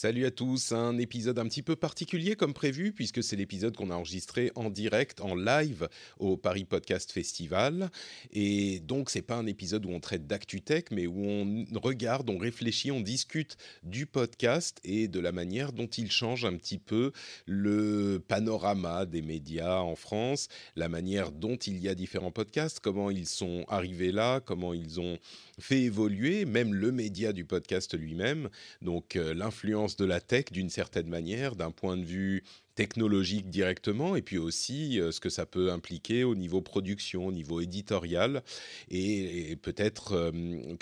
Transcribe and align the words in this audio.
Salut 0.00 0.26
à 0.26 0.30
tous, 0.30 0.70
un 0.70 0.96
épisode 0.96 1.40
un 1.40 1.48
petit 1.48 1.64
peu 1.64 1.74
particulier 1.74 2.36
comme 2.36 2.54
prévu 2.54 2.92
puisque 2.92 3.20
c'est 3.20 3.34
l'épisode 3.34 3.74
qu'on 3.74 3.90
a 3.90 3.96
enregistré 3.96 4.52
en 4.54 4.70
direct, 4.70 5.20
en 5.20 5.34
live 5.34 5.88
au 6.20 6.36
Paris 6.36 6.64
Podcast 6.64 7.10
Festival. 7.10 7.90
Et 8.32 8.78
donc 8.78 9.10
c'est 9.10 9.22
pas 9.22 9.34
un 9.34 9.46
épisode 9.46 9.84
où 9.86 9.90
on 9.90 9.98
traite 9.98 10.28
d'actu-tech 10.28 10.84
mais 10.92 11.08
où 11.08 11.24
on 11.26 11.66
regarde, 11.80 12.30
on 12.30 12.38
réfléchit, 12.38 12.92
on 12.92 13.00
discute 13.00 13.56
du 13.82 14.06
podcast 14.06 14.78
et 14.84 15.08
de 15.08 15.18
la 15.18 15.32
manière 15.32 15.72
dont 15.72 15.88
il 15.88 16.12
change 16.12 16.44
un 16.44 16.54
petit 16.54 16.78
peu 16.78 17.10
le 17.46 18.22
panorama 18.28 19.04
des 19.04 19.20
médias 19.20 19.80
en 19.80 19.96
France, 19.96 20.46
la 20.76 20.88
manière 20.88 21.32
dont 21.32 21.56
il 21.56 21.76
y 21.78 21.88
a 21.88 21.96
différents 21.96 22.30
podcasts, 22.30 22.78
comment 22.78 23.10
ils 23.10 23.26
sont 23.26 23.64
arrivés 23.66 24.12
là, 24.12 24.38
comment 24.38 24.74
ils 24.74 25.00
ont 25.00 25.18
fait 25.58 25.82
évoluer 25.82 26.44
même 26.44 26.74
le 26.74 26.92
média 26.92 27.32
du 27.32 27.44
podcast 27.44 27.96
lui-même, 27.96 28.48
donc 28.82 29.16
euh, 29.16 29.34
l'influence 29.34 29.96
de 29.96 30.04
la 30.04 30.20
tech 30.20 30.46
d'une 30.52 30.70
certaine 30.70 31.08
manière, 31.08 31.56
d'un 31.56 31.70
point 31.70 31.96
de 31.96 32.04
vue 32.04 32.44
technologique 32.74 33.50
directement, 33.50 34.14
et 34.14 34.22
puis 34.22 34.38
aussi 34.38 35.00
euh, 35.00 35.10
ce 35.10 35.18
que 35.18 35.30
ça 35.30 35.46
peut 35.46 35.72
impliquer 35.72 36.22
au 36.22 36.36
niveau 36.36 36.62
production, 36.62 37.26
au 37.26 37.32
niveau 37.32 37.60
éditorial, 37.60 38.42
et, 38.88 39.56
peut-être, 39.62 40.12
euh, 40.12 40.30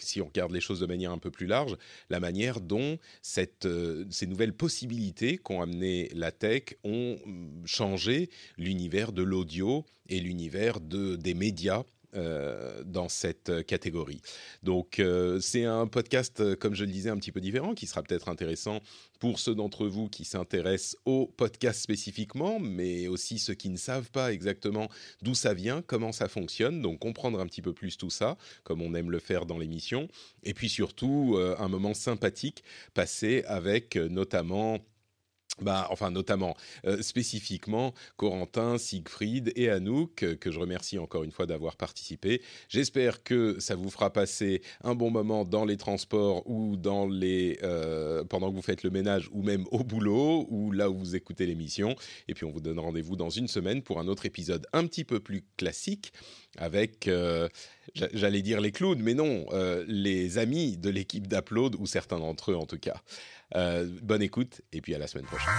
si 0.03 0.21
on 0.21 0.27
regarde 0.27 0.53
les 0.53 0.61
choses 0.61 0.81
de 0.81 0.87
manière 0.87 1.11
un 1.11 1.19
peu 1.19 1.31
plus 1.31 1.47
large, 1.47 1.77
la 2.11 2.21
manière 2.21 2.61
dont 2.61 2.99
ces 3.23 4.27
nouvelles 4.27 4.53
possibilités 4.53 5.39
qu'ont 5.39 5.63
amené 5.63 6.11
la 6.15 6.33
tech 6.33 6.75
ont 6.85 7.17
mm, 7.25 7.67
changé 7.67 8.29
l'univers 8.59 9.13
de 9.13 9.23
l'audio 9.23 9.87
et 10.09 10.21
l'univers 10.21 10.81
de, 10.81 11.17
des 11.17 11.35
médias 11.35 11.85
euh, 12.15 12.83
dans 12.85 13.09
cette 13.09 13.67
catégorie. 13.67 14.21
Donc 14.63 15.01
euh, 15.01 15.41
c'est 15.41 15.65
un 15.65 15.87
podcast, 15.87 16.41
euh, 16.41 16.57
comme 16.57 16.75
je 16.75 16.85
le 16.85 16.91
disais, 16.91 17.11
un 17.11 17.17
petit 17.17 17.33
peu 17.33 17.41
différent, 17.41 17.75
qui 17.75 17.87
sera 17.87 18.03
peut-être 18.03 18.29
intéressant 18.29 18.81
pour 19.19 19.39
ceux 19.39 19.55
d'entre 19.55 19.87
vous 19.87 20.09
qui 20.09 20.25
s'intéressent 20.25 20.97
au 21.05 21.27
podcast 21.27 21.81
spécifiquement, 21.81 22.59
mais 22.61 23.09
aussi 23.09 23.39
ceux 23.39 23.55
qui 23.55 23.69
ne 23.69 23.77
savent 23.77 24.11
pas 24.11 24.33
exactement 24.33 24.89
d'où 25.23 25.35
ça 25.35 25.53
vient, 25.53 25.83
comment 25.83 26.13
ça 26.13 26.29
fonctionne, 26.29 26.81
donc 26.81 27.01
comprendre 27.01 27.41
un 27.41 27.47
petit 27.47 27.63
peu 27.63 27.73
plus 27.73 27.97
tout 27.97 28.11
ça, 28.11 28.37
comme 28.63 28.83
on 28.83 28.95
aime 28.95 29.11
le 29.11 29.19
faire 29.19 29.47
dans 29.47 29.59
l'émission, 29.59 30.09
et 30.43 30.55
puis 30.55 30.69
surtout 30.69 31.39
un 31.59 31.69
moment 31.69 31.95
sympathique 31.95 32.63
passé 32.95 33.43
avec 33.47 33.97
notamment 33.97 34.79
bah, 35.63 35.87
enfin 35.91 36.11
notamment 36.11 36.55
euh, 36.85 37.01
spécifiquement 37.01 37.95
Corentin, 38.17 38.77
Siegfried 38.77 39.53
et 39.57 39.71
Anouk, 39.71 40.23
euh, 40.23 40.37
que 40.37 40.51
je 40.51 40.59
remercie 40.59 40.99
encore 40.99 41.25
une 41.25 41.31
fois 41.31 41.47
d'avoir 41.47 41.77
participé. 41.77 42.43
J'espère 42.69 43.23
que 43.23 43.59
ça 43.59 43.75
vous 43.75 43.91
fera 43.91 44.13
passer 44.13 44.61
un 44.85 44.95
bon 44.95 45.11
moment 45.11 45.45
dans 45.45 45.65
les 45.65 45.79
transports 45.79 46.43
ou 46.47 46.77
dans 46.77 47.09
les 47.09 47.59
euh, 47.63 48.23
pendant 48.25 48.51
que 48.51 48.55
vous 48.55 48.63
faites 48.63 48.83
le 48.83 48.91
ménage 48.91 49.31
ou 49.33 49.43
même 49.43 49.65
au 49.71 49.83
boulot 49.83 50.47
ou 50.51 50.73
là 50.73 50.91
où 50.91 50.99
vous 50.99 51.17
écoutez 51.17 51.47
l'émission. 51.47 51.97
Et 52.29 52.35
puis 52.35 52.45
on 52.45 52.51
vous 52.51 52.61
donne 52.61 52.79
rendez-vous 52.79 53.17
dans 53.17 53.31
une 53.31 53.49
semaine 53.49 53.83
pour 53.83 53.99
un 53.99 54.09
autre 54.09 54.27
épisode 54.27 54.67
un 54.75 54.87
petit 54.87 55.05
peu 55.05 55.21
plus 55.21 55.43
classique 55.57 56.13
avec, 56.59 57.09
j'allais 57.95 58.41
dire 58.41 58.63
les 58.63 58.73
clowns, 58.73 59.01
mais 59.03 59.13
non, 59.13 59.47
les 59.87 60.39
amis 60.39 60.79
de 60.79 60.89
l'équipe 60.89 61.27
d'Upload 61.27 61.77
ou 61.79 61.87
certains 61.87 62.19
d'entre 62.19 62.53
eux 62.53 62.57
en 62.57 62.65
tout 62.65 62.79
cas. 62.79 63.03
Euh, 63.55 63.87
bonne 64.03 64.23
écoute 64.23 64.63
et 64.73 64.81
puis 64.81 64.95
à 64.95 64.99
la 64.99 65.07
semaine 65.07 65.27
prochaine. 65.27 65.53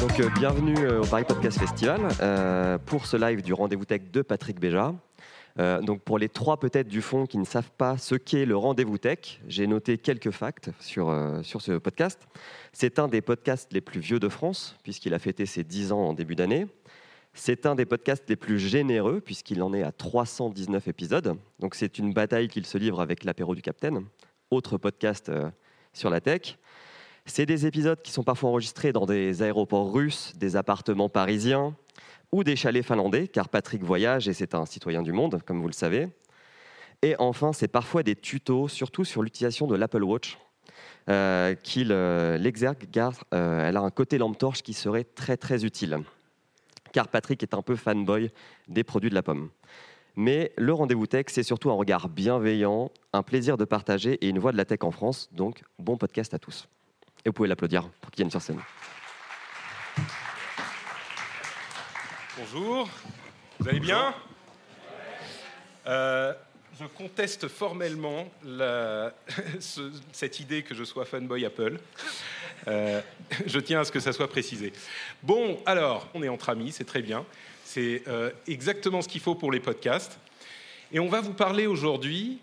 Donc 0.00 0.20
euh, 0.20 0.28
bienvenue 0.38 0.78
euh, 0.78 1.02
au 1.02 1.06
Paris 1.06 1.24
Podcast 1.26 1.58
Festival 1.58 2.00
pour 2.86 3.06
ce 3.06 3.16
live 3.16 3.42
du 3.42 3.52
rendez-vous 3.52 3.84
tech 3.84 4.02
de 4.12 4.22
Patrick 4.22 4.60
Béja. 4.60 4.94
donc 5.82 6.02
pour 6.02 6.18
les 6.18 6.28
trois 6.28 6.60
peut-être 6.60 6.86
du 6.86 7.02
fond 7.02 7.26
qui 7.26 7.38
ne 7.38 7.44
savent 7.44 7.72
pas 7.76 7.98
ce 7.98 8.14
qu'est 8.14 8.46
le 8.46 8.56
rendez-vous 8.56 8.98
tech, 8.98 9.40
j'ai 9.48 9.66
noté 9.66 9.98
quelques 9.98 10.30
facts 10.30 10.70
sur, 10.78 11.12
sur 11.42 11.60
ce 11.60 11.72
podcast. 11.72 12.20
C'est 12.72 13.00
un 13.00 13.08
des 13.08 13.20
podcasts 13.20 13.72
les 13.72 13.80
plus 13.80 14.00
vieux 14.00 14.20
de 14.20 14.28
France 14.28 14.76
puisqu'il 14.84 15.12
a 15.12 15.18
fêté 15.18 15.44
ses 15.44 15.64
10 15.64 15.90
ans 15.90 16.08
en 16.08 16.12
début 16.12 16.36
d'année. 16.36 16.68
C'est 17.38 17.66
un 17.66 17.74
des 17.74 17.84
podcasts 17.84 18.24
les 18.30 18.34
plus 18.34 18.58
généreux 18.58 19.20
puisqu'il 19.20 19.62
en 19.62 19.74
est 19.74 19.82
à 19.82 19.92
319 19.92 20.88
épisodes. 20.88 21.36
Donc 21.60 21.74
c'est 21.74 21.98
une 21.98 22.14
bataille 22.14 22.48
qu'il 22.48 22.64
se 22.64 22.78
livre 22.78 22.98
avec 22.98 23.24
l'apéro 23.24 23.54
du 23.54 23.60
Capitaine, 23.60 24.06
autre 24.50 24.78
podcast 24.78 25.28
euh, 25.28 25.50
sur 25.92 26.08
la 26.08 26.22
tech. 26.22 26.56
C'est 27.26 27.44
des 27.44 27.66
épisodes 27.66 28.00
qui 28.00 28.10
sont 28.10 28.22
parfois 28.22 28.48
enregistrés 28.48 28.90
dans 28.90 29.04
des 29.04 29.42
aéroports 29.42 29.92
russes, 29.92 30.32
des 30.36 30.56
appartements 30.56 31.10
parisiens 31.10 31.76
ou 32.32 32.42
des 32.42 32.56
chalets 32.56 32.84
finlandais, 32.84 33.28
car 33.28 33.50
Patrick 33.50 33.84
voyage 33.84 34.28
et 34.28 34.32
c'est 34.32 34.54
un 34.54 34.64
citoyen 34.64 35.02
du 35.02 35.12
monde, 35.12 35.42
comme 35.44 35.60
vous 35.60 35.68
le 35.68 35.74
savez. 35.74 36.08
Et 37.02 37.16
enfin, 37.18 37.52
c'est 37.52 37.68
parfois 37.68 38.02
des 38.02 38.16
tutos, 38.16 38.68
surtout 38.68 39.04
sur 39.04 39.22
l'utilisation 39.22 39.66
de 39.66 39.76
l'Apple 39.76 40.04
Watch, 40.04 40.38
euh, 41.10 41.54
qu'il 41.54 41.92
euh, 41.92 42.38
l'exergue, 42.38 42.88
car 42.90 43.12
elle 43.30 43.76
a 43.76 43.82
un 43.82 43.90
côté 43.90 44.16
lampe 44.16 44.38
torche 44.38 44.62
qui 44.62 44.72
serait 44.72 45.04
très 45.04 45.36
très 45.36 45.66
utile 45.66 46.00
car 46.92 47.08
Patrick 47.08 47.42
est 47.42 47.54
un 47.54 47.62
peu 47.62 47.76
fanboy 47.76 48.30
des 48.68 48.84
produits 48.84 49.10
de 49.10 49.14
la 49.14 49.22
pomme. 49.22 49.50
Mais 50.16 50.52
le 50.56 50.72
rendez-vous 50.72 51.06
tech, 51.06 51.26
c'est 51.28 51.42
surtout 51.42 51.70
un 51.70 51.74
regard 51.74 52.08
bienveillant, 52.08 52.90
un 53.12 53.22
plaisir 53.22 53.58
de 53.58 53.66
partager 53.66 54.14
et 54.24 54.28
une 54.28 54.38
voix 54.38 54.50
de 54.52 54.56
la 54.56 54.64
tech 54.64 54.78
en 54.82 54.90
France. 54.90 55.28
Donc, 55.32 55.62
bon 55.78 55.98
podcast 55.98 56.32
à 56.32 56.38
tous. 56.38 56.68
Et 57.24 57.28
vous 57.28 57.34
pouvez 57.34 57.48
l'applaudir 57.48 57.90
pour 58.00 58.10
qu'il 58.10 58.22
vienne 58.22 58.30
sur 58.30 58.40
scène. 58.40 58.60
Bonjour, 62.38 62.88
vous 63.58 63.68
allez 63.68 63.80
bien? 63.80 64.14
Euh, 65.86 66.34
Je 66.78 66.86
conteste 66.86 67.48
formellement 67.48 68.28
cette 70.12 70.40
idée 70.40 70.62
que 70.62 70.74
je 70.74 70.84
sois 70.84 71.06
fanboy 71.06 71.46
Apple. 71.46 71.78
Euh, 72.68 73.00
je 73.46 73.58
tiens 73.60 73.80
à 73.80 73.84
ce 73.84 73.92
que 73.92 74.00
ça 74.00 74.12
soit 74.12 74.28
précisé. 74.28 74.72
Bon, 75.22 75.58
alors, 75.64 76.08
on 76.12 76.22
est 76.22 76.28
entre 76.28 76.50
amis, 76.50 76.72
c'est 76.72 76.84
très 76.84 77.00
bien. 77.00 77.24
C'est 77.64 78.02
euh, 78.08 78.30
exactement 78.46 79.00
ce 79.00 79.08
qu'il 79.08 79.22
faut 79.22 79.34
pour 79.34 79.52
les 79.52 79.60
podcasts. 79.60 80.18
Et 80.92 81.00
on 81.00 81.08
va 81.08 81.22
vous 81.22 81.32
parler 81.32 81.66
aujourd'hui 81.66 82.40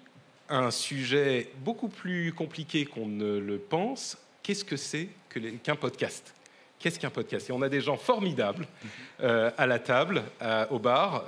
un 0.50 0.72
sujet 0.72 1.52
beaucoup 1.60 1.88
plus 1.88 2.34
compliqué 2.34 2.86
qu'on 2.86 3.08
ne 3.08 3.38
le 3.38 3.58
pense. 3.60 4.18
Qu'est-ce 4.42 4.66
que 4.66 4.78
c'est 4.78 5.10
qu'un 5.64 5.76
podcast? 5.76 6.34
Qu'est-ce 6.80 7.00
qu'un 7.00 7.12
podcast? 7.12 7.50
Et 7.50 7.54
on 7.54 7.62
a 7.62 7.70
des 7.70 7.82
gens 7.82 7.98
formidables 7.98 8.68
euh, 9.22 9.52
à 9.58 9.68
la 9.68 9.80
table, 9.80 10.24
au 10.72 10.80
bar, 10.80 11.26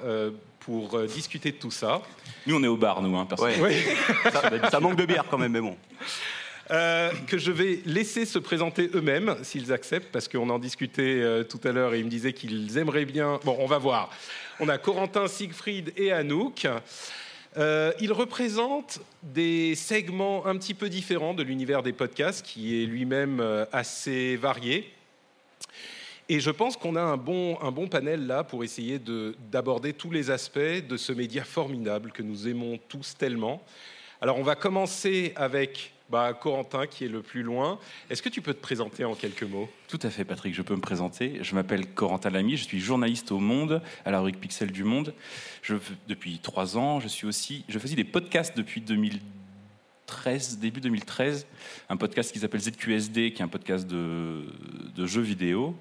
pour 0.65 0.99
discuter 1.03 1.51
de 1.51 1.57
tout 1.57 1.71
ça. 1.71 2.01
Nous, 2.47 2.55
on 2.55 2.63
est 2.63 2.67
au 2.67 2.75
bar, 2.75 3.01
nous, 3.01 3.15
hein, 3.15 3.27
Oui. 3.61 3.73
ça, 4.31 4.69
ça, 4.69 4.79
manque 4.79 4.95
de 4.95 5.05
bière 5.05 5.25
quand 5.29 5.37
même, 5.37 5.51
mais 5.51 5.61
bon. 5.61 5.77
Euh, 6.71 7.11
que 7.27 7.37
je 7.37 7.51
vais 7.51 7.79
laisser 7.85 8.25
se 8.25 8.39
présenter 8.39 8.89
eux-mêmes, 8.95 9.35
s'ils 9.43 9.71
acceptent, 9.71 10.11
parce 10.11 10.27
qu'on 10.27 10.49
en 10.49 10.57
discutait 10.57 11.21
euh, 11.21 11.43
tout 11.43 11.59
à 11.63 11.71
l'heure 11.71 11.93
et 11.93 11.99
ils 11.99 12.05
me 12.05 12.09
disaient 12.09 12.33
qu'ils 12.33 12.77
aimeraient 12.79 13.05
bien. 13.05 13.39
Bon, 13.43 13.55
on 13.59 13.67
va 13.67 13.77
voir. 13.77 14.09
On 14.59 14.67
a 14.67 14.79
Corentin, 14.79 15.27
Siegfried 15.27 15.93
et 15.95 16.11
Anouk. 16.11 16.67
Euh, 17.57 17.91
ils 17.99 18.11
représentent 18.11 18.99
des 19.21 19.75
segments 19.75 20.47
un 20.47 20.57
petit 20.57 20.73
peu 20.73 20.89
différents 20.89 21.35
de 21.35 21.43
l'univers 21.43 21.83
des 21.83 21.93
podcasts, 21.93 22.43
qui 22.43 22.81
est 22.81 22.87
lui-même 22.87 23.65
assez 23.71 24.35
varié. 24.35 24.91
Et 26.27 26.39
je 26.39 26.49
pense 26.49 26.75
qu'on 26.75 26.95
a 26.95 27.01
un 27.01 27.17
bon, 27.17 27.59
un 27.61 27.71
bon 27.71 27.87
panel 27.87 28.25
là 28.25 28.43
pour 28.43 28.63
essayer 28.63 28.99
d'aborder 29.51 29.93
tous 29.93 30.09
les 30.09 30.31
aspects 30.31 30.57
de 30.57 30.97
ce 30.97 31.13
média 31.13 31.43
formidable 31.43 32.11
que 32.11 32.23
nous 32.23 32.47
aimons 32.47 32.79
tous 32.87 33.15
tellement. 33.15 33.61
Alors 34.21 34.39
on 34.39 34.43
va 34.43 34.55
commencer 34.55 35.33
avec 35.35 35.93
bah, 36.09 36.33
Corentin 36.33 36.87
qui 36.87 37.05
est 37.05 37.09
le 37.09 37.21
plus 37.21 37.43
loin. 37.43 37.77
Est-ce 38.09 38.23
que 38.23 38.29
tu 38.29 38.41
peux 38.41 38.55
te 38.55 38.61
présenter 38.61 39.05
en 39.05 39.13
quelques 39.13 39.43
mots? 39.43 39.69
Tout 39.87 39.99
à 40.01 40.09
fait, 40.09 40.25
Patrick, 40.25 40.55
je 40.55 40.63
peux 40.63 40.75
me 40.75 40.81
présenter. 40.81 41.39
Je 41.41 41.53
m'appelle 41.53 41.85
Corentin 41.87 42.31
Lamy, 42.31 42.57
je 42.57 42.63
suis 42.63 42.79
journaliste 42.79 43.31
au 43.31 43.39
Monde, 43.39 43.81
à 44.03 44.09
la 44.09 44.17
rubrique 44.17 44.39
Pixel 44.39 44.71
du 44.71 44.83
Monde. 44.83 45.13
Depuis 46.07 46.39
trois 46.39 46.75
ans, 46.75 46.99
je, 46.99 47.07
suis 47.07 47.27
aussi, 47.27 47.65
je 47.69 47.77
faisais 47.77 47.95
des 47.95 48.03
podcasts 48.03 48.57
depuis 48.57 48.81
2013, 50.07 50.59
début 50.59 50.81
2013, 50.81 51.47
un 51.89 51.97
podcast 51.97 52.31
qui 52.31 52.39
s'appelle 52.39 52.61
ZQSD, 52.61 53.31
qui 53.31 53.41
est 53.41 53.45
un 53.45 53.47
podcast 53.47 53.87
de, 53.87 54.43
jeux 55.05 55.21
vidéo. 55.21 55.75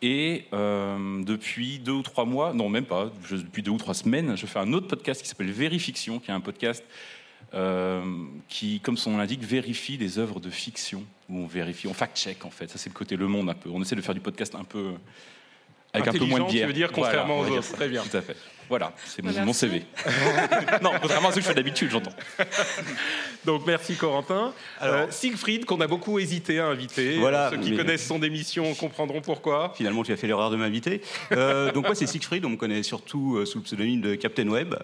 Et 0.00 0.44
euh, 0.52 1.24
depuis 1.24 1.80
deux 1.80 1.92
ou 1.92 2.02
trois 2.02 2.24
mois, 2.24 2.52
non 2.52 2.68
même 2.68 2.84
pas, 2.84 3.10
depuis 3.30 3.62
deux 3.62 3.72
ou 3.72 3.78
trois 3.78 3.94
semaines, 3.94 4.36
je 4.36 4.46
fais 4.46 4.60
un 4.60 4.72
autre 4.72 4.86
podcast 4.86 5.20
qui 5.20 5.28
s'appelle 5.28 5.50
Vérifiction, 5.50 6.20
qui 6.20 6.30
est 6.30 6.34
un 6.34 6.40
podcast 6.40 6.84
euh, 7.54 8.04
qui, 8.48 8.78
comme 8.78 8.96
son 8.96 9.10
nom 9.10 9.18
l'indique, 9.18 9.42
vérifie 9.42 9.98
des 9.98 10.18
œuvres 10.18 10.38
de 10.38 10.50
fiction, 10.50 11.02
où 11.28 11.38
on 11.38 11.46
vérifie, 11.46 11.88
on 11.88 11.94
fact-check 11.94 12.44
en 12.44 12.50
fait. 12.50 12.68
Ça, 12.70 12.78
c'est 12.78 12.90
le 12.90 12.94
côté 12.94 13.16
Le 13.16 13.26
Monde 13.26 13.50
un 13.50 13.54
peu. 13.54 13.70
On 13.70 13.82
essaie 13.82 13.96
de 13.96 14.00
faire 14.00 14.14
du 14.14 14.20
podcast 14.20 14.54
un 14.54 14.64
peu. 14.64 14.92
avec 15.92 16.06
un 16.06 16.12
peu 16.12 16.24
moins 16.26 16.40
de 16.40 16.44
bière. 16.44 16.62
tu 16.62 16.66
veux 16.68 16.72
dire, 16.72 16.92
contrairement 16.92 17.38
Voilà, 17.38 17.56
aux 17.56 17.58
autres. 17.58 17.72
Très 17.72 17.88
bien. 17.88 18.04
Tout 18.04 18.16
à 18.16 18.22
fait. 18.22 18.36
Voilà, 18.68 18.92
c'est 19.06 19.22
mon, 19.22 19.52
CV. 19.52 19.84
non, 20.82 20.90
contrairement 21.00 21.28
à 21.28 21.30
ce 21.32 21.36
que 21.36 21.42
je 21.42 21.46
fais 21.46 21.54
d'habitude, 21.54 21.90
j'entends. 21.90 22.12
Donc 23.44 23.62
merci 23.66 23.94
Corentin. 23.96 24.52
Alors- 24.80 24.94
Euh, 24.98 25.06
Siegfried, 25.10 25.64
qu'on 25.64 25.80
a 25.80 25.86
beaucoup 25.86 26.18
hésité 26.18 26.58
à 26.60 26.66
inviter. 26.66 27.18
Voilà, 27.18 27.50
Ceux 27.50 27.58
qui 27.58 27.70
mais- 27.70 27.76
connaissent 27.76 28.06
son 28.06 28.22
émission 28.22 28.74
comprendront 28.74 29.20
pourquoi. 29.20 29.72
Finalement, 29.76 30.02
tu 30.02 30.12
as 30.12 30.16
fait 30.16 30.26
l'erreur 30.26 30.50
de 30.50 30.56
m'inviter. 30.56 31.00
Euh, 31.32 31.72
donc 31.72 31.86
moi, 31.86 31.94
c'est 31.94 32.06
Siegfried. 32.06 32.44
On 32.44 32.50
me 32.50 32.56
connaît 32.56 32.82
surtout 32.82 33.36
euh, 33.36 33.46
sous 33.46 33.58
le 33.58 33.64
pseudonyme 33.64 34.00
de 34.00 34.14
Captain 34.16 34.48
Web. 34.48 34.74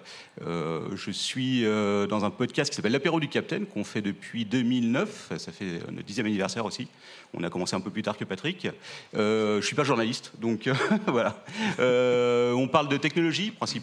Euh, 0.47 0.81
je 0.95 1.11
suis 1.11 1.65
euh, 1.65 2.07
dans 2.07 2.25
un 2.25 2.31
podcast 2.31 2.71
qui 2.71 2.77
s'appelle 2.77 2.93
L'apéro 2.93 3.21
du 3.21 3.29
Captain, 3.29 3.65
qu'on 3.65 3.85
fait 3.85 4.03
depuis 4.03 4.45
2009. 4.45 5.33
Ça 5.39 5.53
fait 5.53 5.81
notre 5.91 6.07
dixième 6.07 6.27
anniversaire 6.27 6.65
aussi. 6.65 6.89
On 7.37 7.43
a 7.43 7.51
commencé 7.51 7.75
un 7.75 7.81
peu 7.81 7.91
plus 7.91 8.03
tard 8.03 8.17
que 8.17 8.25
Patrick. 8.25 8.69
Euh, 9.17 9.61
je 9.61 9.67
suis 9.67 9.75
pas 9.75 9.83
journaliste, 9.85 10.33
donc 10.41 10.69
voilà. 11.09 11.43
Euh, 11.81 12.53
on 12.53 12.69
parle 12.69 12.89
de 12.89 12.97
technologie 12.97 13.51
principalement, 13.51 13.74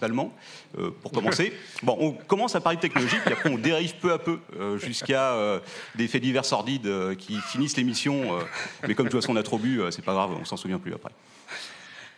euh, 0.78 0.92
pour 1.02 1.12
commencer. 1.12 1.54
Bon, 1.84 1.98
on 2.00 2.12
commence 2.12 2.56
à 2.56 2.62
parler 2.62 2.78
de 2.78 2.82
technologie, 2.82 3.18
puis 3.24 3.34
après 3.34 3.50
on 3.50 3.58
dérive 3.58 3.96
peu 3.96 4.12
à 4.12 4.20
peu 4.20 4.40
euh, 4.60 4.78
jusqu'à 4.78 5.34
euh, 5.34 5.60
des 5.96 6.08
faits 6.08 6.22
divers 6.22 6.46
sordides 6.46 6.88
euh, 6.88 7.16
qui 7.16 7.36
finissent 7.40 7.78
l'émission. 7.78 8.38
euh, 8.38 8.42
mais 8.88 8.94
comme 8.96 9.08
de 9.08 9.12
toute 9.12 9.22
façon 9.22 9.34
on 9.34 9.38
a 9.38 9.44
trop 9.44 9.58
bu, 9.58 9.82
euh, 9.82 9.92
c'est 9.92 10.04
pas 10.04 10.14
grave, 10.14 10.32
on 10.40 10.46
s'en 10.46 10.58
souvient 10.58 10.80
plus 10.80 10.94
après. 10.94 11.12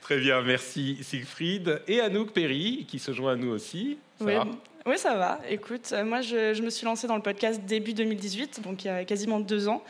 Très 0.02 0.18
bien, 0.20 0.42
merci 0.42 0.98
Siegfried. 1.02 1.82
Et 1.88 2.02
Anouk 2.02 2.32
Perry, 2.32 2.86
qui 2.88 3.00
se 3.00 3.14
joint 3.14 3.34
à 3.34 3.36
nous 3.36 3.50
aussi. 3.52 3.98
Ça 4.20 4.26
Oui, 4.26 4.34
va 4.36 4.46
oui, 4.86 4.98
ça 4.98 5.16
va. 5.16 5.40
Écoute, 5.50 5.92
euh, 5.94 6.04
moi, 6.04 6.20
je, 6.20 6.54
je 6.54 6.62
me 6.62 6.70
suis 6.70 6.84
lancée 6.84 7.08
dans 7.08 7.16
le 7.16 7.22
podcast 7.22 7.62
début 7.66 7.94
2018, 7.94 8.62
donc 8.64 8.84
il 8.84 8.88
y 8.88 8.90
a 8.90 9.06
quasiment 9.06 9.40
deux 9.40 9.70
ans. 9.70 9.82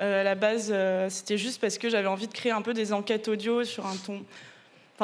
Euh, 0.00 0.22
à 0.22 0.24
la 0.24 0.34
base, 0.34 0.70
euh, 0.74 1.08
c'était 1.08 1.38
juste 1.38 1.60
parce 1.60 1.78
que 1.78 1.88
j'avais 1.88 2.08
envie 2.08 2.26
de 2.26 2.32
créer 2.32 2.50
un 2.50 2.62
peu 2.62 2.74
des 2.74 2.92
enquêtes 2.92 3.28
audio 3.28 3.62
sur 3.62 3.86
un 3.86 3.94
ton, 3.94 4.24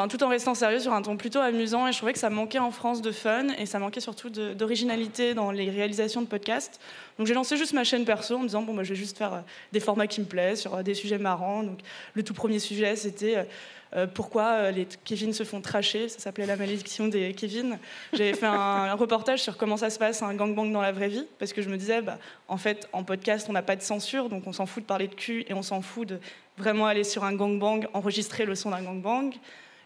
tout 0.08 0.22
en 0.22 0.28
restant 0.28 0.54
sérieux, 0.54 0.78
sur 0.78 0.93
un 0.93 1.02
ton 1.02 1.16
plutôt 1.16 1.38
amusant. 1.38 1.88
Et 1.88 1.93
je 1.93 1.96
trouvais 1.96 2.12
que 2.12 2.19
ça 2.19 2.31
manquait 2.31 2.58
en 2.58 2.70
France 2.70 3.00
de 3.00 3.12
fun 3.12 3.48
et 3.58 3.66
ça 3.66 3.78
manquait 3.78 4.00
surtout 4.00 4.28
d'originalité 4.31 5.34
dans 5.34 5.50
les 5.50 5.70
réalisations 5.70 6.20
de 6.20 6.26
podcasts. 6.26 6.81
Donc 7.19 7.26
j'ai 7.26 7.34
lancé 7.34 7.56
juste 7.56 7.72
ma 7.72 7.84
chaîne 7.84 8.04
perso 8.04 8.37
en 8.37 8.40
me 8.40 8.46
disant 8.46 8.62
bon, 8.62 8.75
bah, 8.75 8.84
je 8.84 8.90
vais 8.90 8.94
juste 8.94 9.16
faire 9.16 9.32
euh, 9.32 9.40
des 9.72 9.81
formats 9.81 10.06
qui 10.06 10.20
me 10.20 10.26
plaisent 10.26 10.60
sur 10.60 10.75
euh, 10.75 10.82
des 10.82 10.94
sujets 10.94 11.19
marrants. 11.19 11.62
Donc 11.62 11.78
le 12.14 12.22
tout 12.22 12.34
premier 12.34 12.58
sujet, 12.58 12.94
c'était 12.94 13.48
euh, 13.96 14.06
pourquoi 14.06 14.70
les 14.70 14.87
Kevin 15.04 15.32
se 15.32 15.44
font 15.44 15.62
tracher. 15.62 16.10
Ça 16.10 16.19
s'appelait 16.19 16.44
La 16.44 16.56
malédiction 16.56 17.08
des 17.08 17.32
Kevin. 17.32 17.78
J'avais 18.12 18.34
fait 18.34 18.46
un, 18.46 18.52
un 18.52 18.94
reportage 18.94 19.42
sur 19.42 19.56
comment 19.56 19.78
ça 19.78 19.88
se 19.88 19.99
passe 19.99 20.22
un 20.22 20.34
gangbang 20.34 20.70
dans 20.70 20.82
la 20.82 20.92
vraie 20.92 21.08
vie, 21.08 21.26
parce 21.38 21.54
que 21.54 21.62
je 21.62 21.70
me 21.70 21.78
disais, 21.78 22.02
bah, 22.02 22.19
en 22.49 22.58
fait, 22.58 22.87
en 22.92 23.02
podcast, 23.02 23.46
on 23.49 23.52
n'a 23.52 23.62
pas 23.62 23.76
de 23.76 23.82
censure, 23.82 24.28
donc 24.28 24.46
on 24.46 24.52
s'en 24.52 24.66
fout 24.66 24.82
de 24.82 24.87
parler 24.87 25.08
de 25.08 25.14
cul 25.14 25.46
et 25.49 25.54
on 25.54 25.62
s'en 25.62 25.81
fout 25.81 26.06
de 26.06 26.19
vraiment 26.58 26.87
aller 26.87 27.04
sur 27.04 27.25
un 27.25 27.32
gangbang, 27.32 27.87
enregistrer 27.94 28.44
le 28.44 28.54
son 28.54 28.70
d'un 28.70 28.82
gangbang. 28.82 29.32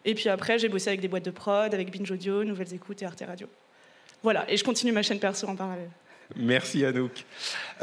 Et 0.04 0.14
puis 0.14 0.28
après, 0.28 0.58
j'ai 0.58 0.68
bossé 0.68 0.88
avec 0.88 1.00
des 1.00 1.08
boîtes 1.08 1.24
de 1.24 1.30
prod, 1.30 1.72
avec 1.72 1.90
Binge 1.96 2.10
Audio, 2.10 2.44
Nouvelles 2.44 2.72
Écoutes 2.72 3.02
et 3.02 3.06
Arte 3.06 3.22
Radio. 3.26 3.48
Voilà, 4.22 4.50
et 4.50 4.56
je 4.56 4.64
continue 4.64 4.92
ma 4.92 5.02
chaîne 5.02 5.18
perso 5.18 5.46
en 5.46 5.56
parallèle. 5.56 5.90
Merci 6.36 6.84
Anouk. 6.84 7.24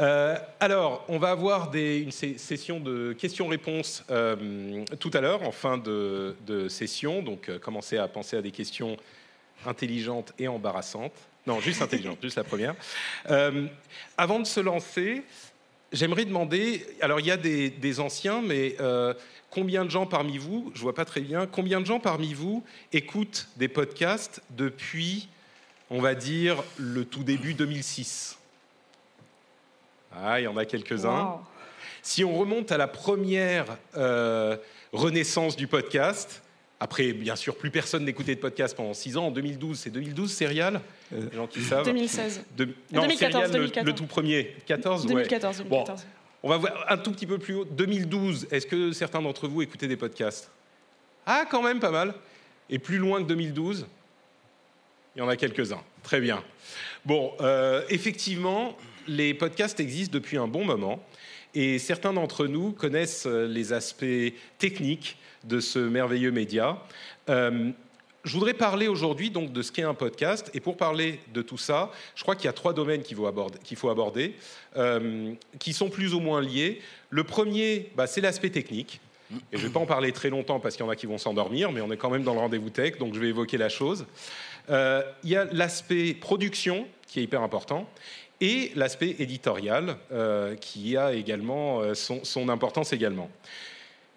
Euh, 0.00 0.36
alors, 0.58 1.04
on 1.08 1.18
va 1.18 1.30
avoir 1.30 1.74
une 1.74 2.10
session 2.10 2.80
de 2.80 3.12
questions-réponses 3.12 4.04
euh, 4.10 4.84
tout 4.98 5.10
à 5.12 5.20
l'heure, 5.20 5.42
en 5.42 5.52
fin 5.52 5.76
de, 5.76 6.34
de 6.46 6.68
session. 6.68 7.22
Donc, 7.22 7.48
euh, 7.48 7.58
commencez 7.58 7.98
à 7.98 8.08
penser 8.08 8.36
à 8.36 8.42
des 8.42 8.50
questions 8.50 8.96
intelligentes 9.66 10.32
et 10.38 10.48
embarrassantes. 10.48 11.12
Non, 11.46 11.60
juste 11.60 11.82
intelligentes, 11.82 12.18
juste 12.22 12.36
la 12.36 12.44
première. 12.44 12.74
Euh, 13.30 13.66
avant 14.16 14.38
de 14.38 14.46
se 14.46 14.60
lancer, 14.60 15.22
j'aimerais 15.92 16.24
demander, 16.24 16.86
alors 17.00 17.20
il 17.20 17.26
y 17.26 17.30
a 17.30 17.36
des, 17.36 17.70
des 17.70 18.00
anciens, 18.00 18.42
mais 18.42 18.76
euh, 18.80 19.14
combien 19.50 19.84
de 19.84 19.90
gens 19.90 20.06
parmi 20.06 20.38
vous, 20.38 20.70
je 20.74 20.80
vois 20.80 20.94
pas 20.94 21.04
très 21.04 21.20
bien, 21.20 21.46
combien 21.46 21.80
de 21.80 21.86
gens 21.86 22.00
parmi 22.00 22.34
vous 22.34 22.64
écoutent 22.92 23.48
des 23.56 23.68
podcasts 23.68 24.42
depuis, 24.50 25.28
on 25.90 26.00
va 26.00 26.14
dire, 26.14 26.62
le 26.76 27.04
tout 27.04 27.24
début 27.24 27.54
2006 27.54 28.38
ah, 30.12 30.40
il 30.40 30.44
y 30.44 30.46
en 30.46 30.56
a 30.56 30.64
quelques-uns. 30.64 31.24
Wow. 31.24 31.40
Si 32.02 32.24
on 32.24 32.36
remonte 32.38 32.72
à 32.72 32.76
la 32.76 32.88
première 32.88 33.76
euh, 33.96 34.56
renaissance 34.92 35.56
du 35.56 35.66
podcast, 35.66 36.42
après, 36.80 37.12
bien 37.12 37.34
sûr, 37.36 37.56
plus 37.56 37.70
personne 37.70 38.04
n'écoutait 38.04 38.34
de 38.36 38.40
podcast 38.40 38.76
pendant 38.76 38.94
six 38.94 39.16
ans. 39.16 39.26
En 39.26 39.30
2012, 39.30 39.78
c'est 39.78 39.90
2012, 39.90 40.32
Serial 40.32 40.80
Les 41.10 41.34
gens 41.34 41.46
qui 41.48 41.60
savent 41.62 41.84
2016. 41.84 42.44
De- 42.56 42.66
non, 42.92 43.02
2014, 43.02 43.18
Serial, 43.18 43.46
le- 43.50 43.58
2014. 43.58 43.86
Le, 43.86 43.94
tout 43.94 44.06
premier. 44.06 44.54
14 44.66 45.02
ouais. 45.02 45.08
2014, 45.08 45.58
2014. 45.58 46.06
On 46.44 46.48
va 46.50 46.56
voir 46.56 46.86
un 46.88 46.96
tout 46.98 47.10
petit 47.10 47.26
peu 47.26 47.38
plus 47.38 47.54
haut. 47.54 47.64
2012, 47.64 48.46
est-ce 48.52 48.66
que 48.66 48.92
certains 48.92 49.20
d'entre 49.20 49.48
vous 49.48 49.62
écoutaient 49.62 49.88
des 49.88 49.96
podcasts? 49.96 50.50
Ah, 51.26 51.44
quand 51.50 51.62
même, 51.62 51.80
pas 51.80 51.90
mal. 51.90 52.14
Et 52.70 52.78
plus 52.78 52.98
loin 52.98 53.22
que 53.22 53.26
2012 53.28 53.86
Il 55.16 55.18
y 55.18 55.22
en 55.22 55.28
a 55.28 55.36
quelques-uns. 55.36 55.82
Très 56.04 56.20
bien. 56.20 56.44
Bon, 57.04 57.32
euh, 57.40 57.82
effectivement, 57.88 58.76
les 59.08 59.34
podcasts 59.34 59.80
existent 59.80 60.12
depuis 60.12 60.36
un 60.36 60.46
bon 60.46 60.64
moment. 60.64 61.02
Et 61.54 61.78
certains 61.78 62.12
d'entre 62.12 62.46
nous 62.46 62.72
connaissent 62.72 63.26
euh, 63.26 63.46
les 63.46 63.72
aspects 63.72 64.04
techniques 64.58 65.16
de 65.44 65.60
ce 65.60 65.78
merveilleux 65.78 66.30
média. 66.30 66.82
Euh, 67.28 67.70
je 68.24 68.32
voudrais 68.32 68.54
parler 68.54 68.88
aujourd'hui 68.88 69.30
donc 69.30 69.52
de 69.52 69.62
ce 69.62 69.72
qu'est 69.72 69.82
un 69.82 69.94
podcast. 69.94 70.50
Et 70.52 70.60
pour 70.60 70.76
parler 70.76 71.20
de 71.32 71.40
tout 71.40 71.56
ça, 71.56 71.90
je 72.14 72.22
crois 72.22 72.36
qu'il 72.36 72.44
y 72.46 72.48
a 72.48 72.52
trois 72.52 72.74
domaines 72.74 73.02
qu'il 73.02 73.16
faut 73.16 73.26
aborder, 73.26 73.58
faut 73.76 73.88
aborder 73.88 74.34
euh, 74.76 75.32
qui 75.58 75.72
sont 75.72 75.88
plus 75.88 76.14
ou 76.14 76.20
moins 76.20 76.42
liés. 76.42 76.80
Le 77.10 77.24
premier, 77.24 77.90
bah, 77.96 78.06
c'est 78.06 78.20
l'aspect 78.20 78.50
technique. 78.50 79.00
Et 79.52 79.58
je 79.58 79.62
ne 79.62 79.66
vais 79.66 79.72
pas 79.72 79.80
en 79.80 79.86
parler 79.86 80.12
très 80.12 80.30
longtemps 80.30 80.58
parce 80.58 80.74
qu'il 80.74 80.84
y 80.84 80.88
en 80.88 80.90
a 80.90 80.96
qui 80.96 81.04
vont 81.06 81.18
s'endormir, 81.18 81.70
mais 81.70 81.82
on 81.82 81.92
est 81.92 81.98
quand 81.98 82.08
même 82.08 82.22
dans 82.22 82.32
le 82.32 82.40
rendez-vous 82.40 82.70
tech, 82.70 82.96
donc 82.98 83.14
je 83.14 83.20
vais 83.20 83.28
évoquer 83.28 83.58
la 83.58 83.68
chose. 83.68 84.06
Il 84.70 85.28
y 85.30 85.36
a 85.36 85.44
l'aspect 85.52 86.14
production 86.14 86.86
qui 87.06 87.20
est 87.20 87.24
hyper 87.24 87.42
important 87.42 87.86
et 88.40 88.72
l'aspect 88.76 89.16
éditorial 89.18 89.96
euh, 90.12 90.54
qui 90.56 90.96
a 90.96 91.12
également 91.12 91.80
euh, 91.80 91.94
son, 91.94 92.48
importance 92.48 92.92
également. 92.92 93.30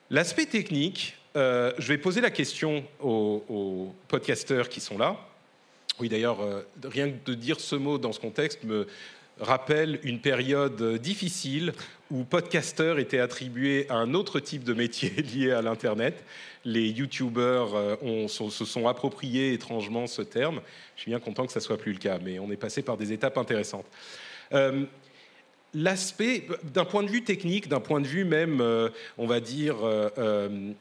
L'aspect 0.09 0.45
technique, 0.45 1.15
euh, 1.35 1.71
je 1.79 1.87
vais 1.87 1.97
poser 1.97 2.21
la 2.21 2.29
question 2.29 2.83
aux, 2.99 3.43
aux 3.49 3.95
podcasteurs 4.07 4.69
qui 4.69 4.79
sont 4.79 4.97
là. 4.97 5.17
Oui, 5.99 6.09
d'ailleurs, 6.09 6.39
rien 6.83 7.11
que 7.11 7.31
de 7.31 7.33
dire 7.35 7.59
ce 7.59 7.75
mot 7.75 7.97
dans 7.97 8.11
ce 8.11 8.19
contexte 8.19 8.63
me 8.63 8.87
rappelle 9.41 9.99
une 10.03 10.19
période 10.19 10.97
difficile 10.97 11.73
où 12.11 12.23
podcasteur 12.23 12.99
était 12.99 13.19
attribué 13.19 13.85
à 13.89 13.95
un 13.95 14.13
autre 14.13 14.39
type 14.39 14.63
de 14.63 14.73
métier 14.73 15.09
lié 15.35 15.51
à 15.51 15.61
l'Internet. 15.61 16.23
Les 16.65 16.89
YouTubers 16.89 17.73
euh, 17.73 18.27
se 18.27 18.65
sont 18.65 18.87
appropriés 18.87 19.53
étrangement 19.53 20.07
ce 20.07 20.21
terme. 20.21 20.61
Je 20.95 21.01
suis 21.01 21.11
bien 21.11 21.19
content 21.19 21.45
que 21.45 21.53
ça 21.53 21.59
soit 21.59 21.77
plus 21.77 21.93
le 21.93 21.99
cas, 21.99 22.19
mais 22.23 22.37
on 22.37 22.51
est 22.51 22.57
passé 22.57 22.81
par 22.81 22.97
des 22.97 23.13
étapes 23.13 23.37
intéressantes. 23.37 23.85
Euh, 24.53 24.83
L'aspect, 25.73 26.47
d'un 26.73 26.83
point 26.83 27.01
de 27.01 27.09
vue 27.09 27.23
technique, 27.23 27.69
d'un 27.69 27.79
point 27.79 28.01
de 28.01 28.05
vue 28.05 28.25
même, 28.25 28.59
euh, 28.59 28.89
on 29.17 29.25
va 29.25 29.39
dire, 29.39 29.77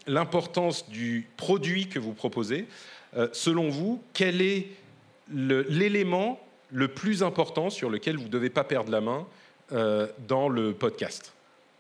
l'importance 0.09 0.91
du 0.91 1.29
produit 1.37 1.87
que 1.87 2.01
vous 2.01 2.13
proposez, 2.13 2.67
selon 3.31 3.69
vous, 3.69 4.03
quel 4.15 4.43
est 4.43 4.67
l'élément 5.33 6.41
le, 6.73 6.89
plus 6.89 7.23
important 7.23 7.71
sur 7.71 7.91
lequel 7.91 8.17
vous 8.17 8.25
ne 8.25 8.29
devez 8.29 8.51
pas 8.51 8.65
perdre 8.65 8.91
la 8.91 9.01
main 9.01 9.27
euh, 9.73 10.07
dans 10.27 10.49
le 10.49 10.73
podcast 10.73 11.33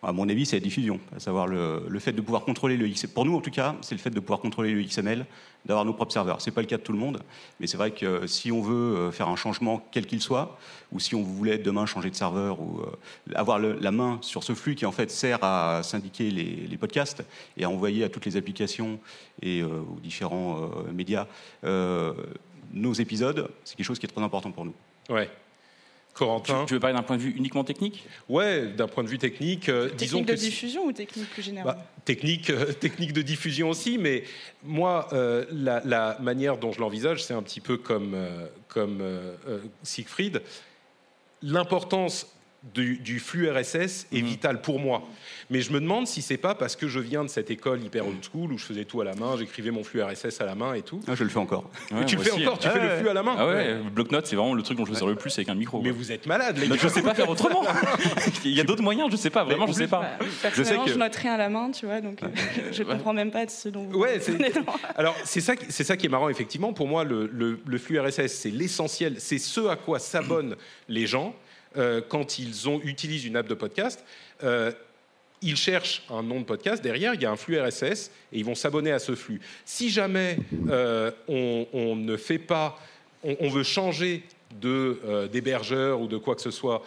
À 0.02 0.12
mon 0.12 0.28
avis, 0.28 0.46
c'est 0.46 0.56
la 0.56 0.60
diffusion, 0.60 1.00
à 1.14 1.20
savoir 1.20 1.46
le, 1.46 1.82
le 1.88 1.98
fait 1.98 2.12
de 2.12 2.20
pouvoir 2.20 2.44
contrôler 2.44 2.76
le 2.76 2.88
XML. 2.88 3.12
Pour 3.12 3.24
nous, 3.24 3.36
en 3.36 3.40
tout 3.40 3.50
cas, 3.50 3.76
c'est 3.80 3.94
le 3.94 4.00
fait 4.00 4.10
de 4.10 4.20
pouvoir 4.20 4.40
contrôler 4.40 4.72
le 4.72 4.82
XML, 4.82 5.26
d'avoir 5.66 5.84
nos 5.84 5.92
propres 5.92 6.12
serveurs. 6.12 6.40
C'est 6.40 6.50
pas 6.50 6.60
le 6.60 6.66
cas 6.66 6.78
de 6.78 6.82
tout 6.82 6.92
le 6.92 6.98
monde, 6.98 7.20
mais 7.58 7.66
c'est 7.66 7.76
vrai 7.76 7.90
que 7.90 8.06
euh, 8.06 8.26
si 8.26 8.52
on 8.52 8.62
veut 8.62 8.96
euh, 8.96 9.10
faire 9.10 9.28
un 9.28 9.36
changement 9.36 9.86
quel 9.90 10.06
qu'il 10.06 10.20
soit, 10.20 10.58
ou 10.92 11.00
si 11.00 11.14
on 11.14 11.22
voulait 11.22 11.58
demain 11.58 11.86
changer 11.86 12.10
de 12.10 12.16
serveur 12.16 12.60
ou 12.60 12.82
avoir 13.34 13.58
la 13.60 13.90
main 13.92 14.18
sur 14.22 14.42
ce 14.42 14.54
flux 14.54 14.74
qui 14.74 14.86
en 14.86 14.92
fait 14.92 15.10
sert 15.10 15.38
à 15.42 15.82
syndiquer 15.84 16.30
les, 16.30 16.66
les 16.66 16.76
podcasts 16.76 17.22
et 17.56 17.64
à 17.64 17.70
envoyer 17.70 18.02
à 18.02 18.08
toutes 18.08 18.26
les 18.26 18.36
applications 18.36 18.98
et 19.40 19.62
aux 19.62 20.00
différents 20.02 20.68
médias 20.92 21.28
nos 22.72 22.92
épisodes, 22.92 23.48
c'est 23.64 23.76
quelque 23.76 23.86
chose 23.86 23.98
qui 23.98 24.06
est 24.06 24.08
très 24.08 24.22
important 24.22 24.50
pour 24.52 24.64
nous. 24.64 24.74
Ouais. 25.08 25.26
Tu, 25.26 26.24
Corentin 26.24 26.64
tu 26.66 26.74
veux 26.74 26.80
parler 26.80 26.96
d'un 26.96 27.04
point 27.04 27.16
de 27.16 27.22
vue 27.22 27.30
uniquement 27.36 27.62
technique? 27.62 28.04
Ouais, 28.28 28.66
d'un 28.66 28.88
point 28.88 29.04
de 29.04 29.08
vue 29.08 29.16
technique, 29.18 29.68
euh, 29.68 29.88
disons 29.96 30.18
Technique 30.18 30.26
que 30.26 30.32
de 30.32 30.36
si- 30.36 30.50
diffusion 30.50 30.84
ou 30.86 30.92
technique 30.92 31.30
plus 31.30 31.42
générale? 31.42 31.76
Bah, 31.76 31.86
technique, 32.04 32.50
euh, 32.50 32.72
technique 32.80 33.12
de 33.12 33.22
diffusion 33.22 33.70
aussi, 33.70 33.96
mais 33.96 34.24
moi, 34.64 35.08
euh, 35.12 35.46
la, 35.52 35.80
la 35.84 36.18
manière 36.20 36.58
dont 36.58 36.72
je 36.72 36.80
l'envisage, 36.80 37.22
c'est 37.24 37.32
un 37.34 37.42
petit 37.42 37.60
peu 37.60 37.76
comme, 37.76 38.14
euh, 38.14 38.46
comme 38.68 39.00
euh, 39.00 39.34
euh, 39.46 39.60
Siegfried. 39.84 40.42
L'importance 41.42 42.26
du, 42.74 42.98
du 42.98 43.20
flux 43.20 43.48
RSS 43.50 44.06
est 44.12 44.20
Mhm. 44.20 44.26
vital 44.26 44.60
pour 44.60 44.78
moi. 44.78 45.02
Mais 45.48 45.62
je 45.62 45.72
me 45.72 45.80
demande 45.80 46.06
si 46.06 46.20
c'est 46.20 46.36
pas 46.36 46.54
parce 46.54 46.76
que 46.76 46.88
je 46.88 47.00
viens 47.00 47.24
de 47.24 47.28
cette 47.30 47.50
école 47.50 47.82
hyper 47.82 48.06
old 48.06 48.18
school 48.22 48.52
où 48.52 48.58
je 48.58 48.64
faisais 48.64 48.84
tout 48.84 49.00
à 49.00 49.04
la 49.04 49.14
main, 49.14 49.34
j'écrivais 49.38 49.70
mon 49.70 49.82
flux 49.82 50.02
RSS 50.02 50.40
à 50.42 50.44
la 50.44 50.54
main 50.54 50.74
et 50.74 50.82
tout. 50.82 51.00
Ah, 51.08 51.14
je 51.14 51.24
le 51.24 51.30
fais 51.30 51.38
encore. 51.38 51.70
Ouais, 51.90 52.04
tu 52.06 52.16
le 52.16 52.22
fais 52.22 52.32
aussi. 52.32 52.46
encore, 52.46 52.58
tu 52.58 52.68
Ah 52.68 52.72
fais 52.72 52.78
ouais. 52.80 52.88
le 52.90 52.96
flux 52.98 53.08
à 53.08 53.14
la 53.14 53.22
main. 53.22 53.34
Ah 53.38 53.46
ouais, 53.46 53.74
le 53.82 53.90
bloc-notes, 53.90 54.26
c'est 54.26 54.36
vraiment 54.36 54.52
le 54.52 54.62
truc 54.62 54.76
dont 54.76 54.84
je 54.84 54.90
me 54.90 54.96
sers 54.96 55.06
le 55.06 55.14
plus 55.16 55.32
avec 55.38 55.48
un 55.48 55.54
micro. 55.54 55.80
Mais 55.80 55.88
quoi. 55.88 55.96
vous 55.98 56.12
êtes 56.12 56.26
malade, 56.26 56.58
les 56.58 56.68
gars. 56.68 56.76
je 56.78 56.88
sais 56.88 57.02
pas 57.02 57.14
faire 57.14 57.30
autrement. 57.30 57.64
Il 58.44 58.52
y 58.52 58.60
a 58.60 58.64
d'autres 58.64 58.82
moyens, 58.82 59.10
je 59.10 59.16
sais 59.16 59.30
pas, 59.30 59.42
vraiment, 59.42 59.66
je 59.66 59.72
sais 59.72 59.88
pas. 59.88 60.00
Bah, 60.20 60.26
personnellement, 60.42 60.84
que- 60.84 60.90
je 60.92 60.98
note 60.98 61.16
rien 61.16 61.32
à 61.34 61.38
la 61.38 61.48
main, 61.48 61.70
tu 61.70 61.86
vois, 61.86 62.02
donc 62.02 62.22
euh, 62.22 62.28
je 62.72 62.82
comprends 62.82 63.14
même 63.14 63.30
pas 63.30 63.46
de 63.46 63.50
ce 63.50 63.70
dont 63.70 63.84
vous 63.84 63.98
Ouais, 63.98 64.20
Alors, 64.96 65.16
c'est 65.24 65.40
ça, 65.40 65.56
qui- 65.56 65.66
c'est 65.70 65.84
ça 65.84 65.96
qui 65.96 66.06
est 66.06 66.10
marrant, 66.10 66.28
effectivement. 66.28 66.74
Pour 66.74 66.86
moi, 66.88 67.04
le, 67.04 67.26
le- 67.32 67.58
le 67.66 67.78
flux 67.78 67.98
RSS, 67.98 68.28
c'est 68.34 68.50
l'essentiel. 68.50 69.14
C'est 69.18 69.38
ce 69.38 69.66
à 69.68 69.76
quoi 69.76 69.98
s'abonnent 69.98 70.56
les 70.88 71.06
gens 71.06 71.34
euh, 71.76 72.00
quand 72.06 72.38
ils 72.38 72.52
utilisent 72.84 73.24
une 73.24 73.36
app 73.36 73.46
de 73.46 73.54
podcast. 73.54 74.04
Euh, 74.42 74.72
ils 75.42 75.56
cherchent 75.56 76.02
un 76.10 76.22
nom 76.22 76.40
de 76.40 76.44
podcast. 76.44 76.82
Derrière, 76.82 77.14
il 77.14 77.22
y 77.22 77.26
a 77.26 77.30
un 77.30 77.36
flux 77.36 77.60
RSS 77.60 78.10
et 78.32 78.38
ils 78.38 78.44
vont 78.44 78.54
s'abonner 78.54 78.92
à 78.92 78.98
ce 78.98 79.14
flux. 79.14 79.40
Si 79.64 79.88
jamais 79.88 80.36
euh, 80.68 81.10
on, 81.28 81.96
ne 81.96 82.16
fait 82.16 82.38
pas, 82.38 82.78
on, 83.22 83.48
veut 83.48 83.62
changer 83.62 84.24
d'hébergeur 84.50 86.00
ou 86.00 86.08
de 86.08 86.18
quoi 86.18 86.34
que 86.34 86.42
ce 86.42 86.50
soit, 86.50 86.82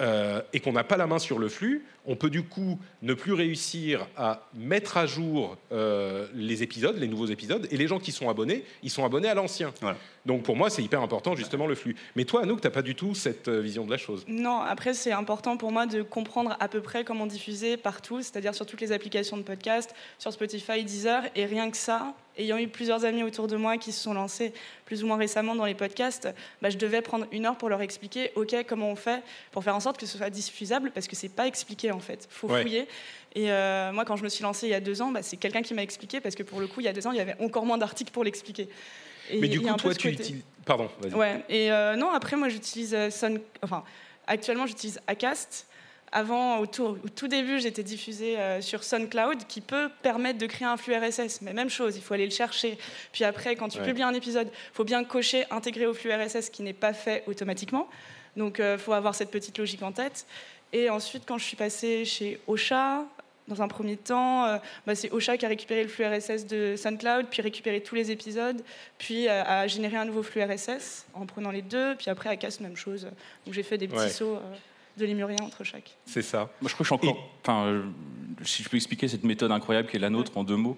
euh, 0.00 0.40
et 0.52 0.60
qu'on 0.60 0.72
n'a 0.72 0.84
pas 0.84 0.96
la 0.96 1.06
main 1.06 1.18
sur 1.18 1.38
le 1.38 1.48
flux, 1.48 1.84
on 2.06 2.16
peut 2.16 2.30
du 2.30 2.42
coup 2.42 2.78
ne 3.02 3.14
plus 3.14 3.34
réussir 3.34 4.06
à 4.16 4.48
mettre 4.54 4.96
à 4.96 5.06
jour 5.06 5.56
euh, 5.72 6.26
les 6.34 6.62
épisodes, 6.62 6.96
les 6.98 7.08
nouveaux 7.08 7.26
épisodes, 7.26 7.68
et 7.70 7.76
les 7.76 7.86
gens 7.86 7.98
qui 7.98 8.10
sont 8.10 8.28
abonnés, 8.28 8.64
ils 8.82 8.90
sont 8.90 9.04
abonnés 9.04 9.28
à 9.28 9.34
l'ancien. 9.34 9.72
Voilà. 9.80 9.98
Donc 10.26 10.42
pour 10.42 10.56
moi, 10.56 10.70
c'est 10.70 10.82
hyper 10.82 11.02
important 11.02 11.36
justement 11.36 11.66
le 11.66 11.74
flux. 11.74 11.96
Mais 12.16 12.24
toi, 12.24 12.42
Anouk, 12.42 12.60
t'as 12.60 12.70
pas 12.70 12.82
du 12.82 12.94
tout 12.94 13.14
cette 13.14 13.48
euh, 13.48 13.60
vision 13.60 13.84
de 13.84 13.90
la 13.90 13.98
chose. 13.98 14.24
Non, 14.28 14.60
après, 14.60 14.94
c'est 14.94 15.12
important 15.12 15.56
pour 15.56 15.72
moi 15.72 15.86
de 15.86 16.02
comprendre 16.02 16.56
à 16.60 16.68
peu 16.68 16.80
près 16.80 17.04
comment 17.04 17.26
diffuser 17.26 17.76
partout, 17.76 18.22
c'est-à-dire 18.22 18.54
sur 18.54 18.66
toutes 18.66 18.80
les 18.80 18.92
applications 18.92 19.36
de 19.36 19.42
podcast, 19.42 19.94
sur 20.18 20.32
Spotify, 20.32 20.82
Deezer, 20.84 21.24
et 21.34 21.44
rien 21.44 21.70
que 21.70 21.76
ça, 21.76 22.14
ayant 22.40 22.58
eu 22.58 22.68
plusieurs 22.68 23.04
amis 23.04 23.22
autour 23.22 23.46
de 23.46 23.56
moi 23.56 23.76
qui 23.76 23.92
se 23.92 24.02
sont 24.02 24.14
lancés 24.14 24.52
plus 24.84 25.04
ou 25.04 25.06
moins 25.06 25.16
récemment 25.16 25.54
dans 25.54 25.64
les 25.66 25.74
podcasts, 25.74 26.28
bah, 26.62 26.70
je 26.70 26.76
devais 26.78 27.02
prendre 27.02 27.26
une 27.32 27.46
heure 27.46 27.56
pour 27.56 27.68
leur 27.68 27.80
expliquer, 27.82 28.32
OK, 28.36 28.54
comment 28.66 28.90
on 28.90 28.96
fait 28.96 29.22
pour 29.52 29.62
faire 29.62 29.76
en 29.76 29.80
sorte 29.80 29.98
que 29.98 30.06
ce 30.06 30.18
soit 30.18 30.30
diffusable, 30.30 30.90
parce 30.90 31.06
que 31.06 31.14
c'est 31.16 31.28
pas 31.28 31.46
expliqué 31.46 31.92
en 31.92 32.00
fait, 32.00 32.26
faut 32.30 32.48
Ouais. 32.48 32.62
fouiller. 32.62 32.88
Et 33.34 33.50
euh, 33.52 33.92
moi, 33.92 34.04
quand 34.04 34.16
je 34.16 34.24
me 34.24 34.28
suis 34.28 34.42
lancée 34.42 34.66
il 34.66 34.70
y 34.70 34.74
a 34.74 34.80
deux 34.80 35.00
ans, 35.02 35.12
bah, 35.12 35.22
c'est 35.22 35.36
quelqu'un 35.36 35.62
qui 35.62 35.74
m'a 35.74 35.82
expliqué, 35.82 36.20
parce 36.20 36.34
que 36.34 36.42
pour 36.42 36.60
le 36.60 36.66
coup, 36.66 36.80
il 36.80 36.84
y 36.84 36.88
a 36.88 36.92
deux 36.92 37.06
ans, 37.06 37.12
il 37.12 37.18
y 37.18 37.20
avait 37.20 37.36
encore 37.40 37.64
moins 37.64 37.78
d'articles 37.78 38.10
pour 38.12 38.24
l'expliquer. 38.24 38.68
Et 39.30 39.38
Mais 39.40 39.46
du 39.48 39.58
il 39.58 39.62
coup, 39.62 39.76
toi, 39.76 39.94
tu 39.94 40.08
utilises. 40.08 40.42
Pardon, 40.66 40.88
vas-y. 41.00 41.14
Ouais, 41.14 41.44
et 41.48 41.70
euh, 41.70 41.94
non, 41.94 42.10
après, 42.10 42.36
moi, 42.36 42.48
j'utilise 42.48 42.92
euh, 42.94 43.10
Sun... 43.10 43.38
Enfin, 43.62 43.84
actuellement, 44.26 44.66
j'utilise 44.66 45.00
Acast. 45.06 45.66
Avant, 46.12 46.58
au 46.58 46.66
tout, 46.66 46.82
au 47.04 47.08
tout 47.14 47.28
début, 47.28 47.60
j'étais 47.60 47.84
diffusée 47.84 48.36
euh, 48.38 48.60
sur 48.60 48.82
SoundCloud, 48.82 49.46
qui 49.46 49.60
peut 49.60 49.88
permettre 50.02 50.38
de 50.38 50.46
créer 50.46 50.66
un 50.66 50.76
flux 50.76 50.94
RSS. 50.96 51.40
Mais 51.42 51.52
même 51.52 51.70
chose, 51.70 51.96
il 51.96 52.02
faut 52.02 52.14
aller 52.14 52.24
le 52.26 52.32
chercher. 52.32 52.78
Puis 53.12 53.22
après, 53.24 53.54
quand 53.54 53.68
tu 53.68 53.78
Ouais. 53.78 53.84
publies 53.86 54.02
un 54.02 54.14
épisode, 54.14 54.48
il 54.52 54.74
faut 54.74 54.84
bien 54.84 55.04
cocher 55.04 55.44
intégrer 55.50 55.86
au 55.86 55.94
flux 55.94 56.12
RSS, 56.12 56.50
qui 56.50 56.62
n'est 56.62 56.72
pas 56.72 56.92
fait 56.92 57.22
automatiquement. 57.28 57.88
Donc, 58.36 58.60
il 58.60 58.78
faut 58.78 58.92
avoir 58.92 59.14
cette 59.14 59.30
petite 59.30 59.56
logique 59.58 59.82
en 59.82 59.92
tête. 59.92 60.26
Et 60.72 60.90
ensuite, 60.90 61.24
quand 61.26 61.38
je 61.38 61.44
suis 61.44 61.56
passée 61.56 62.04
chez 62.04 62.40
Ocha, 62.48 63.04
dans 63.48 63.62
un 63.62 63.66
premier 63.68 63.96
temps, 63.96 64.44
euh, 64.46 64.58
bah, 64.86 64.94
c'est 64.94 65.10
Ocha 65.12 65.36
qui 65.36 65.44
a 65.44 65.48
récupéré 65.48 65.82
le 65.82 65.88
flux 65.88 66.04
RSS 66.06 66.46
de 66.46 66.74
SoundCloud, 66.76 67.26
puis 67.28 67.42
récupéré 67.42 67.80
tous 67.80 67.96
les 67.96 68.12
épisodes, 68.12 68.62
puis 68.98 69.26
euh, 69.28 69.42
a 69.44 69.66
généré 69.66 69.96
un 69.96 70.04
nouveau 70.04 70.22
flux 70.22 70.42
RSS 70.42 71.06
en 71.14 71.26
prenant 71.26 71.50
les 71.50 71.62
deux, 71.62 71.96
puis 71.96 72.10
après 72.10 72.30
Acast, 72.30 72.60
même 72.60 72.76
chose. 72.76 73.08
Donc 73.44 73.54
j'ai 73.54 73.64
fait 73.64 73.76
des 73.78 73.88
petits 73.88 73.98
Ouais. 73.98 74.08
sauts 74.08 74.36
euh, 74.36 74.56
de 75.00 75.06
lémurien 75.06 75.36
entre 75.42 75.64
chaque. 75.64 75.96
C'est 76.06 76.22
ça. 76.22 76.50
Moi, 76.60 76.68
je 76.68 76.74
crois 76.74 76.78
que 76.78 76.84
je 76.84 76.84
suis 76.84 76.94
encore. 76.94 77.28
Enfin, 77.42 77.64
euh, 77.66 77.82
si 78.42 78.62
je 78.62 78.68
peux 78.68 78.76
expliquer 78.76 79.08
cette 79.08 79.24
méthode 79.24 79.52
incroyable 79.52 79.88
qui 79.88 79.96
est 79.96 80.00
la 80.00 80.10
nôtre 80.10 80.36
en 80.36 80.44
deux 80.44 80.56
mots. 80.56 80.76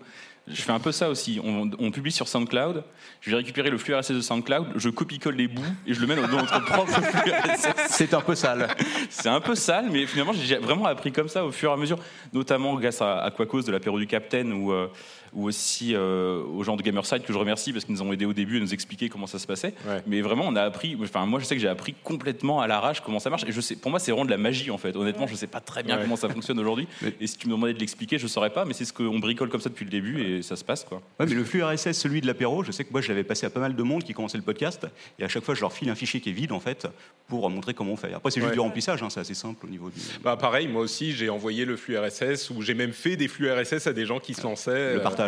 Je 0.49 0.61
fais 0.61 0.73
un 0.73 0.81
peu 0.81 0.91
ça 0.91 1.09
aussi. 1.09 1.41
On, 1.45 1.71
on 1.79 1.91
publie 1.93 2.11
sur 2.11 2.27
SoundCloud. 2.27 2.83
Je 3.21 3.31
vais 3.31 3.37
récupérer 3.37 3.71
le 3.71 3.79
flux 3.79 3.95
RSS 3.95 4.11
de 4.11 4.21
SoundCloud. 4.21 4.73
Je 4.75 4.89
copie-colle 4.89 5.37
les 5.37 5.47
bouts 5.47 5.63
et 5.87 5.95
je 5.95 6.01
le 6.01 6.09
mets 6.09 6.17
dans 6.17 6.27
notre 6.27 6.65
propre 6.65 7.01
flux 7.01 7.31
RSS. 7.31 7.75
C'est 7.89 8.13
un 8.13 8.21
peu 8.21 8.35
sale. 8.35 8.69
C'est 9.09 9.29
un 9.29 9.41
peu 9.41 9.55
sale, 9.55 9.89
mais 9.91 10.05
finalement, 10.07 10.33
j'ai 10.33 10.57
vraiment 10.57 10.87
appris 10.87 11.13
comme 11.13 11.29
ça 11.29 11.45
au 11.45 11.53
fur 11.53 11.71
et 11.71 11.73
à 11.75 11.77
mesure, 11.77 11.99
notamment 12.33 12.75
grâce 12.75 13.01
à, 13.01 13.21
à 13.23 13.31
Quacos 13.31 13.63
de 13.63 13.71
l'apéro 13.71 14.01
du 14.01 14.09
Captain 14.09 14.51
ou, 14.51 14.73
euh, 14.73 14.89
ou 15.35 15.47
aussi 15.47 15.95
euh, 15.95 16.43
aux 16.43 16.63
gens 16.63 16.77
de 16.77 16.83
Gamerside 16.83 17.23
que 17.23 17.33
je 17.33 17.39
remercie 17.39 17.73
parce 17.73 17.85
qu'ils 17.85 17.95
nous 17.95 18.03
ont 18.03 18.13
aidés 18.13 18.25
au 18.27 18.33
début 18.33 18.59
à 18.59 18.61
nous 18.61 18.75
expliquer 18.75 19.09
comment 19.09 19.27
ça 19.27 19.39
se 19.39 19.47
passait. 19.47 19.75
Ouais. 19.87 20.03
Mais 20.07 20.21
vraiment, 20.21 20.45
on 20.47 20.57
a 20.57 20.63
appris. 20.63 20.97
Enfin, 21.03 21.25
moi, 21.27 21.41
je 21.41 21.45
sais 21.45 21.55
que 21.55 21.61
j'ai 21.61 21.69
appris 21.69 21.95
complètement 22.05 22.61
à 22.61 22.67
l'arrache 22.67 23.01
comment 23.01 23.19
ça 23.19 23.31
marche. 23.31 23.45
Et 23.47 23.53
je 23.53 23.61
sais, 23.61 23.77
pour 23.77 23.91
moi, 23.91 23.99
c'est 24.01 24.11
vraiment 24.11 24.25
de 24.27 24.31
la 24.31 24.37
magie 24.37 24.71
en 24.71 24.79
fait. 24.79 24.95
Honnêtement, 24.97 25.27
je 25.27 25.35
sais 25.35 25.47
pas 25.47 25.61
très 25.61 25.83
bien 25.83 25.97
Ouais. 25.97 26.03
comment 26.03 26.17
ça 26.17 26.29
fonctionne 26.29 26.59
aujourd'hui. 26.59 26.87
Mais- 27.03 27.15
Et 27.21 27.27
si 27.27 27.37
tu 27.37 27.47
me 27.49 27.53
demandais 27.55 27.73
de 27.75 27.79
l'expliquer, 27.79 28.19
je 28.19 28.27
saurais 28.27 28.51
pas. 28.51 28.65
Mais 28.65 28.75
c'est 28.75 28.85
ce 28.85 28.93
qu'on 28.93 29.19
bricole 29.19 29.49
comme 29.49 29.61
ça 29.61 29.69
depuis 29.69 29.85
le 29.85 29.91
début 29.91 30.23
et 30.23 30.43
ça 30.43 30.57
se 30.57 30.65
passe 30.65 30.85
quoi. 30.85 31.01
Ouais, 31.21 31.27
mais 31.27 31.35
le 31.35 31.45
flux 31.45 31.63
RSS, 31.63 31.93
celui 31.93 32.21
de 32.21 32.27
l'apéro, 32.27 32.63
je 32.65 32.73
sais 32.73 32.85
que 32.85 32.93
moi 32.93 33.01
je 33.01 33.09
l'avais 33.09 33.25
passé 33.25 33.47
à 33.47 33.51
pas 33.51 33.61
mal 33.61 33.75
de 33.75 33.83
monde 33.83 34.05
qui 34.05 34.13
commençait 34.15 34.37
le 34.39 34.45
podcast, 34.45 34.87
et 35.19 35.25
à 35.25 35.29
chaque 35.29 35.45
fois 35.45 35.55
je 35.55 35.61
leur 35.61 35.73
file 35.73 35.89
un 35.91 35.95
fichier 35.95 36.21
qui 36.21 36.31
est 36.31 36.33
vide 36.33 36.53
en 36.53 36.61
fait 36.61 36.87
pour 37.29 37.49
montrer 37.51 37.73
comment 37.75 37.93
on 37.93 37.97
fait. 37.97 38.13
Après 38.13 38.31
c'est 38.31 38.41
juste 38.41 38.51
Ouais. 38.51 38.55
du 38.57 38.61
remplissage, 38.61 39.03
hein, 39.03 39.09
c'est 39.11 39.21
assez 39.21 39.35
simple 39.35 39.65
au 39.67 39.69
niveau 39.69 39.89
du 39.91 40.01
Bah, 40.23 40.37
pareil, 40.37 40.69
moi 40.69 40.83
aussi, 40.83 41.13
j'ai 41.13 41.31
envoyé 41.31 41.65
le 41.65 41.77
flux 41.77 41.97
RSS 41.99 42.51
ou 42.51 42.63
j'ai 42.63 42.75
même 42.75 42.93
fait 42.93 43.17
des 43.17 43.29
flux 43.29 43.51
RSS 43.51 43.87
à 43.87 43.93
des 43.93 44.05
gens 44.07 44.19
qui 44.19 44.35
se 44.35 44.43
lançaient. 44.43 44.95
le 44.95 44.99
euh, 45.01 45.03
partage. 45.03 45.22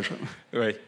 Ouais. 0.52 0.78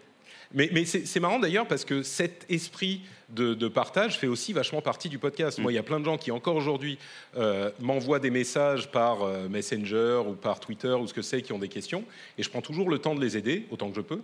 Mais, 0.55 0.71
mais 0.73 0.85
c'est 0.85 1.21
marrant 1.21 1.39
d'ailleurs 1.39 1.67
parce 1.67 1.85
que 1.85 2.03
cet 2.03 2.47
esprit 2.49 3.03
de, 3.29 3.55
de 3.55 3.69
partage 3.69 4.19
fait 4.19 4.27
aussi 4.27 4.53
vachement 4.53 4.81
partie 4.81 5.09
du 5.09 5.19
podcast. 5.19 5.59
Moi, 5.59 5.73
il 5.73 5.75
y 5.75 5.79
a 5.79 5.83
plein 5.83 5.99
de 5.99 6.05
gens 6.05 6.17
qui 6.17 6.31
encore 6.31 6.55
aujourd'hui 6.55 6.99
euh, 7.37 7.71
m'envoient 7.81 8.21
des 8.21 8.31
messages 8.31 8.91
par 8.91 9.23
euh, 9.23 9.49
Messenger 9.49 10.23
ou 10.27 10.35
par 10.35 10.61
Twitter 10.61 10.93
ou 10.93 11.07
ce 11.07 11.15
que 11.15 11.23
c'est, 11.23 11.43
qui 11.43 11.53
ont 11.53 11.59
des 11.59 11.69
questions, 11.69 12.05
et 12.39 12.43
je 12.43 12.51
prends 12.51 12.63
toujours 12.63 12.89
le 12.89 12.99
temps 12.99 13.15
de 13.15 13.21
les 13.21 13.37
aider 13.37 13.67
autant 13.71 13.91
que 13.91 13.97
je 13.97 14.01
peux. 14.01 14.21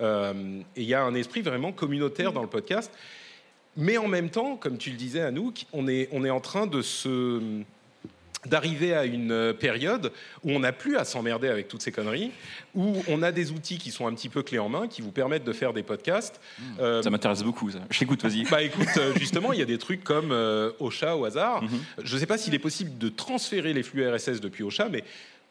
Euh, 0.00 0.60
et 0.74 0.82
il 0.82 0.88
y 0.88 0.94
a 0.94 1.02
un 1.02 1.14
esprit 1.14 1.42
vraiment 1.42 1.72
communautaire 1.72 2.32
dans 2.32 2.42
le 2.42 2.48
podcast. 2.48 2.90
Mais 3.76 3.98
en 3.98 4.08
même 4.08 4.30
temps, 4.30 4.56
comme 4.56 4.78
tu 4.78 4.88
le 4.88 4.96
disais, 4.96 5.20
Anouk, 5.20 5.66
on 5.74 5.86
est, 5.86 6.08
on 6.10 6.24
est 6.24 6.30
en 6.30 6.40
train 6.40 6.66
de 6.66 6.80
se 6.80 7.62
d'arriver 8.48 8.94
à 8.94 9.04
une 9.04 9.32
euh, 9.32 9.52
période 9.52 10.12
où 10.44 10.50
on 10.52 10.60
n'a 10.60 10.72
plus 10.72 10.96
à 10.96 11.04
s'emmerder 11.04 11.48
avec 11.48 11.68
toutes 11.68 11.82
ces 11.82 11.92
conneries, 11.92 12.30
où 12.74 13.02
on 13.08 13.22
a 13.22 13.32
des 13.32 13.50
outils 13.52 13.78
qui 13.78 13.90
sont 13.90 14.06
un 14.06 14.14
petit 14.14 14.28
peu 14.28 14.42
clés 14.42 14.58
en 14.58 14.68
main, 14.68 14.86
qui 14.86 15.02
vous 15.02 15.10
permettent 15.10 15.44
de 15.44 15.52
faire 15.52 15.72
des 15.72 15.82
podcasts. 15.82 16.40
Euh, 16.78 17.02
Ça 17.02 17.10
m'intéresse 17.10 17.42
beaucoup. 17.42 17.70
Ça. 17.70 17.78
Je 17.90 17.98
t'écoute, 17.98 18.22
vas-y. 18.22 18.44
bah 18.44 18.62
écoute, 18.62 18.86
euh, 18.98 19.14
justement, 19.16 19.52
il 19.52 19.58
y 19.58 19.62
a 19.62 19.66
des 19.66 19.78
trucs 19.78 20.04
comme 20.04 20.30
euh, 20.32 20.72
Ocha 20.78 21.16
au 21.16 21.24
hasard. 21.24 21.62
Mhm. 21.62 21.80
Je 22.02 22.14
ne 22.14 22.20
sais 22.20 22.26
pas 22.26 22.38
s'il 22.38 22.54
est 22.54 22.58
possible 22.60 22.98
de 22.98 23.08
transférer 23.08 23.72
les 23.72 23.82
flux 23.82 24.06
RSS 24.08 24.40
depuis 24.40 24.62
Ocha, 24.62 24.88
mais 24.88 25.04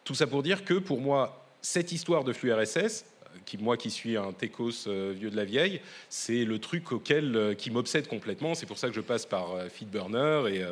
tout 0.03 0.15
ça 0.15 0.27
pour 0.27 0.43
dire 0.43 0.63
que 0.63 0.75
pour 0.75 1.01
moi, 1.01 1.45
cette 1.61 1.91
histoire 1.91 2.23
de 2.23 2.31
flux 2.31 2.53
RSS, 2.53 3.05
qui, 3.45 3.57
moi 3.57 3.75
qui 3.75 3.91
suis 3.91 4.17
un 4.17 4.31
techos 4.31 4.87
euh, 4.87 5.13
vieux 5.15 5.29
de 5.29 5.35
la 5.35 5.45
vieille, 5.45 5.81
c'est 6.09 6.45
le 6.45 6.59
truc 6.59 6.91
auquel, 6.91 7.55
qui 7.57 7.71
m'obsède 7.71 8.07
complètement. 8.07 8.55
C'est 8.55 8.65
pour 8.65 8.77
ça 8.77 8.87
que 8.87 8.93
je 8.93 9.01
passe 9.01 9.25
par 9.25 9.47
Feedburner. 9.71 10.43
Et, 10.53 10.63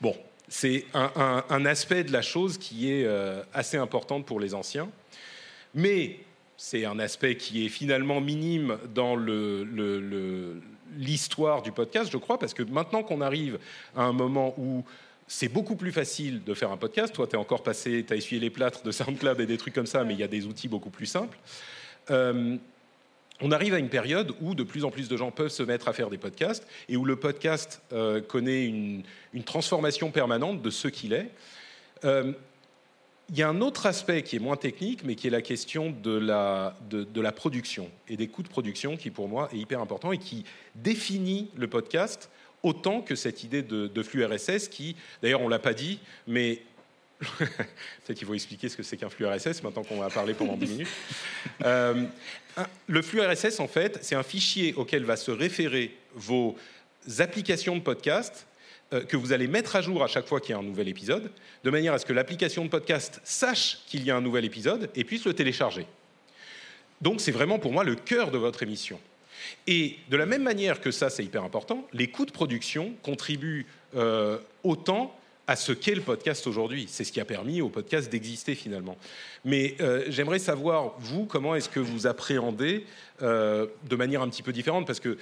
bon, 0.00 0.16
c'est 0.50 0.84
un, 0.94 1.64
aspect 1.64 2.02
de 2.02 2.12
la 2.12 2.22
chose 2.22 2.58
qui 2.58 2.92
est 2.92 3.04
euh, 3.04 3.40
assez 3.54 3.76
importante 3.76 4.26
pour 4.26 4.40
les 4.40 4.52
anciens. 4.52 4.90
Mais 5.74 6.18
c'est 6.56 6.84
un 6.84 6.98
aspect 6.98 7.36
qui 7.36 7.64
est 7.64 7.68
finalement 7.68 8.20
minime 8.20 8.76
dans 8.92 9.16
l'histoire 10.98 11.62
du 11.62 11.70
podcast, 11.70 12.10
je 12.12 12.18
crois, 12.18 12.36
parce 12.36 12.52
que 12.52 12.64
maintenant 12.64 13.04
qu'on 13.04 13.20
arrive 13.20 13.60
à 13.96 14.02
un 14.02 14.12
moment 14.12 14.52
où 14.58 14.84
c'est 15.28 15.48
beaucoup 15.48 15.76
plus 15.76 15.92
facile 15.92 16.42
de 16.42 16.52
faire 16.52 16.72
un 16.72 16.76
podcast, 16.76 17.14
toi, 17.14 17.28
tu 17.28 17.36
es 17.36 17.38
encore 17.38 17.62
passé, 17.62 18.04
tu 18.04 18.12
as 18.12 18.16
essuyé 18.16 18.40
les 18.40 18.50
plâtres 18.50 18.82
de 18.82 18.90
SoundCloud 18.90 19.40
et 19.40 19.46
des 19.46 19.56
trucs 19.56 19.74
comme 19.74 19.86
ça, 19.86 20.02
mais 20.02 20.14
il 20.14 20.20
y 20.20 20.24
a 20.24 20.28
des 20.28 20.46
outils 20.46 20.66
beaucoup 20.66 20.90
plus 20.90 21.06
simples. 21.06 21.38
Euh, 22.10 22.56
on 23.40 23.52
arrive 23.52 23.74
à 23.74 23.78
une 23.78 23.88
période 23.88 24.34
où 24.40 24.54
de 24.54 24.62
plus 24.62 24.84
en 24.84 24.90
plus 24.90 25.08
de 25.08 25.16
gens 25.16 25.30
peuvent 25.30 25.48
se 25.48 25.62
mettre 25.62 25.88
à 25.88 25.92
faire 25.92 26.10
des 26.10 26.18
podcasts 26.18 26.66
et 26.88 26.96
où 26.96 27.04
le 27.04 27.16
podcast 27.16 27.82
euh, 27.92 28.20
connaît 28.20 28.66
une, 28.66 29.02
transformation 29.44 30.10
permanente 30.10 30.62
de 30.62 30.70
ce 30.70 30.88
qu'il 30.88 31.12
est. 31.12 31.30
Euh, 32.04 32.32
il 33.30 33.38
y 33.38 33.42
a 33.42 33.48
un 33.48 33.60
autre 33.60 33.86
aspect 33.86 34.22
qui 34.22 34.36
est 34.36 34.40
moins 34.40 34.56
technique, 34.56 35.04
mais 35.04 35.14
qui 35.14 35.28
est 35.28 35.30
la 35.30 35.42
question 35.42 35.94
de 36.02 36.18
la, 36.18 37.32
production 37.32 37.88
et 38.08 38.16
des 38.16 38.26
coûts 38.26 38.42
de 38.42 38.48
production, 38.48 38.96
qui 38.96 39.10
pour 39.10 39.28
moi 39.28 39.48
est 39.52 39.58
hyper 39.58 39.80
important 39.80 40.10
et 40.10 40.18
qui 40.18 40.44
définit 40.74 41.48
le 41.56 41.68
podcast 41.68 42.28
autant 42.62 43.00
que 43.00 43.14
cette 43.14 43.44
idée 43.44 43.62
de, 43.62 43.86
de 43.86 44.02
flux 44.02 44.24
RSS, 44.24 44.68
qui, 44.68 44.96
d'ailleurs, 45.22 45.40
on 45.40 45.48
l'a 45.48 45.60
pas 45.60 45.72
dit, 45.72 46.00
mais 46.26 46.60
peut-être 47.38 48.18
qu'il 48.18 48.26
faut 48.26 48.34
expliquer 48.34 48.68
ce 48.68 48.76
que 48.76 48.82
c'est 48.82 48.96
qu'un 48.96 49.10
flux 49.10 49.26
RSS 49.26 49.62
maintenant 49.62 49.84
qu'on 49.84 50.00
va 50.00 50.08
parler 50.08 50.34
pendant 50.34 50.56
10 50.56 50.66
minutes. 50.70 50.88
Euh, 51.64 52.04
le 52.86 53.02
flux 53.02 53.20
RSS, 53.20 53.60
en 53.60 53.68
fait, 53.68 53.98
c'est 54.02 54.14
un 54.14 54.22
fichier 54.22 54.74
auquel 54.74 55.04
va 55.04 55.16
se 55.16 55.30
référer 55.30 55.96
vos 56.14 56.56
applications 57.18 57.76
de 57.76 57.82
podcast 57.82 58.46
euh, 58.92 59.04
que 59.04 59.16
vous 59.16 59.32
allez 59.32 59.46
mettre 59.46 59.76
à 59.76 59.82
jour 59.82 60.02
à 60.02 60.06
chaque 60.06 60.26
fois 60.26 60.40
qu'il 60.40 60.50
y 60.50 60.54
a 60.54 60.58
un 60.58 60.64
nouvel 60.64 60.88
épisode, 60.88 61.30
de 61.62 61.70
manière 61.70 61.92
à 61.92 61.98
ce 61.98 62.06
que 62.06 62.12
l'application 62.12 62.64
de 62.64 62.70
podcast 62.70 63.20
sache 63.22 63.78
qu'il 63.86 64.02
y 64.04 64.10
a 64.10 64.16
un 64.16 64.20
nouvel 64.20 64.44
épisode 64.44 64.90
et 64.94 65.04
puisse 65.04 65.24
le 65.24 65.34
télécharger. 65.34 65.86
Donc 67.00 67.20
c'est 67.20 67.32
vraiment 67.32 67.58
pour 67.58 67.72
moi 67.72 67.84
le 67.84 67.94
cœur 67.94 68.30
de 68.30 68.38
votre 68.38 68.62
émission. 68.62 68.98
Et 69.66 69.96
de 70.08 70.16
la 70.16 70.26
même 70.26 70.42
manière 70.42 70.80
que 70.80 70.90
ça, 70.90 71.10
c'est 71.10 71.24
hyper 71.24 71.44
important, 71.44 71.86
les 71.92 72.08
coûts 72.08 72.26
de 72.26 72.32
production 72.32 72.94
contribuent 73.02 73.66
euh, 73.94 74.38
autant 74.64 75.16
à 75.50 75.56
ce 75.56 75.72
qu'est 75.72 75.96
le 75.96 76.00
podcast 76.00 76.46
aujourd'hui. 76.46 76.86
C'est 76.88 77.02
ce 77.02 77.10
qui 77.10 77.20
a 77.20 77.24
permis 77.24 77.60
au 77.60 77.68
podcast 77.68 78.08
d'exister 78.08 78.54
finalement. 78.54 78.96
Mais 79.44 79.74
euh, 79.80 80.04
j'aimerais 80.06 80.38
savoir, 80.38 80.94
vous, 81.00 81.26
comment 81.26 81.56
est-ce 81.56 81.68
que 81.68 81.80
vous 81.80 82.06
appréhendez 82.06 82.86
euh, 83.20 83.66
de 83.88 83.96
manière 83.96 84.22
un 84.22 84.28
petit 84.28 84.44
peu 84.44 84.52
différente? 84.52 84.86
Parce 84.86 85.00
que 85.00 85.18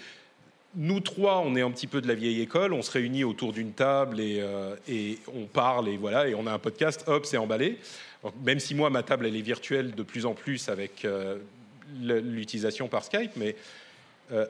nous 0.77 1.01
trois, 1.01 1.39
on 1.39 1.57
est 1.57 1.63
un 1.63 1.71
petit 1.71 1.87
peu 1.87 2.03
de 2.03 2.07
la 2.07 2.13
vieille 2.13 2.43
école, 2.43 2.75
on 2.75 2.83
se 2.83 2.91
réunit 2.91 3.25
autour 3.25 3.55
d'une 3.55 3.73
table 3.73 4.21
et, 4.21 4.41
euh, 4.43 4.77
on 5.35 5.47
parle 5.47 5.89
et 5.89 5.97
voilà, 5.97 6.29
et 6.29 6.35
on 6.35 6.47
a 6.47 6.53
un 6.53 6.59
podcast, 6.59 7.05
hop, 7.07 7.25
c'est 7.25 7.39
emballé. 7.39 7.79
même 8.45 8.61
si 8.61 8.75
moi, 8.75 8.91
ma 8.91 9.03
table, 9.03 9.27
elle 9.27 9.37
est 9.37 9.41
virtuelle 9.41 9.95
de 9.95 10.03
plus 10.03 10.27
en 10.27 10.35
plus 10.35 10.69
avec 10.69 11.07
l'utilisation 12.03 12.89
par 12.89 13.03
Skype, 13.03 13.31
mais 13.37 13.57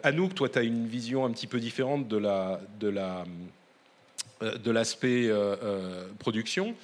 Anouk, 0.03 0.35
toi, 0.35 0.49
tu 0.49 0.59
as 0.59 0.63
une 0.63 0.89
vision 0.89 1.25
un 1.25 1.31
petit 1.31 1.47
peu 1.47 1.61
différente 1.61 2.09
de 2.09 2.17
la, 2.17 2.61
de 2.81 2.89
la 2.89 3.25
de 4.41 4.71
l'aspect 4.71 5.29
euh, 5.29 5.57
euh, 5.63 6.05
production. 6.19 6.75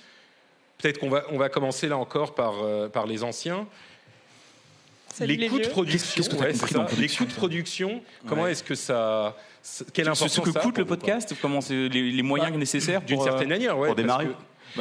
Peut-être 0.78 0.99
qu'on 0.99 1.11
va, 1.11 1.25
on 1.30 1.38
va 1.38 1.49
commencer 1.49 1.88
là 1.88 1.96
encore 1.96 2.34
par, 2.34 2.54
par 2.90 3.06
les 3.06 3.23
anciens. 3.23 3.66
les, 5.20 5.49
coûts 5.49 5.61
de 5.61 5.68
production, 5.68 6.25
les 6.99 7.08
coûts 7.08 7.25
de 7.25 7.32
production, 7.32 8.02
comment 8.26 8.46
est-ce 8.46 8.64
que 8.64 8.75
ça, 8.75 9.37
quelle 9.92 10.08
importance 10.08 10.32
ce 10.32 10.40
que 10.40 10.50
coûte 10.50 10.78
le 10.78 10.84
podcast, 10.84 11.34
comment 11.40 11.61
c'est 11.61 11.88
les, 11.88 12.23
moyens 12.23 12.52
bah, 12.52 12.58
nécessaires 12.58 13.02
d'une 13.02 13.23
certaine 13.23 13.49
manière, 13.49 13.78
ouais, 13.78 13.88
pour 13.88 13.96
démarrer. 13.96 14.28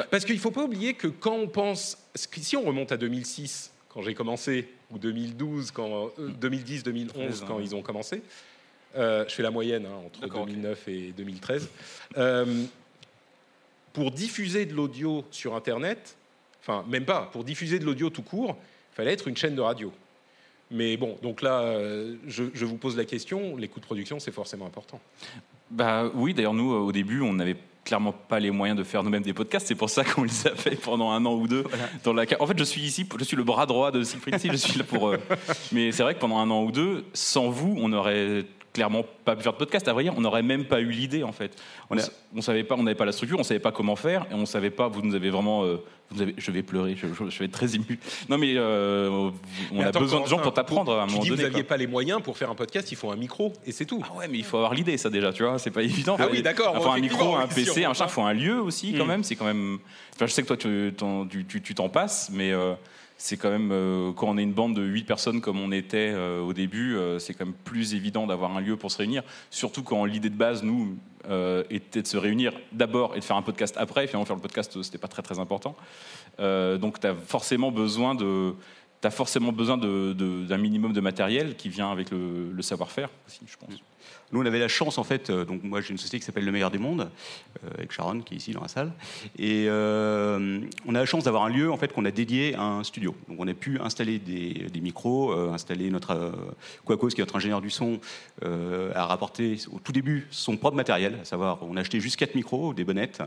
Parce 0.10 0.26
qu'il 0.26 0.36
ne 0.36 0.42
faut 0.42 0.52
pas 0.52 0.64
oublier 0.64 0.96
que 0.96 1.08
quand 1.08 1.36
on 1.36 1.48
pense, 1.48 1.98
si 2.16 2.58
on 2.58 2.64
remonte 2.64 2.92
à 2.92 2.98
2006, 2.98 3.72
quand 3.90 4.02
j'ai 4.02 4.16
commencé, 4.16 4.68
ou 4.92 4.98
2012, 4.98 5.72
quand 5.72 6.12
2010, 6.18 6.84
2011, 6.84 7.46
quand 7.48 7.60
ils 7.60 7.76
ont 7.76 7.84
commencé, 7.84 8.18
euh, 8.18 8.20
je 8.96 9.34
fais 9.34 9.44
la 9.44 9.52
moyenne 9.52 9.86
hein, 9.86 10.06
entre 10.06 10.28
2009 10.28 10.88
et 10.88 11.14
2013. 11.18 11.70
Euh, 12.18 12.64
pour 13.94 14.12
diffuser 14.12 14.66
de 14.66 14.74
l'audio 14.74 15.24
sur 15.32 15.56
Internet, 15.56 16.18
enfin 16.62 16.84
même 16.90 17.06
pas, 17.06 17.30
pour 17.32 17.44
diffuser 17.44 17.80
de 17.80 17.86
l'audio 17.86 18.10
tout 18.10 18.24
court, 18.24 18.58
il 18.92 18.96
fallait 18.96 19.14
être 19.14 19.28
une 19.28 19.38
chaîne 19.38 19.56
de 19.56 19.62
radio. 19.62 19.92
Mais 20.72 20.98
bon, 20.98 21.18
donc 21.22 21.42
là, 21.42 21.62
euh, 21.62 22.16
je, 22.26 22.66
vous 22.66 22.78
pose 22.78 22.98
la 22.98 23.06
question, 23.06 23.56
les 23.58 23.68
coûts 23.68 23.80
de 23.80 23.86
production, 23.86 24.20
c'est 24.20 24.32
forcément 24.32 24.66
important. 24.66 25.00
Bah 25.70 26.10
oui, 26.16 26.34
d'ailleurs 26.34 26.56
nous, 26.56 26.72
au 26.72 26.92
début, 26.92 27.22
on 27.22 27.34
n'avait 27.34 27.58
clairement 27.86 28.14
pas 28.14 28.40
les 28.40 28.50
moyens 28.50 28.80
de 28.80 28.84
faire 28.84 29.04
nous-mêmes 29.04 29.24
des 29.24 29.34
podcasts. 29.34 29.68
C'est 29.68 29.76
pour 29.76 29.90
ça 29.90 30.04
qu'on 30.04 30.24
les 30.24 30.48
a 30.48 30.56
fait 30.56 30.76
pendant 30.76 31.12
un 31.12 31.24
an 31.26 31.34
ou 31.34 31.48
deux. 31.48 31.66
Dans 32.04 32.14
la... 32.14 32.26
En 32.40 32.48
fait, 32.48 32.58
je 32.58 32.64
suis 32.64 32.82
ici, 32.82 33.08
je 33.20 33.24
suis 33.24 33.38
le 33.38 33.44
bras 33.44 33.66
droit 33.66 33.92
de 33.92 34.02
Siegfried. 34.04 34.40
je 34.52 34.58
suis 34.58 34.80
là 34.80 34.86
pour. 34.86 35.14
Mais 35.72 35.92
c'est 35.92 36.02
vrai 36.02 36.16
que 36.16 36.20
pendant 36.20 36.40
un 36.40 36.50
an 36.50 36.64
ou 36.64 36.72
deux, 36.72 37.06
sans 37.14 37.50
vous, 37.50 37.76
on 37.78 37.92
aurait 37.94 38.46
clairement 38.74 39.06
pas 39.24 39.36
pu 39.36 39.44
faire 39.44 39.54
de 39.54 39.58
podcast. 39.58 39.88
À 39.88 39.94
vrai 39.94 40.04
dire, 40.04 40.14
on 40.18 40.22
n'aurait 40.22 40.44
même 40.44 40.66
pas 40.66 40.82
eu 40.82 40.90
l'idée 40.90 41.24
en 41.24 41.32
fait. 41.32 41.56
On, 41.90 41.96
on 42.36 42.42
savait 42.42 42.64
pas, 42.64 42.76
on 42.76 42.84
n'avait 42.84 42.96
pas 42.96 43.06
la 43.06 43.12
structure, 43.12 43.40
on 43.40 43.44
savait 43.44 43.60
pas 43.60 43.72
comment 43.72 43.96
faire, 43.96 44.26
et 44.32 44.34
on 44.34 44.46
savait 44.46 44.72
pas. 44.72 44.88
Vous 44.88 45.02
nous 45.02 45.16
avez 45.16 45.30
vraiment, 45.30 45.64
euh, 45.64 45.78
vous 46.10 46.22
avez, 46.22 46.34
je 46.38 46.52
vais 46.52 46.64
pleurer, 46.64 46.96
je, 46.96 47.08
vais 47.08 47.46
être 47.46 47.52
très 47.52 47.76
ému. 47.76 48.00
Non 48.28 48.38
mais 48.38 48.56
euh, 48.58 49.30
on 49.72 49.82
a 49.82 49.92
besoin 49.92 50.22
de 50.22 50.28
gens 50.28 50.40
pour 50.40 50.54
t'apprendre 50.54 50.94
à 50.94 51.04
un 51.04 51.06
moment 51.06 51.20
donné. 51.20 51.30
Vous 51.30 51.42
n'aviez 51.42 51.64
pas 51.64 51.78
les 51.78 51.88
moyens 51.88 52.22
pour 52.22 52.38
faire 52.38 52.50
un 52.50 52.56
podcast, 52.56 52.92
il 52.92 52.98
faut 52.98 53.12
un 53.12 53.16
micro 53.16 53.54
et 53.66 53.72
c'est 53.72 53.86
tout. 53.86 54.04
Ah 54.10 54.18
ouais, 54.18 54.28
mais 54.28 54.40
il 54.40 54.44
faut 54.44 54.58
avoir 54.58 54.74
l'idée, 54.74 54.98
ça 54.98 55.10
déjà, 55.10 55.32
tu 55.32 55.44
vois, 55.44 55.60
c'est 55.60 55.72
pas 55.72 55.84
évident. 55.84 56.18
Ah 56.20 56.28
oui, 56.32 56.42
d'accord. 56.42 56.74
Il 56.76 56.82
faut 56.82 56.90
un 56.90 57.00
micro, 57.00 57.36
un 57.36 57.48
PC, 57.54 57.86
un 57.86 57.94
chat, 57.94 58.06
il 58.06 58.12
faut 58.12 58.24
un 58.24 58.34
lieu 58.34 58.60
aussi 58.60 58.94
quand 58.94 59.06
hmm. 59.06 59.08
même. 59.08 59.24
C'est 59.24 59.36
quand 59.36 59.46
même. 59.46 59.78
Enfin, 60.16 60.26
je 60.26 60.32
sais 60.32 60.42
que 60.42 60.48
toi 60.48 60.58
tu 60.58 61.76
t'en 61.76 61.90
passes, 61.90 62.30
mais 62.34 62.52
euh, 62.52 62.74
c'est 63.24 63.38
quand 63.38 63.50
même, 63.50 63.72
euh, 63.72 64.12
quand 64.12 64.28
on 64.28 64.38
est 64.38 64.44
une 64.44 64.52
bande 64.52 64.76
de 64.76 64.82
8 64.82 65.06
personnes 65.06 65.40
comme 65.40 65.58
on 65.58 65.72
était 65.72 66.12
euh, 66.14 66.42
au 66.42 66.52
début, 66.52 66.98
euh, 66.98 67.20
c'est 67.20 67.34
quand 67.34 67.46
même 67.46 67.54
plus 67.54 67.94
évident 67.94 68.28
d'avoir 68.28 68.54
un 68.54 68.60
lieu 68.60 68.76
pour 68.76 68.92
se 68.92 68.98
réunir. 68.98 69.24
Surtout 69.50 69.82
quand 69.82 70.04
l'idée 70.04 70.30
de 70.30 70.36
base, 70.36 70.62
nous, 70.62 70.98
était 71.70 72.02
de 72.02 72.08
se 72.08 72.18
réunir 72.18 72.52
d'abord 72.74 73.16
et 73.16 73.20
de 73.20 73.24
faire 73.24 73.38
un 73.38 73.42
podcast 73.42 73.76
après. 73.78 74.08
Finalement, 74.08 74.26
faire 74.26 74.36
le 74.36 74.42
podcast, 74.42 74.82
c'était 74.82 74.98
pas 74.98 75.08
très 75.08 75.22
très 75.22 75.40
important. 75.40 75.74
donc, 76.38 77.00
tu 77.00 77.08
as 77.08 77.16
forcément 77.16 77.72
besoin 77.72 78.14
de. 78.14 78.54
Forcément 79.10 79.54
besoin 79.54 79.78
d'un 79.78 80.58
minimum 80.58 80.92
de 80.92 81.00
matériel 81.00 81.56
qui 81.56 81.70
vient 81.70 81.92
avec 81.92 82.12
le, 82.12 82.52
le 82.52 82.62
savoir-faire 82.62 83.10
aussi, 83.26 83.42
je 83.46 83.56
pense. 83.58 83.82
Nous, 84.34 84.42
on 84.42 84.46
avait 84.48 84.58
la 84.58 84.68
chance, 84.68 84.98
en 84.98 85.04
fait, 85.04 85.30
euh, 85.30 85.46
donc 85.46 85.62
moi 85.62 85.80
j'ai 85.80 85.92
une 85.92 86.00
société 86.00 86.18
qui 86.18 86.26
s'appelle 86.26 86.44
Le 86.44 86.52
Meilleur 86.52 86.72
des 86.72 86.80
Mondes, 86.80 87.08
euh, 87.64 87.70
avec 87.78 87.92
Sharon 87.92 88.22
qui 88.22 88.34
est 88.34 88.38
ici 88.38 88.52
dans 88.52 88.64
la 88.64 88.68
salle, 88.68 88.92
et 89.38 89.66
euh, 89.68 90.60
on 90.88 90.96
a 90.96 91.00
la 91.00 91.06
chance 91.06 91.26
d'avoir 91.26 91.44
un 91.44 91.50
lieu 91.50 91.72
en 91.72 91.78
fait 91.78 91.94
qu'on 91.94 92.04
a 92.04 92.10
dédié 92.10 92.56
à 92.56 92.64
un 92.64 92.84
studio. 92.84 93.16
Donc 93.28 93.38
on 93.40 93.48
a 93.48 93.54
pu 93.54 93.80
installer 93.80 94.18
des, 94.18 94.82
micros, 94.82 95.32
installer 95.52 95.92
notre 95.92 96.34
Quacos, 96.84 97.10
qui 97.10 97.22
est 97.22 97.24
notre 97.24 97.36
ingénieur 97.36 97.62
du 97.62 97.70
son, 97.70 98.00
a 98.42 99.06
rapporté 99.06 99.58
au 99.72 99.80
tout 99.80 99.92
début 99.92 100.28
son 100.32 100.58
propre 100.58 100.76
matériel, 100.76 101.20
à 101.22 101.26
savoir 101.26 101.60
on 101.62 101.78
a 101.78 101.82
acheté 101.82 102.00
juste 102.00 102.18
quatre 102.18 102.34
micros, 102.34 102.74
des 102.74 102.84
bonnettes, 102.84 103.22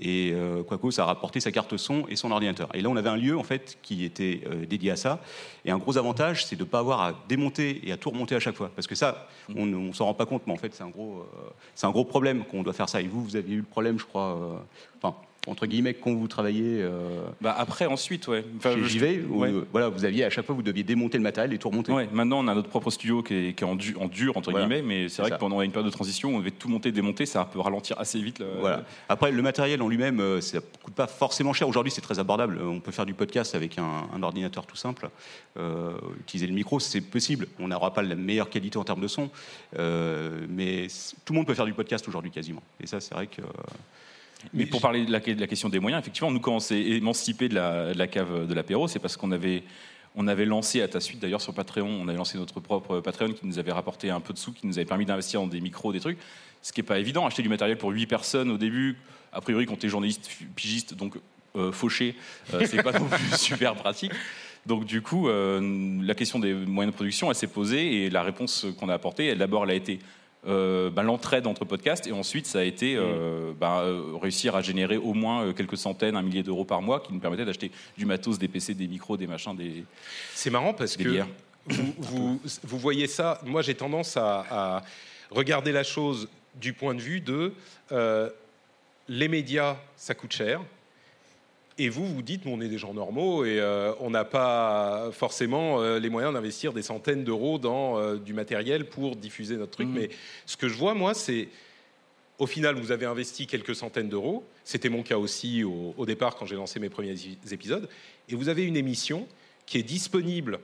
et 0.00 0.34
Quacos 0.68 1.00
a 1.00 1.04
rapporté 1.06 1.40
sa 1.40 1.50
carte 1.50 1.78
son 1.78 2.06
et 2.08 2.16
son 2.16 2.30
ordinateur. 2.30 2.68
Et 2.74 2.82
là 2.82 2.90
on 2.90 2.96
avait 2.96 3.08
un 3.08 3.16
lieu 3.16 3.36
en 3.36 3.42
fait 3.44 3.78
qui 3.82 4.04
était 4.04 4.42
dédié 4.68 4.90
à 4.90 4.96
ça, 4.96 5.20
et 5.64 5.70
un 5.70 5.78
gros 5.78 5.96
avantage 5.96 6.44
c'est 6.44 6.56
de 6.56 6.64
ne 6.64 6.68
pas 6.68 6.80
avoir 6.80 7.00
à 7.00 7.24
démonter 7.28 7.80
et 7.82 7.92
à 7.92 7.96
tout 7.96 8.10
remonter 8.10 8.34
à 8.34 8.40
chaque 8.40 8.56
fois, 8.56 8.70
parce 8.74 8.86
que 8.86 8.94
ça 8.94 9.26
on 9.56 9.66
ne 9.66 9.92
s'en 9.92 10.04
rend 10.04 10.14
pas 10.14 10.26
compte 10.26 10.46
en 10.50 10.56
fait, 10.56 10.74
c'est 10.74 10.82
un, 10.82 10.88
gros, 10.88 11.20
euh, 11.20 11.50
c'est 11.74 11.86
un 11.86 11.90
gros 11.90 12.04
problème 12.04 12.44
qu'on 12.44 12.62
doit 12.62 12.72
faire 12.72 12.88
ça. 12.88 13.00
Et 13.00 13.06
vous, 13.06 13.22
vous 13.22 13.36
aviez 13.36 13.54
eu 13.56 13.60
le 13.60 13.64
problème, 13.64 13.98
je 13.98 14.04
crois, 14.04 14.36
euh, 14.36 14.58
entre 15.46 15.66
guillemets, 15.66 15.94
quand 15.94 16.12
vous 16.12 16.28
travaillez 16.28 16.82
euh, 16.82 17.22
bah 17.40 17.54
Après, 17.56 17.86
ensuite, 17.86 18.28
ouais. 18.28 18.44
Enfin, 18.58 18.74
chez 18.74 18.84
JV, 18.84 19.24
voilà, 19.72 19.88
vous 19.88 20.04
aviez 20.04 20.24
à 20.24 20.30
chaque 20.30 20.44
fois, 20.44 20.54
vous 20.54 20.62
deviez 20.62 20.82
démonter 20.82 21.16
le 21.16 21.22
matériel 21.22 21.54
et 21.54 21.58
tout 21.58 21.70
remonter. 21.70 21.92
Ouais, 21.92 22.08
maintenant, 22.12 22.44
on 22.44 22.48
a 22.48 22.54
notre 22.54 22.68
propre 22.68 22.90
studio 22.90 23.22
qui 23.22 23.34
est, 23.34 23.52
qui 23.54 23.64
est 23.64 23.66
en, 23.66 23.74
dur, 23.74 24.02
en, 24.02 24.06
dur, 24.06 24.36
entre 24.36 24.52
guillemets, 24.52 24.82
mais 24.82 25.08
c'est 25.08 25.22
vrai 25.22 25.30
que 25.30 25.36
pendant 25.36 25.62
une 25.62 25.72
période 25.72 25.90
de 25.90 25.94
transition, 25.94 26.34
on 26.34 26.38
devait 26.40 26.50
tout 26.50 26.68
monter, 26.68 26.92
démonter, 26.92 27.24
ça 27.24 27.44
peut 27.46 27.60
ralentir 27.60 27.98
assez 27.98 28.20
vite. 28.20 28.42
Voilà. 28.60 28.84
Après, 29.08 29.32
le 29.32 29.42
matériel 29.42 29.80
en 29.80 29.88
lui-même, 29.88 30.20
euh, 30.20 30.40
ça 30.42 30.58
ne 30.58 30.62
coûte 30.82 30.94
pas 30.94 31.06
forcément 31.06 31.54
cher. 31.54 31.68
Aujourd'hui, 31.68 31.90
c'est 31.90 32.02
très 32.02 32.18
abordable. 32.18 32.60
On 32.62 32.80
peut 32.80 32.92
faire 32.92 33.06
du 33.06 33.14
podcast 33.14 33.54
avec 33.54 33.78
un, 33.78 34.22
ordinateur 34.22 34.66
tout 34.66 34.76
simple. 34.76 35.08
Euh, 35.58 35.92
utiliser 36.20 36.46
le 36.46 36.52
micro, 36.52 36.80
c'est 36.80 37.00
possible. 37.00 37.48
On 37.58 37.68
n'aura 37.68 37.94
pas 37.94 38.02
la 38.02 38.14
meilleure 38.14 38.50
qualité 38.50 38.76
en 38.76 38.84
termes 38.84 39.00
de 39.00 39.08
son, 39.08 39.30
mais 39.72 40.88
tout 41.24 41.32
le 41.32 41.38
monde 41.38 41.46
peut 41.46 41.54
faire 41.54 41.64
du 41.64 41.72
podcast 41.72 42.06
aujourd'hui 42.06 42.30
quasiment. 42.30 42.62
Et 42.82 42.86
ça, 42.86 43.00
c'est 43.00 43.14
vrai 43.14 43.26
que 43.26 43.40
mais 44.52 44.66
pour 44.66 44.80
parler 44.80 45.04
de 45.04 45.12
la, 45.12 45.20
question 45.20 45.68
des 45.68 45.80
moyens, 45.80 46.00
effectivement, 46.00 46.30
nous, 46.30 46.40
quand 46.40 46.54
on 46.54 46.60
s'est 46.60 46.80
émancipé 46.80 47.48
de 47.48 47.54
la, 47.54 48.06
cave 48.06 48.46
de 48.46 48.54
l'apéro, 48.54 48.88
c'est 48.88 48.98
parce 48.98 49.16
qu'on 49.16 49.32
avait, 49.32 49.62
on 50.16 50.26
avait 50.26 50.44
lancé 50.44 50.82
à 50.82 50.88
ta 50.88 51.00
suite, 51.00 51.20
d'ailleurs, 51.20 51.40
sur 51.40 51.54
Patreon, 51.54 51.88
on 51.88 52.08
avait 52.08 52.18
lancé 52.18 52.38
notre 52.38 52.60
propre 52.60 53.00
Patreon 53.00 53.32
qui 53.32 53.46
nous 53.46 53.58
avait 53.58 53.72
rapporté 53.72 54.10
un 54.10 54.20
peu 54.20 54.32
de 54.32 54.38
sous, 54.38 54.52
qui 54.52 54.66
nous 54.66 54.78
avait 54.78 54.86
permis 54.86 55.04
d'investir 55.04 55.40
dans 55.40 55.46
des 55.46 55.60
micros, 55.60 55.92
des 55.92 56.00
trucs. 56.00 56.18
Ce 56.62 56.72
qui 56.72 56.80
n'est 56.80 56.86
pas 56.86 56.98
évident, 56.98 57.26
acheter 57.26 57.42
du 57.42 57.48
matériel 57.48 57.78
pour 57.78 57.90
8 57.90 58.06
personnes 58.06 58.50
au 58.50 58.58
début, 58.58 58.96
a 59.32 59.40
priori, 59.40 59.66
quand 59.66 59.78
tu 59.78 59.86
es 59.86 59.88
journaliste 59.88 60.30
pigiste, 60.56 60.94
donc 60.94 61.14
euh, 61.56 61.72
fauché, 61.72 62.14
euh, 62.54 62.64
c'est 62.66 62.82
pas 62.82 62.92
non 62.92 63.06
plus 63.06 63.36
super 63.36 63.74
pratique. 63.74 64.12
Donc 64.66 64.84
du 64.84 65.02
coup, 65.02 65.28
euh, 65.28 65.98
la 66.02 66.14
question 66.14 66.38
des 66.38 66.52
moyens 66.52 66.92
de 66.92 66.96
production, 66.96 67.30
elle 67.30 67.36
s'est 67.36 67.46
posée 67.46 68.04
et 68.04 68.10
la 68.10 68.22
réponse 68.22 68.66
qu'on 68.78 68.88
a 68.88 68.94
apportée, 68.94 69.26
elle 69.26 69.38
d'abord, 69.38 69.64
elle 69.64 69.70
a 69.70 69.74
été 69.74 70.00
euh, 70.46 70.88
bah, 70.88 71.02
l'entraide 71.02 71.46
entre 71.46 71.66
podcasts 71.66 72.06
et 72.06 72.12
ensuite 72.12 72.46
ça 72.46 72.60
a 72.60 72.62
été 72.62 72.96
euh, 72.96 73.50
mm. 73.50 73.54
bah, 73.56 73.80
euh, 73.80 74.16
réussir 74.20 74.56
à 74.56 74.62
générer 74.62 74.96
au 74.96 75.12
moins 75.12 75.52
quelques 75.52 75.76
centaines, 75.76 76.16
un 76.16 76.22
millier 76.22 76.42
d'euros 76.42 76.64
par 76.64 76.80
mois 76.80 77.00
qui 77.00 77.12
nous 77.12 77.20
permettaient 77.20 77.44
d'acheter 77.44 77.70
du 77.98 78.06
matos, 78.06 78.38
des 78.38 78.48
PC, 78.48 78.72
des 78.72 78.88
micros, 78.88 79.18
des 79.18 79.26
machins, 79.26 79.54
des. 79.54 79.84
C'est 80.34 80.48
marrant 80.48 80.72
parce 80.72 80.96
que 80.96 81.22
vous, 81.66 82.40
vous, 82.64 82.78
voyez 82.78 83.06
ça. 83.06 83.38
Moi 83.44 83.60
j'ai 83.60 83.74
tendance 83.74 84.16
à, 84.16 84.82
regarder 85.30 85.72
la 85.72 85.82
chose 85.82 86.28
du 86.54 86.72
point 86.72 86.94
de 86.94 87.00
vue 87.00 87.20
de 87.20 87.52
les 89.08 89.28
médias, 89.28 89.76
ça 89.96 90.14
coûte 90.14 90.32
cher. 90.32 90.62
Et 91.82 91.88
vous, 91.88 92.04
vous 92.04 92.20
dites, 92.20 92.42
on 92.44 92.60
est 92.60 92.68
des 92.68 92.76
gens 92.76 92.92
normaux 92.92 93.46
et 93.46 93.58
euh, 93.58 93.94
on 94.00 94.10
n'a 94.10 94.26
pas 94.26 95.08
forcément 95.12 95.80
euh, 95.80 95.98
les 95.98 96.10
moyens 96.10 96.34
d'investir 96.34 96.74
des 96.74 96.82
centaines 96.82 97.24
d'euros 97.24 97.58
dans 97.58 97.98
euh, 97.98 98.18
du 98.18 98.34
matériel 98.34 98.84
pour 98.84 99.16
diffuser 99.16 99.56
notre 99.56 99.70
truc. 99.70 99.88
Mmh. 99.88 99.94
Mais 99.94 100.10
ce 100.44 100.58
que 100.58 100.68
je 100.68 100.74
vois, 100.74 100.92
moi, 100.92 101.14
c'est 101.14 101.48
au 102.38 102.46
final, 102.46 102.74
vous 102.74 102.92
avez 102.92 103.06
investi 103.06 103.46
quelques 103.46 103.74
centaines 103.74 104.10
d'euros. 104.10 104.44
C'était 104.62 104.90
mon 104.90 105.02
cas 105.02 105.16
aussi 105.16 105.64
au, 105.64 105.94
au 105.96 106.04
départ 106.04 106.36
quand 106.36 106.44
j'ai 106.44 106.54
lancé 106.54 106.78
mes 106.80 106.90
premiers 106.90 107.14
épisodes. 107.50 107.88
Et 108.28 108.34
vous 108.34 108.50
avez 108.50 108.66
une 108.66 108.76
émission 108.76 109.26
qui 109.64 109.78
est 109.78 109.82
disponible 109.82 110.60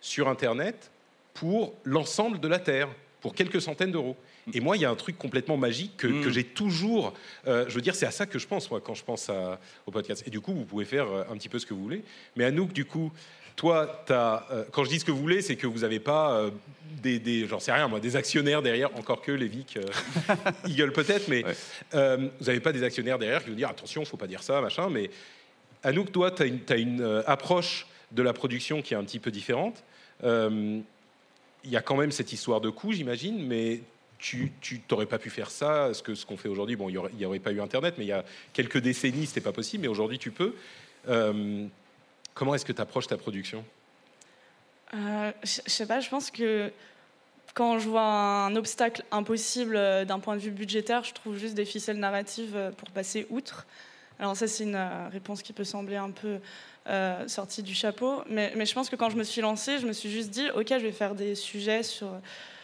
sur 0.00 0.28
Internet 0.28 0.92
pour 1.34 1.74
l'ensemble 1.82 2.38
de 2.38 2.46
la 2.46 2.60
Terre, 2.60 2.88
pour 3.20 3.34
quelques 3.34 3.60
centaines 3.60 3.90
d'euros. 3.90 4.16
Et 4.54 4.60
moi, 4.60 4.76
il 4.76 4.82
y 4.82 4.84
a 4.84 4.90
un 4.90 4.96
truc 4.96 5.18
complètement 5.18 5.56
magique 5.56 5.96
que, 5.96 6.06
mm. 6.06 6.30
j'ai 6.30 6.44
toujours. 6.44 7.14
Euh, 7.46 7.64
je 7.68 7.74
veux 7.74 7.80
dire, 7.80 7.94
c'est 7.94 8.06
à 8.06 8.10
ça 8.10 8.26
que 8.26 8.38
je 8.38 8.46
pense, 8.46 8.70
moi, 8.70 8.80
quand 8.80 8.94
je 8.94 9.04
pense 9.04 9.30
au 9.86 9.90
podcast. 9.90 10.22
Et 10.26 10.30
du 10.30 10.40
coup, 10.40 10.52
vous 10.52 10.64
pouvez 10.64 10.84
faire 10.84 11.10
euh, 11.10 11.24
un 11.30 11.36
petit 11.36 11.48
peu 11.48 11.58
ce 11.58 11.66
que 11.66 11.74
vous 11.74 11.82
voulez. 11.82 12.02
Mais 12.36 12.44
Anouk, 12.44 12.72
du 12.72 12.84
coup, 12.84 13.12
toi, 13.56 14.04
as, 14.08 14.46
euh, 14.50 14.64
quand 14.72 14.84
je 14.84 14.90
dis 14.90 15.00
ce 15.00 15.04
que 15.04 15.10
vous 15.10 15.20
voulez, 15.20 15.42
c'est 15.42 15.56
que 15.56 15.66
vous 15.66 15.80
n'avez 15.80 16.00
pas 16.00 16.50
des, 17.02 17.18
des 17.18 17.46
j'en 17.46 17.60
sais 17.60 17.72
rien, 17.72 17.88
moi, 17.88 18.00
des 18.00 18.16
actionnaires 18.16 18.62
derrière, 18.62 18.96
encore 18.96 19.22
que 19.22 19.32
les 19.32 19.48
Vic, 19.48 19.78
Eagle 20.66 20.92
peut-être, 20.92 21.28
mais 21.28 21.42
vous 21.92 22.46
n'avez 22.46 22.60
pas 22.60 22.72
des 22.72 22.82
actionnaires 22.82 23.18
derrière 23.18 23.42
qui 23.42 23.50
vous 23.50 23.56
disent 23.56 23.64
attention, 23.64 24.00
il 24.02 24.04
ne 24.04 24.08
faut 24.08 24.16
pas 24.16 24.26
dire 24.26 24.42
ça, 24.42 24.60
machin. 24.60 24.88
Mais 24.90 25.10
Anouk, 25.82 26.12
toi, 26.12 26.30
tu 26.30 26.42
as 26.42 26.46
une, 26.46 26.60
une 26.70 27.22
approche 27.26 27.86
de 28.12 28.22
la 28.22 28.32
production 28.32 28.82
qui 28.82 28.94
est 28.94 28.96
un 28.96 29.04
petit 29.04 29.18
peu 29.18 29.30
différente. 29.30 29.84
Il 31.64 31.70
y 31.70 31.76
a 31.76 31.82
quand 31.82 31.96
même 31.96 32.12
cette 32.12 32.32
histoire 32.32 32.60
de 32.60 32.70
coût, 32.70 32.92
j'imagine, 32.92 33.46
mais 33.46 33.82
tu 34.20 34.52
n'aurais 34.90 35.06
pas 35.06 35.18
pu 35.18 35.30
faire 35.30 35.50
ça, 35.50 35.94
ce 35.94 36.02
que 36.02 36.14
ce 36.14 36.26
qu'on 36.26 36.36
fait 36.36 36.48
aujourd'hui. 36.48 36.76
Bon, 36.76 36.88
il 36.88 37.00
n'y 37.16 37.24
aurait, 37.24 37.38
pas 37.38 37.52
eu 37.52 37.60
Internet, 37.60 37.94
mais 37.98 38.04
il 38.04 38.08
y 38.08 38.12
a 38.12 38.24
quelques 38.52 38.78
décennies, 38.78 39.26
c'était 39.26 39.40
pas 39.40 39.52
possible, 39.52 39.82
mais 39.82 39.88
aujourd'hui, 39.88 40.18
tu 40.18 40.30
peux. 40.30 40.54
Euh, 41.08 41.66
comment 42.34 42.54
est-ce 42.54 42.64
que 42.64 42.72
tu 42.72 42.82
approches 42.82 43.06
ta 43.06 43.16
production? 43.16 43.64
Euh, 44.94 45.32
Je 45.42 45.60
sais 45.66 45.86
pas, 45.86 46.00
je 46.00 46.10
pense 46.10 46.30
que 46.30 46.70
quand 47.54 47.78
je 47.78 47.88
vois 47.88 48.02
un 48.02 48.54
obstacle 48.56 49.02
impossible 49.10 49.76
euh, 49.76 50.04
d'un 50.04 50.20
point 50.20 50.36
de 50.36 50.40
vue 50.40 50.50
budgétaire, 50.50 51.02
je 51.02 51.14
trouve 51.14 51.36
juste 51.36 51.54
des 51.54 51.64
ficelles 51.64 51.98
narratives 51.98 52.54
euh, 52.54 52.70
pour 52.70 52.90
passer 52.90 53.26
outre. 53.30 53.66
Alors 54.18 54.36
ça, 54.36 54.46
c'est 54.46 54.64
une 54.64 54.88
réponse 55.10 55.42
qui 55.42 55.54
peut 55.54 55.64
sembler 55.64 55.96
un 55.96 56.10
peu 56.10 56.38
sortie 57.26 57.62
du 57.62 57.74
chapeau, 57.74 58.22
mais, 58.28 58.52
je 58.66 58.74
pense 58.74 58.90
que 58.90 58.96
quand 58.96 59.08
je 59.08 59.16
me 59.16 59.22
suis 59.22 59.40
lancée, 59.40 59.78
je 59.78 59.86
me 59.86 59.92
suis 59.92 60.10
juste 60.10 60.28
dit, 60.28 60.50
ok, 60.54 60.66
je 60.68 60.82
vais 60.82 60.92
faire 60.92 61.14
des 61.14 61.34
sujets 61.34 61.82
sur 61.82 62.08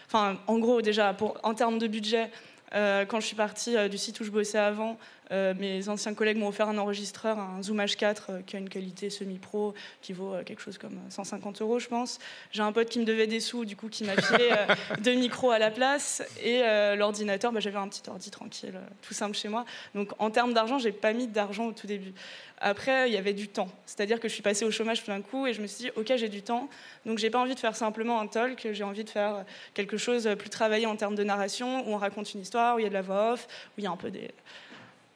Enfin, 0.07 0.39
en 0.47 0.59
gros, 0.59 0.83
déjà, 0.83 1.17
en 1.43 1.55
termes 1.55 1.79
de 1.79 1.87
budget, 1.87 2.31
euh, 2.75 3.05
quand 3.05 3.21
je 3.21 3.27
suis 3.27 3.37
partie 3.37 3.77
euh, 3.77 3.89
du 3.89 3.99
site 3.99 4.21
où 4.21 4.25
je 4.25 4.31
bossais 4.31 4.59
avant, 4.59 4.99
euh, 5.33 5.55
mes 5.59 5.89
anciens 5.89 6.15
collègues 6.15 6.39
m'ont 6.39 6.49
offert 6.49 6.69
un 6.69 6.79
enregistreur, 6.79 7.39
un 7.39 7.63
Zoom 7.63 7.79
H4 7.79 8.45
qui 8.45 8.57
a 8.57 8.59
une 8.59 8.69
qualité 8.69 9.11
semi-pro 9.11 9.75
qui 10.03 10.13
vaut 10.13 10.35
quelque 10.45 10.61
chose 10.61 10.79
comme 10.79 10.99
150 11.09 11.63
euros, 11.63 11.79
je 11.79 11.89
pense. 11.89 12.19
J'ai 12.53 12.63
un 12.63 12.73
pote 12.73 12.89
qui 12.89 12.99
me 12.99 13.05
devait 13.05 13.27
des 13.27 13.41
sous, 13.41 13.65
du 13.65 13.77
coup, 13.77 13.89
qui 13.89 14.05
m'a 14.05 14.17
filé 14.17 14.51
deux 15.03 15.15
micros 15.15 15.51
à 15.51 15.59
la 15.59 15.71
place 15.71 16.23
et 16.43 16.63
l'ordinateur. 16.97 17.53
Bah, 17.53 17.61
j'avais 17.61 17.79
un 17.79 17.89
petit 17.89 18.09
ordi 18.09 18.31
tranquille, 18.31 18.75
tout 19.03 19.15
simple 19.15 19.37
chez 19.37 19.49
moi. 19.49 19.65
Donc, 19.95 20.13
en 20.19 20.31
termes 20.31 20.55
d'argent, 20.55 20.79
j'ai 20.79 20.93
pas 20.93 21.13
mis 21.13 21.27
d'argent 21.27 21.67
au 21.67 21.73
tout 21.73 21.87
début. 21.87 22.13
Après, 22.59 23.09
il 23.11 23.15
y 23.15 23.19
avait 23.19 23.35
du 23.35 23.49
temps. 23.49 23.69
C'est-à-dire 23.85 24.19
que 24.19 24.29
je 24.29 24.33
suis 24.33 24.43
passée 24.43 24.65
au 24.65 24.71
chômage 24.71 25.05
tout 25.05 25.11
d'un 25.11 25.21
coup 25.21 25.47
et 25.47 25.53
je 25.53 25.61
me 25.61 25.67
suis 25.67 25.85
dit, 25.85 25.91
OK, 25.97 26.13
j'ai 26.17 26.29
du 26.29 26.43
temps. 26.43 26.69
Donc, 27.05 27.19
j'ai 27.19 27.31
pas 27.31 27.39
envie 27.39 27.55
de 27.55 27.61
faire 27.61 27.77
simplement 27.77 28.21
un 28.21 28.27
talk. 28.27 28.69
J'ai 28.73 28.85
envie 28.85 29.05
de 29.05 29.11
faire 29.11 29.45
quelque 29.75 29.97
chose 29.97 30.29
plus 30.39 30.51
travaillé 30.51 30.87
en 30.87 30.97
termes 30.97 31.15
de 31.15 31.25
narration, 31.25 31.87
où 31.87 31.93
on 31.93 31.99
raconte 31.99 32.33
une 32.33 32.41
histoire, 32.41 32.77
où 32.77 32.79
il 32.79 32.83
y 32.83 32.87
a 32.87 32.89
de 32.89 32.95
la 32.95 33.03
voix 33.03 33.33
off, 33.33 33.47
où 33.47 33.81
il 33.81 33.85
y 33.85 33.87
a 33.87 33.91
un 33.91 33.97
peu 33.97 34.11
des 34.11 34.31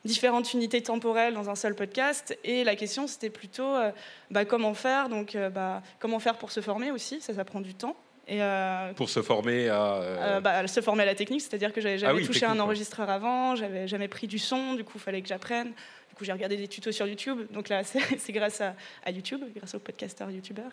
différentes 0.05 0.53
unités 0.55 0.83
temporelles 0.83 1.35
dans 1.35 1.51
un 1.51 1.55
seul 1.55 1.75
podcast. 1.75 2.37
Et 2.45 2.65
la 2.65 2.77
question, 2.77 3.07
c'était 3.07 3.31
plutôt 3.31 3.75
euh, 3.75 3.91
bah, 4.31 4.45
comment 4.45 4.75
faire. 4.75 5.09
Donc, 5.09 5.35
euh, 5.35 5.51
bah, 5.51 5.83
comment 5.99 6.19
faire 6.19 6.37
pour 6.37 6.51
se 6.51 6.61
former 6.61 6.91
aussi. 6.91 7.21
Ça, 7.21 7.35
ça 7.35 7.45
prend 7.45 7.61
du 7.61 7.75
temps. 7.75 7.97
Et 8.29 8.43
euh, 8.43 8.93
pour 8.93 9.09
se 9.09 9.23
former 9.23 9.69
à 9.69 10.41
bah, 10.41 10.65
se 10.69 10.81
former 10.81 11.03
à 11.03 11.07
la 11.07 11.17
technique, 11.17 11.41
c'est-à-dire 11.41 11.73
que 11.73 11.81
j'avais 11.81 11.97
ah 11.97 11.99
jamais 11.99 12.23
touché 12.23 12.47
un 12.47 12.61
enregistreur 12.61 13.11
avant, 13.11 13.57
j'avais 13.57 13.89
jamais 13.89 14.07
pris 14.07 14.29
du 14.29 14.39
son, 14.39 14.75
du 14.75 14.85
coup 14.85 14.93
il 14.97 15.01
fallait 15.01 15.21
que 15.21 15.27
j'apprenne 15.27 15.73
j'ai 16.25 16.33
regardé 16.33 16.57
des 16.57 16.69
tutos 16.69 16.93
sur 16.93 17.07
YouTube. 17.07 17.47
Donc 17.51 17.69
là, 17.69 17.83
c'est 18.19 18.33
grâce 18.33 18.61
à, 18.61 18.75
YouTube, 19.11 19.41
grâce 19.55 19.75
au 19.75 19.79
podcasteur 19.79 20.31
YouTuber. 20.31 20.63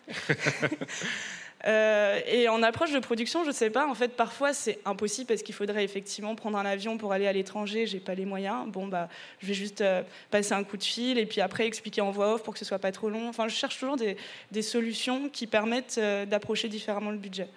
Euh, 1.65 2.19
et 2.27 2.47
en 2.49 2.61
approche 2.61 2.91
de 2.91 2.99
production, 2.99 3.41
je 3.41 3.47
ne 3.47 3.53
sais 3.53 3.71
pas. 3.71 3.87
En 3.87 3.95
fait, 3.95 4.09
parfois, 4.09 4.53
c'est 4.53 4.77
impossible 4.85 5.25
parce 5.25 5.41
qu'il 5.41 5.55
faudrait 5.55 5.83
effectivement 5.83 6.35
prendre 6.35 6.55
un 6.55 6.65
avion 6.67 6.99
pour 6.99 7.13
aller 7.13 7.25
à 7.25 7.33
l'étranger. 7.33 7.87
J'ai 7.87 7.99
pas 7.99 8.13
les 8.13 8.25
moyens. 8.25 8.67
Bon, 8.67 8.85
bah, 8.85 9.09
je 9.39 9.47
vais 9.47 9.55
juste 9.55 9.81
euh, 9.81 10.03
passer 10.29 10.53
un 10.53 10.63
coup 10.63 10.77
de 10.77 10.83
fil 10.83 11.17
et 11.17 11.25
puis 11.25 11.41
après 11.41 11.65
expliquer 11.65 12.01
en 12.01 12.11
voix 12.11 12.35
off 12.35 12.43
pour 12.43 12.53
que 12.53 12.59
ce 12.59 12.63
soit 12.63 12.77
pas 12.77 12.91
trop 12.91 13.09
long. 13.09 13.27
Enfin, 13.27 13.47
je 13.47 13.55
cherche 13.55 13.79
toujours 13.79 13.97
des, 13.97 14.17
des 14.51 14.61
solutions 14.61 15.29
qui 15.29 15.47
permettent 15.47 15.97
euh, 15.97 16.27
d'approcher 16.27 16.69
différemment 16.69 17.09
le 17.09 17.17
budget. 17.17 17.49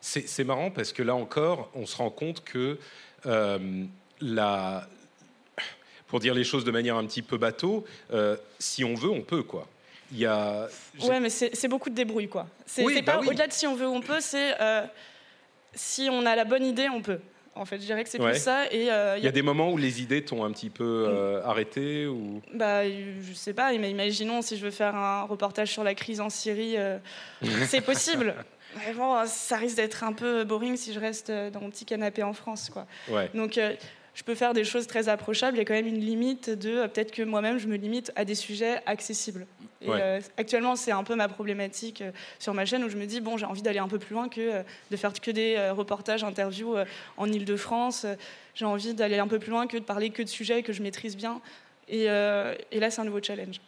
C'est 0.00 0.44
marrant 0.44 0.72
parce 0.72 0.92
que 0.92 1.04
là 1.04 1.14
encore, 1.14 1.70
on 1.74 1.86
se 1.86 1.96
rend 1.96 2.10
compte 2.10 2.42
que 2.42 2.78
la, 4.20 4.88
pour 6.10 6.18
dire 6.18 6.34
les 6.34 6.44
choses 6.44 6.64
de 6.64 6.72
manière 6.72 6.96
un 6.96 7.06
petit 7.06 7.22
peu 7.22 7.38
bateau, 7.38 7.84
euh, 8.12 8.36
si 8.58 8.84
on 8.84 8.94
veut, 8.94 9.08
on 9.08 9.22
peut, 9.22 9.44
quoi. 9.44 9.68
Il 10.12 10.18
y 10.18 10.26
a... 10.26 10.66
Ouais, 11.02 11.20
mais 11.20 11.30
c'est 11.30 11.68
beaucoup 11.68 11.88
de 11.88 11.94
débrouille, 11.94 12.28
quoi. 12.28 12.48
C'est 12.66 12.82
bah 13.02 13.12
pas 13.12 13.20
au-delà 13.20 13.46
de 13.46 13.52
si 13.52 13.68
on 13.68 13.76
veut, 13.76 13.86
on 13.86 14.00
peut, 14.00 14.18
c'est 14.18 14.60
euh, 14.60 14.82
si 15.72 16.08
on 16.10 16.26
a 16.26 16.34
la 16.34 16.44
bonne 16.44 16.66
idée, 16.66 16.88
on 16.88 17.00
peut. 17.00 17.20
En 17.54 17.64
fait, 17.64 17.76
je 17.76 17.86
dirais 17.86 18.02
que 18.02 18.10
c'est 18.10 18.18
plus 18.18 18.40
ça. 18.40 18.66
Et 18.72 18.90
euh, 18.90 19.18
il 19.18 19.24
y, 19.24 19.28
a 19.28 19.32
des 19.32 19.42
moments 19.42 19.70
où 19.70 19.76
les 19.76 20.02
idées 20.02 20.24
t'ont 20.24 20.44
un 20.44 20.50
petit 20.50 20.70
peu 20.70 21.06
mm. 21.06 21.48
arrêté 21.48 22.06
ou. 22.06 22.42
Bah, 22.54 22.88
je 22.88 23.32
sais 23.32 23.54
pas. 23.54 23.72
Mais 23.72 23.90
imaginons 23.90 24.42
si 24.42 24.56
je 24.56 24.64
veux 24.64 24.70
faire 24.72 24.96
un 24.96 25.22
reportage 25.22 25.70
sur 25.70 25.84
la 25.84 25.94
crise 25.94 26.20
en 26.20 26.30
Syrie, 26.30 26.76
c'est 27.68 27.82
possible. 27.82 28.34
Mais 28.78 28.94
bon, 28.94 29.14
ça 29.26 29.56
risque 29.58 29.76
d'être 29.76 30.02
un 30.02 30.12
peu 30.12 30.42
boring 30.42 30.76
si 30.76 30.92
je 30.92 30.98
reste 30.98 31.30
dans 31.30 31.60
mon 31.60 31.70
petit 31.70 31.84
canapé 31.84 32.24
en 32.24 32.32
France, 32.32 32.70
quoi. 32.70 32.86
Ouais. 33.08 33.30
Donc 33.34 33.60
je 34.20 34.24
peux 34.24 34.34
faire 34.34 34.52
des 34.52 34.64
choses 34.64 34.86
très 34.86 35.08
approchables. 35.08 35.56
Il 35.56 35.60
y 35.60 35.62
a 35.62 35.64
quand 35.64 35.72
même 35.72 35.86
une 35.86 36.04
limite 36.04 36.50
de 36.50 36.68
euh, 36.68 36.88
peut-être 36.88 37.10
que 37.10 37.22
moi-même 37.22 37.56
je 37.56 37.66
me 37.66 37.76
limite 37.76 38.12
à 38.16 38.26
des 38.26 38.34
sujets 38.34 38.82
accessibles. 38.84 39.46
Et 39.80 39.88
euh, 39.88 40.20
actuellement, 40.36 40.76
c'est 40.76 40.92
un 40.92 41.04
peu 41.04 41.14
ma 41.14 41.26
problématique 41.26 42.02
euh, 42.02 42.10
sur 42.38 42.52
ma 42.52 42.66
chaîne 42.66 42.84
où 42.84 42.90
je 42.90 42.98
me 42.98 43.06
dis 43.06 43.22
bon, 43.22 43.38
j'ai 43.38 43.46
envie 43.46 43.62
d'aller 43.62 43.78
un 43.78 43.88
peu 43.88 43.98
plus 43.98 44.12
loin 44.12 44.28
que 44.28 44.62
de 44.90 44.96
faire 44.98 45.14
que 45.14 45.30
des 45.30 45.70
reportages, 45.70 46.22
interviews 46.22 46.76
en 47.16 47.32
Ile-de-France. 47.32 48.04
j'ai 48.54 48.66
envie 48.66 48.92
d'aller 48.92 49.18
un 49.18 49.26
peu 49.26 49.38
plus 49.38 49.50
loin 49.52 49.66
que 49.66 49.78
de 49.78 49.84
parler 49.84 50.10
que 50.10 50.22
de 50.22 50.28
sujets 50.28 50.62
que 50.62 50.74
je 50.74 50.82
maîtrise 50.82 51.16
bien. 51.16 51.40
Et, 51.88 52.04
et 52.04 52.78
là, 52.78 52.90
c'est 52.90 53.00
un 53.00 53.04
nouveau 53.04 53.22
challenge. 53.22 53.58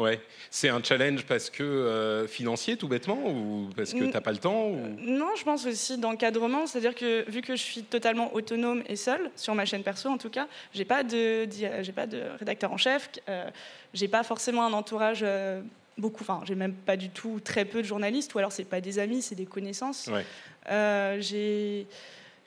Ouais, 0.00 0.18
c'est 0.50 0.70
un 0.70 0.82
challenge 0.82 1.26
parce 1.26 1.50
que 1.50 1.62
euh, 1.62 2.26
financier 2.26 2.78
tout 2.78 2.88
bêtement 2.88 3.18
ou 3.26 3.68
parce 3.76 3.92
que 3.92 3.98
tu 3.98 4.08
n'as 4.08 4.22
pas 4.22 4.32
le 4.32 4.38
temps 4.38 4.68
ou... 4.68 4.78
Non, 4.98 5.28
je 5.36 5.44
pense 5.44 5.66
aussi 5.66 5.98
d'encadrement, 5.98 6.66
c'est-à-dire 6.66 6.94
que 6.94 7.30
vu 7.30 7.42
que 7.42 7.54
je 7.54 7.62
suis 7.62 7.82
totalement 7.82 8.32
autonome 8.32 8.82
et 8.86 8.96
seule 8.96 9.30
sur 9.36 9.54
ma 9.54 9.66
chaîne 9.66 9.82
perso 9.82 10.08
en 10.08 10.16
tout 10.16 10.30
cas, 10.30 10.48
j'ai 10.72 10.86
pas 10.86 11.02
de 11.02 11.46
j'ai 11.82 11.92
pas 11.92 12.06
de 12.06 12.22
rédacteur 12.38 12.72
en 12.72 12.78
chef, 12.78 13.10
euh, 13.28 13.50
j'ai 13.92 14.08
pas 14.08 14.22
forcément 14.22 14.64
un 14.64 14.72
entourage 14.72 15.20
euh, 15.22 15.60
beaucoup, 15.98 16.24
enfin 16.24 16.40
j'ai 16.46 16.54
même 16.54 16.72
pas 16.72 16.96
du 16.96 17.10
tout 17.10 17.38
très 17.44 17.66
peu 17.66 17.82
de 17.82 17.86
journalistes 17.86 18.34
ou 18.34 18.38
alors 18.38 18.52
c'est 18.52 18.64
pas 18.64 18.80
des 18.80 18.98
amis, 18.98 19.20
c'est 19.20 19.34
des 19.34 19.44
connaissances. 19.44 20.08
Ouais. 20.08 21.20
j'ai 21.20 21.86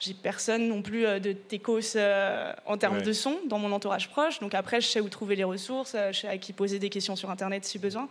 j'ai 0.04 0.14
personne 0.14 0.68
non 0.68 0.82
plus 0.82 1.06
euh, 1.06 1.18
de 1.18 1.32
techos 1.32 1.96
euh, 1.96 2.52
en 2.66 2.76
termes 2.76 3.00
de 3.00 3.12
son 3.12 3.38
dans 3.46 3.58
mon 3.58 3.72
entourage 3.72 4.08
proche. 4.08 4.38
Donc 4.40 4.54
après, 4.54 4.80
je 4.80 4.86
sais 4.86 5.00
où 5.00 5.08
trouver 5.08 5.36
les 5.36 5.44
ressources, 5.44 5.94
euh, 5.94 6.12
je 6.12 6.20
sais 6.20 6.28
à 6.28 6.36
qui 6.36 6.52
poser 6.52 6.78
des 6.78 6.90
questions 6.90 7.16
sur 7.16 7.30
Internet 7.30 7.64
si 7.64 7.78
besoin. 7.78 8.08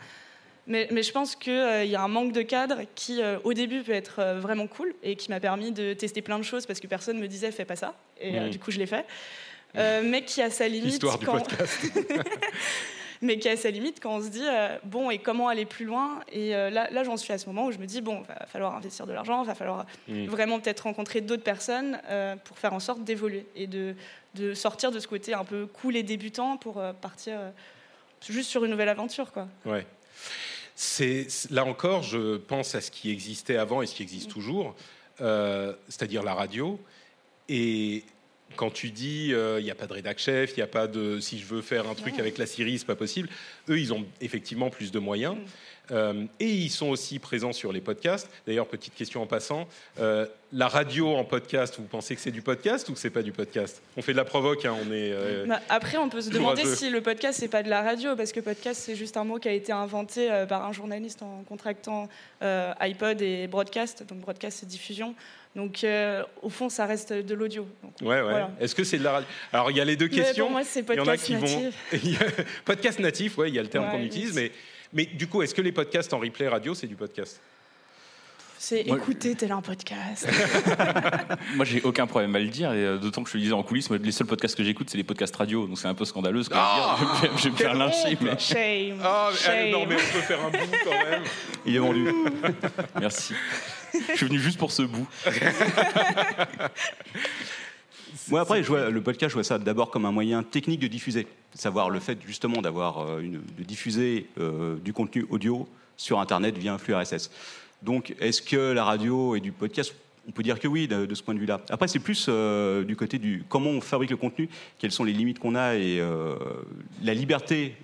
Mais, 0.65 0.87
mais 0.91 1.03
je 1.03 1.11
pense 1.11 1.35
qu'il 1.35 1.53
y 1.85 1.95
a 1.95 2.01
un 2.01 2.07
manque 2.07 2.31
de 2.31 2.41
cadre 2.41 2.81
qui, 2.95 3.19
au 3.43 3.53
début, 3.53 3.83
peut 3.83 3.91
être 3.91 4.23
vraiment 4.39 4.65
cool 4.65 4.95
et 5.03 5.17
qui 5.17 5.29
m'a 5.29 5.41
permis 5.41 5.73
de 5.73 5.91
tester 5.91 6.21
plein 6.21 6.39
de 6.39 6.43
choses 6.43 6.65
parce 6.65 6.79
que 6.79 6.87
personne 6.87 7.19
me 7.19 7.27
disait 7.27 7.51
fais 7.51 7.65
pas 7.65 7.75
ça. 7.75 7.95
Et 8.21 8.49
du 8.49 8.59
coup, 8.59 8.71
je 8.71 8.79
l'ai 8.79 8.85
fait. 8.85 9.05
mais 9.75 10.23
qui 10.23 10.41
a 10.41 10.49
sa 10.49 10.69
limite. 10.69 10.93
Histoire 10.93 11.19
du 11.19 11.25
podcast. 11.25 11.81
mais 13.23 13.39
qui 13.39 13.47
a 13.47 13.55
sa 13.55 13.71
limite 13.71 13.99
quand 14.01 14.17
on 14.17 14.21
se 14.21 14.27
dit 14.27 14.43
euh, 14.43 14.77
bon 14.83 15.09
et 15.09 15.17
comment 15.17 15.47
aller 15.47 15.65
plus 15.65 15.85
loin? 15.85 16.19
Et 16.31 16.53
euh, 16.53 16.69
là, 16.69 16.89
là 16.91 17.03
j'en 17.03 17.17
suis 17.17 17.31
à 17.31 17.37
ce 17.37 17.47
moment 17.47 17.67
où 17.67 17.71
je 17.71 17.77
me 17.77 17.85
dis 17.85 18.01
bon 18.01 18.21
va 18.21 18.45
falloir 18.45 18.75
investir 18.75 19.07
de 19.07 19.13
l'argent 19.13 19.43
va 19.43 19.55
falloir 19.55 19.85
vraiment 20.07 20.59
peut-être 20.59 20.81
rencontrer 20.81 21.21
d'autres 21.21 21.43
personnes 21.43 21.99
euh, 22.09 22.35
pour 22.35 22.59
faire 22.59 22.73
en 22.73 22.79
sorte 22.79 23.03
d'évoluer 23.03 23.47
et 23.55 23.65
de, 23.65 23.95
de, 24.35 24.53
sortir 24.53 24.91
de 24.91 24.99
ce 24.99 25.07
côté 25.07 25.33
un 25.33 25.45
peu 25.45 25.65
cool 25.65 25.95
et 25.95 26.03
débutant 26.03 26.57
pour 26.57 26.81
partir 27.01 27.39
juste 28.27 28.49
sur 28.49 28.65
une 28.65 28.71
nouvelle 28.71 28.89
aventure 28.89 29.31
quoi. 29.31 29.47
Ouais. 29.65 29.85
C'est 30.75 31.27
là 31.49 31.63
encore 31.65 32.03
je 32.03 32.37
pense 32.37 32.75
à 32.75 32.81
ce 32.81 32.91
qui 32.91 33.09
existait 33.09 33.57
avant 33.57 33.81
et 33.81 33.87
ce 33.87 33.95
qui 33.95 34.03
existe 34.03 34.29
mm. 34.29 34.33
toujours 34.33 34.75
c'est-à-dire 35.19 36.23
la 36.23 36.33
radio. 36.33 36.77
Et 37.47 38.03
quand 38.55 38.71
tu 38.71 38.91
dis 38.91 39.27
il 39.27 39.35
euh, 39.35 39.61
n'y 39.61 39.71
a 39.71 39.75
pas 39.75 39.87
de 39.87 39.93
rédac 39.93 40.19
chef, 40.19 40.51
il 40.51 40.57
n'y 40.57 40.63
a 40.63 40.67
pas 40.67 40.87
de 40.87 41.19
si 41.19 41.39
je 41.39 41.45
veux 41.45 41.61
faire 41.61 41.87
un 41.89 41.95
truc 41.95 42.19
avec 42.19 42.37
la 42.37 42.45
Syrie, 42.45 42.79
c'est 42.79 42.85
pas 42.85 42.95
possible. 42.95 43.29
Eux, 43.69 43.79
ils 43.79 43.93
ont 43.93 44.05
effectivement 44.21 44.69
plus 44.69 44.91
de 44.91 44.99
moyens. 44.99 45.35
Euh, 45.91 46.25
et 46.39 46.49
ils 46.49 46.69
sont 46.69 46.89
aussi 46.89 47.19
présents 47.19 47.53
sur 47.53 47.71
les 47.73 47.81
podcasts. 47.81 48.29
D'ailleurs, 48.47 48.67
petite 48.67 48.95
question 48.95 49.21
en 49.21 49.27
passant, 49.27 49.67
euh, 49.99 50.25
la 50.53 50.67
radio 50.67 51.15
en 51.15 51.25
podcast, 51.25 51.75
vous 51.77 51.85
pensez 51.85 52.15
que 52.15 52.21
c'est 52.21 52.31
du 52.31 52.41
podcast 52.41 52.87
ou 52.89 52.93
que 52.93 52.99
c'est 52.99 53.09
pas 53.09 53.21
du 53.21 53.31
podcast? 53.31 53.81
On 53.97 54.01
fait 54.01 54.13
de 54.13 54.17
la 54.17 54.25
provoque, 54.25 54.65
hein, 54.65 54.75
on 54.85 54.91
est. 54.91 55.45
Bah, 55.45 55.59
après, 55.69 55.97
on 55.97 56.09
peut 56.09 56.21
se 56.21 56.29
demander 56.29 56.63
si 56.65 56.89
le 56.89 57.01
podcast 57.01 57.39
c'est 57.39 57.47
pas 57.47 57.63
de 57.63 57.69
la 57.69 57.81
radio, 57.81 58.15
parce 58.15 58.31
que 58.31 58.39
podcast 58.39 58.81
c'est 58.81 58.95
juste 58.95 59.17
un 59.17 59.23
mot 59.23 59.39
qui 59.39 59.49
a 59.49 59.53
été 59.53 59.71
inventé 59.71 60.29
par 60.47 60.65
un 60.65 60.71
journaliste 60.71 61.21
en 61.21 61.43
contractant 61.43 62.07
iPod 62.41 63.21
et 63.21 63.47
broadcast. 63.47 64.05
Donc 64.07 64.19
broadcast 64.19 64.59
c'est 64.59 64.67
diffusion. 64.67 65.15
Donc, 65.55 65.83
euh, 65.83 66.23
au 66.41 66.49
fond, 66.49 66.69
ça 66.69 66.85
reste 66.85 67.13
de 67.13 67.35
l'audio. 67.35 67.67
Ouais, 68.01 68.21
ouais. 68.21 68.43
Est-ce 68.59 68.73
que 68.73 68.83
c'est 68.83 68.97
de 68.97 69.03
la 69.03 69.11
radio? 69.11 69.29
Alors, 69.51 69.69
il 69.69 69.77
y 69.77 69.81
a 69.81 69.85
les 69.85 69.95
deux 69.95 70.07
questions. 70.07 70.49
moi, 70.49 70.63
c'est 70.63 70.81
podcast 70.81 71.29
natif. 71.29 71.39
Vont... 71.91 72.43
podcast 72.65 72.99
natif, 72.99 73.37
ouais, 73.37 73.49
il 73.49 73.55
y 73.55 73.59
a 73.59 73.61
le 73.61 73.67
terme 73.67 73.89
qu'on 73.91 74.01
utilise. 74.01 74.33
Mais, 74.33 74.51
mais 74.93 75.05
du 75.05 75.27
coup, 75.27 75.41
est-ce 75.41 75.53
que 75.53 75.61
les 75.61 75.71
podcasts 75.71 76.13
en 76.13 76.19
replay 76.19 76.47
radio, 76.47 76.73
c'est 76.73 76.87
du 76.87 76.95
podcast? 76.95 77.39
C'est 78.65 78.79
écouter 78.79 79.35
tel 79.35 79.51
un 79.51 79.61
podcast. 79.61 80.25
moi, 81.55 81.65
j'ai 81.65 81.81
aucun 81.81 82.07
problème 82.07 82.33
à 82.33 82.39
le 82.39 82.47
dire, 82.47 82.71
et 82.71 82.77
euh, 82.77 82.97
d'autant 82.97 83.21
que 83.21 83.29
je 83.29 83.35
le 83.35 83.41
disais 83.43 83.53
en 83.53 83.61
coulisses, 83.61 83.89
moi, 83.89 83.99
les 84.01 84.11
seuls 84.13 84.25
podcasts 84.25 84.55
que 84.55 84.63
j'écoute, 84.63 84.89
c'est 84.89 84.97
les 84.97 85.03
podcasts 85.03 85.35
radio, 85.35 85.67
donc 85.67 85.77
c'est 85.77 85.89
un 85.89 85.93
peu 85.93 86.05
scandaleux 86.05 86.43
ce 86.43 86.49
que 86.49 86.55
ah 86.57 86.95
je 86.97 87.27
vais, 87.27 87.33
je 87.35 87.43
vais 87.43 87.49
me 87.49 87.55
faire 87.57 87.73
lyncher. 87.73 88.17
Mais... 88.21 88.39
Shame. 88.39 89.01
Ah, 89.03 89.31
Shame. 89.35 89.69
non, 89.69 89.85
mais 89.85 89.95
on 89.95 90.13
peut 90.13 90.21
faire 90.21 90.39
un 90.45 90.49
bout 90.49 90.77
quand 90.85 90.91
même. 90.91 91.23
Il 91.65 91.75
est 91.75 91.79
vendu. 91.79 92.07
Merci. 93.01 93.33
Je 93.93 94.15
suis 94.15 94.27
venu 94.27 94.39
juste 94.39 94.57
pour 94.57 94.71
ce 94.71 94.83
bout. 94.83 95.07
Moi, 98.29 98.41
après, 98.41 98.61
le 98.61 99.01
podcast, 99.01 99.29
je 99.29 99.35
vois 99.35 99.43
ça 99.43 99.57
d'abord 99.57 99.89
comme 99.89 100.05
un 100.05 100.11
moyen 100.11 100.43
technique 100.43 100.79
de 100.79 100.87
diffuser. 100.87 101.27
Savoir 101.53 101.89
le 101.89 101.99
fait 101.99 102.19
justement 102.25 102.61
d'avoir 102.61 103.01
euh, 103.01 103.21
de 103.21 103.63
diffuser 103.63 104.27
euh, 104.39 104.77
du 104.77 104.93
contenu 104.93 105.25
audio 105.29 105.67
sur 105.97 106.19
Internet 106.19 106.57
via 106.57 106.73
un 106.73 106.77
flux 106.77 106.95
RSS. 106.95 107.31
Donc, 107.81 108.15
est-ce 108.19 108.41
que 108.41 108.71
la 108.71 108.83
radio 108.83 109.35
et 109.35 109.39
du 109.39 109.51
podcast 109.51 109.95
on 110.25 110.31
peut 110.31 110.43
dire 110.43 110.57
que 110.57 110.69
oui, 110.69 110.87
de, 110.87 111.13
ce 111.13 111.21
point 111.21 111.33
de 111.33 111.39
vue-là? 111.39 111.59
Après, 111.69 111.89
c'est 111.89 111.99
plus 111.99 112.27
euh, 112.29 112.85
du 112.85 112.95
côté 112.95 113.19
du 113.19 113.43
comment 113.49 113.71
on 113.71 113.81
fabrique 113.81 114.09
le 114.09 114.15
contenu, 114.15 114.47
quelles 114.79 114.93
sont 114.93 115.03
les 115.03 115.11
limites 115.11 115.37
qu'on 115.37 115.55
a 115.55 115.75
et 115.75 116.01
la 117.03 117.13
liberté 117.13 117.75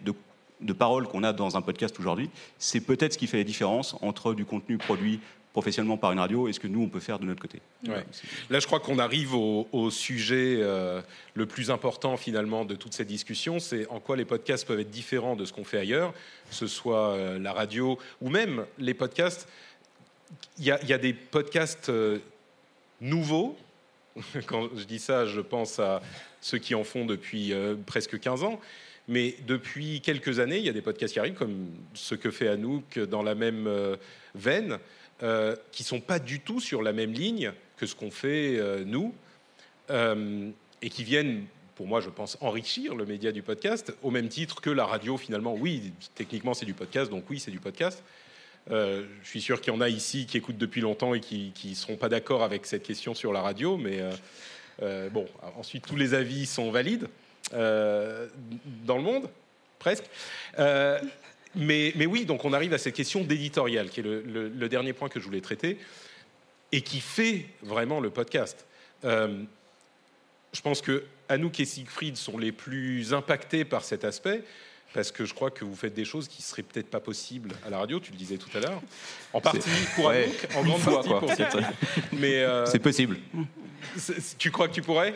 de 0.62 0.74
parole 0.74 1.06
qu'on 1.08 1.24
a 1.24 1.34
dans 1.34 1.58
un 1.58 1.62
podcast 1.62 2.00
aujourd'hui. 2.00 2.30
C'est 2.58 2.80
peut-être 2.80 3.14
ce 3.14 3.18
qui 3.18 3.28
fait 3.28 3.40
la 3.40 3.44
différence 3.44 3.98
entre 4.02 4.34
du 4.34 4.46
contenu 4.46 4.78
produit 4.78 5.20
professionnellement 5.54 5.98
par 5.98 6.12
une 6.12 6.20
radio 6.20 6.48
et 6.48 6.54
ce 6.54 6.60
que 6.60 6.68
nous, 6.68 6.84
on 6.84 6.90
peut 6.90 7.00
faire 7.00 7.18
de 7.20 7.26
notre 7.26 7.42
côté. 7.42 7.60
Ouais. 7.88 8.06
Là, 8.50 8.60
je 8.60 8.68
crois 8.68 8.80
qu'on 8.80 9.00
arrive 9.00 9.34
au, 9.34 9.68
au 9.72 9.90
sujet 9.90 10.58
euh, 10.62 11.02
le 11.34 11.46
plus 11.48 11.72
important 11.72 12.18
finalement 12.18 12.66
de 12.66 12.76
toute 12.76 12.94
cette 12.94 13.08
discussion, 13.08 13.60
c'est 13.60 13.88
en 13.88 14.00
quoi 14.00 14.16
les 14.16 14.26
podcasts 14.26 14.66
peuvent 14.68 14.80
être 14.80 14.92
différents 14.92 15.36
de 15.36 15.46
ce 15.46 15.52
qu'on 15.54 15.64
fait 15.64 15.80
ailleurs, 15.80 16.14
que 16.50 16.56
ce 16.56 16.68
soit 16.68 17.10
euh, 17.16 17.40
la 17.40 17.52
radio 17.52 17.98
ou 18.22 18.30
même 18.30 18.66
les 18.78 18.94
podcasts. 18.94 19.48
Il 20.60 20.66
y, 20.66 20.72
a- 20.72 20.80
il 20.84 20.88
y 20.90 20.94
a 20.94 21.00
des 21.00 21.14
podcasts 21.14 21.90
euh, 21.90 22.20
nouveaux. 23.02 23.58
Quand 24.46 24.70
je 24.76 24.84
dis 24.84 25.00
ça, 25.00 25.26
je 25.26 25.42
pense 25.42 25.80
à 25.80 26.02
ceux 26.42 26.58
qui 26.60 26.76
en 26.76 26.84
font 26.84 27.06
depuis 27.06 27.54
presque 27.86 28.20
15 28.20 28.44
ans. 28.44 28.60
Mais 29.08 29.36
depuis 29.48 30.02
quelques 30.02 30.40
années, 30.40 30.58
il 30.60 30.64
y 30.66 30.70
a 30.70 30.74
des 30.74 30.82
podcasts 30.84 31.14
qui 31.14 31.20
arrivent, 31.20 31.34
comme 31.34 31.68
ce 31.96 32.14
que 32.16 32.30
fait 32.30 32.48
Anouk 32.48 33.00
dans 33.00 33.24
la 33.24 33.34
même 33.34 33.68
veine, 34.36 34.78
euh, 35.24 35.56
qui 35.72 35.84
sont 35.84 36.00
pas 36.00 36.20
du 36.20 36.40
tout 36.40 36.60
sur 36.60 36.82
la 36.82 36.94
même 36.94 37.12
ligne 37.12 37.52
que 37.80 37.86
ce 37.86 37.96
qu'on 37.96 38.12
fait 38.12 38.58
euh, 38.60 38.84
nous, 38.86 39.16
euh, 39.90 40.50
et 40.82 40.90
qui 40.90 41.04
viennent, 41.04 41.46
pour 41.76 41.88
moi, 41.88 42.02
je 42.02 42.10
pense, 42.10 42.38
enrichir 42.42 42.94
le 42.94 43.06
média 43.06 43.32
du 43.32 43.42
podcast, 43.42 43.94
au 44.04 44.12
même 44.12 44.28
titre 44.28 44.62
que 44.62 44.70
la 44.70 44.86
radio, 44.86 45.18
finalement. 45.18 45.56
Oui, 45.56 45.94
techniquement, 46.14 46.54
c'est 46.54 46.66
du 46.66 46.74
podcast, 46.74 47.10
donc 47.10 47.24
oui, 47.30 47.40
c'est 47.40 47.52
du 47.52 47.60
podcast. 47.60 48.04
Euh, 48.70 49.06
je 49.24 49.30
suis 49.30 49.42
sûr 49.42 49.62
qu'il 49.62 49.74
y 49.74 49.76
en 49.76 49.82
a 49.82 49.90
ici 49.90 50.26
qui 50.26 50.38
écoutent 50.38 50.58
depuis 50.58 50.82
longtemps 50.82 51.14
et 51.14 51.22
qui 51.22 51.54
ne 51.64 51.74
seront 51.74 51.96
pas 51.96 52.10
d'accord 52.10 52.44
avec 52.44 52.66
cette 52.66 52.84
question 52.84 53.16
sur 53.16 53.32
la 53.32 53.42
radio, 53.42 53.78
mais 53.78 54.04
bon, 55.12 55.26
ensuite, 55.58 55.88
tous 55.88 55.96
les 55.96 56.14
avis 56.14 56.46
sont 56.46 56.70
valides 56.72 57.08
dans 57.52 58.98
le 58.98 59.02
monde, 59.02 59.30
presque. 59.80 60.06
Mais, 61.56 61.94
mais 61.96 62.06
oui, 62.06 62.26
donc 62.26 62.46
on 62.46 62.54
arrive 62.54 62.74
à 62.74 62.78
cette 62.78 62.96
question 62.96 63.24
d'éditorial, 63.24 63.90
qui 63.90 64.02
est 64.02 64.04
le, 64.04 64.22
le- 64.22 64.50
le 64.50 64.70
dernier 64.70 64.94
point 64.94 65.10
que 65.10 65.20
je 65.20 65.26
voulais 65.26 65.42
traiter, 65.42 65.78
et 66.72 66.82
qui 66.82 67.00
fait 67.00 67.46
vraiment 67.64 68.00
le 68.00 68.10
podcast. 68.12 68.66
Euh, 69.04 69.42
je 70.54 70.62
pense 70.62 70.82
que 70.82 71.04
Anouk 71.28 71.60
et 71.60 71.66
Siegfried 71.66 72.18
sont 72.18 72.38
les 72.38 72.52
plus 72.52 73.14
impactés 73.14 73.66
par 73.66 73.84
cet 73.84 74.04
aspect, 74.04 74.44
parce 74.94 75.12
que 75.12 75.26
je 75.26 75.34
crois 75.34 75.52
que 75.52 75.64
vous 75.66 75.76
faites 75.76 75.94
des 75.94 76.06
choses 76.06 76.28
qui 76.28 76.42
seraient 76.42 76.64
peut-être 76.64 76.90
pas 76.90 77.00
possibles 77.00 77.52
à 77.66 77.70
la 77.70 77.78
radio, 77.80 78.00
tu 78.00 78.12
le 78.12 78.18
disais 78.18 78.38
tout 78.38 78.50
à 78.56 78.60
l'heure. 78.60 78.82
En 79.34 79.42
partie 79.42 79.60
pour 79.96 80.06
Ouais. 80.06 80.24
Anouk, 80.26 80.56
en 80.56 80.64
grande 80.64 80.84
partie 80.84 81.10
quoi, 81.10 81.20
pour. 81.20 81.32
Siegfried. 81.34 81.66
Mais 82.14 82.40
euh, 82.44 82.66
C'est 82.66 82.80
possible. 82.80 83.18
c'est- 83.98 84.38
tu 84.38 84.52
crois 84.52 84.68
que 84.68 84.74
tu 84.74 84.82
pourrais? 84.82 85.14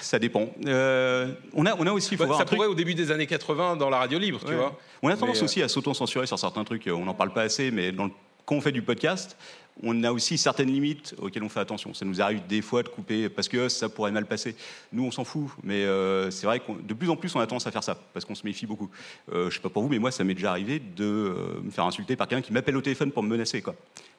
Ça 0.00 0.18
dépend. 0.18 0.48
Euh, 0.66 1.28
on, 1.54 1.66
a, 1.66 1.74
on 1.78 1.86
a 1.86 1.92
aussi, 1.92 2.16
faut 2.16 2.22
Bah, 2.22 2.26
voir 2.26 2.38
Ça 2.38 2.42
un 2.42 2.46
truc. 2.46 2.56
pourrait 2.56 2.68
au 2.68 2.74
début 2.74 2.94
des 2.94 3.10
années 3.10 3.26
80 3.26 3.76
dans 3.76 3.90
la 3.90 3.98
radio 3.98 4.18
libre, 4.18 4.40
tu 4.46 4.54
vois. 4.54 4.78
On 5.02 5.08
a 5.08 5.16
tendance 5.16 5.36
Mais, 5.36 5.42
euh, 5.42 5.44
aussi 5.44 5.62
à 5.62 5.68
s'auto-censurer 5.68 6.26
sur 6.26 6.38
certains 6.38 6.64
trucs. 6.64 6.88
On 6.92 7.04
n'en 7.04 7.14
parle 7.14 7.32
pas 7.32 7.42
assez, 7.42 7.70
mais 7.70 7.92
dans 7.92 8.06
le- 8.06 8.10
quand 8.48 8.54
on 8.54 8.62
fait 8.62 8.72
du 8.72 8.80
podcast, 8.80 9.36
on 9.82 10.02
a 10.04 10.10
aussi 10.10 10.38
certaines 10.38 10.70
limites 10.70 11.14
auxquelles 11.18 11.42
on 11.42 11.50
fait 11.50 11.60
attention. 11.60 11.92
Ça 11.92 12.06
nous 12.06 12.22
arrive 12.22 12.46
des 12.46 12.62
fois 12.62 12.82
de 12.82 12.88
couper 12.88 13.28
parce 13.28 13.46
que 13.46 13.68
ça 13.68 13.90
pourrait 13.90 14.10
mal 14.10 14.24
passer. 14.24 14.56
Nous, 14.90 15.04
on 15.04 15.10
s'en 15.10 15.22
fout, 15.22 15.50
mais 15.62 15.84
euh, 15.84 16.30
c'est 16.30 16.46
vrai 16.46 16.58
que 16.60 16.72
de 16.82 16.94
plus 16.94 17.10
en 17.10 17.16
plus, 17.16 17.34
on 17.36 17.40
a 17.40 17.46
tendance 17.46 17.66
à 17.66 17.70
faire 17.70 17.84
ça 17.84 18.00
parce 18.14 18.24
qu'on 18.24 18.34
se 18.34 18.46
méfie 18.46 18.64
beaucoup. 18.64 18.88
Euh, 19.34 19.50
je 19.50 19.56
sais 19.56 19.60
pas 19.60 19.68
pour 19.68 19.82
vous, 19.82 19.90
mais 19.90 19.98
moi, 19.98 20.10
ça 20.10 20.24
m'est 20.24 20.32
déjà 20.32 20.50
arrivé 20.50 20.78
de 20.78 21.04
euh, 21.04 21.60
me 21.62 21.70
faire 21.70 21.84
insulter 21.84 22.16
par 22.16 22.26
quelqu'un 22.26 22.40
qui 22.40 22.54
m'appelle 22.54 22.78
au 22.78 22.80
téléphone 22.80 23.12
pour 23.12 23.22
me 23.22 23.28
menacer, 23.28 23.60
quoi. 23.60 23.74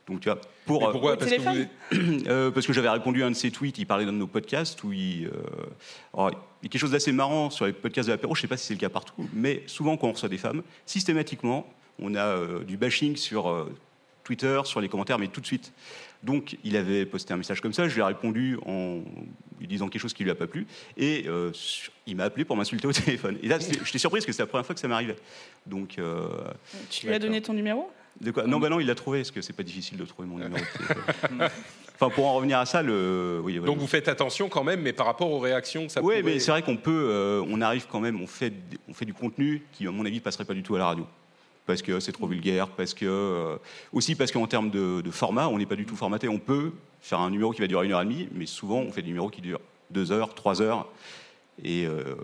Donc 0.07 0.19
tu 0.19 0.29
vois, 0.29 0.39
pour 0.67 0.85
Mais 0.85 0.91
pourquoi? 0.91 1.17
Parce 1.17 1.31
que 1.31 1.37
vous 1.37 1.51
téléphone? 1.51 1.67
Êtes- 2.21 2.27
euh, 2.27 2.51
parce 2.51 2.67
que 2.67 2.73
j'avais 2.73 2.89
répondu 2.89 3.23
à 3.23 3.25
un 3.25 3.31
de 3.31 3.35
ses 3.35 3.49
tweets, 3.49 3.79
il 3.79 3.85
parlait 3.85 4.05
d'un 4.05 4.13
de 4.13 4.17
nos 4.17 4.27
podcasts 4.27 4.83
où 4.83 4.93
il, 4.93 5.25
euh, 5.25 5.31
alors, 6.13 6.29
il 6.61 6.65
y 6.65 6.67
a 6.67 6.69
quelque 6.69 6.77
chose 6.77 6.91
d'assez 6.91 7.11
marrant 7.11 7.49
sur 7.49 7.65
les 7.65 7.73
podcasts 7.73 8.07
de 8.09 8.13
l'apéro, 8.13 8.35
je 8.35 8.39
ne 8.39 8.41
sais 8.43 8.47
pas 8.47 8.57
si 8.57 8.67
c'est 8.67 8.73
le 8.75 8.79
cas 8.79 8.89
partout, 8.89 9.27
mais 9.33 9.63
souvent 9.65 9.97
quand 9.97 10.07
on 10.07 10.13
reçoit 10.13 10.29
des 10.29 10.37
femmes, 10.37 10.61
systématiquement, 10.85 11.67
on 12.01 12.15
a 12.15 12.23
euh, 12.23 12.63
du 12.63 12.77
bashing 12.77 13.15
sur 13.15 13.49
euh, 13.49 13.71
Twitter, 14.29 14.61
sur 14.65 14.79
les 14.79 14.89
commentaires, 14.89 15.17
mais 15.17 15.27
tout 15.27 15.41
de 15.41 15.45
suite. 15.47 15.73
Donc 16.21 16.55
il 16.63 16.77
avait 16.77 17.07
posté 17.07 17.33
un 17.33 17.37
message 17.37 17.61
comme 17.61 17.73
ça, 17.73 17.87
je 17.87 17.95
lui 17.95 18.01
ai 18.01 18.03
répondu 18.03 18.59
en 18.63 19.01
lui 19.59 19.65
disant 19.65 19.87
quelque 19.87 20.01
chose 20.01 20.13
qui 20.13 20.23
lui 20.23 20.29
a 20.29 20.35
pas 20.35 20.45
plu, 20.45 20.67
et 20.97 21.23
euh, 21.27 21.51
il 22.05 22.15
m'a 22.15 22.25
appelé 22.25 22.45
pour 22.45 22.55
m'insulter 22.55 22.85
au 22.85 22.93
téléphone. 23.05 23.39
Et 23.41 23.47
là, 23.47 23.57
j'étais 23.57 23.97
surpris 23.97 24.19
parce 24.19 24.27
que 24.27 24.31
c'est 24.31 24.43
la 24.43 24.47
première 24.47 24.67
fois 24.67 24.75
que 24.75 24.81
ça 24.81 24.87
m'arrivait. 24.87 25.15
Donc, 25.65 25.97
euh, 25.97 26.27
Tu 26.91 27.07
lui 27.07 27.15
as 27.15 27.19
donné 27.19 27.41
ton 27.41 27.53
numéro? 27.53 27.89
De 28.21 28.29
quoi? 28.29 28.45
Non, 28.45 28.59
bah 28.59 28.69
non, 28.69 28.79
il 28.79 28.85
l'a 28.85 28.95
trouvé, 28.95 29.19
parce 29.19 29.31
que 29.31 29.41
c'est 29.41 29.53
pas 29.53 29.63
difficile 29.63 29.97
de 29.97 30.05
trouver 30.05 30.27
mon 30.27 30.37
numéro. 30.37 30.63
Enfin, 32.01 32.15
pour 32.15 32.27
en 32.27 32.35
revenir 32.35 32.59
à 32.59 32.65
ça, 32.65 32.81
le. 32.81 33.41
Oui, 33.43 33.57
voilà. 33.57 33.73
Donc 33.73 33.77
vous 33.77 33.87
faites 33.87 34.07
attention 34.07 34.47
quand 34.47 34.63
même, 34.63 34.79
mais 34.79 34.93
par 34.93 35.05
rapport 35.05 35.29
aux 35.29 35.39
réactions 35.39 35.85
que 35.87 35.91
ça 35.91 36.01
Oui, 36.01 36.21
mais 36.23 36.39
c'est 36.39 36.51
vrai 36.51 36.61
qu'on 36.61 36.77
peut, 36.77 37.09
euh, 37.11 37.43
on 37.49 37.59
arrive 37.59 37.87
quand 37.91 37.99
même, 37.99 38.21
on 38.21 38.27
fait, 38.27 38.53
on 38.87 38.93
fait 38.93 39.03
du 39.03 39.13
contenu 39.13 39.63
qui, 39.73 39.85
à 39.85 39.91
mon 39.91 40.05
avis, 40.05 40.21
passerait 40.21 40.45
pas 40.45 40.53
du 40.53 40.63
tout 40.63 40.75
à 40.75 40.79
la 40.79 40.85
radio. 40.85 41.05
Parce 41.69 41.83
que 41.83 41.99
c'est 41.99 42.13
trop 42.13 42.25
vulgaire, 42.25 42.67
parce 42.69 42.95
que. 42.95 43.05
euh, 43.05 43.57
aussi 43.93 44.15
parce 44.15 44.31
qu'en 44.31 44.47
termes 44.47 44.71
de, 44.71 45.03
format, 45.11 45.47
on 45.49 45.59
n'est 45.59 45.67
pas 45.67 45.75
du 45.75 45.85
tout 45.85 45.95
formaté. 45.95 46.27
On 46.27 46.39
peut 46.39 46.71
faire 46.99 47.19
un 47.19 47.29
numéro 47.29 47.51
qui 47.51 47.61
va 47.61 47.67
durer 47.67 47.85
une 47.85 47.91
heure 47.91 48.01
et 48.01 48.05
demie, 48.05 48.27
mais 48.33 48.47
souvent, 48.47 48.79
on 48.79 48.91
fait 48.91 49.03
des 49.03 49.09
numéros 49.09 49.29
qui 49.29 49.41
durent 49.41 49.61
deux 49.91 50.11
heures, 50.11 50.33
trois 50.33 50.63
heures, 50.63 50.87
et 51.63 51.85
euh, 51.85 52.15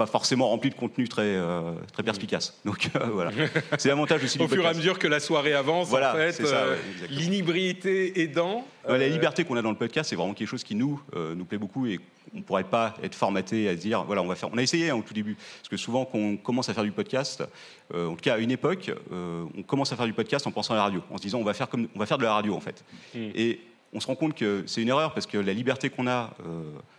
pas 0.00 0.06
forcément 0.06 0.48
remplis 0.48 0.70
de 0.70 0.74
contenu 0.74 1.08
très, 1.08 1.36
euh, 1.36 1.72
très 1.92 2.02
perspicace. 2.02 2.58
Donc 2.64 2.88
euh, 2.96 3.04
voilà. 3.12 3.32
C'est 3.76 3.90
l'avantage 3.90 4.24
aussi 4.24 4.38
du 4.38 4.44
Au 4.44 4.48
fur 4.48 4.56
et 4.56 4.60
à 4.60 4.62
podcast. 4.68 4.78
mesure 4.78 4.98
que 4.98 5.06
la 5.06 5.20
soirée 5.20 5.52
avance, 5.52 5.88
Voilà, 5.88 6.14
en 6.14 6.16
fait, 6.16 6.40
euh, 6.40 6.76
ouais, 7.10 8.12
aidant. 8.16 8.64
Ouais, 8.88 8.98
La 8.98 9.04
euh, 9.04 9.08
liberté 9.08 9.44
qu'on 9.44 9.58
a 9.58 9.62
dans 9.62 9.70
le 9.70 9.76
podcast, 9.76 10.08
c'est 10.08 10.16
vraiment 10.16 10.32
quelque 10.32 10.48
chose 10.48 10.64
qui 10.64 10.74
nous, 10.74 10.98
nous 11.36 11.44
plaît 11.44 11.58
beaucoup 11.58 11.86
et 11.86 12.00
on 12.34 12.38
ne 12.38 12.42
pourrait 12.42 12.64
pas 12.64 12.94
être 13.02 13.14
formaté 13.14 13.68
à 13.68 13.72
se 13.72 13.82
dire, 13.82 14.04
voilà, 14.04 14.22
on 14.22 14.26
va 14.26 14.36
faire. 14.36 14.48
On 14.50 14.56
a 14.56 14.62
essayé 14.62 14.88
hein, 14.88 14.96
au 14.96 15.02
tout 15.02 15.12
début, 15.12 15.34
parce 15.34 15.68
que 15.68 15.76
souvent, 15.76 16.06
quand 16.06 16.16
on 16.16 16.38
commence 16.38 16.70
à 16.70 16.74
faire 16.74 16.84
du 16.84 16.92
podcast, 16.92 17.44
en 17.92 18.14
tout 18.14 18.22
cas 18.22 18.36
à 18.36 18.38
une 18.38 18.52
époque, 18.52 18.90
on 19.10 19.62
commence 19.64 19.92
à 19.92 19.96
faire 19.96 20.06
du 20.06 20.14
podcast 20.14 20.46
en 20.46 20.50
pensant 20.50 20.72
à 20.72 20.78
la 20.78 20.84
radio, 20.84 21.02
en 21.10 21.18
se 21.18 21.22
disant, 21.22 21.40
on 21.40 21.44
va 21.44 21.52
faire, 21.52 21.68
comme, 21.68 21.88
on 21.94 21.98
va 21.98 22.06
faire 22.06 22.18
de 22.18 22.24
la 22.24 22.32
radio 22.32 22.54
en 22.54 22.60
fait. 22.60 22.82
Mm. 23.14 23.18
Et 23.34 23.60
on 23.92 24.00
se 24.00 24.06
rend 24.06 24.14
compte 24.14 24.34
que 24.34 24.62
c'est 24.66 24.80
une 24.80 24.88
erreur 24.88 25.12
parce 25.12 25.26
que 25.26 25.36
la 25.36 25.52
liberté 25.52 25.90
qu'on 25.90 26.06
a 26.06 26.30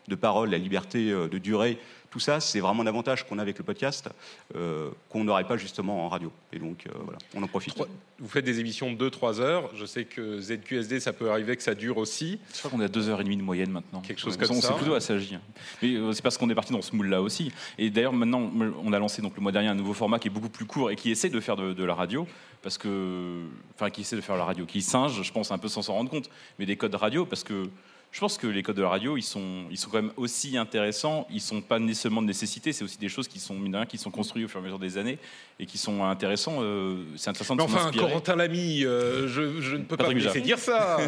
de 0.08 0.16
parole, 0.16 0.52
la 0.52 0.60
liberté 0.60 1.10
de 1.10 1.38
durée, 1.40 1.80
tout 2.12 2.19
ça, 2.19 2.39
c'est 2.41 2.60
vraiment 2.60 2.84
un 2.84 2.88
avantage 2.88 3.26
qu'on 3.26 3.39
a 3.39 3.41
avec 3.41 3.58
le 3.58 3.63
podcast 3.63 4.10
euh, 4.56 4.89
qu'on 5.10 5.24
n'aurait 5.24 5.45
pas 5.47 5.56
justement 5.58 6.06
en 6.06 6.10
radio. 6.10 6.32
Et 6.54 6.60
donc, 6.60 6.86
euh, 6.86 6.91
voilà, 7.04 7.17
on 7.34 7.41
en 7.41 7.47
profite. 7.47 7.74
Trois- 7.74 7.88
Vous 8.19 8.28
faites 8.28 8.43
des 8.45 8.60
émissions 8.60 8.91
de 8.91 8.97
2-3 9.10 9.39
heures. 9.39 9.69
Je 9.76 9.86
sais 9.86 10.04
que 10.04 10.39
ZQSD, 10.41 11.00
ça 11.00 11.13
peut 11.13 11.32
arriver 11.32 11.56
que 11.56 11.63
ça 11.63 11.74
dure 11.74 11.97
aussi. 11.97 12.38
Je 12.54 12.60
crois 12.60 12.69
qu'on 12.69 12.82
est 12.82 12.86
à 12.86 12.89
deux 12.89 13.08
heures 13.10 13.21
et 13.21 13.24
demie 13.24 13.38
de 13.38 13.41
moyenne 13.41 13.71
maintenant. 13.71 14.02
Quelque 14.02 14.19
chose 14.19 14.36
On- 14.38 14.45
comme 14.45 14.58
on 14.58 14.62
ça. 14.62 14.67
s'est 14.67 14.74
plutôt 14.76 14.93
assagi. 14.93 15.36
hein. 15.36 15.41
Mais 15.82 15.95
euh, 15.95 16.12
c'est 16.12 16.21
parce 16.21 16.38
qu'on 16.38 16.50
est 16.50 16.56
parti 16.56 16.74
dans 16.74 16.82
ce 16.82 16.93
moule-là 16.95 17.21
aussi. 17.21 17.52
Et 17.78 17.89
d'ailleurs, 17.89 18.13
maintenant, 18.13 18.52
on 18.84 18.91
a 18.93 19.00
lancé 19.00 19.21
donc 19.21 19.36
le 19.38 19.41
mois 19.41 19.54
dernier 19.54 19.69
un 19.69 19.76
nouveau 19.76 19.93
format 19.93 20.19
qui 20.19 20.28
est 20.28 20.32
beaucoup 20.32 20.50
plus 20.50 20.65
court 20.65 20.91
et 20.91 20.95
qui 20.97 21.12
essaie 21.12 21.30
de 21.30 21.39
faire 21.39 21.56
de, 21.56 21.71
de 21.74 21.84
la 21.86 21.95
radio. 21.95 22.28
Parce 22.62 22.78
que. 22.78 23.43
Enfin, 23.76 23.89
qui 23.89 24.02
essaie 24.02 24.17
de 24.17 24.21
faire 24.21 24.36
la 24.38 24.43
radio. 24.45 24.65
Qui 24.65 24.82
singe, 24.82 25.24
je 25.24 25.32
pense, 25.32 25.50
un 25.52 25.58
peu 25.58 25.67
sans 25.69 25.82
s'en 25.82 25.93
rendre 25.93 26.10
compte. 26.12 26.30
Mais 26.60 26.65
des 26.65 26.76
codes 26.76 26.93
radio, 26.93 27.26
parce 27.26 27.43
que. 27.45 27.63
Je 28.12 28.19
pense 28.19 28.38
que 28.38 28.45
les 28.45 28.62
codes 28.62 28.76
de 28.76 28.82
la 28.82 28.89
radio, 28.89 29.15
ils 29.15 29.21
sont, 29.24 29.65
ils 29.71 29.78
sont 29.78 29.89
quand 29.89 30.02
même 30.02 30.12
aussi 30.17 30.58
intéressants. 30.58 31.26
Ils 31.32 31.39
sont 31.39 31.62
pas 31.62 31.80
nécessairement 31.80 32.21
de 32.21 32.28
nécessité, 32.28 32.74
c'est 32.74 32.84
aussi 32.84 32.97
des 32.97 33.08
choses 33.08 33.30
qui 33.30 33.39
sont 33.39 33.56
mine 33.56 33.71
de 33.71 33.86
qui 33.86 33.97
sont 33.97 34.12
construites 34.12 34.45
au 34.45 34.47
fur 34.50 34.60
et 34.60 34.62
à 34.62 34.63
mesure 34.65 34.80
des 34.80 34.97
années 34.97 35.17
et 35.60 35.65
qui 35.65 35.78
sont 35.78 36.04
intéressants. 36.04 36.58
euh, 36.60 37.06
c'est 37.15 37.30
intéressant 37.30 37.56
de 37.56 37.62
Mais 37.62 37.69
s'en 37.69 37.88
enfin. 37.88 37.91
Corentin 37.97 38.36
Lamy, 38.36 38.84
euh, 38.84 39.30
je, 39.30 39.62
je 39.62 39.78
ne 39.78 39.84
peux 39.84 39.95
pas 39.95 40.10
me 40.10 40.13
laisser 40.19 40.41
dire 40.41 40.60
ça. 40.60 40.97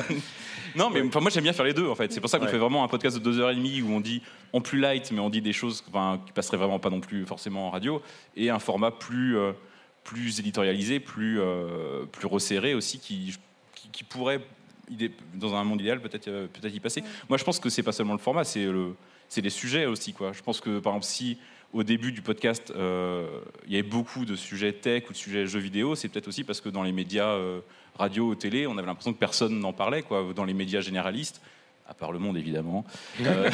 Non, 0.75 0.89
mais 0.89 1.03
enfin, 1.03 1.19
moi 1.19 1.29
j'aime 1.29 1.43
bien 1.43 1.53
faire 1.53 1.65
les 1.65 1.73
deux 1.75 1.87
en 1.87 1.93
fait. 1.93 2.11
C'est 2.11 2.19
pour 2.19 2.31
ça 2.31 2.39
qu'on 2.39 2.45
Ouais. 2.45 2.51
fait 2.51 2.57
vraiment 2.57 2.83
un 2.83 2.87
podcast 2.87 3.17
de 3.19 3.21
deux 3.23 3.37
heures 3.39 3.51
et 3.51 3.55
demie 3.55 3.83
où 3.83 3.91
on 3.91 3.99
dit 3.99 4.23
en 4.53 4.61
plus 4.61 4.79
light, 4.79 5.11
mais 5.11 5.19
on 5.19 5.29
dit 5.29 5.39
des 5.41 5.53
choses 5.53 5.83
enfin, 5.87 6.19
qui 6.25 6.31
passeraient 6.31 6.57
vraiment 6.57 6.79
pas 6.79 6.89
non 6.89 6.99
plus 6.99 7.27
forcément 7.27 7.67
en 7.67 7.69
radio, 7.69 8.01
et 8.35 8.49
un 8.49 8.57
format 8.57 8.89
plus 8.89 9.37
euh, 9.37 9.51
plus 10.03 10.39
éditorialisé, 10.39 10.99
plus 10.99 11.39
euh, 11.39 12.05
plus 12.11 12.25
resserré 12.25 12.73
aussi, 12.73 12.97
qui 12.97 13.35
qui, 13.75 13.89
qui 13.91 14.03
pourrait 14.03 14.41
dans 15.35 15.55
un 15.55 15.63
monde 15.63 15.81
idéal 15.81 16.01
peut-être 16.01 16.27
euh, 16.27 16.47
peut-être 16.47 16.73
y 16.73 16.79
passer. 16.79 17.03
Moi 17.29 17.37
je 17.37 17.43
pense 17.43 17.59
que 17.59 17.69
c'est 17.69 17.83
pas 17.83 17.91
seulement 17.91 18.13
le 18.13 18.19
format, 18.19 18.43
c'est 18.43 18.65
le 18.65 18.95
c'est 19.29 19.41
les 19.41 19.49
sujets 19.49 19.85
aussi 19.85 20.13
quoi. 20.13 20.33
Je 20.33 20.41
pense 20.41 20.61
que 20.61 20.79
par 20.79 20.93
exemple 20.93 21.05
si 21.05 21.37
au 21.73 21.83
début 21.83 22.11
du 22.11 22.21
podcast, 22.21 22.71
euh, 22.75 23.27
il 23.65 23.73
y 23.73 23.75
avait 23.79 23.87
beaucoup 23.87 24.25
de 24.25 24.35
sujets 24.35 24.73
tech 24.73 25.09
ou 25.09 25.13
de 25.13 25.17
sujets 25.17 25.47
jeux 25.47 25.59
vidéo. 25.59 25.95
C'est 25.95 26.07
peut-être 26.07 26.27
aussi 26.27 26.43
parce 26.43 26.61
que 26.61 26.69
dans 26.69 26.83
les 26.83 26.91
médias 26.91 27.29
euh, 27.29 27.61
radio 27.95 28.27
ou 28.29 28.35
télé, 28.35 28.67
on 28.67 28.77
avait 28.77 28.85
l'impression 28.85 29.11
que 29.11 29.17
personne 29.17 29.59
n'en 29.59 29.73
parlait. 29.73 30.03
Quoi. 30.03 30.33
Dans 30.35 30.45
les 30.45 30.53
médias 30.53 30.81
généralistes, 30.81 31.41
à 31.87 31.93
part 31.93 32.11
le 32.11 32.19
monde 32.19 32.37
évidemment, 32.37 32.85
euh, 33.21 33.49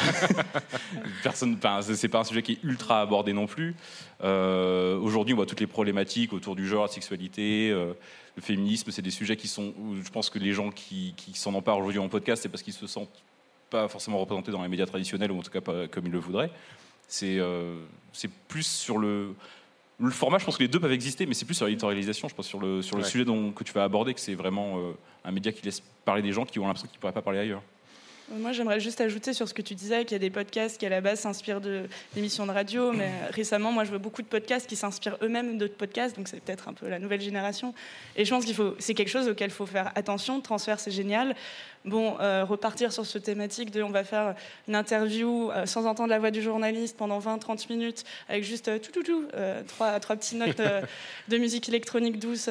personne. 1.22 1.54
enfin, 1.54 1.80
c'est 1.82 1.96
c'est 1.96 2.08
pas 2.08 2.20
un 2.20 2.24
sujet 2.24 2.42
qui 2.42 2.52
est 2.52 2.58
ultra 2.62 3.00
abordé 3.00 3.32
non 3.32 3.46
plus. 3.46 3.74
Euh, 4.22 4.98
Aujourd'hui, 4.98 5.34
on 5.34 5.36
voit 5.36 5.46
toutes 5.46 5.60
les 5.60 5.66
problématiques 5.66 6.32
autour 6.32 6.54
du 6.56 6.66
genre, 6.66 6.82
la 6.82 6.88
sexualité, 6.88 7.70
euh, 7.72 7.92
le 8.40 8.44
féminisme. 8.46 8.90
C'est 8.90 9.02
des 9.02 9.10
sujets 9.10 9.36
qui 9.36 9.48
sont. 9.48 9.72
où 9.78 9.96
Je 10.02 10.10
pense 10.10 10.30
que 10.30 10.38
les 10.38 10.52
gens 10.52 10.70
qui, 10.70 11.14
qui 11.16 11.34
s'en 11.34 11.54
emparent 11.54 11.78
aujourd'hui 11.78 11.98
en 12.00 12.08
podcast, 12.08 12.42
c'est 12.42 12.48
parce 12.48 12.62
qu'ils 12.62 12.72
se 12.74 12.86
sentent 12.86 13.22
pas 13.70 13.86
forcément 13.88 14.18
représentés 14.18 14.50
dans 14.50 14.62
les 14.62 14.68
médias 14.68 14.86
traditionnels 14.86 15.30
ou 15.30 15.38
en 15.38 15.42
tout 15.42 15.50
cas 15.50 15.60
pas 15.60 15.86
comme 15.86 16.06
ils 16.06 16.12
le 16.12 16.18
voudraient. 16.18 16.50
C'est 17.06 17.38
euh, 17.38 17.76
plus 18.48 18.66
sur 18.66 18.98
le 18.98 19.34
le 20.02 20.10
format, 20.10 20.38
je 20.38 20.46
pense 20.46 20.56
que 20.56 20.62
les 20.62 20.68
deux 20.68 20.80
peuvent 20.80 20.92
exister, 20.92 21.26
mais 21.26 21.34
c'est 21.34 21.44
plus 21.44 21.54
sur 21.54 21.66
l'éditorialisation, 21.66 22.26
je 22.26 22.34
pense, 22.34 22.46
sur 22.46 22.58
le, 22.58 22.80
sur 22.80 22.96
le 22.96 23.02
Ouais. 23.02 23.08
sujet 23.08 23.26
dont, 23.26 23.52
que 23.52 23.62
tu 23.64 23.72
vas 23.74 23.84
aborder, 23.84 24.14
que 24.14 24.20
c'est 24.20 24.34
vraiment 24.34 24.78
euh, 24.78 24.92
un 25.26 25.30
média 25.30 25.52
qui 25.52 25.62
laisse 25.62 25.82
parler 26.06 26.22
des 26.22 26.32
gens 26.32 26.46
qui 26.46 26.58
ont 26.58 26.66
l'impression 26.66 26.88
qu'ils 26.88 26.96
ne 26.96 27.00
pourraient 27.02 27.12
pas 27.12 27.20
parler 27.20 27.38
ailleurs. 27.40 27.62
Moi, 28.30 28.52
j'aimerais 28.52 28.78
juste 28.78 29.00
ajouter 29.00 29.32
sur 29.32 29.48
ce 29.48 29.54
que 29.54 29.62
tu 29.62 29.74
disais, 29.74 30.04
qu'il 30.04 30.12
y 30.12 30.14
a 30.14 30.20
des 30.20 30.30
podcasts 30.30 30.78
qui, 30.78 30.86
à 30.86 30.88
la 30.88 31.00
base, 31.00 31.18
s'inspirent 31.20 31.60
de- 31.60 31.88
d'émissions 32.14 32.46
de 32.46 32.52
radio. 32.52 32.92
Mais 32.92 33.10
récemment, 33.30 33.72
moi, 33.72 33.82
je 33.82 33.90
vois 33.90 33.98
beaucoup 33.98 34.22
de 34.22 34.28
podcasts 34.28 34.68
qui 34.68 34.76
s'inspirent 34.76 35.16
eux-mêmes 35.20 35.58
d'autres 35.58 35.74
podcasts. 35.76 36.16
Donc, 36.16 36.28
c'est 36.28 36.38
peut-être 36.40 36.68
un 36.68 36.72
peu 36.72 36.88
la 36.88 37.00
nouvelle 37.00 37.20
génération. 37.20 37.74
Et 38.14 38.24
je 38.24 38.30
pense 38.30 38.44
qu'il 38.44 38.54
faut, 38.54 38.76
c'est 38.78 38.94
quelque 38.94 39.08
chose 39.08 39.28
auquel 39.28 39.50
il 39.50 39.52
faut 39.52 39.66
faire 39.66 39.90
attention. 39.96 40.40
Transfert, 40.40 40.78
c'est 40.78 40.92
génial. 40.92 41.34
Bon, 41.84 42.18
euh, 42.20 42.44
repartir 42.44 42.92
sur 42.92 43.04
ce 43.04 43.18
thématique 43.18 43.70
de 43.72 43.82
on 43.82 43.90
va 43.90 44.04
faire 44.04 44.34
une 44.68 44.76
interview 44.76 45.50
euh, 45.50 45.66
sans 45.66 45.86
entendre 45.86 46.10
la 46.10 46.18
voix 46.18 46.30
du 46.30 46.42
journaliste 46.42 46.96
pendant 46.96 47.18
20-30 47.18 47.66
minutes 47.70 48.04
avec 48.28 48.44
juste 48.44 48.68
euh, 48.68 48.78
tout, 48.78 48.92
tout, 48.92 49.02
tout, 49.02 49.24
trois, 49.66 49.98
trois 49.98 50.14
petites 50.16 50.38
notes 50.38 50.60
de 51.28 51.36
musique 51.38 51.68
électronique 51.68 52.18
douce 52.18 52.48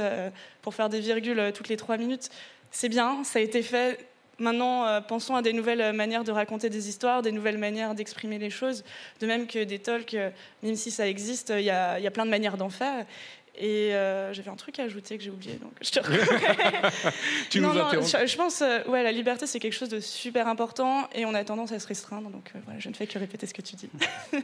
pour 0.62 0.74
faire 0.74 0.90
des 0.90 1.00
virgules 1.00 1.52
toutes 1.54 1.70
les 1.70 1.78
trois 1.78 1.98
minutes. 1.98 2.30
C'est 2.72 2.90
bien, 2.90 3.24
ça 3.24 3.40
a 3.40 3.42
été 3.42 3.62
fait. 3.62 4.09
Maintenant, 4.40 4.86
euh, 4.86 5.02
pensons 5.02 5.36
à 5.36 5.42
des 5.42 5.54
nouvelles 5.54 5.94
manières 5.94 6.24
de 6.24 6.32
raconter 6.32 6.70
des 6.70 6.88
histoires, 6.88 7.22
des 7.22 7.32
nouvelles 7.32 7.58
manières 7.58 7.94
d'exprimer 7.94 8.38
les 8.38 8.50
choses. 8.50 8.84
De 9.20 9.28
même 9.28 9.48
que 9.48 9.64
des 9.64 9.80
talks, 9.80 10.14
euh, 10.14 10.30
même 10.64 10.76
si 10.76 10.92
ça 10.92 11.08
existe, 11.08 11.54
il 11.56 11.64
y 11.64 11.70
a 11.72 12.12
plein 12.12 12.26
de 12.26 12.32
manières 12.32 12.58
d'en 12.58 12.70
faire. 12.70 13.06
Et 13.56 13.94
euh, 13.94 14.32
j'avais 14.34 14.50
un 14.50 14.56
truc 14.56 14.80
à 14.80 14.84
ajouter 14.84 15.18
que 15.18 15.24
j'ai 15.24 15.30
oublié, 15.30 15.56
donc 15.56 15.72
je 15.82 15.92
te 15.92 16.00
Tu 17.50 17.60
non, 17.60 17.70
nous 17.70 17.80
non, 17.80 17.90
je, 17.92 18.26
je 18.26 18.38
pense, 18.38 18.62
euh, 18.62 18.80
ouais, 18.88 19.04
la 19.04 19.12
liberté, 19.12 19.48
c'est 19.48 19.60
quelque 19.60 19.74
chose 19.74 19.90
de 19.90 20.00
super 20.00 20.48
important 20.48 21.10
et 21.14 21.26
on 21.26 21.34
a 21.34 21.44
tendance 21.44 21.72
à 21.74 21.80
se 21.80 21.88
restreindre. 21.88 22.30
Donc 22.30 22.52
euh, 22.56 22.60
voilà, 22.64 22.80
je 22.80 22.88
ne 22.88 22.94
fais 22.94 23.06
que 23.06 23.20
répéter 23.20 23.48
ce 23.48 23.54
que 23.54 23.62
tu 23.62 23.76
dis. 23.76 23.90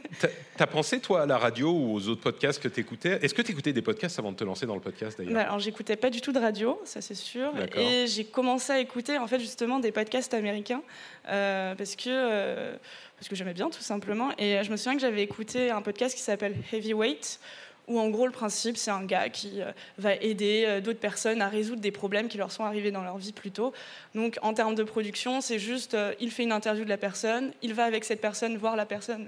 T'as- 0.58 0.66
pensé, 0.66 1.00
toi, 1.00 1.22
à 1.22 1.26
la 1.26 1.38
radio 1.38 1.70
ou 1.70 1.94
aux 1.94 2.08
autres 2.08 2.20
podcasts 2.20 2.62
que 2.62 2.68
t'écoutais? 2.68 3.18
Est-ce 3.22 3.32
que 3.32 3.40
t'écoutais 3.40 3.72
des 3.72 3.80
podcasts 3.80 4.18
avant 4.18 4.32
de 4.32 4.36
te 4.36 4.44
lancer 4.44 4.66
dans 4.66 4.74
le 4.74 4.80
podcast, 4.82 5.16
d'ailleurs? 5.16 5.32
Bah, 5.32 5.42
alors, 5.44 5.60
j'écoutais 5.60 5.96
pas 5.96 6.10
du 6.10 6.20
tout 6.20 6.32
de 6.32 6.38
radio, 6.38 6.78
ça 6.84 7.00
c'est 7.00 7.14
sûr. 7.14 7.52
Et 7.74 8.06
j'ai 8.06 8.24
commencé 8.24 8.72
à 8.72 8.80
écouter 8.80 9.16
en 9.16 9.26
fait 9.26 9.38
justement 9.38 9.78
des 9.78 9.92
podcasts 9.92 10.34
américains 10.34 10.82
euh, 11.28 11.74
parce 11.74 11.96
que 11.96 12.76
parce 13.16 13.28
que 13.28 13.34
j'aimais 13.34 13.54
bien 13.54 13.70
tout 13.70 13.80
simplement. 13.80 14.30
Et 14.36 14.62
je 14.62 14.70
me 14.70 14.76
souviens 14.76 14.94
que 14.94 15.00
j'avais 15.00 15.22
écouté 15.22 15.70
un 15.70 15.80
podcast 15.80 16.14
qui 16.14 16.20
s'appelle 16.22 16.54
Heavyweight. 16.72 17.40
Où 17.88 18.00
en 18.00 18.08
gros 18.08 18.26
le 18.26 18.32
principe 18.32 18.76
c'est 18.76 18.90
un 18.90 19.04
gars 19.04 19.28
qui 19.28 19.62
euh, 19.62 19.70
va 19.98 20.14
aider 20.16 20.64
euh, 20.66 20.80
d'autres 20.80 20.98
personnes 20.98 21.40
à 21.40 21.48
résoudre 21.48 21.80
des 21.80 21.92
problèmes 21.92 22.28
qui 22.28 22.36
leur 22.36 22.50
sont 22.50 22.64
arrivés 22.64 22.90
dans 22.90 23.02
leur 23.02 23.16
vie 23.16 23.32
plus 23.32 23.52
tôt. 23.52 23.72
Donc 24.14 24.38
en 24.42 24.54
termes 24.54 24.74
de 24.74 24.82
production 24.82 25.40
c'est 25.40 25.58
juste 25.58 25.94
euh, 25.94 26.12
il 26.18 26.30
fait 26.30 26.42
une 26.42 26.52
interview 26.52 26.84
de 26.84 26.88
la 26.88 26.96
personne, 26.96 27.52
il 27.62 27.74
va 27.74 27.84
avec 27.84 28.04
cette 28.04 28.20
personne 28.20 28.56
voir 28.56 28.76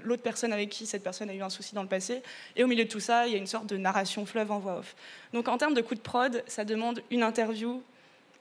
l'autre 0.03 0.23
personne 0.23 0.53
avec 0.53 0.69
qui 0.69 0.85
cette 0.85 1.03
personne 1.03 1.29
a 1.29 1.33
eu 1.33 1.41
un 1.41 1.49
souci 1.49 1.73
dans 1.73 1.83
le 1.83 1.87
passé, 1.87 2.21
et 2.55 2.63
au 2.63 2.67
milieu 2.67 2.83
de 2.83 2.89
tout 2.89 2.99
ça 2.99 3.27
il 3.27 3.33
y 3.33 3.35
a 3.35 3.39
une 3.39 3.47
sorte 3.47 3.67
de 3.67 3.77
narration 3.77 4.25
fleuve 4.25 4.51
en 4.51 4.59
voix 4.59 4.79
off. 4.79 4.95
Donc 5.33 5.47
en 5.47 5.57
termes 5.57 5.73
de 5.73 5.81
coût 5.81 5.95
de 5.95 6.01
prod, 6.01 6.43
ça 6.47 6.65
demande 6.65 7.01
une 7.11 7.23
interview, 7.23 7.81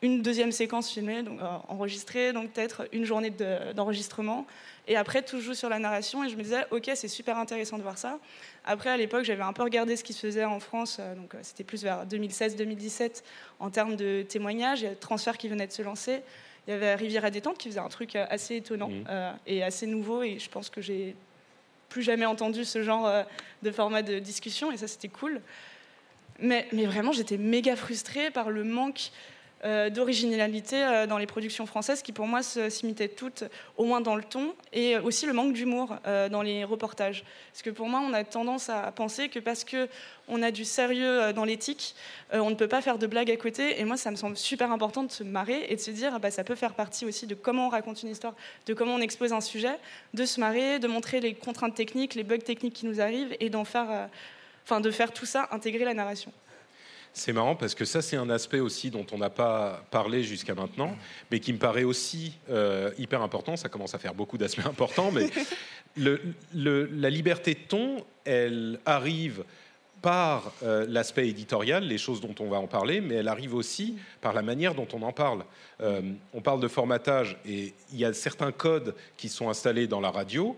une 0.01 0.23
deuxième 0.23 0.53
séquence 0.53 0.91
filmée, 0.91 1.23
donc 1.23 1.41
euh, 1.41 1.45
enregistrée, 1.69 2.33
donc 2.33 2.51
peut-être 2.53 2.89
une 2.93 3.05
journée 3.05 3.31
de- 3.31 3.73
d'enregistrement. 3.73 4.47
et 4.87 4.97
après, 4.97 5.23
tout 5.23 5.41
joue 5.41 5.55
sur 5.55 5.69
la 5.69 5.79
narration. 5.81 6.23
Et 6.25 6.29
je 6.29 6.37
me 6.37 6.43
disais, 6.43 6.65
ok, 6.71 6.91
c'est 6.95 7.09
super 7.09 7.37
intéressant 7.37 7.79
de 7.79 7.83
voir 7.83 7.99
ça. 7.99 8.19
Après, 8.65 8.91
à 8.91 8.97
l'époque, 8.97 9.25
j'avais 9.25 9.43
un 9.43 9.53
peu 9.53 9.63
regardé 9.63 9.97
ce 9.97 10.05
qui 10.05 10.13
se 10.13 10.21
faisait 10.27 10.45
en 10.45 10.61
France. 10.61 10.99
euh, 11.01 11.15
donc 11.17 11.35
euh, 11.35 11.39
c'était 11.43 11.65
plus 11.65 11.83
vers 11.83 12.07
2016-2017 12.07 13.23
en 13.59 13.71
termes 13.71 13.97
de 13.97 14.23
témoignages. 14.23 14.81
Il 14.83 14.85
y 14.85 14.89
a 14.89 14.95
Transfert 14.95 15.37
qui 15.37 15.49
venait 15.49 15.67
de 15.67 15.73
se 15.73 15.83
lancer. 15.83 16.21
Il 16.67 16.71
y 16.71 16.75
avait 16.75 16.95
Rivière 16.95 17.25
à 17.25 17.31
détente 17.31 17.59
qui 17.59 17.69
faisait 17.69 17.81
un 17.81 17.89
truc 17.89 18.15
assez 18.15 18.57
étonnant 18.57 18.91
euh, 19.09 19.33
et 19.47 19.63
assez 19.65 19.87
nouveau. 19.87 20.23
Et 20.23 20.39
je 20.39 20.49
pense 20.49 20.71
que 20.71 20.81
j'ai 20.81 21.17
plus 21.89 22.03
jamais 22.03 22.27
entendu 22.27 22.65
ce 22.65 22.83
genre 22.83 23.11
de 23.63 23.71
format 23.73 24.03
de 24.03 24.19
discussion. 24.19 24.71
Et 24.71 24.77
ça, 24.77 24.87
c'était 24.87 25.09
cool. 25.09 25.41
Mais, 26.39 26.69
mais 26.73 26.85
vraiment, 26.87 27.11
j'étais 27.13 27.39
méga 27.39 27.75
frustrée 27.77 28.31
par 28.31 28.51
le 28.51 28.63
manque 28.65 29.11
euh, 29.65 29.91
d'originalité 29.91 30.85
euh, 30.85 31.07
dans 31.09 31.19
les 31.19 31.27
productions 31.27 31.67
françaises 31.67 32.03
qui, 32.03 32.13
pour 32.13 32.29
moi, 32.29 32.43
s'imitaient 32.43 33.09
toutes, 33.09 33.43
au 33.77 33.85
moins 33.85 34.01
dans 34.01 34.15
le 34.15 34.23
ton, 34.23 34.55
et 34.73 34.97
aussi 34.99 35.27
le 35.27 35.33
manque 35.33 35.53
d'humour 35.53 35.97
euh, 36.07 36.29
dans 36.29 36.43
les 36.43 36.63
reportages. 36.63 37.25
Parce 37.51 37.63
que 37.63 37.71
pour 37.71 37.89
moi, 37.89 38.01
on 38.01 38.13
a 38.13 38.23
tendance 38.23 38.69
à 38.69 38.93
penser 38.93 39.29
que 39.29 39.41
parce 39.41 39.65
que 39.65 39.89
on 40.29 40.43
a 40.43 40.53
du 40.53 40.65
sérieux 40.65 41.33
dans 41.33 41.45
l'éthique, 41.45 41.97
on 42.33 42.51
ne 42.51 42.55
peut 42.55 42.69
pas 42.69 42.83
faire 42.83 42.99
de 42.99 43.07
blagues 43.07 43.31
à 43.31 43.37
côté. 43.37 43.81
Et 43.81 43.85
moi, 43.85 43.97
ça 43.97 44.11
me 44.11 44.17
semble 44.17 44.37
super 44.37 44.71
important 44.71 45.03
de 45.03 45.11
se 45.11 45.25
marrer 45.25 45.67
et 45.71 45.75
de 45.75 45.81
se 45.81 45.91
dire, 45.91 46.13
ah 46.15 46.19
bah, 46.19 46.31
ça 46.31 46.45
peut 46.45 46.55
faire 46.55 46.75
partie 46.75 47.07
aussi 47.07 47.27
de 47.27 47.35
comment 47.35 47.67
on 47.67 47.71
raconte 47.71 48.03
une 48.03 48.11
histoire, 48.11 48.35
de 48.67 48.75
comment 48.75 48.95
on 48.95 49.01
expose 49.01 49.33
un 49.33 49.41
sujet, 49.41 49.77
de 50.13 50.27
se 50.27 50.39
marrer, 50.39 50.79
de 50.79 50.87
montrer 50.87 51.21
les 51.21 51.35
contraintes 51.35 51.75
techniques, 51.75 52.15
les 52.15 52.25
bugs 52.25 52.39
techniques 52.39 52.75
qui 52.75 52.87
nous 52.87 53.01
arrivent, 53.01 53.35
et 53.41 53.49
d'en 53.49 53.65
faire, 53.65 54.09
enfin, 54.65 54.81
de 54.81 54.91
faire 54.91 55.13
tout 55.13 55.27
ça 55.27 55.49
intégrer 55.51 55.87
la 55.87 55.95
narration. 55.95 56.33
C'est 57.13 57.33
marrant 57.33 57.57
parce 57.57 57.75
que 57.75 57.85
ça, 57.85 58.01
c'est 58.01 58.17
un 58.17 58.31
aspect 58.31 58.61
aussi 58.61 58.91
dont 58.91 59.07
on 59.13 59.19
n'a 59.19 59.31
pas 59.31 59.83
parlé 59.91 60.23
jusqu'à 60.23 60.55
maintenant, 60.55 60.97
mais 61.31 61.41
qui 61.41 61.53
me 61.53 61.59
paraît 61.59 61.83
aussi 61.85 62.35
euh, 62.51 62.91
hyper 62.99 63.23
important. 63.23 63.57
Ça 63.57 63.69
commence 63.69 63.95
à 63.95 63.99
faire 63.99 64.15
beaucoup 64.15 64.39
d'aspects 64.39 64.67
importants, 64.67 65.11
mais 65.11 65.29
le- 65.97 66.21
le- 66.55 66.87
la 66.93 67.11
liberté 67.11 67.55
de 67.55 67.61
ton, 67.67 68.05
elle 68.25 68.79
arrive 68.87 69.45
par 70.01 70.53
euh, 70.63 70.87
l'aspect 70.89 71.27
éditorial, 71.29 71.83
les 71.83 71.99
choses 71.99 72.21
dont 72.21 72.35
on 72.39 72.49
va 72.49 72.59
en 72.59 72.69
parler, 72.69 73.01
mais 73.01 73.17
elle 73.17 73.27
arrive 73.27 73.53
aussi 73.57 73.97
par 74.21 74.33
la 74.33 74.43
manière 74.43 74.77
dont 74.77 74.87
on 74.93 75.03
en 75.03 75.11
parle. 75.13 75.45
Euh, 75.81 76.01
on 76.33 76.41
parle 76.41 76.61
de 76.61 76.69
formatage 76.69 77.37
et 77.45 77.75
il 77.93 77.99
y 77.99 78.05
a 78.05 78.13
certains 78.13 78.53
codes 78.53 78.95
qui 79.17 79.29
sont 79.29 79.51
installés 79.51 79.89
dans 79.89 80.01
la 80.01 80.13
radio. 80.13 80.57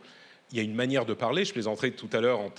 Il 0.53 0.59
y 0.59 0.61
a 0.61 0.65
une 0.65 0.75
manière 0.75 1.07
de 1.07 1.15
parler. 1.15 1.45
Je 1.45 1.53
plaisanterai 1.53 1.93
tout 1.93 2.09
à 2.13 2.21
l'heure 2.21 2.41
en 2.41 2.51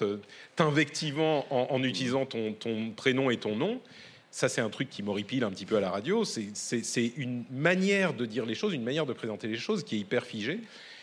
t'invectivant 0.56 1.46
en, 1.50 1.84
utilisant 1.84 2.26
ton, 2.26 2.56
prénom 2.96 3.30
et 3.30 3.38
ton 3.38 3.56
nom. 3.56 3.82
Ça, 4.30 4.48
c'est 4.48 4.62
un 4.62 4.70
truc 4.70 4.90
qui 4.90 5.04
m'horripile 5.04 5.44
un 5.44 5.50
petit 5.50 5.66
peu 5.66 5.76
à 5.76 5.82
la 5.82 5.90
radio. 5.90 6.24
C'est- 6.24 7.14
une 7.18 7.44
manière 7.52 8.14
de 8.14 8.26
dire 8.26 8.46
les 8.46 8.56
choses, 8.56 8.74
une 8.74 8.84
manière 8.84 9.06
de 9.06 9.14
présenter 9.14 9.48
les 9.48 9.58
choses 9.58 9.84
qui 9.84 9.96
est 9.96 10.00
hyper 10.00 10.26
figée. 10.26 10.60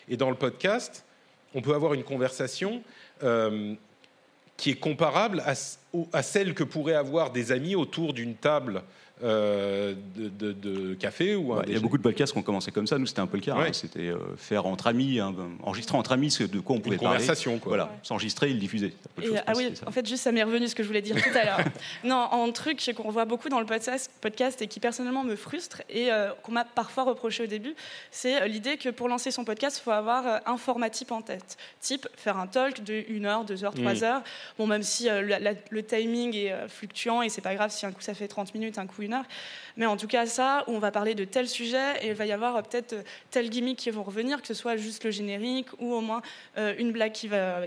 Et 0.09 0.17
dans 0.17 0.31
le 0.31 0.37
podcast, 0.37 1.05
on 1.55 1.61
peut 1.61 1.75
avoir 1.75 1.93
une 1.93 2.05
conversation 2.05 2.83
euh, 3.23 3.75
qui 4.57 4.71
est 4.71 4.77
comparable 4.77 5.43
à, 5.45 5.53
à 6.13 6.23
celle 6.23 6.55
que 6.55 6.65
pourraient 6.65 6.95
avoir 6.95 7.31
des 7.31 7.53
amis 7.53 7.75
autour 7.75 8.15
d'une 8.15 8.35
table 8.35 8.83
euh, 9.23 9.95
de, 10.17 10.29
de- 10.29 10.53
de 10.53 10.95
café 10.95 11.35
ou 11.37 11.53
un 11.53 11.59
Ouais, 11.59 11.65
il 11.69 11.75
y 11.75 11.77
a 11.77 11.81
beaucoup 11.81 11.99
de 11.99 12.03
podcasts 12.03 12.33
qui 12.33 12.39
ont 12.39 12.43
commencé 12.43 12.71
comme 12.71 12.87
ça. 12.87 12.99
Nous, 12.99 13.07
c'était 13.07 13.21
un 13.21 13.27
peu 13.27 13.37
le 13.39 13.43
cas. 13.43 13.55
Ouais. 13.57 13.69
hein. 13.69 13.73
C'était 13.73 14.09
euh, 14.09 14.19
faire 14.37 14.67
entre 14.67 14.87
amis, 14.87 15.19
hein, 15.21 15.35
enregistrer 15.63 15.97
entre 15.97 16.13
amis 16.13 16.31
ce 16.31 16.45
de 16.45 16.61
quoi 16.61 16.77
on 16.77 16.81
pouvait 16.81 16.97
une 16.97 17.03
parler. 17.03 17.17
conversation. 17.19 17.59
Quoi. 17.59 17.71
Voilà, 17.71 17.85
Ouais. 17.85 17.91
s'enregistrer 18.03 18.51
et 18.51 18.53
le 18.55 18.59
diffuser. 18.61 18.95
Et, 19.23 19.27
ah 19.47 19.53
oui, 19.57 19.73
en 19.87 19.91
fait, 19.91 20.07
juste 20.07 20.23
ça 20.25 20.33
m'est 20.33 20.43
revenu 20.43 20.69
ce 20.69 20.75
que 20.75 20.83
je 20.83 20.89
voulais 20.89 21.03
dire 21.03 21.17
tout 21.17 21.37
à 21.39 21.45
l'heure. 21.45 21.61
non, 22.05 22.29
un 22.33 22.51
truc 22.53 22.91
qu'on 22.97 23.11
voit 23.11 23.25
beaucoup 23.25 23.49
dans 23.49 23.61
le 23.61 23.67
podcast, 23.67 24.11
podcast 24.21 24.63
et 24.63 24.67
qui 24.69 24.81
personnellement 24.81 25.25
me 25.25 25.37
frustre 25.37 25.83
et 25.91 26.11
euh, 26.13 26.31
qu'on 26.43 26.53
m'a 26.53 26.65
parfois 26.65 27.05
reproché 27.05 27.45
au 27.45 27.47
début, 27.47 27.75
c'est 28.11 28.47
l'idée 28.49 28.77
que 28.77 28.89
pour 28.89 29.09
lancer 29.09 29.31
son 29.31 29.45
podcast, 29.45 29.79
il 29.81 29.83
faut 29.85 29.91
avoir 29.91 30.41
un 30.47 30.57
format 30.57 30.91
type 30.91 31.13
en 31.13 31.23
tête. 31.23 31.57
Type, 31.81 32.07
faire 32.17 32.37
un 32.39 32.47
talk 32.47 32.83
de 32.85 33.05
1 33.11 33.25
heure, 33.25 33.45
2 33.45 33.65
heures, 33.65 33.75
3 33.75 33.95
Mm. 33.95 34.03
heures. 34.05 34.23
Bon, 34.59 34.67
même 34.67 34.83
si 34.83 35.09
euh, 35.09 35.23
la- 35.23 35.39
la- 35.39 35.53
le 35.71 35.83
timing 35.83 36.35
est 36.37 36.53
euh, 36.53 36.69
fluctuant 36.69 37.23
et 37.23 37.29
c'est 37.29 37.41
pas 37.41 37.55
grave 37.55 37.71
si 37.71 37.87
un 37.87 37.93
coup 37.93 38.01
ça 38.01 38.15
fait 38.15 38.29
30 38.29 38.55
minutes, 38.55 38.79
un 38.79 38.87
coup 38.87 39.03
1 39.09 39.13
heure. 39.13 39.25
Mais 39.77 39.87
en 39.87 39.97
tout 39.97 40.09
cas, 40.09 40.27
ça, 40.27 40.65
où 40.67 40.73
on 40.73 40.79
va 40.79 40.91
parler 40.91 41.15
de 41.15 41.25
tel 41.25 41.49
sujet 41.49 42.03
et 42.03 42.09
il 42.09 42.15
va 42.15 42.27
y 42.27 42.33
avoir 42.33 42.57
euh, 42.57 42.63
peut-être 42.63 42.95
euh, 42.95 43.03
tel 43.31 43.49
gimmick 43.49 43.79
qui 43.79 43.91
vont 43.91 44.03
revenir, 44.03 44.41
que 44.41 44.47
ce 44.47 44.55
soit 44.55 44.77
juste 44.77 45.05
le 45.05 45.11
générique 45.11 45.69
ou 45.79 45.95
au 45.95 46.01
moins 46.01 46.21
euh, 46.57 46.75
une 46.79 46.93
blague 46.93 47.13
qui 47.13 47.29
va, 47.29 47.61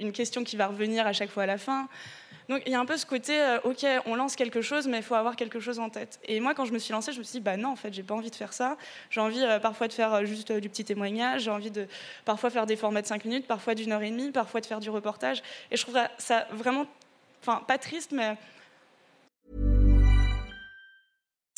une, 0.00 0.12
question 0.12 0.42
qui 0.42 0.56
va 0.56 0.66
revenir 0.66 1.06
à 1.06 1.12
chaque 1.12 1.30
fois 1.30 1.44
à 1.44 1.46
la 1.46 1.58
fin. 1.58 1.88
Donc 2.48 2.62
il 2.66 2.72
y 2.72 2.74
a 2.74 2.80
un 2.80 2.84
peu 2.84 2.96
ce 2.96 3.06
côté, 3.06 3.40
ok, 3.62 3.86
on 4.04 4.16
lance 4.16 4.34
quelque 4.34 4.60
chose, 4.60 4.88
mais 4.88 4.98
il 4.98 5.02
faut 5.02 5.14
avoir 5.14 5.36
quelque 5.36 5.60
chose 5.60 5.78
en 5.78 5.88
tête. 5.88 6.18
Et 6.24 6.40
moi, 6.40 6.54
quand 6.54 6.64
je 6.64 6.72
me 6.72 6.78
suis 6.78 6.92
lancée, 6.92 7.12
je 7.12 7.18
me 7.18 7.22
suis 7.22 7.38
dit, 7.38 7.40
bah 7.40 7.56
non, 7.56 7.70
en 7.70 7.76
fait, 7.76 7.94
j'ai 7.94 8.02
pas 8.02 8.14
envie 8.14 8.30
de 8.30 8.34
faire 8.34 8.52
ça. 8.52 8.76
J'ai 9.10 9.20
envie 9.20 9.42
parfois 9.62 9.86
de 9.86 9.92
faire 9.92 10.26
juste 10.26 10.50
du 10.50 10.68
petit 10.68 10.84
témoignage, 10.84 11.42
j'ai 11.42 11.50
envie 11.52 11.70
de 11.70 11.86
parfois 12.24 12.50
faire 12.50 12.66
des 12.66 12.74
formats 12.74 13.00
de 13.00 13.06
5 13.06 13.24
minutes, 13.24 13.46
parfois 13.46 13.76
d'une 13.76 13.92
heure 13.92 14.02
et 14.02 14.10
demie, 14.10 14.32
parfois 14.32 14.60
de 14.60 14.66
faire 14.66 14.80
du 14.80 14.90
reportage. 14.90 15.40
Et 15.70 15.76
je 15.76 15.82
trouve 15.82 15.96
ça 16.18 16.46
vraiment, 16.50 16.86
enfin, 17.40 17.62
pas 17.66 17.78
triste, 17.78 18.10
mais 18.10 18.36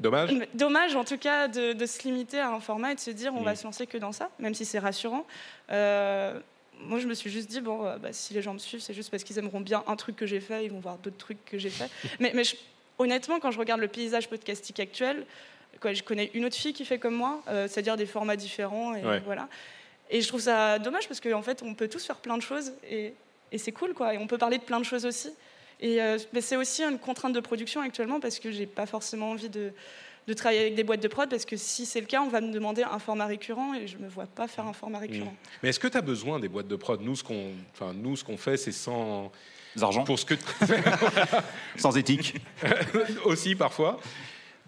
Dommage. 0.00 0.30
Dommage, 0.54 0.94
en 0.96 1.04
tout 1.04 1.18
cas, 1.18 1.48
de, 1.48 1.72
de 1.72 1.86
se 1.86 2.02
limiter 2.04 2.38
à 2.38 2.50
un 2.50 2.60
format 2.60 2.92
et 2.92 2.94
de 2.94 3.00
se 3.00 3.10
dire 3.10 3.34
on 3.34 3.40
Mm. 3.40 3.44
va 3.44 3.56
se 3.56 3.64
lancer 3.64 3.86
que 3.86 3.98
dans 3.98 4.12
ça, 4.12 4.30
même 4.38 4.54
si 4.54 4.64
c'est 4.64 4.78
rassurant. 4.78 5.26
Euh, 5.70 6.38
moi, 6.82 7.00
je 7.00 7.06
me 7.08 7.14
suis 7.14 7.30
juste 7.30 7.48
dit 7.50 7.60
bon, 7.60 7.84
euh, 7.84 7.96
bah, 7.98 8.12
si 8.12 8.32
les 8.34 8.42
gens 8.42 8.52
me 8.54 8.58
suivent, 8.58 8.80
c'est 8.80 8.94
juste 8.94 9.10
parce 9.10 9.24
qu'ils 9.24 9.38
aimeront 9.38 9.60
bien 9.60 9.82
un 9.88 9.96
truc 9.96 10.14
que 10.14 10.26
j'ai 10.26 10.40
fait, 10.40 10.64
ils 10.64 10.70
vont 10.70 10.78
voir 10.78 10.96
d'autres 10.98 11.16
trucs 11.18 11.44
que 11.44 11.58
j'ai 11.58 11.70
fait. 11.70 11.90
mais 12.20 12.30
mais 12.34 12.44
je- 12.44 12.54
honnêtement, 12.98 13.40
quand 13.40 13.50
je 13.50 13.58
regarde 13.58 13.80
le 13.80 13.88
paysage 13.88 14.28
podcastique 14.28 14.78
actuel, 14.78 15.26
quoi, 15.80 15.92
je 15.92 16.02
connais 16.04 16.30
une 16.34 16.44
autre 16.44 16.56
fille 16.56 16.72
qui 16.72 16.84
fait 16.84 16.98
comme 16.98 17.14
moi, 17.14 17.42
euh, 17.48 17.66
c'est-à-dire 17.68 17.96
des 17.96 18.06
formats 18.06 18.36
différents 18.36 18.94
et 18.94 19.04
Ouais. 19.04 19.20
voilà. 19.24 19.48
Et 20.10 20.20
je 20.22 20.28
trouve 20.28 20.40
ça 20.40 20.78
dommage 20.78 21.06
parce 21.08 21.20
qu'en 21.20 21.42
fait, 21.42 21.62
on 21.62 21.74
peut 21.74 21.88
tous 21.88 22.04
faire 22.06 22.16
plein 22.16 22.36
de 22.36 22.42
choses 22.42 22.72
et, 22.88 23.12
et 23.52 23.58
c'est 23.58 23.72
cool, 23.72 23.92
quoi. 23.94 24.14
Et 24.14 24.18
on 24.18 24.26
peut 24.28 24.38
parler 24.38 24.58
de 24.58 24.62
plein 24.62 24.78
de 24.78 24.84
choses 24.84 25.04
aussi. 25.04 25.30
Et 25.80 26.02
euh, 26.02 26.18
mais 26.32 26.40
c'est 26.40 26.56
aussi 26.56 26.82
une 26.82 26.98
contrainte 26.98 27.32
de 27.32 27.40
production 27.40 27.80
actuellement 27.80 28.20
parce 28.20 28.38
que 28.38 28.50
j'ai 28.50 28.66
pas 28.66 28.86
forcément 28.86 29.30
envie 29.30 29.48
de, 29.48 29.72
de 30.26 30.32
travailler 30.34 30.60
avec 30.60 30.74
des 30.74 30.84
boîtes 30.84 31.02
de 31.02 31.08
prod 31.08 31.28
parce 31.28 31.44
que 31.44 31.56
si 31.56 31.86
c'est 31.86 32.00
le 32.00 32.06
cas, 32.06 32.20
on 32.20 32.28
va 32.28 32.40
me 32.40 32.52
demander 32.52 32.82
un 32.82 32.98
format 32.98 33.26
récurrent 33.26 33.74
et 33.74 33.86
je 33.86 33.96
me 33.96 34.08
vois 34.08 34.26
pas 34.26 34.48
faire 34.48 34.66
un 34.66 34.72
format 34.72 34.98
récurrent. 34.98 35.34
Mais 35.62 35.70
est-ce 35.70 35.80
que 35.80 35.88
tu 35.88 35.96
as 35.96 36.02
besoin 36.02 36.40
des 36.40 36.48
boîtes 36.48 36.68
de 36.68 36.76
prod? 36.76 37.00
Nous, 37.00 37.16
ce 37.16 37.24
qu'on 37.24 37.52
enfin, 37.72 37.92
nous, 37.94 38.16
ce 38.16 38.24
qu'on 38.24 38.36
fait, 38.36 38.56
c'est 38.56 38.72
sans. 38.72 39.32
Argent. 39.80 40.02
Pour 40.02 40.18
ce 40.18 40.24
que. 40.24 40.34
Sans 41.76 41.96
éthique. 41.96 42.34
aussi 43.24 43.54
parfois. 43.54 44.00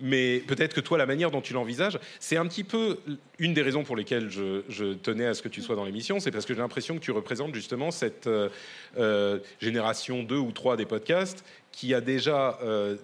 Mais 0.00 0.42
peut-être 0.46 0.74
que 0.74 0.80
toi, 0.80 0.98
la 0.98 1.06
manière 1.06 1.30
dont 1.30 1.40
tu 1.40 1.52
l'envisages, 1.52 1.98
c'est 2.18 2.36
un 2.36 2.46
petit 2.46 2.64
peu 2.64 2.98
une 3.38 3.54
des 3.54 3.62
raisons 3.62 3.84
pour 3.84 3.96
lesquelles 3.96 4.30
je, 4.30 4.94
tenais 4.94 5.26
à 5.26 5.34
ce 5.34 5.42
que 5.42 5.48
tu 5.48 5.62
sois 5.62 5.76
dans 5.76 5.84
l'émission, 5.84 6.20
c'est 6.20 6.30
parce 6.30 6.46
que 6.46 6.54
j'ai 6.54 6.60
l'impression 6.60 6.94
que 6.94 7.00
tu 7.00 7.10
représentes 7.10 7.54
justement 7.54 7.90
cette 7.90 8.26
euh, 8.26 8.48
euh, 8.98 9.38
génération 9.60 10.22
2 10.22 10.36
ou 10.36 10.52
3 10.52 10.76
des 10.76 10.86
podcasts 10.86 11.44
qui 11.72 11.94
a 11.94 12.00
déjà, 12.00 12.58
euh, 12.62 12.96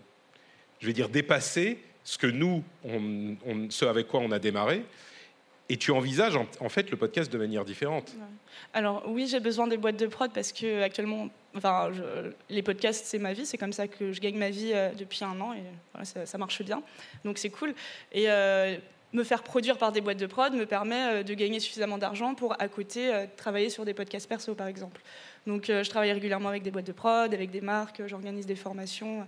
je 0.81 0.87
vais 0.87 0.93
dire, 0.93 1.09
dépassé 1.09 1.79
ce 2.05 2.19
que 2.19 2.27
nous, 2.27 2.63
on, 2.85 3.37
ce 3.71 3.85
avec 3.85 4.09
quoi 4.09 4.21
on 4.21 4.31
a 4.31 4.39
démarré. 4.39 4.85
Et 5.69 5.77
tu 5.77 5.91
envisages 5.91 6.37
en, 6.37 6.47
en 6.61 6.69
fait 6.69 6.91
le 6.91 6.97
podcast 6.97 7.33
de 7.33 7.39
manière 7.39 7.65
différente. 7.65 8.15
Alors 8.73 9.03
oui, 9.09 9.27
j'ai 9.27 9.41
besoin 9.41 9.67
des 9.67 9.77
boîtes 9.77 9.99
de 9.99 10.07
prod 10.07 10.33
parce 10.33 10.53
que 10.53 10.83
actuellement, 10.83 11.29
enfin, 11.57 11.91
je- 11.93 12.31
les 12.55 12.63
podcasts 12.63 13.07
c'est 13.07 13.19
ma 13.19 13.33
vie, 13.33 13.47
c'est 13.47 13.59
comme 13.59 13.73
ça 13.73 13.89
que 13.89 14.13
je 14.13 14.21
gagne 14.21 14.37
ma 14.37 14.51
vie 14.51 14.73
euh, 14.75 14.91
depuis 14.93 15.25
un 15.25 15.41
an 15.41 15.53
et 15.55 15.63
voilà, 15.93 16.05
ça, 16.05 16.27
ça 16.27 16.39
marche 16.39 16.63
bien, 16.63 16.83
donc 17.25 17.39
c'est 17.39 17.51
cool. 17.51 17.75
Et 18.13 18.31
euh, 18.31 18.77
me 19.17 19.25
faire 19.25 19.43
produire 19.43 19.79
par 19.79 19.93
des 19.93 20.01
boîtes 20.01 20.19
de 20.19 20.27
prod 20.27 20.53
me 20.53 20.67
permet 20.67 21.21
euh, 21.21 21.23
de 21.23 21.35
gagner 21.35 21.59
suffisamment 21.59 21.99
d'argent 21.99 22.35
pour 22.35 22.55
à 22.61 22.69
côté 22.69 23.13
euh, 23.13 23.27
travailler 23.37 23.71
sur 23.71 23.85
des 23.85 23.95
podcasts 23.95 24.29
perso 24.29 24.55
par 24.55 24.67
exemple. 24.67 25.01
Donc 25.47 25.71
euh, 25.71 25.83
je 25.83 25.91
travaille 25.91 26.13
régulièrement 26.13 26.51
avec 26.51 26.63
des 26.63 26.71
boîtes 26.71 26.87
de 26.87 26.93
prod, 26.93 27.33
avec 27.33 27.51
des 27.51 27.63
marques, 27.63 28.03
j'organise 28.07 28.47
des 28.47 28.57
formations. 28.57 29.27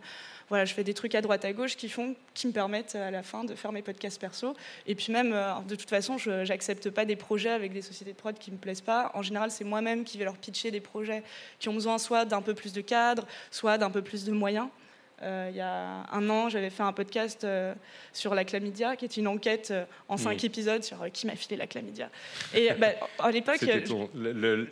Voilà, 0.51 0.65
je 0.65 0.75
fais 0.75 0.85
des 0.85 0.95
trucs 0.95 1.15
à 1.15 1.21
droite 1.21 1.45
à 1.45 1.53
gauche 1.53 1.77
qui 1.77 1.89
font, 1.89 2.17
qui 2.35 2.47
me 2.47 2.53
permettent 2.53 2.95
à 2.95 3.11
la 3.11 3.23
fin 3.23 3.45
de 3.45 3.55
faire 3.55 3.71
mes 3.71 3.83
podcasts 3.83 4.19
perso. 4.19 4.55
Et 4.87 4.95
puis 4.95 5.13
même, 5.13 5.37
de 5.69 5.75
toute 5.75 5.91
façon, 5.91 6.17
je 6.17 6.49
n'accepte 6.49 6.89
pas 6.89 7.05
des 7.05 7.17
projets 7.17 7.51
avec 7.51 7.75
des 7.75 7.83
sociétés 7.83 8.13
de 8.13 8.17
prod 8.17 8.37
qui 8.39 8.51
me 8.51 8.57
plaisent 8.57 8.81
pas. 8.81 9.11
En 9.13 9.21
général, 9.21 9.51
c'est 9.51 9.65
moi-même 9.65 10.05
qui 10.05 10.17
vais 10.17 10.25
leur 10.25 10.39
pitcher 10.39 10.71
des 10.71 10.81
projets 10.81 11.23
qui 11.59 11.69
ont 11.69 11.75
besoin 11.75 11.99
soit 11.99 12.25
d'un 12.25 12.41
peu 12.41 12.55
plus 12.55 12.73
de 12.73 12.81
cadre, 12.81 13.27
soit 13.51 13.77
d'un 13.77 13.91
peu 13.91 14.01
plus 14.01 14.25
de 14.25 14.33
moyens. 14.33 14.69
Euh, 15.23 15.49
il 15.51 15.57
y 15.57 15.61
a 15.61 16.05
un 16.13 16.31
an, 16.31 16.49
j'avais 16.49 16.71
fait 16.71 16.83
un 16.85 16.93
podcast 16.93 17.43
euh, 17.45 17.75
sur 18.13 18.35
la 18.35 18.45
chlamydia, 18.45 18.95
qui 18.97 19.05
est 19.05 19.17
une 19.17 19.27
enquête 19.27 19.69
euh, 19.73 19.85
en 20.09 20.17
cinq 20.17 20.43
Mm. 20.43 20.47
épisodes 20.47 20.83
sur 20.85 20.99
qui 21.13 21.27
m'a 21.27 21.35
filé 21.35 21.57
la 21.57 21.67
chlamydia. 21.67 22.09
Et 22.55 22.71
bah, 22.79 22.89
à 23.19 23.31
l'époque, 23.31 23.59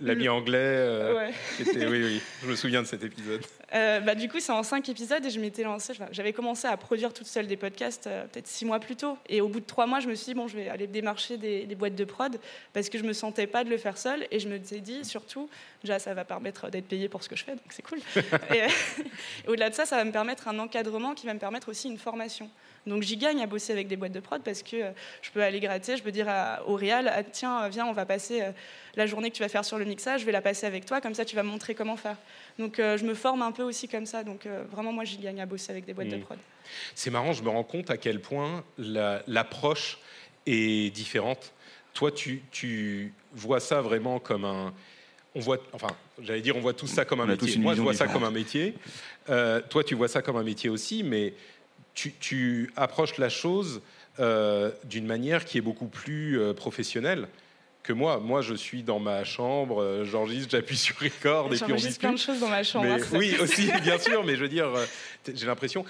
l'ami 0.01 0.29
anglais. 0.29 1.13
Ouais. 1.15 1.31
était- 1.61 1.87
oui, 1.87 2.03
oui, 2.05 2.21
je 2.43 2.47
me 2.47 2.55
souviens 2.57 2.83
de 2.83 2.87
cet 2.87 3.03
épisode. 3.05 3.41
Bah, 3.73 4.15
du 4.15 4.29
coup, 4.29 4.39
c'est 4.41 4.53
en 4.53 4.63
cinq 4.63 4.89
épisodes 4.89 5.25
et 5.25 5.31
je 5.31 5.41
m'étais 5.41 5.63
lancée. 5.65 5.93
J'avais 6.13 6.33
commencé 6.33 6.67
à 6.69 6.77
produire 6.77 7.13
toute 7.13 7.27
seule 7.27 7.47
des 7.47 7.57
podcasts 7.57 8.09
peut-être 8.33 8.47
six 8.47 8.65
mois 8.65 8.79
plus 8.81 8.97
tôt. 8.97 9.19
Et 9.29 9.41
au 9.41 9.49
bout 9.49 9.61
de 9.61 9.67
trois 9.67 9.87
mois, 9.87 10.01
je 10.01 10.09
me 10.09 10.15
suis 10.15 10.27
dit, 10.27 10.35
bon, 10.35 10.47
je 10.49 10.57
vais 10.57 10.69
aller 10.69 10.87
démarcher 10.87 11.37
des, 11.37 11.65
des 11.65 11.75
boîtes 11.75 11.95
de 11.97 12.05
prod 12.05 12.39
parce 12.73 12.89
que 12.89 12.99
je 12.99 13.05
me 13.05 13.13
sentais 13.13 13.47
pas 13.47 13.65
de 13.65 13.71
le 13.71 13.77
faire 13.79 13.99
seule. 13.99 14.27
Et 14.31 14.39
je 14.39 14.49
me 14.49 14.63
suis 14.63 14.81
dit, 14.81 15.05
surtout, 15.05 15.51
déjà, 15.83 15.99
ça 15.99 16.15
va 16.15 16.25
permettre 16.25 16.71
d'être 16.71 16.87
payé 16.87 17.09
pour 17.09 17.23
ce 17.23 17.29
que 17.29 17.37
je 17.37 17.45
fais, 17.45 17.53
donc 17.53 17.65
c'est 17.71 17.83
cool. 17.83 17.99
et 18.55 18.63
au-delà 19.49 19.71
de 19.71 19.75
ça, 19.75 19.85
ça 19.85 19.97
va 19.97 20.05
me 20.05 20.13
permettre 20.13 20.36
un 20.47 20.59
encadrement 20.59 21.15
qui 21.15 21.27
va 21.27 21.35
me 21.35 21.39
permettre 21.39 21.69
aussi 21.71 21.89
une 21.89 21.99
formation. 21.99 22.51
Donc 22.87 23.03
j'y 23.03 23.17
gagne 23.17 23.43
à 23.43 23.47
bosser 23.47 23.73
avec 23.73 23.89
des 23.89 23.97
boîtes 23.97 24.13
de 24.13 24.21
prod 24.21 24.43
parce 24.43 24.63
que 24.63 24.77
euh, 24.77 24.91
je 25.23 25.31
peux 25.31 25.43
aller 25.43 25.59
gratter, 25.59 25.97
je 25.97 26.03
peux 26.03 26.13
dire 26.13 26.29
à- 26.29 26.63
au 26.69 26.75
réal, 26.75 27.11
ah, 27.13 27.23
tiens, 27.25 27.65
euh, 27.65 27.69
viens, 27.69 27.87
on 27.87 27.93
va 27.93 28.07
passer 28.07 28.43
euh, 28.43 28.53
la 28.95 29.07
journée 29.07 29.31
que 29.31 29.37
tu 29.37 29.43
vas 29.43 29.49
faire 29.49 29.65
sur 29.65 29.79
le 29.79 29.85
mixage, 29.85 30.21
je 30.21 30.27
vais 30.27 30.33
la 30.33 30.41
passer 30.43 30.67
avec 30.67 30.85
toi, 30.87 31.01
comme 31.01 31.15
ça 31.15 31.25
tu 31.25 31.35
vas 31.35 31.43
me 31.43 31.49
montrer 31.49 31.75
comment 31.75 31.97
faire. 31.97 32.17
Donc 32.59 32.77
je 32.79 33.05
me 33.05 33.15
forme 33.15 33.43
un 33.43 33.53
peu 33.53 33.63
aussi 33.65 33.89
comme 33.89 34.07
ça. 34.07 34.23
Donc 34.25 34.47
vraiment, 34.73 34.93
moi, 34.93 35.05
j'y 35.05 35.19
gagne 35.19 35.41
à 35.41 35.47
bosser 35.47 35.71
avec 35.73 35.85
des 35.85 35.93
boîtes 35.95 36.09
de 36.09 36.17
Mm. 36.17 36.21
prod. 36.21 36.39
C'est 36.95 37.11
marrant, 37.11 37.33
je 37.33 37.43
me 37.43 37.49
rends 37.49 37.65
compte 37.65 37.91
à 37.91 37.97
quel 37.97 38.21
point 38.21 38.65
la- 38.79 39.23
l'approche 39.27 39.99
est 40.47 40.95
différente. 40.95 41.53
Toi, 41.93 42.11
tu, 42.13 42.43
tu 42.51 43.13
vois 43.33 43.61
ça 43.61 43.81
vraiment 43.83 44.19
comme 44.21 44.45
un. 44.45 44.73
On 45.37 45.41
voit, 45.41 45.59
enfin, 45.75 45.89
j'allais 46.23 46.41
dire, 46.41 46.57
on 46.57 46.61
voit 46.61 46.73
tous 46.73 46.87
ça 46.87 47.05
comme 47.05 47.21
un 47.21 47.25
On 47.25 47.29
métier. 47.29 47.59
Moi, 47.59 47.75
je 47.75 47.83
vois 47.83 47.93
ça 47.93 48.09
comme 48.09 48.25
un 48.25 48.31
métier. 48.31 48.75
Euh, 49.29 49.61
toi, 49.69 49.85
tu 49.85 49.95
vois 49.95 50.09
ça 50.09 50.23
comme 50.23 50.37
un 50.37 50.43
métier 50.43 50.71
aussi, 50.71 51.03
mais 51.03 51.35
tu, 51.93 52.15
tu 52.19 52.73
approches 52.75 53.19
la 53.19 53.29
chose 53.29 53.83
euh, 54.19 54.71
d'une 54.85 55.05
manière 55.05 55.45
qui 55.45 55.59
est 55.59 55.61
beaucoup 55.61 55.89
plus 55.89 56.41
euh, 56.41 56.55
professionnelle 56.55 57.29
que 57.87 57.93
moi. 57.93 58.19
Moi, 58.19 58.43
je 58.43 58.55
suis 58.55 58.83
dans 58.83 58.99
ma 58.99 59.25
chambre, 59.25 59.83
euh, 59.83 60.05
j'enregistre, 60.05 60.51
j'appuie 60.51 60.77
sur 60.77 60.99
record 60.99 61.47
et 61.47 61.57
puis 61.57 61.65
on 61.65 61.69
J'enregistre 61.69 62.01
plein 62.01 62.11
de 62.11 62.17
discute. 62.17 62.35
choses 62.35 62.41
dans 62.43 62.51
ma 62.51 62.63
chambre. 62.63 62.85
Mais 62.85 63.03
hein, 63.03 63.07
oui, 63.13 63.37
aussi, 63.41 63.71
bien 63.83 63.99
sûr, 63.99 64.25
mais 64.25 64.37
je 64.37 64.41
veux 64.43 64.49
dire, 64.49 64.67
euh, 64.67 64.85
j'ai 65.35 65.47
l'impression. 65.47 65.85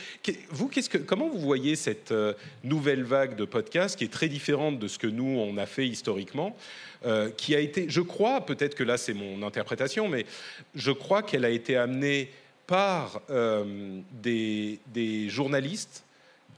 Vous, 0.51 0.69
qu'est-ce 0.69 0.91
que, 0.91 0.99
comment 0.99 1.29
vous 1.29 1.41
voyez 1.41 1.77
cette 1.77 2.13
euh, 2.13 2.35
nouvelle 2.65 3.03
vague 3.03 3.37
de 3.37 3.45
podcasts 3.45 3.97
qui 3.97 4.05
est 4.05 4.13
très 4.13 4.29
différente 4.29 4.79
de 4.79 4.89
ce 4.89 4.99
que 4.99 5.07
nous, 5.07 5.25
on 5.25 5.57
a 5.57 5.67
fait 5.67 5.87
historiquement 5.87 6.57
euh, 7.05 7.31
qui 7.31 7.55
a 7.55 7.61
été, 7.61 7.87
je 7.89 8.01
crois, 8.01 8.41
peut-être 8.41 8.75
que 8.75 8.83
là 8.83 8.97
c'est 8.97 9.15
mon 9.15 9.47
interprétation, 9.47 10.09
mais 10.09 10.27
je 10.75 10.91
crois 10.91 11.23
qu'elle 11.23 11.45
a 11.45 11.51
été 11.51 11.77
amenée 11.77 12.31
par 12.67 13.21
euh, 13.31 14.01
des, 14.11 14.81
des 14.89 15.29
journalistes 15.29 16.06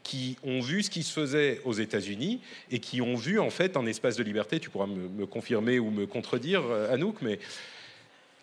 qui 0.09 0.39
ont 0.43 0.61
vu 0.61 0.83
ce 0.83 0.89
qui 0.89 1.03
se 1.03 1.13
faisait 1.13 1.61
aux 1.67 1.75
États-Unis 1.75 2.41
et 2.71 2.79
qui 2.79 3.03
ont 3.03 3.15
vu 3.15 3.39
en 3.39 3.51
fait 3.51 3.77
un 3.77 3.85
espace 3.85 4.17
de 4.17 4.23
liberté. 4.23 4.59
Tu 4.59 4.71
pourras 4.71 4.87
me, 4.87 5.07
me 5.07 5.27
confirmer 5.27 5.79
ou 5.79 5.91
me 5.91 6.07
contredire, 6.07 6.63
euh, 6.65 6.95
Anouk, 6.95 7.17
mais 7.21 7.39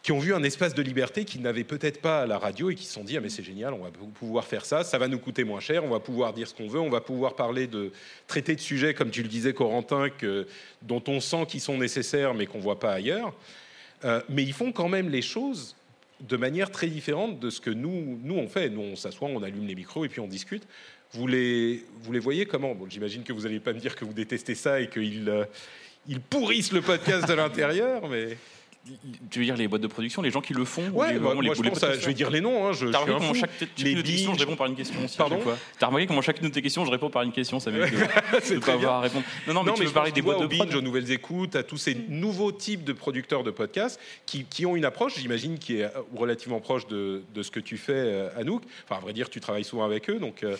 qui 0.03 0.11
ont 0.11 0.20
vu 0.20 0.36
un 0.36 0.43
espace 0.43 0.76
de 0.76 0.84
liberté 0.84 1.26
qu'ils 1.26 1.41
n'avaient 1.41 1.63
peut-être 1.63 1.99
pas 2.01 2.28
la 2.28 2.38
radio 2.38 2.70
et 2.70 2.76
qui 2.76 2.86
se 2.86 2.93
sont 2.93 3.03
dit 3.03 3.18
ah 3.18 3.22
mais 3.22 3.30
c'est 3.30 3.41
génial, 3.41 3.74
on 3.74 3.80
va 3.84 3.89
pou- 3.89 4.05
pouvoir 4.05 4.45
faire 4.45 4.63
ça, 4.63 4.84
ça 4.84 4.99
va 4.99 5.07
nous 5.07 5.18
coûter 5.18 5.43
moins 5.43 5.59
cher, 5.59 5.84
on 5.84 5.89
va 5.89 5.99
pouvoir 5.99 6.34
dire 6.34 6.47
ce 6.47 6.53
qu'on 6.53 6.68
veut, 6.68 6.80
on 6.80 6.91
va 6.91 7.01
pouvoir 7.01 7.36
parler 7.36 7.66
de 7.66 7.91
traiter 8.28 8.53
de 8.53 8.61
sujets 8.61 8.93
comme 8.93 9.09
tu 9.09 9.24
le 9.24 9.28
disais 9.28 9.53
Corentin 9.53 10.09
dont 10.84 11.03
on 11.07 11.20
sent 11.20 11.47
qu'ils 11.47 11.61
sont 11.61 11.80
nécessaires 11.80 12.36
mais 12.36 12.45
qu'on 12.45 12.59
voit 12.59 12.80
pas 12.80 12.91
ailleurs. 12.91 13.34
Euh, 14.03 14.22
mais 14.30 14.43
ils 14.43 14.53
font 14.53 14.72
quand 14.72 14.89
même 14.89 15.09
les 15.09 15.24
choses 15.24 15.76
de 16.22 16.38
manière 16.38 16.70
très 16.70 16.88
différente 16.88 17.39
de 17.39 17.49
ce 17.49 17.59
que 17.59 17.72
nous 17.72 18.20
nous 18.24 18.36
on 18.36 18.47
fait. 18.47 18.70
Nous 18.70 18.82
on 18.82 18.95
s'assoit, 18.95 19.28
on 19.28 19.41
allume 19.41 19.66
les 19.66 19.76
micros 19.76 20.05
et 20.05 20.09
puis 20.09 20.20
on 20.20 20.28
discute. 20.28 20.68
Vous 21.14 21.28
les 21.28 21.84
voyez 22.20 22.45
comment? 22.45 22.76
J'imagine 22.89 23.24
que 23.24 23.34
vous 23.34 23.41
n'allez 23.41 23.60
pas 23.60 23.74
me 23.74 23.80
dire 23.80 23.95
que 23.95 24.06
vous 24.06 24.14
détestez 24.14 24.56
ça 24.56 24.82
et 24.82 24.89
qu'ils 24.89 25.30
euh, 25.30 25.45
pourrissent 26.30 26.72
le 26.72 26.82
podcast 26.82 27.28
de 27.28 27.34
l'intérieur, 27.34 28.08
mais 28.10 28.38
Tu 29.31 29.39
veux 29.39 29.45
dire 29.45 29.57
les 29.57 29.67
boîtes 29.67 29.81
de 29.81 29.88
production, 29.88 30.21
les 30.21 30.29
gens 30.29 30.41
qui 30.41 30.53
le 30.53 30.63
font 30.63 30.83
ou 30.93 30.99
Ouais, 31.01 31.13
les- 31.13 31.19
moi, 31.19 31.29
vraiment 31.33 31.41
les- 31.41 31.55
je 31.55 31.63
les 31.63 31.69
pense 31.69 31.83
à- 31.83 31.97
je 31.97 32.05
vais 32.05 32.13
dire 32.13 32.29
les 32.29 32.39
noms. 32.39 32.67
Hein, 32.67 32.73
je, 32.73 32.86
T'as 32.88 32.99
remarqué 32.99 33.13
comment 33.19 33.33
fou. 33.33 33.39
chaque, 33.39 33.49
Les 33.79 34.03
questions, 34.03 34.33
je 34.36 34.39
réponds 34.39 34.55
par 34.55 34.67
une 34.67 34.75
question. 34.75 34.99
Pardon. 35.17 35.39
T'as 35.79 35.88
remarqué 35.88 36.05
comment 36.05 36.21
chacune 36.21 36.47
de 36.49 36.53
tes 36.53 36.61
questions, 36.61 36.86
je 36.86 36.91
réponds 36.91 37.09
par 37.09 37.23
une 37.23 37.31
question, 37.31 37.59
ça 37.59 37.71
m'évite 37.71 37.93
de, 38.49 38.59
pas 38.59 38.73
avoir 38.73 38.93
à 38.95 39.01
répondre. 39.01 39.25
Non, 39.47 39.53
non, 39.55 39.63
mais 39.63 39.73
tu 39.73 39.81
je 39.83 39.88
veux 39.88 39.93
parler 39.93 40.11
des 40.11 40.21
tu 40.21 40.25
boîtes 40.25 40.39
de 40.41 40.45
prod 40.47 40.67
binge, 40.67 40.75
aux 40.75 40.81
nouvelles 40.81 41.11
écoutes, 41.11 41.55
à 41.55 41.63
tous 41.63 41.77
ces 41.77 41.95
nouveaux 42.09 42.51
types 42.51 42.83
de 42.83 42.93
producteurs 42.93 43.43
de 43.43 43.49
podcasts 43.51 43.99
qui, 44.27 44.45
qui 44.45 44.65
ont 44.67 44.75
une 44.75 44.86
approche, 44.86 45.17
j'imagine, 45.17 45.57
qui 45.57 45.77
est 45.77 45.89
relativement 46.15 46.59
proche 46.59 46.86
de, 46.88 47.23
de 47.33 47.41
ce 47.43 47.49
que 47.49 47.59
tu 47.59 47.77
fais, 47.77 47.93
euh, 47.95 48.29
Anouk. 48.38 48.61
Enfin, 48.88 48.97
à 48.97 49.03
vrai 49.03 49.13
dire, 49.13 49.29
tu 49.31 49.39
travailles 49.39 49.63
souvent 49.63 49.86
avec 49.86 50.09
eux, 50.11 50.19
donc 50.19 50.43
euh, 50.43 50.55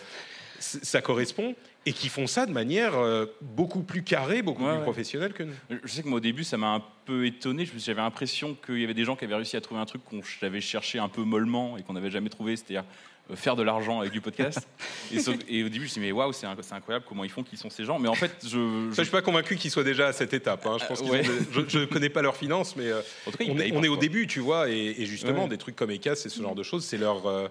ça 0.60 1.02
correspond. 1.02 1.56
Et 1.88 1.94
qui 1.94 2.10
font 2.10 2.26
ça 2.26 2.48
de 2.48 2.52
manière 2.52 2.96
euh, 2.96 3.28
beaucoup 3.42 3.84
plus 3.84 4.02
carrée, 4.02 4.42
beaucoup 4.42 4.64
Ouais, 4.64 4.70
plus 4.72 4.78
ouais. 4.78 4.84
professionnelle 4.84 5.34
que 5.34 5.44
nous. 5.44 5.54
Je 5.84 5.88
sais 5.92 6.02
que 6.02 6.08
moi 6.08 6.18
au 6.18 6.20
début 6.20 6.44
ça 6.44 6.58
m'a 6.58 6.74
un 6.74 6.82
peu 7.06 7.28
étonné. 7.28 7.64
Je 7.68 7.72
J'avais 7.78 8.02
l'impression 8.02 8.56
qu'il 8.66 8.80
y 8.80 8.84
avait 8.84 8.96
des 8.96 9.06
gens 9.06 9.16
qui 9.16 9.24
avaient 9.26 9.36
réussi 9.36 9.56
à 9.56 9.62
trouver 9.62 9.82
un 9.82 9.86
truc 9.86 10.04
qu'on 10.04 10.22
avait 10.42 10.62
cherché 10.62 10.98
un 10.98 11.10
peu 11.10 11.22
mollement 11.22 11.78
et 11.78 11.84
qu'on 11.84 11.94
n'avait 11.94 12.10
jamais 12.10 12.30
trouvé, 12.30 12.56
c'est-à-dire 12.56 12.86
euh, 13.30 13.36
faire 13.36 13.56
de 13.56 13.62
l'argent 13.62 14.00
avec 14.00 14.12
du 14.14 14.20
podcast. 14.20 14.68
et, 15.14 15.20
sauf- 15.20 15.38
et 15.48 15.62
au 15.64 15.70
début 15.70 15.82
je 15.82 15.82
me 15.84 15.88
suis 15.90 16.02
dit 16.02 16.08
mais 16.08 16.12
waouh 16.12 16.34
c'est 16.34 16.48
inc- 16.48 16.58
c'est 16.62 16.74
incroyable 16.74 17.06
comment 17.08 17.24
ils 17.24 17.30
font, 17.30 17.44
qui 17.44 17.56
sont 17.56 17.70
ces 17.70 17.86
gens. 17.86 18.00
Mais 18.00 18.08
en 18.08 18.16
fait 18.16 18.32
je, 18.44 18.48
Ça, 18.48 18.56
je- 18.90 18.96
je 18.98 19.02
suis 19.04 19.12
pas 19.12 19.22
convaincu 19.22 19.56
qu'ils 19.56 19.70
soient 19.70 19.84
déjà 19.84 20.08
à 20.08 20.14
cette 20.14 20.34
étape. 20.34 20.66
hein. 20.66 20.78
Je 20.82 20.88
pense 20.88 21.02
Euh, 21.04 21.06
ouais. 21.06 21.22
ont 21.22 21.34
je, 21.52 21.62
je 21.68 21.86
connais 21.86 22.10
pas 22.10 22.24
leurs 22.24 22.36
finances, 22.36 22.76
mais 22.76 22.92
en 22.92 23.30
tout 23.32 23.38
cas 23.38 23.44
on 23.48 23.54
est, 23.60 23.70
payent 23.70 23.74
on 23.76 23.84
est 23.84 23.88
au 23.90 23.98
début, 23.98 24.26
tu 24.26 24.40
vois, 24.40 24.72
et, 24.72 24.96
et 24.98 25.06
justement, 25.06 25.44
Ouais. 25.44 25.50
des 25.50 25.60
trucs 25.60 25.76
comme 25.76 25.92
ECAS 25.92 26.14
et 26.26 26.30
ce 26.30 26.42
genre 26.42 26.56
de 26.56 26.64
choses, 26.64 26.84
c'est 26.84 26.98
leur. 26.98 27.28
euh, 27.28 27.48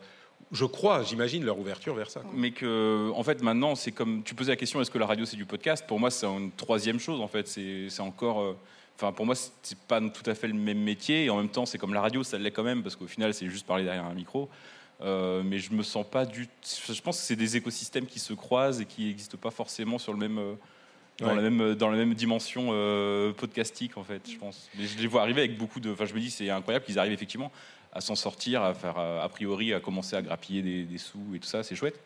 je 0.52 0.64
crois, 0.64 1.02
j'imagine, 1.02 1.44
leur 1.44 1.58
ouverture 1.58 1.94
vers 1.94 2.10
ça. 2.10 2.20
quoi. 2.20 2.30
Mais 2.34 2.50
que, 2.52 3.10
en 3.14 3.22
fait, 3.22 3.42
maintenant, 3.42 3.74
c'est 3.74 3.92
comme. 3.92 4.22
Tu 4.22 4.34
posais 4.34 4.52
la 4.52 4.56
question 4.56 4.80
est-ce 4.80 4.90
que 4.90 4.98
la 4.98 5.06
radio 5.06 5.24
c'est 5.24 5.36
du 5.36 5.46
podcast? 5.46 5.84
Pour 5.86 5.98
moi, 5.98 6.10
c'est 6.10 6.26
une 6.26 6.50
troisième 6.52 6.98
chose, 7.00 7.20
en 7.20 7.28
fait. 7.28 7.46
C'est 7.48 8.00
encore. 8.00 8.40
euh, 8.40 8.56
Enfin, 8.96 9.10
pour 9.10 9.26
moi, 9.26 9.34
c'est 9.34 9.76
pas 9.88 10.00
tout 10.00 10.30
à 10.30 10.36
fait 10.36 10.46
le 10.46 10.54
même 10.54 10.78
métier. 10.78 11.24
Et 11.24 11.30
en 11.30 11.38
même 11.38 11.48
temps, 11.48 11.66
c'est 11.66 11.78
comme 11.78 11.92
la 11.94 12.00
radio, 12.00 12.22
ça 12.22 12.38
l'est 12.38 12.52
quand 12.52 12.62
même, 12.62 12.80
parce 12.84 12.94
qu'au 12.94 13.08
final, 13.08 13.34
c'est 13.34 13.48
juste 13.48 13.66
parler 13.66 13.82
derrière 13.82 14.04
un 14.04 14.14
micro. 14.14 14.48
Euh, 15.02 15.42
mais 15.44 15.58
je 15.58 15.72
me 15.72 15.82
sens 15.82 16.06
pas 16.08 16.24
du. 16.24 16.46
Je 16.62 17.00
pense 17.00 17.18
que 17.18 17.24
c'est 17.24 17.34
des 17.34 17.56
écosystèmes 17.56 18.06
qui 18.06 18.20
se 18.20 18.32
croisent 18.34 18.80
et 18.80 18.84
qui 18.86 19.06
n'existent 19.06 19.36
pas 19.36 19.50
forcément 19.50 19.98
sur 19.98 20.12
le 20.12 20.18
même. 20.20 20.38
euh, 20.38 20.54
Dans, 21.18 21.26
Ouais. 21.28 21.34
la 21.36 21.42
même, 21.50 21.74
dans 21.74 21.90
la 21.90 21.96
même 21.96 22.14
dimension 22.14 22.68
euh, 22.72 23.32
podcastique, 23.32 23.96
en 23.96 24.04
fait, 24.04 24.22
je 24.30 24.36
pense. 24.36 24.68
Mais 24.78 24.84
je 24.86 24.96
les 24.98 25.06
vois 25.08 25.22
arriver 25.22 25.40
avec 25.42 25.56
beaucoup 25.58 25.80
de. 25.80 25.90
Enfin, 25.92 26.04
je 26.06 26.14
me 26.14 26.20
dis, 26.20 26.30
c'est 26.30 26.48
incroyable 26.50 26.84
qu'ils 26.84 26.98
arrivent 27.00 27.12
effectivement 27.12 27.50
à 27.94 28.00
s'en 28.00 28.14
sortir, 28.14 28.62
à 28.62 28.74
faire, 28.74 28.98
a 28.98 29.28
priori, 29.28 29.72
à 29.72 29.80
commencer 29.80 30.16
à 30.16 30.22
grappiller 30.22 30.62
des, 30.62 30.84
des 30.84 30.98
sous 30.98 31.34
et 31.34 31.38
tout 31.38 31.46
ça, 31.48 31.62
c'est 31.62 31.76
chouette. 31.76 31.98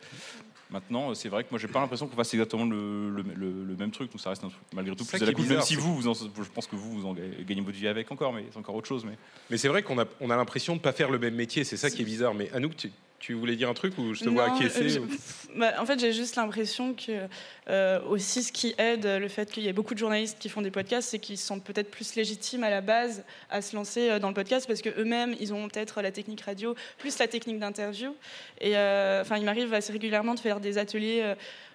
Maintenant, 0.70 1.10
euh, 1.10 1.14
c'est 1.14 1.30
vrai 1.30 1.44
que 1.44 1.48
moi, 1.50 1.58
j'ai 1.58 1.66
pas 1.66 1.80
l'impression 1.80 2.06
qu'on 2.08 2.16
fasse 2.16 2.34
exactement 2.34 2.66
le, 2.66 3.08
le- 3.08 3.22
le- 3.34 3.64
le 3.64 3.76
même 3.76 3.90
truc, 3.90 4.12
donc 4.12 4.20
ça 4.20 4.28
reste 4.28 4.44
un 4.44 4.48
truc, 4.50 4.60
malgré 4.74 4.94
tout 4.94 5.06
plus 5.06 5.16
à 5.22 5.24
la 5.24 5.32
même 5.32 5.62
si 5.62 5.76
vous, 5.76 5.94
vous 5.96 6.08
en- 6.08 6.12
je 6.14 6.50
pense 6.54 6.66
que 6.66 6.76
vous, 6.76 6.92
vous 7.00 7.06
en 7.06 7.14
gagnez 7.14 7.62
votre 7.62 7.78
vie 7.78 7.88
avec 7.88 8.12
encore, 8.12 8.34
mais 8.34 8.44
c'est 8.52 8.58
encore 8.58 8.74
autre 8.74 8.86
chose. 8.86 9.06
Mais 9.06 9.16
Mais 9.48 9.56
c'est 9.56 9.68
vrai 9.68 9.82
qu'on 9.82 9.98
a, 9.98 10.04
on 10.20 10.28
a 10.28 10.36
l'impression 10.36 10.74
de 10.74 10.78
ne 10.80 10.82
pas 10.82 10.92
faire 10.92 11.10
le 11.10 11.18
même 11.18 11.34
métier, 11.34 11.64
c'est 11.64 11.78
ça 11.78 11.90
qui 11.90 12.02
est 12.02 12.04
bizarre. 12.04 12.34
Mais 12.34 12.50
Anouk, 12.52 12.76
tu, 12.76 12.90
tu 13.18 13.34
voulais 13.34 13.56
dire 13.56 13.68
un 13.68 13.74
truc 13.74 13.98
ou 13.98 14.14
je 14.14 14.22
te 14.24 14.28
vois 14.28 14.44
acquiescer 14.52 14.82
euh, 14.84 14.88
je- 14.88 14.98
ou- 15.00 15.06
pff, 15.06 15.46
bah, 15.56 15.74
En 15.80 15.86
fait, 15.86 15.98
j'ai 15.98 16.12
juste 16.12 16.36
l'impression 16.36 16.94
que 16.94 17.26
euh, 17.68 18.00
aussi 18.08 18.42
ce 18.42 18.52
qui 18.52 18.74
aide 18.78 19.04
le 19.06 19.28
fait 19.28 19.50
qu'il 19.50 19.64
y 19.64 19.68
ait 19.68 19.72
beaucoup 19.72 19.94
de 19.94 19.98
journalistes 19.98 20.38
qui 20.38 20.48
font 20.48 20.62
des 20.62 20.70
podcasts, 20.70 21.08
c'est 21.08 21.18
qu'ils 21.18 21.36
se 21.38 21.46
sentent 21.46 21.64
peut-être 21.64 21.90
plus 21.90 22.14
légitimes 22.14 22.62
à 22.64 22.70
la 22.70 22.80
base 22.80 23.24
à 23.50 23.60
se 23.60 23.74
lancer 23.74 24.08
euh, 24.08 24.18
dans 24.18 24.28
le 24.28 24.34
podcast 24.34 24.66
parce 24.68 24.82
que 24.82 24.90
eux-mêmes, 25.00 25.34
ils 25.40 25.52
ont 25.52 25.68
peut-être 25.68 26.00
la 26.00 26.12
technique 26.12 26.42
radio 26.42 26.74
plus 26.98 27.18
la 27.18 27.26
technique 27.28 27.58
d'interview. 27.58 28.14
Et 28.60 28.76
euh, 28.76 29.24
il 29.36 29.44
m'arrive 29.44 29.74
assez 29.74 29.92
régulièrement 29.92 30.34
de 30.34 30.40
faire 30.40 30.60
des 30.60 30.78
ateliers. 30.78 31.20
euh, 31.22 31.34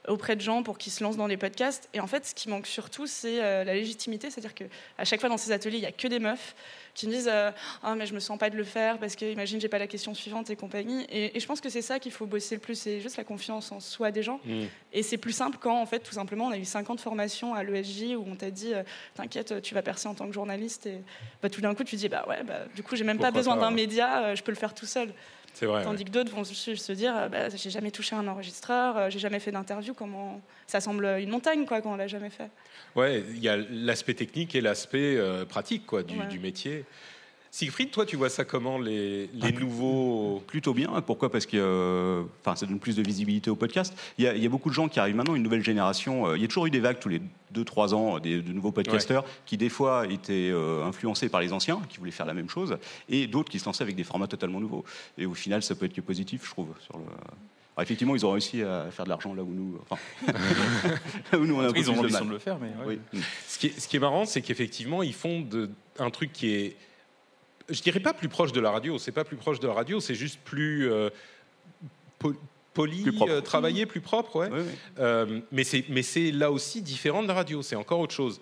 auprès 0.10 0.36
de 0.36 0.42
gens 0.42 0.64
pour 0.64 0.78
qu'ils 0.78 0.92
se 0.92 1.02
lancent 1.02 1.16
dans 1.16 1.28
les 1.28 1.38
podcasts. 1.38 1.88
Et 1.94 2.02
en 2.02 2.08
fait, 2.08 2.26
ce 2.26 2.36
qui 2.36 2.50
manque 2.50 2.68
surtout, 2.68 3.08
c'est 3.08 3.42
euh, 3.42 3.64
la 3.64 3.74
légitimité. 3.74 4.30
C'est-à-dire 4.30 4.54
qu'à 4.54 5.06
chaque 5.06 5.22
fois 5.22 5.30
dans 5.30 5.38
ces 5.38 5.54
ateliers, 5.54 5.78
il 5.78 5.80
n'y 5.80 5.86
a 5.86 5.94
que 5.94 6.10
des 6.10 6.20
meufs 6.20 6.56
qui 6.94 7.08
me 7.08 7.12
disent 7.12 7.30
euh, 7.32 7.52
Ah, 7.82 7.96
mais 7.96 8.06
je 8.06 8.14
me 8.14 8.20
sens 8.20 8.38
pas 8.38 8.50
de 8.50 8.56
le 8.56 8.64
faire 8.64 8.98
parce 9.00 9.16
que, 9.16 9.26
imagine, 9.26 9.60
j'ai 9.60 9.68
pas 9.68 9.80
la 9.80 9.88
question 9.88 10.14
suivante 10.14 10.50
et 10.50 10.56
compagnie. 10.56 11.04
Et, 11.10 11.36
et 11.36 11.40
je 11.40 11.48
pense 11.48 11.62
que 11.62 11.70
c'est 11.70 11.82
ça 11.82 12.00
qu'il 12.00 12.12
faut 12.12 12.26
bosser 12.26 12.56
le 12.56 12.62
plus, 12.62 12.76
c'est 12.76 13.00
juste 13.00 13.18
la 13.18 13.24
confiance 13.24 13.72
en 13.72 13.80
soi 13.80 14.12
des 14.12 14.24
gens. 14.24 14.40
Mm. 14.46 14.64
Et 14.94 15.04
c'est 15.04 15.18
plus 15.18 15.34
simple 15.34 15.58
quand, 15.60 15.80
en 15.80 15.86
fait, 15.86 16.00
tout 16.00 16.14
simplement, 16.14 16.46
on 16.48 16.52
a 16.52 16.58
eu 16.58 16.66
50 16.66 17.00
formations 17.00 17.54
à 17.54 17.64
l'ESJ 17.64 18.16
où 18.18 18.26
on 18.28 18.36
t'a 18.36 18.52
dit 18.52 18.74
euh, 18.74 18.84
T'inquiète, 19.16 19.62
tu 19.62 19.74
vas 19.74 19.82
percer 19.82 20.08
en 20.08 20.14
tant 20.14 20.28
que 20.28 20.34
journaliste. 20.34 20.86
Et 20.86 21.00
bah, 21.42 21.50
tout 21.50 21.62
d'un 21.62 21.74
coup, 21.76 21.84
tu 21.84 21.96
dis 21.96 22.10
Bah 22.10 22.26
ouais, 22.28 22.44
bah, 22.44 22.66
du 22.76 22.84
coup, 22.84 22.96
j'ai 22.96 23.04
même 23.04 23.20
pas 23.20 23.32
besoin 23.32 23.58
d'un 23.58 23.72
média, 23.72 24.24
euh, 24.24 24.36
je 24.36 24.44
peux 24.44 24.52
le 24.52 24.58
faire 24.58 24.74
tout 24.74 24.86
seul. 24.86 25.14
Vrai. 25.62 25.84
Tandis 25.84 26.00
ouais. 26.00 26.04
que 26.06 26.10
d'autres 26.12 26.34
vont 26.36 26.44
se 26.44 26.92
dire 26.94 27.16
euh, 27.16 27.30
bah, 27.30 27.50
J'ai 27.50 27.70
jamais 27.70 27.92
touché 27.92 28.16
un 28.16 28.28
enregistreur, 28.28 28.98
euh, 28.98 29.10
j'ai 29.10 29.20
jamais 29.20 29.40
fait 29.40 29.52
d'interview, 29.52 29.94
comment. 29.94 30.42
Ça 30.68 30.82
semble 30.82 31.06
une 31.20 31.30
montagne, 31.30 31.66
quoi, 31.66 31.82
quand 31.82 31.94
on 31.94 31.96
l'a 31.96 32.08
jamais 32.08 32.30
fait. 32.30 32.50
Ouais, 32.96 33.24
il 33.30 33.40
y 33.40 33.50
a 33.50 33.58
l'aspect 33.58 34.14
technique 34.14 34.56
et 34.56 34.62
l'aspect 34.62 35.16
euh, 35.18 35.46
pratique 35.46 35.86
quoi, 35.86 36.04
du, 36.04 36.18
Ouais. 36.18 36.28
du 36.28 36.40
métier. 36.40 36.86
Siegfried, 37.54 37.92
toi, 37.92 38.04
tu 38.04 38.16
vois 38.16 38.30
ça 38.30 38.46
comment 38.46 38.80
les, 38.80 39.30
les 39.32 39.52
nouveaux 39.52 40.42
Plutôt 40.48 40.74
bien. 40.74 40.90
Pourquoi? 41.06 41.32
Parce 41.32 41.46
que 41.46 41.56
euh, 41.56 42.24
ça 42.44 42.66
donne 42.66 42.80
plus 42.80 42.96
de 42.96 43.04
visibilité 43.04 43.52
au 43.52 43.56
podcast. 43.56 43.94
Il 44.18 44.26
y, 44.26 44.28
a, 44.28 44.34
il 44.36 44.42
y 44.42 44.46
a 44.48 44.50
beaucoup 44.50 44.72
de 44.72 44.74
gens 44.74 44.88
qui 44.88 45.00
arrivent 45.00 45.16
maintenant, 45.16 45.36
une 45.36 45.44
nouvelle 45.44 45.64
génération. 45.64 46.30
Euh, 46.30 46.36
il 46.36 46.42
y 46.42 46.46
a 46.46 46.48
toujours 46.48 46.66
eu 46.66 46.72
des 46.72 46.80
vagues 46.80 46.98
tous 47.00 47.10
les 47.10 47.22
2-3 47.54 47.94
ans, 47.94 48.18
des, 48.18 48.42
de 48.42 48.52
nouveaux 48.52 48.72
podcasteurs 48.72 49.24
qui, 49.46 49.58
des 49.58 49.70
fois, 49.70 50.08
étaient 50.08 50.50
euh, 50.52 50.84
influencés 50.84 51.30
par 51.30 51.42
les 51.42 51.54
anciens, 51.54 51.80
qui 51.90 52.00
voulaient 52.00 52.10
faire 52.10 52.26
la 52.26 52.34
même 52.34 52.50
chose, 52.50 52.76
et 53.08 53.28
d'autres 53.28 53.52
qui 53.52 53.60
se 53.60 53.66
lançaient 53.66 53.84
avec 53.84 53.96
des 53.96 54.04
formats 54.04 54.26
totalement 54.26 54.60
nouveaux. 54.60 54.84
Et 55.20 55.28
au 55.28 55.36
final, 55.36 55.62
ça 55.62 55.76
peut 55.76 55.86
être 55.86 55.94
que 55.94 56.02
positif, 56.02 56.46
je 56.46 56.50
trouve. 56.50 56.70
Sur 56.80 56.98
le... 56.98 57.04
Alors, 57.04 57.84
effectivement, 57.84 58.16
ils 58.16 58.26
ont 58.26 58.32
réussi 58.32 58.64
à 58.64 58.90
faire 58.90 59.06
de 59.06 59.10
l'argent 59.10 59.36
là 59.36 59.44
où 59.44 59.54
nous, 59.54 59.80
enfin, 59.88 60.02
là 61.32 61.38
où 61.38 61.46
nous 61.46 61.54
on 61.54 61.60
a 61.60 61.68
un 61.68 61.72
peu 61.72 61.78
ils 61.78 61.92
ont 61.92 61.94
de 61.94 61.98
l'ambition 61.98 62.26
de 62.26 62.32
le 62.32 62.40
faire, 62.40 62.58
mais 62.58 62.70
ouais. 62.84 63.00
Oui. 63.14 63.22
Ce 63.48 63.60
qui 63.60 63.68
est, 63.68 63.80
ce 63.80 63.88
qui 63.88 63.98
est 63.98 64.00
marrant, 64.00 64.26
c'est 64.26 64.42
qu'effectivement, 64.42 65.04
ils 65.04 65.14
font 65.14 65.42
de, 65.42 65.70
un 66.00 66.10
truc 66.10 66.34
qui 66.34 66.50
est, 66.50 66.76
je 67.70 67.82
dirais 67.82 68.00
pas 68.00 68.14
plus 68.14 68.30
proche 68.30 68.52
de 68.52 68.60
la 68.60 68.72
radio. 68.72 68.98
C'est 69.00 69.12
pas 69.12 69.24
plus 69.24 69.38
proche 69.38 69.60
de 69.60 69.68
la 69.68 69.74
radio, 69.74 70.00
c'est 70.00 70.16
juste 70.16 70.40
plus 70.44 70.92
euh, 70.92 71.10
po- 72.20 72.34
poli, 72.74 73.04
Plus 73.04 73.16
euh, 73.30 73.42
travaillé, 73.42 73.86
plus 73.86 74.02
propre, 74.02 74.36
ouais. 74.38 74.50
Oui, 74.52 74.60
oui. 74.62 74.72
Euh, 75.00 75.40
mais 75.52 75.64
c'est 75.64 75.86
mais 75.90 76.02
c'est 76.02 76.32
là 76.32 76.52
aussi 76.52 76.82
différent 76.82 77.22
de 77.24 77.28
la 77.28 77.34
radio. 77.36 77.62
C'est 77.62 77.76
encore 77.76 78.00
autre 78.00 78.14
chose. 78.16 78.42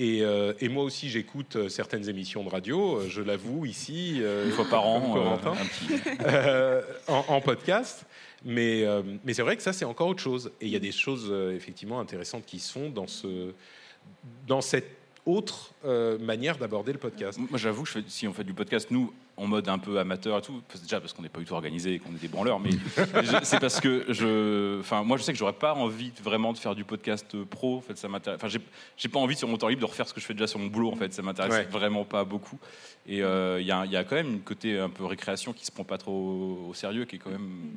Et, 0.00 0.22
euh, 0.22 0.52
et 0.60 0.68
moi 0.68 0.84
aussi, 0.84 1.08
j'écoute 1.10 1.68
certaines 1.68 2.08
émissions 2.08 2.44
de 2.44 2.48
radio. 2.48 3.02
Je 3.08 3.20
l'avoue 3.20 3.66
ici, 3.66 4.18
Une 4.44 4.52
fois 4.52 4.66
par 4.68 4.86
an, 4.86 5.16
un 5.44 5.54
petit- 5.56 6.00
en, 7.08 7.24
en 7.28 7.40
podcast. 7.40 8.04
Mais, 8.44 8.84
euh, 8.84 9.02
mais 9.24 9.34
c'est 9.34 9.42
vrai 9.42 9.56
que 9.56 9.62
ça, 9.64 9.72
c'est 9.72 9.84
encore 9.84 10.06
autre 10.06 10.22
chose. 10.22 10.52
Et 10.60 10.66
il 10.66 10.70
y 10.72 10.76
a 10.76 10.80
des 10.80 10.92
choses 10.92 11.26
euh, 11.28 11.56
effectivement 11.56 11.98
intéressantes 11.98 12.46
qui 12.46 12.60
se 12.60 12.70
font 12.72 12.88
dans, 12.90 13.08
ce, 13.08 13.52
dans 14.46 14.60
cette 14.60 14.97
autre 15.28 15.72
euh, 15.84 16.18
manière 16.18 16.56
d'aborder 16.56 16.92
le 16.92 16.98
podcast. 16.98 17.38
Moi, 17.38 17.58
j'avoue, 17.58 17.84
que 17.84 17.90
si 18.08 18.26
on 18.26 18.32
fait 18.32 18.44
du 18.44 18.54
podcast, 18.54 18.90
nous, 18.90 19.12
en 19.36 19.46
mode 19.46 19.68
un 19.68 19.78
peu 19.78 19.98
amateur 19.98 20.38
et 20.38 20.42
tout, 20.42 20.62
déjà 20.82 21.00
parce 21.00 21.12
qu'on 21.12 21.22
n'est 21.22 21.28
pas 21.28 21.38
du 21.40 21.44
tout 21.44 21.52
organisé 21.54 21.94
et 21.94 21.98
qu'on 21.98 22.10
est 22.10 22.20
des 22.20 22.28
branleurs, 22.28 22.58
mais 22.58 22.70
c'est 23.42 23.60
parce 23.60 23.80
que 23.80 24.06
je. 24.08 24.80
Enfin, 24.80 25.02
moi, 25.04 25.16
je 25.18 25.22
sais 25.22 25.32
que 25.32 25.38
j'aurais 25.38 25.52
pas 25.52 25.74
envie 25.74 26.12
vraiment 26.22 26.52
de 26.52 26.58
faire 26.58 26.74
du 26.74 26.84
podcast 26.84 27.26
euh, 27.34 27.44
pro. 27.44 27.76
En 27.76 27.80
fait, 27.82 27.96
ça 27.98 28.08
m'intéresse. 28.08 28.40
Enfin, 28.42 28.48
j'ai- 28.96 29.08
pas 29.08 29.18
envie 29.20 29.36
sur 29.36 29.48
mon 29.48 29.58
temps 29.58 29.68
libre 29.68 29.80
de 29.82 29.86
refaire 29.86 30.08
ce 30.08 30.14
que 30.14 30.20
je 30.20 30.26
fais 30.26 30.34
déjà 30.34 30.46
sur 30.46 30.58
mon 30.58 30.66
boulot. 30.68 30.90
En 30.90 30.96
fait, 30.96 31.12
ça 31.12 31.22
m'intéresse 31.22 31.52
Ouais. 31.52 31.64
vraiment 31.64 32.04
pas 32.04 32.24
beaucoup. 32.24 32.58
Et 33.06 33.22
euh, 33.22 33.60
il 33.60 33.66
y, 33.66 33.72
il 33.86 33.92
y 33.92 33.96
a 33.96 34.04
quand 34.04 34.16
même 34.16 34.28
une 34.34 34.40
côté 34.40 34.78
un 34.78 34.90
peu 34.90 35.04
récréation 35.04 35.52
qui 35.52 35.64
se 35.66 35.72
prend 35.72 35.84
pas 35.84 35.98
trop 35.98 36.66
au 36.68 36.74
sérieux, 36.74 37.04
qui 37.04 37.16
est 37.16 37.18
quand 37.18 37.30
même 37.30 37.70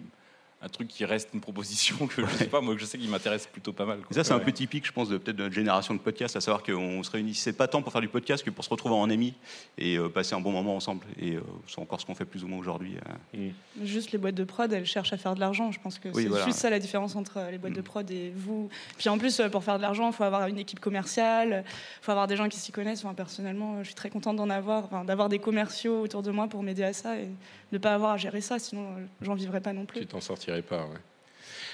un 0.63 0.69
truc 0.69 0.87
qui 0.87 1.05
reste 1.05 1.29
une 1.33 1.41
proposition 1.41 2.05
que 2.07 2.25
je 2.25 2.35
sais 2.35 2.45
pas, 2.47 2.61
moi, 2.61 2.75
que 2.75 2.81
je 2.81 2.85
sais 2.85 2.97
qu'il 2.97 3.09
m'intéresse 3.09 3.47
plutôt 3.47 3.73
pas 3.73 3.85
mal. 3.85 3.97
quoi. 3.99 4.07
Et 4.11 4.13
ça, 4.13 4.23
c'est 4.23 4.33
un 4.33 4.37
Ouais. 4.37 4.43
peu 4.43 4.51
typique, 4.51 4.85
je 4.85 4.91
pense, 4.91 5.09
de 5.09 5.17
peut-être 5.17 5.35
de 5.37 5.43
notre 5.43 5.55
génération 5.55 5.93
de 5.93 5.99
podcasts, 5.99 6.35
à 6.35 6.41
savoir 6.41 6.61
qu'on 6.63 7.01
se 7.03 7.09
réunissait 7.11 7.53
pas 7.53 7.67
tant 7.67 7.81
pour 7.81 7.91
faire 7.91 8.01
du 8.01 8.07
podcast 8.07 8.43
que 8.43 8.49
pour 8.51 8.63
se 8.63 8.69
retrouver 8.69 8.93
en 8.95 9.09
amis 9.09 9.33
et 9.77 9.97
euh, 9.97 10.07
passer 10.09 10.35
un 10.35 10.39
bon 10.39 10.51
moment 10.51 10.75
ensemble. 10.75 11.05
Et 11.19 11.33
euh, 11.35 11.41
c'est 11.67 11.79
encore 11.79 11.99
ce 11.99 12.05
qu'on 12.05 12.13
fait 12.15 12.25
plus 12.25 12.43
ou 12.43 12.47
moins 12.47 12.59
aujourd'hui. 12.59 12.93
euh. 13.35 13.49
Juste 13.83 14.11
les 14.11 14.17
boîtes 14.19 14.35
de 14.35 14.43
prod, 14.43 14.71
elles 14.71 14.85
cherchent 14.85 15.13
à 15.13 15.17
faire 15.17 15.33
de 15.35 15.39
l'argent. 15.39 15.71
Je 15.71 15.79
pense 15.79 15.97
que 15.97 16.09
Oui, 16.09 16.23
c'est 16.23 16.29
voilà. 16.29 16.45
juste 16.45 16.59
ça 16.59 16.69
la 16.69 16.79
différence 16.79 17.15
entre 17.15 17.39
les 17.51 17.57
boîtes 17.57 17.73
Mm. 17.73 17.75
de 17.77 17.81
prod 17.81 18.11
et 18.11 18.31
vous. 18.35 18.69
Puis 18.97 19.09
en 19.09 19.17
plus, 19.17 19.41
pour 19.51 19.63
faire 19.63 19.77
de 19.77 19.81
l'argent, 19.81 20.07
il 20.09 20.13
faut 20.13 20.23
avoir 20.23 20.45
une 20.47 20.59
équipe 20.59 20.79
commerciale, 20.79 21.63
il 21.65 22.03
faut 22.05 22.11
avoir 22.11 22.27
des 22.27 22.35
gens 22.35 22.47
qui 22.49 22.59
s'y 22.59 22.71
connaissent. 22.71 23.03
Enfin, 23.03 23.13
personnellement, 23.15 23.79
je 23.81 23.85
suis 23.87 23.95
très 23.95 24.09
contente 24.09 24.35
d'en 24.37 24.49
avoir, 24.49 24.85
enfin, 24.85 25.03
d'avoir 25.05 25.29
des 25.29 25.39
commerciaux 25.39 26.01
autour 26.01 26.21
de 26.21 26.31
moi 26.31 26.47
pour 26.47 26.61
m'aider 26.63 26.83
à 26.83 26.93
ça 26.93 27.17
et 27.17 27.25
de 27.25 27.31
ne 27.73 27.77
pas 27.77 27.93
avoir 27.93 28.11
à 28.11 28.17
gérer 28.17 28.41
ça, 28.41 28.59
sinon 28.59 28.85
j'en 29.21 29.33
vivrais 29.33 29.61
pas 29.61 29.73
non 29.73 29.85
plus. 29.85 30.01
Tu 30.01 30.05
t'en 30.07 30.19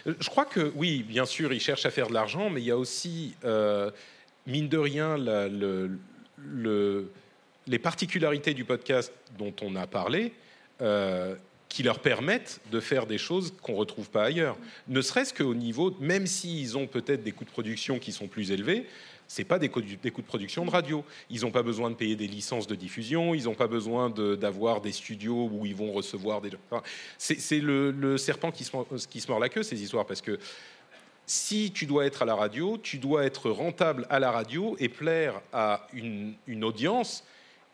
Euh, 0.07 0.13
Je 0.19 0.29
crois 0.29 0.45
que 0.45 0.71
oui, 0.75 1.03
bien 1.03 1.25
sûr, 1.25 1.53
ils 1.53 1.59
cherchent 1.59 1.85
à 1.85 1.91
faire 1.91 2.07
de 2.07 2.13
l'argent, 2.13 2.49
mais 2.49 2.61
il 2.61 2.65
y 2.65 2.71
a 2.71 2.77
aussi, 2.77 3.35
euh, 3.43 3.91
mine 4.45 4.67
de 4.69 4.77
rien, 4.77 5.17
les 7.67 7.79
particularités 7.79 8.53
du 8.53 8.63
podcast 8.65 9.11
dont 9.37 9.53
on 9.61 9.75
a 9.75 9.87
parlé. 9.87 10.33
euh, 10.81 11.35
qui 11.69 11.83
leur 11.83 11.99
permettent 11.99 12.59
de 12.71 12.79
faire 12.79 13.05
des 13.05 13.17
choses 13.17 13.53
qu'on 13.61 13.73
ne 13.73 13.77
retrouve 13.77 14.09
pas 14.09 14.23
ailleurs. 14.23 14.57
Ne 14.87 15.01
serait-ce 15.01 15.33
qu'au 15.33 15.53
niveau, 15.53 15.95
même 15.99 16.27
s'ils 16.27 16.77
ont 16.77 16.87
peut-être 16.87 17.23
des 17.23 17.31
coûts 17.31 17.45
de 17.45 17.49
production 17.49 17.99
qui 17.99 18.11
sont 18.11 18.27
plus 18.27 18.51
élevés, 18.51 18.87
c'est 19.27 19.43
pas 19.43 19.59
des 19.59 19.67
coûts, 19.69 19.81
de 19.81 20.21
production 20.21 20.65
de 20.65 20.71
radio. 20.71 21.03
Ils 21.29 21.41
n'ont 21.41 21.51
pas 21.51 21.63
besoin 21.63 21.89
de 21.89 21.95
payer 21.95 22.15
des 22.15 22.27
licences 22.27 22.67
de 22.67 22.75
diffusion, 22.75 23.35
ils 23.35 23.43
n'ont 23.43 23.55
pas 23.55 23.67
besoin 23.67 24.09
d'avoir 24.09 24.79
des 24.79 24.93
studios 24.93 25.49
où 25.51 25.65
ils 25.65 25.75
vont 25.75 25.91
recevoir 25.91 26.41
des... 26.41 26.51
c'est 27.17 27.59
le, 27.59 28.17
serpent 28.17 28.51
qui 28.51 28.63
se, 28.63 28.71
mord, 29.27 29.39
la 29.39 29.49
queue, 29.49 29.63
ces 29.63 29.81
histoires, 29.81 30.05
parce 30.05 30.21
que 30.21 30.39
si 31.25 31.71
tu 31.71 31.85
dois 31.85 32.05
être 32.05 32.21
à 32.21 32.25
la 32.25 32.35
radio, 32.35 32.77
tu 32.81 32.99
dois 32.99 33.25
être 33.25 33.49
rentable 33.49 34.07
à 34.09 34.19
la 34.19 34.31
radio 34.31 34.77
et 34.79 34.87
plaire 34.87 35.41
à 35.51 35.85
une 35.93 36.63
audience 36.63 37.25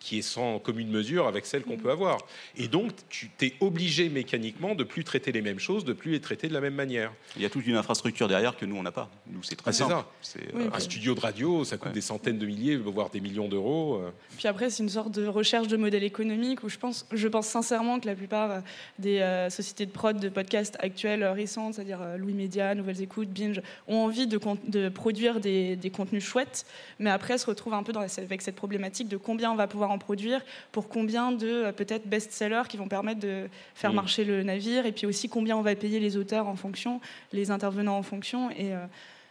qui 0.04 0.20
est 0.20 0.22
sans 0.22 0.60
commune 0.60 0.90
mesure 0.90 1.28
avec 1.28 1.46
celle 1.46 1.64
qu'on 1.64 1.78
peut 1.78 1.90
avoir. 1.90 2.18
Et 2.58 2.68
donc, 2.68 2.92
tu 3.08 3.32
es 3.42 3.54
obligé 3.62 4.10
mécaniquement 4.10 4.76
de 4.76 4.84
plus 4.84 5.06
traiter 5.06 5.32
les 5.32 5.42
mêmes 5.42 5.60
choses, 5.60 5.86
de 5.86 5.94
plus 5.94 6.12
les 6.12 6.20
traiter 6.20 6.50
de 6.50 6.54
la 6.54 6.60
même 6.60 6.74
manière. 6.76 7.14
Il 7.38 7.42
y 7.42 7.46
a 7.46 7.50
toute 7.50 7.66
une 7.66 7.78
infrastructure 7.78 8.28
derrière 8.28 8.58
que 8.58 8.66
nous, 8.66 8.76
on 8.76 8.84
n'a 8.84 8.92
pas. 8.92 9.10
Nous, 9.28 9.42
c'est 9.44 9.56
très 9.56 9.70
Ah, 9.70 9.72
c'est 9.72 9.84
simple. 9.84 10.04
ça. 10.22 10.40
Oui, 10.54 10.64
euh, 10.66 10.70
Un 10.74 10.80
studio 10.80 11.16
de 11.16 11.22
radio, 11.22 11.64
ça 11.64 11.78
coûte 11.78 11.88
Ouais. 11.88 11.94
des 11.94 12.02
centaines 12.02 12.38
de 12.38 12.46
milliers, 12.46 12.76
voire 12.76 13.10
des 13.12 13.22
millions 13.22 13.48
d'euros. 13.48 13.96
euh. 14.04 14.12
Puis 14.38 14.48
après, 14.50 14.70
c'est 14.70 14.84
une 14.84 14.90
sorte 14.90 15.12
de 15.14 15.26
recherche 15.26 15.70
de 15.70 15.78
modèle 15.78 16.04
économique 16.04 16.64
où 16.64 16.70
je 16.70 16.78
pense, 16.78 17.06
je 17.14 17.28
pense 17.30 17.48
sincèrement 17.48 18.02
que 18.02 18.06
la 18.08 18.16
plupart 18.16 18.52
euh, 18.52 18.60
des 19.00 19.20
euh, 19.20 19.50
sociétés 19.50 19.86
de 19.86 19.92
prod 19.92 20.20
de 20.20 20.28
podcasts 20.28 20.76
actuelles, 20.82 21.24
récentes, 21.24 21.76
c'est-à-dire 21.76 22.02
euh, 22.02 22.18
Louis 22.18 22.34
Média, 22.34 22.76
Nouvelles 22.76 23.02
Écoutes, 23.02 23.30
Binge, 23.30 23.62
ont 23.88 24.00
envie 24.04 24.28
de, 24.28 24.38
con- 24.38 24.58
de 24.68 24.90
produire 24.90 25.40
des, 25.40 25.78
des 25.78 25.90
contenus 25.92 26.26
chouettes, 26.26 26.66
mais 27.00 27.10
après 27.10 27.38
se 27.38 27.46
retrouvent 27.46 27.74
un 27.76 27.84
peu 27.84 27.94
dans 27.94 28.02
la- 28.02 28.08
avec 28.18 28.42
cette 28.42 28.56
problématique 28.58 29.08
de 29.08 29.16
combien 29.18 29.50
on 29.50 29.56
va 29.56 29.68
pouvoir 29.68 29.92
en 29.94 29.98
produire, 29.98 30.42
pour 30.72 30.90
combien 30.90 31.32
de 31.32 31.48
euh, 31.48 31.72
peut-être 31.72 32.06
best-sellers 32.08 32.64
qui 32.68 32.78
vont 32.78 32.88
permettre 32.88 33.20
de 33.22 33.48
faire 33.76 33.92
Mm. 33.92 33.96
marcher 33.96 34.24
le 34.26 34.44
navire, 34.44 34.86
et 34.86 34.92
puis 34.92 35.06
aussi 35.06 35.30
combien 35.30 35.56
on 35.56 35.62
va 35.62 35.74
payer 35.76 36.00
les 36.00 36.18
auteurs 36.18 36.48
en 36.48 36.56
fonction, 36.56 37.00
les 37.32 37.52
intervenants 37.52 37.98
en 37.98 38.04
fonction, 38.04 38.50
et 38.52 38.74
euh, 38.74 38.86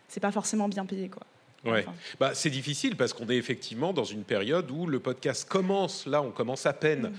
c'est 0.09 0.21
pas 0.21 0.33
forcément 0.33 0.69
bien 0.69 0.87
payé, 0.87 1.09
quoi. 1.09 1.23
Ouais. 1.65 1.85
Enfin. 1.87 1.95
Bah, 2.19 2.31
c'est 2.35 2.51
difficile 2.51 2.97
parce 2.97 3.13
qu'on 3.13 3.29
est 3.29 3.37
effectivement 3.37 3.93
dans 3.93 4.03
une 4.05 4.25
période 4.25 4.69
où 4.71 4.87
le 4.87 4.99
podcast 4.99 5.49
commence, 5.49 6.07
là 6.07 6.21
on 6.21 6.31
commence 6.33 6.67
à 6.67 6.73
peine 6.73 7.09
Mm. 7.09 7.13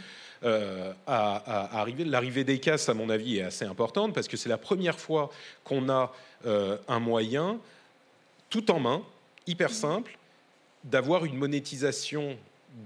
euh, 0.46 0.92
à, 1.08 1.38
à 1.38 1.80
arriver. 1.80 2.04
L'arrivée 2.04 2.44
des 2.44 2.60
castes, 2.60 2.90
à 2.90 2.94
mon 2.94 3.10
avis, 3.10 3.38
est 3.38 3.44
assez 3.44 3.64
importante 3.64 4.14
parce 4.14 4.28
que 4.28 4.36
c'est 4.36 4.50
la 4.50 4.58
première 4.58 5.00
fois 5.00 5.32
qu'on 5.64 5.88
a 5.90 6.12
euh, 6.46 6.78
un 6.90 7.00
moyen 7.00 7.58
tout 8.50 8.70
en 8.70 8.80
main, 8.82 9.02
hyper 9.48 9.70
simple, 9.70 10.18
d'avoir 10.84 11.24
une 11.24 11.38
monétisation 11.38 12.36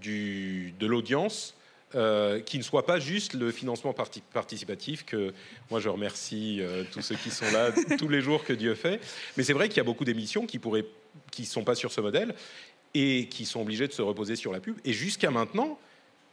de 0.01 0.85
l'audience 0.85 1.55
euh, 1.95 2.41
qui 2.41 2.57
ne 2.57 2.63
soit 2.63 2.85
pas 2.85 2.99
juste 2.99 3.33
le 3.33 3.49
financement 3.51 3.93
parti- 3.93 4.21
participatif 4.33 5.05
que 5.05 5.33
moi 5.71 5.79
je 5.79 5.87
remercie 5.87 6.57
euh, 6.59 6.83
tous 6.91 7.01
ceux 7.01 7.15
qui 7.15 7.29
sont 7.31 7.49
là 7.51 7.71
tous 7.97 8.09
les 8.09 8.19
jours 8.21 8.43
que 8.43 8.51
Dieu 8.53 8.75
fait. 8.75 8.99
Mais 9.37 9.43
c'est 9.43 9.53
vrai 9.53 9.69
qu'il 9.69 9.77
y 9.77 9.79
a 9.79 9.85
beaucoup 9.85 10.03
d'émissions 10.03 10.45
qui 10.45 10.59
pourraient, 10.59 10.85
qui 11.31 11.45
sont 11.45 11.63
pas 11.63 11.75
sur 11.75 11.91
ce 11.93 12.01
modèle 12.01 12.35
et 12.93 13.27
qui 13.29 13.45
sont 13.45 13.61
obligées 13.61 13.87
de 13.87 13.93
se 13.93 14.01
reposer 14.01 14.35
sur 14.35 14.51
la 14.51 14.59
pub. 14.59 14.77
Et 14.83 14.91
jusqu'à 14.91 15.31
maintenant, 15.31 15.79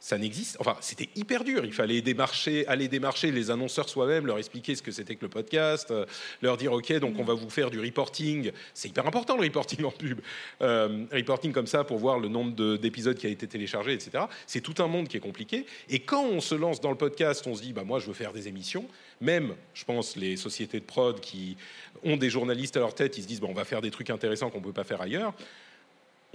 ça 0.05 0.19
n'existe. 0.19 0.55
Enfin, 0.59 0.77
c'était 0.81 1.09
hyper 1.15 1.43
dur. 1.43 1.65
Il 1.65 1.73
fallait 1.73 1.99
démarcher, 2.03 2.67
aller 2.67 2.87
démarcher 2.87 3.31
les 3.31 3.49
annonceurs 3.49 3.89
soi-même, 3.89 4.27
leur 4.27 4.37
expliquer 4.37 4.75
ce 4.75 4.83
que 4.83 4.91
c'était 4.91 5.15
que 5.15 5.23
le 5.23 5.29
podcast, 5.29 5.89
euh, 5.89 6.05
leur 6.43 6.57
dire 6.57 6.73
OK, 6.73 6.93
donc 6.99 7.17
on 7.17 7.23
va 7.23 7.33
vous 7.33 7.49
faire 7.49 7.71
du 7.71 7.79
reporting. 7.79 8.51
C'est 8.75 8.87
hyper 8.89 9.07
important 9.07 9.35
le 9.35 9.41
reporting 9.41 9.83
en 9.83 9.89
pub. 9.89 10.21
Euh, 10.61 11.05
reporting 11.11 11.51
comme 11.51 11.65
ça 11.65 11.83
pour 11.83 11.97
voir 11.97 12.19
le 12.19 12.27
nombre 12.27 12.53
de- 12.53 12.77
d'épisodes 12.77 13.17
qui 13.17 13.25
a 13.25 13.31
été 13.31 13.47
téléchargé, 13.47 13.93
etc. 13.93 14.25
C'est 14.45 14.61
tout 14.61 14.75
un 14.77 14.85
monde 14.87 15.07
qui 15.07 15.17
est 15.17 15.21
compliqué. 15.21 15.65
Et 15.89 15.97
quand 15.97 16.23
on 16.23 16.39
se 16.39 16.53
lance 16.53 16.79
dans 16.81 16.91
le 16.91 16.97
podcast, 16.97 17.47
on 17.47 17.55
se 17.55 17.63
dit 17.63 17.73
bah 17.73 17.83
moi 17.83 17.97
je 17.97 18.05
veux 18.05 18.13
faire 18.13 18.31
des 18.31 18.47
émissions. 18.47 18.85
Même, 19.21 19.55
je 19.73 19.85
pense, 19.85 20.17
les 20.17 20.37
sociétés 20.37 20.79
de 20.79 20.85
prod 20.85 21.19
qui 21.19 21.57
ont 22.03 22.15
des 22.17 22.29
journalistes 22.29 22.77
à 22.77 22.81
leur 22.81 22.93
tête, 22.93 23.17
ils 23.17 23.23
se 23.23 23.27
disent 23.27 23.41
bah, 23.41 23.47
on 23.49 23.55
va 23.55 23.65
faire 23.65 23.81
des 23.81 23.89
trucs 23.89 24.11
intéressants 24.11 24.51
qu'on 24.51 24.61
peut 24.61 24.71
pas 24.71 24.83
faire 24.83 25.01
ailleurs 25.01 25.33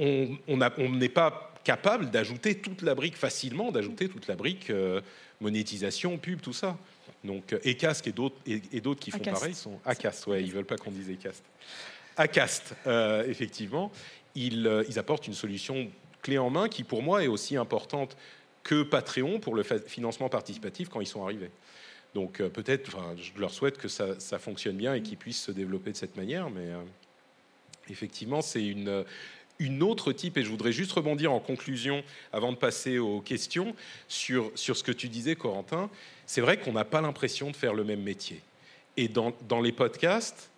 on 0.00 0.88
n'est 0.90 1.08
pas 1.08 1.52
capable 1.64 2.10
d'ajouter 2.10 2.56
toute 2.56 2.82
la 2.82 2.94
brique 2.94 3.16
facilement, 3.16 3.70
d'ajouter 3.70 4.08
toute 4.08 4.26
la 4.26 4.34
brique 4.34 4.70
euh, 4.70 5.00
monétisation, 5.40 6.16
pub, 6.18 6.40
tout 6.40 6.52
ça. 6.52 6.78
Donc, 7.22 7.52
euh, 7.52 7.58
Ecast 7.64 8.06
et 8.06 8.12
d'autres 8.12 8.36
et, 8.46 8.62
et 8.72 8.80
d'autres 8.80 9.00
qui 9.00 9.10
font 9.10 9.18
Acast. 9.18 9.40
pareil 9.40 9.54
sont 9.54 9.78
Acast, 9.84 10.26
ouais, 10.26 10.42
ils 10.42 10.52
veulent 10.52 10.64
pas 10.64 10.76
qu'on 10.76 10.90
dise 10.90 11.10
Ecast. 11.10 11.44
Acast, 12.16 12.74
euh, 12.86 13.24
effectivement, 13.26 13.92
ils, 14.34 14.66
euh, 14.66 14.84
ils 14.88 14.98
apportent 14.98 15.26
une 15.26 15.34
solution 15.34 15.90
clé 16.22 16.38
en 16.38 16.50
main 16.50 16.68
qui, 16.68 16.84
pour 16.84 17.02
moi, 17.02 17.22
est 17.22 17.28
aussi 17.28 17.56
importante 17.56 18.16
que 18.62 18.82
Patreon 18.82 19.40
pour 19.40 19.54
le 19.54 19.62
financement 19.62 20.28
participatif 20.28 20.88
quand 20.88 21.00
ils 21.00 21.06
sont 21.06 21.24
arrivés. 21.24 21.50
Donc, 22.14 22.40
euh, 22.40 22.48
peut-être, 22.48 22.94
enfin, 22.94 23.14
je 23.16 23.38
leur 23.40 23.52
souhaite 23.52 23.78
que 23.78 23.88
ça, 23.88 24.18
ça 24.18 24.38
fonctionne 24.38 24.76
bien 24.76 24.94
et 24.94 25.02
qu'ils 25.02 25.16
puissent 25.16 25.42
se 25.42 25.52
développer 25.52 25.92
de 25.92 25.96
cette 25.96 26.16
manière, 26.16 26.50
mais 26.50 26.66
euh, 26.66 26.82
effectivement, 27.88 28.42
c'est 28.42 28.66
une, 28.66 29.04
une 29.60 29.84
autre 29.84 30.12
type, 30.12 30.36
et 30.36 30.42
je 30.42 30.48
voudrais 30.50 30.72
juste 30.72 30.90
rebondir 30.90 31.32
en 31.32 31.38
conclusion, 31.38 32.02
avant 32.32 32.50
de 32.50 32.56
passer 32.56 32.98
aux 32.98 33.20
questions, 33.20 33.76
sur, 34.08 34.50
sur 34.56 34.76
ce 34.76 34.82
que 34.82 34.90
tu 34.90 35.08
disais, 35.08 35.36
Corentin. 35.36 35.88
C'est 36.26 36.40
vrai 36.40 36.58
qu'on 36.58 36.72
n'a 36.72 36.84
pas 36.84 37.00
l'impression 37.00 37.50
de 37.52 37.56
faire 37.56 37.74
le 37.74 37.84
même 37.84 38.02
métier. 38.02 38.40
Et 38.96 39.06
dans, 39.06 39.32
dans 39.48 39.60
les 39.60 39.70
podcasts, 39.72 40.50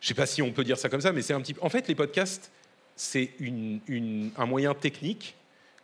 je 0.00 0.06
ne 0.06 0.08
sais 0.08 0.14
pas 0.14 0.26
si 0.26 0.40
on 0.40 0.50
peut 0.52 0.64
dire 0.64 0.78
ça 0.78 0.88
comme 0.88 1.02
ça, 1.02 1.12
mais 1.12 1.20
c'est 1.20 1.34
un 1.34 1.40
petit. 1.42 1.54
En 1.60 1.68
fait, 1.68 1.86
les 1.88 1.94
podcasts, 1.94 2.50
c'est 2.96 3.32
une- 3.38 4.30
un 4.36 4.46
moyen 4.46 4.72
technique, 4.74 5.34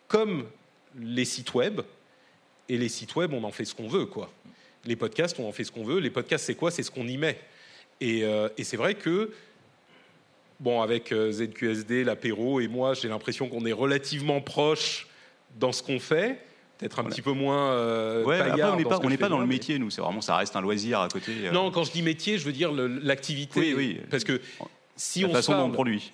comme 0.09 0.47
les 0.99 1.24
sites 1.26 1.53
web. 1.53 1.82
Et 2.68 2.78
les 2.78 2.88
sites 2.88 3.14
web, 3.14 3.32
on 3.32 3.44
en 3.44 3.53
fait 3.53 3.64
ce 3.64 3.74
qu'on 3.74 3.88
veut, 3.88 4.07
quoi. 4.07 4.32
Les 4.84 4.97
podcasts, 4.97 5.38
on 5.38 5.49
en 5.49 5.53
fait 5.53 5.64
ce 5.64 5.70
qu'on 5.72 5.84
veut. 5.84 5.99
Les 6.01 6.11
podcasts, 6.11 6.44
c'est 6.47 6.55
quoi? 6.55 6.70
C'est 6.70 6.82
ce 6.82 6.90
qu'on 6.90 7.07
y 7.07 7.16
met. 7.16 7.38
Et, 8.01 8.24
euh, 8.24 8.49
et 8.59 8.64
c'est 8.64 8.76
vrai 8.76 8.94
que 8.94 9.32
Bon, 10.61 10.80
avec 10.80 11.12
euh, 11.12 11.30
ZQSD, 11.32 12.04
l'apéro 12.04 12.61
et 12.61 12.68
moi, 12.68 12.94
j'ai 12.94 13.09
l'impression 13.09 13.48
qu'on 13.48 13.66
est 13.66 13.72
relativement 13.72 14.40
proches 14.40 15.07
dans 15.59 15.72
ce 15.72 15.82
qu'on 15.82 15.98
fait. 16.00 16.38
Peut-être 16.78 16.98
un 16.98 17.02
Voilà. 17.02 17.14
petit 17.14 17.22
peu 17.22 17.32
moins. 17.32 17.72
euh, 17.72 18.24
Ouais, 18.24 18.36
après, 18.38 18.50
paillard 18.50 18.74
on 18.74 18.76
n'est 18.76 18.84
pas, 18.84 18.98
on 19.02 19.28
dans 19.30 19.38
le 19.40 19.46
mais- 19.46 19.54
métier, 19.54 19.78
nous. 19.78 19.90
C'est 19.90 20.00
vraiment, 20.00 20.20
ça 20.20 20.36
reste 20.36 20.57
un 20.57 20.61
loisir 20.61 21.00
à 21.00 21.09
côté. 21.09 21.32
euh, 21.44 21.50
Non, 21.52 21.70
quand 21.70 21.84
je 21.84 21.92
dis 21.92 22.02
métier, 22.02 22.38
je 22.38 22.44
veux 22.44 22.52
dire 22.52 22.72
l'activité. 22.72 23.61
Oui, 23.61 23.74
oui. 23.76 24.00
Parce 24.11 24.24
que 24.24 24.40
si 24.94 25.20
la 25.22 25.28
on 25.28 25.32
façon 25.32 25.52
se 25.52 25.57
dont 25.57 25.62
on 25.62 25.64
parle, 25.64 25.72
produit. 25.74 26.12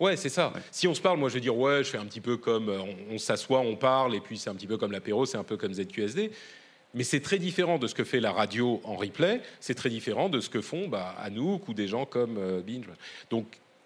Ouais, 0.00 0.16
c'est 0.16 0.28
ça. 0.28 0.52
Si 0.70 0.86
on 0.86 0.94
se 0.94 1.00
parle, 1.00 1.18
moi 1.18 1.28
je 1.28 1.34
vais 1.34 1.40
dire 1.40 1.56
ouais, 1.56 1.82
je 1.82 1.88
fais 1.90 1.98
un 1.98 2.04
petit 2.06 2.20
peu 2.20 2.36
comme 2.36 2.68
euh, 2.68 2.78
on, 3.10 3.14
on 3.14 3.18
s'assoit, 3.18 3.60
on 3.60 3.74
parle, 3.74 4.14
et 4.14 4.20
puis 4.20 4.38
c'est 4.38 4.48
un 4.48 4.54
petit 4.54 4.66
peu 4.68 4.76
comme 4.78 4.92
l'apéro, 4.92 5.26
c'est 5.26 5.38
un 5.38 5.44
peu 5.44 5.56
comme 5.56 5.72
ZQSD. 5.74 6.30
Mais 6.94 7.04
c'est 7.04 7.20
très 7.20 7.38
différent 7.38 7.78
de 7.78 7.86
ce 7.86 7.94
que 7.94 8.04
fait 8.04 8.20
la 8.20 8.32
radio 8.32 8.80
en 8.84 8.96
replay. 8.96 9.40
C'est 9.60 9.74
très 9.74 9.90
différent 9.90 10.28
de 10.30 10.40
ce 10.40 10.48
que 10.48 10.60
font 10.62 10.88
bah, 10.88 11.14
Anouk 11.20 11.68
ou 11.68 11.74
des 11.74 11.86
gens 11.88 12.06
comme 12.06 12.36
euh, 12.38 12.62
Binge. 12.62 12.86
Donc 13.30 13.44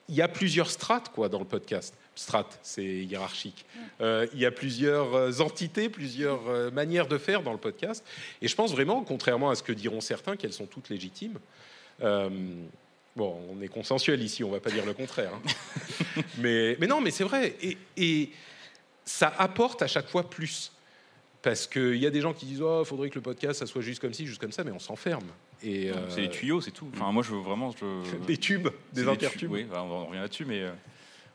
il 0.09 0.15
y 0.15 0.23
a 0.23 0.29
plusieurs 0.29 0.71
strates 0.71 1.11
quoi 1.11 1.29
dans 1.29 1.39
le 1.39 1.45
podcast. 1.45 1.95
Strat, 2.15 2.49
c'est 2.63 2.85
hiérarchique. 2.85 3.65
Euh, 4.03 4.27
il 4.35 4.41
y 4.41 4.45
a 4.45 4.51
plusieurs 4.51 5.15
euh, 5.15 5.41
entités, 5.41 5.89
plusieurs 5.89 6.47
euh, 6.47 6.71
manières 6.71 7.07
de 7.07 7.17
faire 7.17 7.43
dans 7.43 7.53
le 7.53 7.59
podcast. 7.59 8.05
Et 8.43 8.49
je 8.49 8.55
pense 8.55 8.73
vraiment, 8.73 9.03
contrairement 9.03 9.49
à 9.49 9.55
ce 9.55 9.63
que 9.63 9.73
diront 9.73 10.03
certains, 10.03 10.37
qu'elles 10.37 10.53
sont 10.53 10.67
toutes 10.67 10.91
légitimes. 10.91 11.39
Euh, 12.03 12.29
bon, 13.17 13.41
on 13.51 13.63
est 13.63 13.69
consensuel 13.69 14.23
ici, 14.23 14.45
on 14.45 14.51
va 14.51 14.61
pas 14.61 14.71
dire 14.71 14.85
le 14.85 14.93
contraire. 14.93 15.33
hein. 15.35 16.23
mais, 16.39 16.77
mais 16.79 16.87
non, 16.87 17.01
mais 17.01 17.11
c'est 17.11 17.25
vrai. 17.25 17.57
Et, 17.63 17.79
et 17.97 18.31
ça 19.07 19.33
apporte 19.39 19.81
à 19.81 19.87
chaque 19.87 20.09
fois 20.09 20.29
plus. 20.29 20.73
Parce 21.41 21.67
qu'il 21.67 21.97
y 21.97 22.07
a 22.07 22.11
des 22.11 22.21
gens 22.21 22.35
qui 22.35 22.45
disent 22.47 22.63
Oh, 22.63 22.83
il 22.83 22.87
faudrait 22.87 23.09
que 23.09 23.17
le 23.17 23.23
podcast, 23.23 23.61
ça 23.61 23.67
soit 23.67 23.83
juste 23.83 24.01
comme 24.01 24.13
ci, 24.13 24.27
juste 24.27 24.41
comme 24.41 24.53
ça, 24.53 24.65
mais 24.65 24.71
on 24.71 24.79
s'enferme. 24.79 25.27
Et, 25.65 25.91
euh, 25.91 25.95
C'est 26.09 26.23
les 26.23 26.31
tuyaux, 26.31 26.61
c'est 26.61 26.71
tout. 26.71 26.89
Enfin, 26.95 27.13
moi, 27.13 27.23
je 27.23 27.31
veux 27.33 27.41
vraiment. 27.41 27.71
Je... 27.73 28.17
Des 28.27 28.37
tubes, 28.37 28.69
des 28.93 29.03
tu- 29.03 29.09
intertubes. 29.09 29.51
Oui, 29.53 29.67
bah, 29.71 29.85
on 29.89 30.07
revient 30.07 30.21
là-dessus, 30.21 30.45
mais. 30.45 30.61
euh, 30.63 30.71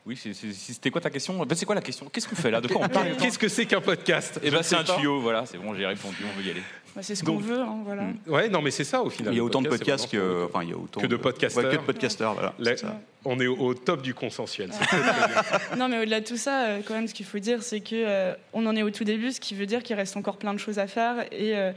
Oui, 0.05 0.17
c'était 0.17 0.89
quoi 0.91 1.01
ta 1.01 1.09
question? 1.09 1.45
Ben, 1.45 1.55
C'est 1.55 1.65
quoi 1.65 1.75
la 1.75 1.82
question? 1.82 2.07
Qu'est-ce 2.11 2.28
qu'on 2.28 2.36
fait 2.36 2.51
là? 2.51 2.61
De 2.61 2.67
quoi 2.67 2.82
on 2.86 2.89
parle 2.89 3.15
Qu'est-ce 3.19 3.39
que 3.39 3.47
c'est 3.49 3.65
qu'un 3.65 3.82
podcast? 3.82 4.39
Eh 4.43 4.51
ben, 4.51 4.63
c'est 4.63 4.75
un 4.75 4.84
pas. 4.84 4.95
tuyau, 4.95 5.19
voilà, 5.21 5.45
c'est 5.45 5.57
bon, 5.57 5.73
j'ai 5.75 5.86
répondu, 5.86 6.17
on 6.23 6.38
veut 6.39 6.45
y 6.47 6.51
aller. 6.51 6.61
Bah, 6.95 7.03
c'est 7.03 7.13
ce 7.15 7.23
qu'on 7.23 7.38
veut, 7.38 7.59
hein, 7.59 7.78
voilà. 7.86 8.03
Mm. 8.03 8.15
Ouais, 8.28 8.49
non, 8.49 8.61
mais 8.61 8.71
c'est 8.71 8.84
ça 8.84 9.03
au 9.03 9.09
final. 9.09 9.32
Il 9.34 9.38
y 9.38 9.39
a 9.39 9.43
autant 9.43 9.61
de 9.61 9.69
podcast, 9.69 10.05
podcasts 10.05 10.11
que, 10.11 10.45
enfin, 10.45 10.63
il 10.63 10.69
y 10.69 10.73
a 10.73 10.78
autant 10.78 10.99
Que 10.99 11.05
de 11.07 11.15
podcasteurs. 11.17 11.63
Ouais, 11.65 11.71
que 11.71 11.75
de 11.82 11.86
podcasteurs, 11.86 12.34
voilà. 12.34 12.53
Là, 12.57 12.73
on 13.25 13.39
est 13.39 13.45
au, 13.47 13.55
au 13.57 13.73
top 13.75 14.01
du 14.01 14.13
consensuel. 14.13 14.71
Non, 15.78 15.89
mais 15.89 15.99
au-delà 15.99 16.21
de 16.21 16.25
tout 16.25 16.38
ça, 16.38 16.65
euh, 16.67 16.80
quand 16.86 16.93
même, 16.95 17.07
ce 17.07 17.13
qu'il 17.13 17.25
faut 17.25 17.39
dire, 17.39 17.61
c'est 17.61 17.82
que 17.82 17.89
euh, 17.95 18.34
on 18.53 18.65
en 18.65 18.75
est 18.75 18.84
au 18.84 18.89
tout 18.89 19.03
début, 19.03 19.32
ce 19.32 19.39
qui 19.39 19.53
veut 19.55 19.65
dire 19.65 19.84
qu'il 19.84 19.95
reste 19.95 20.17
encore 20.17 20.38
plein 20.38 20.53
de 20.53 20.59
choses 20.59 20.80
à 20.80 20.88
faire 20.88 21.25
et 21.32 21.55
euh, 21.55 21.71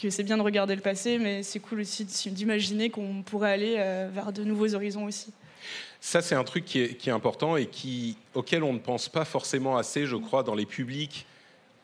que 0.00 0.10
c'est 0.10 0.22
bien 0.22 0.36
de 0.36 0.42
regarder 0.42 0.74
le 0.74 0.80
passé, 0.80 1.18
mais 1.18 1.42
c'est 1.42 1.58
cool 1.60 1.80
aussi 1.80 2.04
d'imaginer 2.30 2.90
qu'on 2.90 3.22
pourrait 3.22 3.52
aller 3.52 3.76
euh, 3.78 4.08
vers 4.12 4.32
de 4.32 4.44
nouveaux 4.44 4.74
horizons 4.74 5.04
aussi. 5.04 5.32
Ça, 6.00 6.22
c'est 6.22 6.34
un 6.36 6.44
truc 6.44 6.64
qui 6.64 6.80
est, 6.80 6.94
qui 6.94 7.08
est 7.08 7.12
important 7.12 7.56
et 7.56 7.66
qui, 7.66 8.16
auquel 8.34 8.62
on 8.62 8.72
ne 8.72 8.78
pense 8.78 9.08
pas 9.08 9.24
forcément 9.24 9.76
assez, 9.76 10.06
je 10.06 10.16
crois, 10.16 10.42
dans 10.44 10.54
les 10.54 10.66
publics 10.66 11.26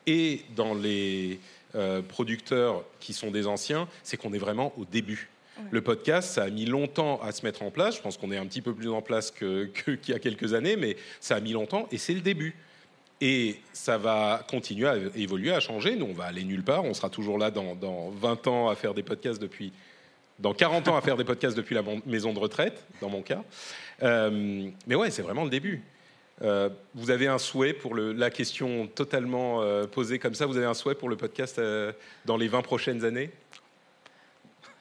et 0.07 0.43
dans 0.55 0.75
les 0.75 1.41
euh, 1.75 2.01
producteurs 2.03 2.85
qui 3.01 3.13
sont 3.13 3.31
des 3.33 3.47
anciens, 3.49 3.89
c'est 4.05 4.17
qu'on 4.17 4.33
est 4.33 4.39
vraiment 4.39 4.73
au 4.79 4.85
début. 4.85 5.29
Ouais. 5.59 5.65
Le 5.73 5.81
podcast, 5.81 6.31
ça 6.35 6.45
a 6.45 6.51
mis 6.51 6.67
longtemps 6.67 7.21
à 7.23 7.33
se 7.33 7.45
mettre 7.45 7.63
en 7.63 7.71
place. 7.71 7.97
Je 7.97 8.01
pense 8.03 8.17
qu'on 8.17 8.31
est 8.31 8.37
un 8.37 8.47
petit 8.47 8.61
peu 8.63 8.75
plus 8.75 8.89
en 8.91 9.03
place 9.03 9.31
que- 9.33 9.67
que- 9.67 9.93
qu'il 9.93 10.13
y 10.13 10.17
a 10.17 10.21
quelques 10.21 10.55
années, 10.55 10.77
mais 10.77 10.97
ça 11.21 11.35
a 11.37 11.41
mis 11.41 11.53
longtemps 11.53 11.89
et 11.91 11.99
c'est 11.99 12.15
le 12.15 12.21
début. 12.21 12.55
Et 13.27 13.57
ça 13.73 13.97
va 13.97 14.45
continuer 14.51 14.87
à 14.87 14.97
évoluer, 15.17 15.51
à 15.51 15.59
changer. 15.59 15.97
Nous, 15.97 16.05
on 16.05 16.13
va 16.13 16.25
aller 16.25 16.45
nulle 16.45 16.63
part. 16.63 16.85
On 16.85 16.93
sera 16.93 17.09
toujours 17.09 17.39
là 17.39 17.51
dans, 17.51 17.75
dans 17.75 18.11
20 18.11 18.47
ans 18.49 18.69
à 18.69 18.75
faire 18.75 18.93
des 18.93 19.03
podcasts 19.03 19.41
depuis. 19.41 19.73
Dans 20.39 20.53
40 20.53 20.89
ans 20.89 20.97
à 20.99 21.01
faire 21.01 21.17
des 21.17 21.25
podcasts 21.25 21.57
depuis 21.57 21.75
la 21.75 21.83
maison 22.05 22.35
de 22.35 22.39
retraite, 22.39 22.87
dans 23.01 23.09
mon 23.09 23.23
cas. 23.23 23.43
Euh, 24.03 24.69
mais 24.87 24.95
ouais, 24.95 25.11
c'est 25.11 25.23
vraiment 25.23 25.45
le 25.45 25.49
début. 25.49 25.83
Euh, 26.43 26.69
vous 26.95 27.11
avez 27.11 27.27
un 27.27 27.39
souhait 27.39 27.73
pour 27.73 27.95
le, 27.95 28.13
la 28.13 28.29
question 28.29 28.89
totalement 28.89 29.63
euh, 29.63 29.87
posée 29.87 30.19
comme 30.19 30.35
ça 30.35 30.45
Vous 30.45 30.59
avez 30.59 30.67
un 30.67 30.75
souhait 30.75 30.95
pour 30.95 31.09
le 31.09 31.17
podcast 31.17 31.59
euh, 31.59 31.93
dans 32.27 32.37
les 32.37 32.49
20 32.49 32.61
prochaines 32.61 33.07
années? 33.07 33.31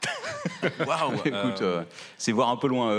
Waouh 0.85 1.13
Écoute, 1.23 1.61
euh, 1.61 1.83
c'est 2.17 2.33
voir 2.33 2.49
un 2.49 2.57
peu 2.57 2.67
loin. 2.67 2.91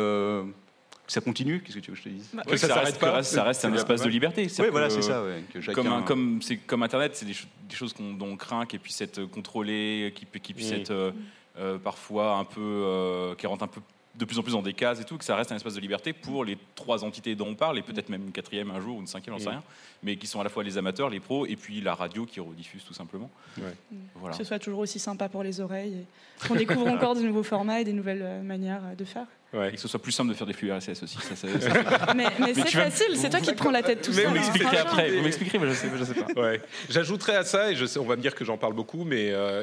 Que 1.07 1.13
ça 1.13 1.21
continue 1.21 1.61
Qu'est-ce 1.61 1.77
que 1.77 1.81
tu 1.81 1.91
veux 1.91 1.97
que 1.97 2.03
je 2.03 2.09
te 2.09 2.15
dise 2.15 2.31
Que 2.47 2.57
ça 2.57 2.67
ça, 2.69 2.75
s'arrête 2.75 2.87
reste, 2.87 3.01
pas, 3.01 3.11
que 3.11 3.17
reste- 3.17 3.35
ça 3.35 3.43
reste 3.45 3.65
un 3.65 3.75
espace 3.75 4.03
de 4.03 4.09
liberté. 4.09 4.47
Oui, 4.59 4.67
voilà, 4.71 4.91
c'est 4.91 5.03
ça. 5.03 5.23
ouais, 5.23 5.43
que 5.53 5.61
chacun- 5.61 5.75
Comme, 5.83 5.93
un- 5.93 6.03
comme, 6.03 6.43
c'est 6.43 6.57
comme 6.57 6.83
Internet, 6.83 7.15
c'est 7.17 7.27
des, 7.27 7.35
cho- 7.35 7.47
des 7.69 7.75
choses 7.77 7.93
qu'on, 7.93 8.13
dont 8.15 8.29
on 8.29 8.37
craint 8.37 8.65
qui 8.67 8.79
puissent 8.79 9.01
être 9.03 9.25
contrôlées, 9.25 10.13
qui, 10.15 10.27
qui 10.41 10.55
puissent 10.55 10.73
être 10.73 10.91
euh, 10.91 11.11
euh, 11.59 11.79
parfois 11.79 12.37
un 12.39 12.45
peu, 12.45 12.61
euh, 12.61 13.35
qui 13.35 13.47
rentrent 13.47 13.65
un 13.65 13.69
peu 13.69 13.81
de 14.17 14.25
plus 14.25 14.39
en 14.39 14.45
plus 14.45 14.53
dans 14.53 14.63
des 14.63 14.75
cases 14.75 15.01
et 15.01 15.05
tout, 15.05 15.19
que 15.19 15.25
ça 15.25 15.35
reste 15.35 15.51
un 15.51 15.57
espace 15.57 15.75
de 15.75 15.81
liberté 15.81 16.13
pour 16.13 16.45
les 16.45 16.57
trois 16.77 17.03
entités 17.03 17.35
dont 17.35 17.49
on 17.49 17.57
parle, 17.57 17.79
et 17.79 17.83
peut-être 17.83 18.09
même 18.11 18.23
une 18.23 18.31
quatrième 18.31 18.71
un 18.71 18.81
jour 18.81 18.97
ou 18.99 19.01
une 19.01 19.09
cinquième, 19.09 19.35
j'en 19.37 19.43
sais 19.43 19.51
rien, 19.51 19.63
mais 20.05 20.17
qui 20.17 20.29
sont 20.29 20.41
à 20.41 20.45
la 20.45 20.51
fois 20.51 20.63
les 20.63 20.79
amateurs, 20.79 21.11
les 21.11 21.19
pros, 21.19 21.47
et 21.47 21.57
puis 21.57 21.81
la 21.81 21.97
radio 21.97 22.25
qui 22.25 22.39
rediffuse 22.39 22.85
tout 22.85 22.95
simplement. 22.95 23.29
Ouais. 23.59 23.75
Voilà. 24.15 24.31
Que 24.37 24.39
ce 24.39 24.45
soit 24.45 24.61
toujours 24.61 24.79
aussi 24.79 25.01
sympa 25.01 25.29
pour 25.29 25.43
les 25.43 25.61
oreilles 25.61 26.05
et 26.45 26.47
qu'on 26.47 26.55
découvre 26.55 26.87
encore 26.87 27.17
de 27.17 27.23
nouveaux 27.23 27.43
formats 27.43 27.81
et 27.81 27.85
des 27.85 27.93
nouvelles 27.93 28.23
euh, 28.23 28.41
manières 28.43 28.83
de 28.97 29.05
faire. 29.05 29.27
Ouais. 29.55 29.69
Et 29.71 29.73
que 29.77 29.81
ce 29.81 29.87
soit 29.89 30.03
plus 30.03 30.13
simple 30.13 30.31
de 30.31 30.35
faire 30.35 30.47
des 30.47 30.53
flux 30.53 30.73
RSS 30.73 31.03
aussi. 31.05 31.17
Ça, 31.21 31.37
ça- 31.37 31.61
ça- 31.61 32.15
Mais, 32.17 32.27
mais 32.41 32.55
c'est 32.55 32.63
vas- 32.75 32.91
facile, 32.91 33.17
c'est 33.17 33.31
toi 33.31 33.41
qui 33.41 33.47
te 33.53 33.55
prends 33.57 33.71
la 33.71 33.83
tête 33.83 34.03
tout 34.03 34.11
Mais 34.11 34.17
seul. 34.23 34.25
vous 34.27 34.31
hein, 34.31 34.35
m'expliquerez 34.41 34.79
après, 34.79 35.11
vous 35.17 35.23
m'expliquerez, 35.23 35.59
mais 35.59 35.69
je 35.69 35.75
sais, 35.75 35.89
je 35.97 36.05
sais 36.05 36.15
pas. 36.15 36.41
Ouais. 36.43 36.61
J'ajouterais 36.91 37.37
à 37.37 37.45
ça, 37.45 37.71
et 37.71 37.77
je 37.77 37.87
sais, 37.87 37.99
on 38.01 38.05
va 38.05 38.17
me 38.17 38.23
dire 38.23 38.35
que 38.35 38.45
j'en 38.45 38.59
parle 38.59 38.75
beaucoup, 38.75 39.05
mais 39.05 39.31
euh, 39.33 39.63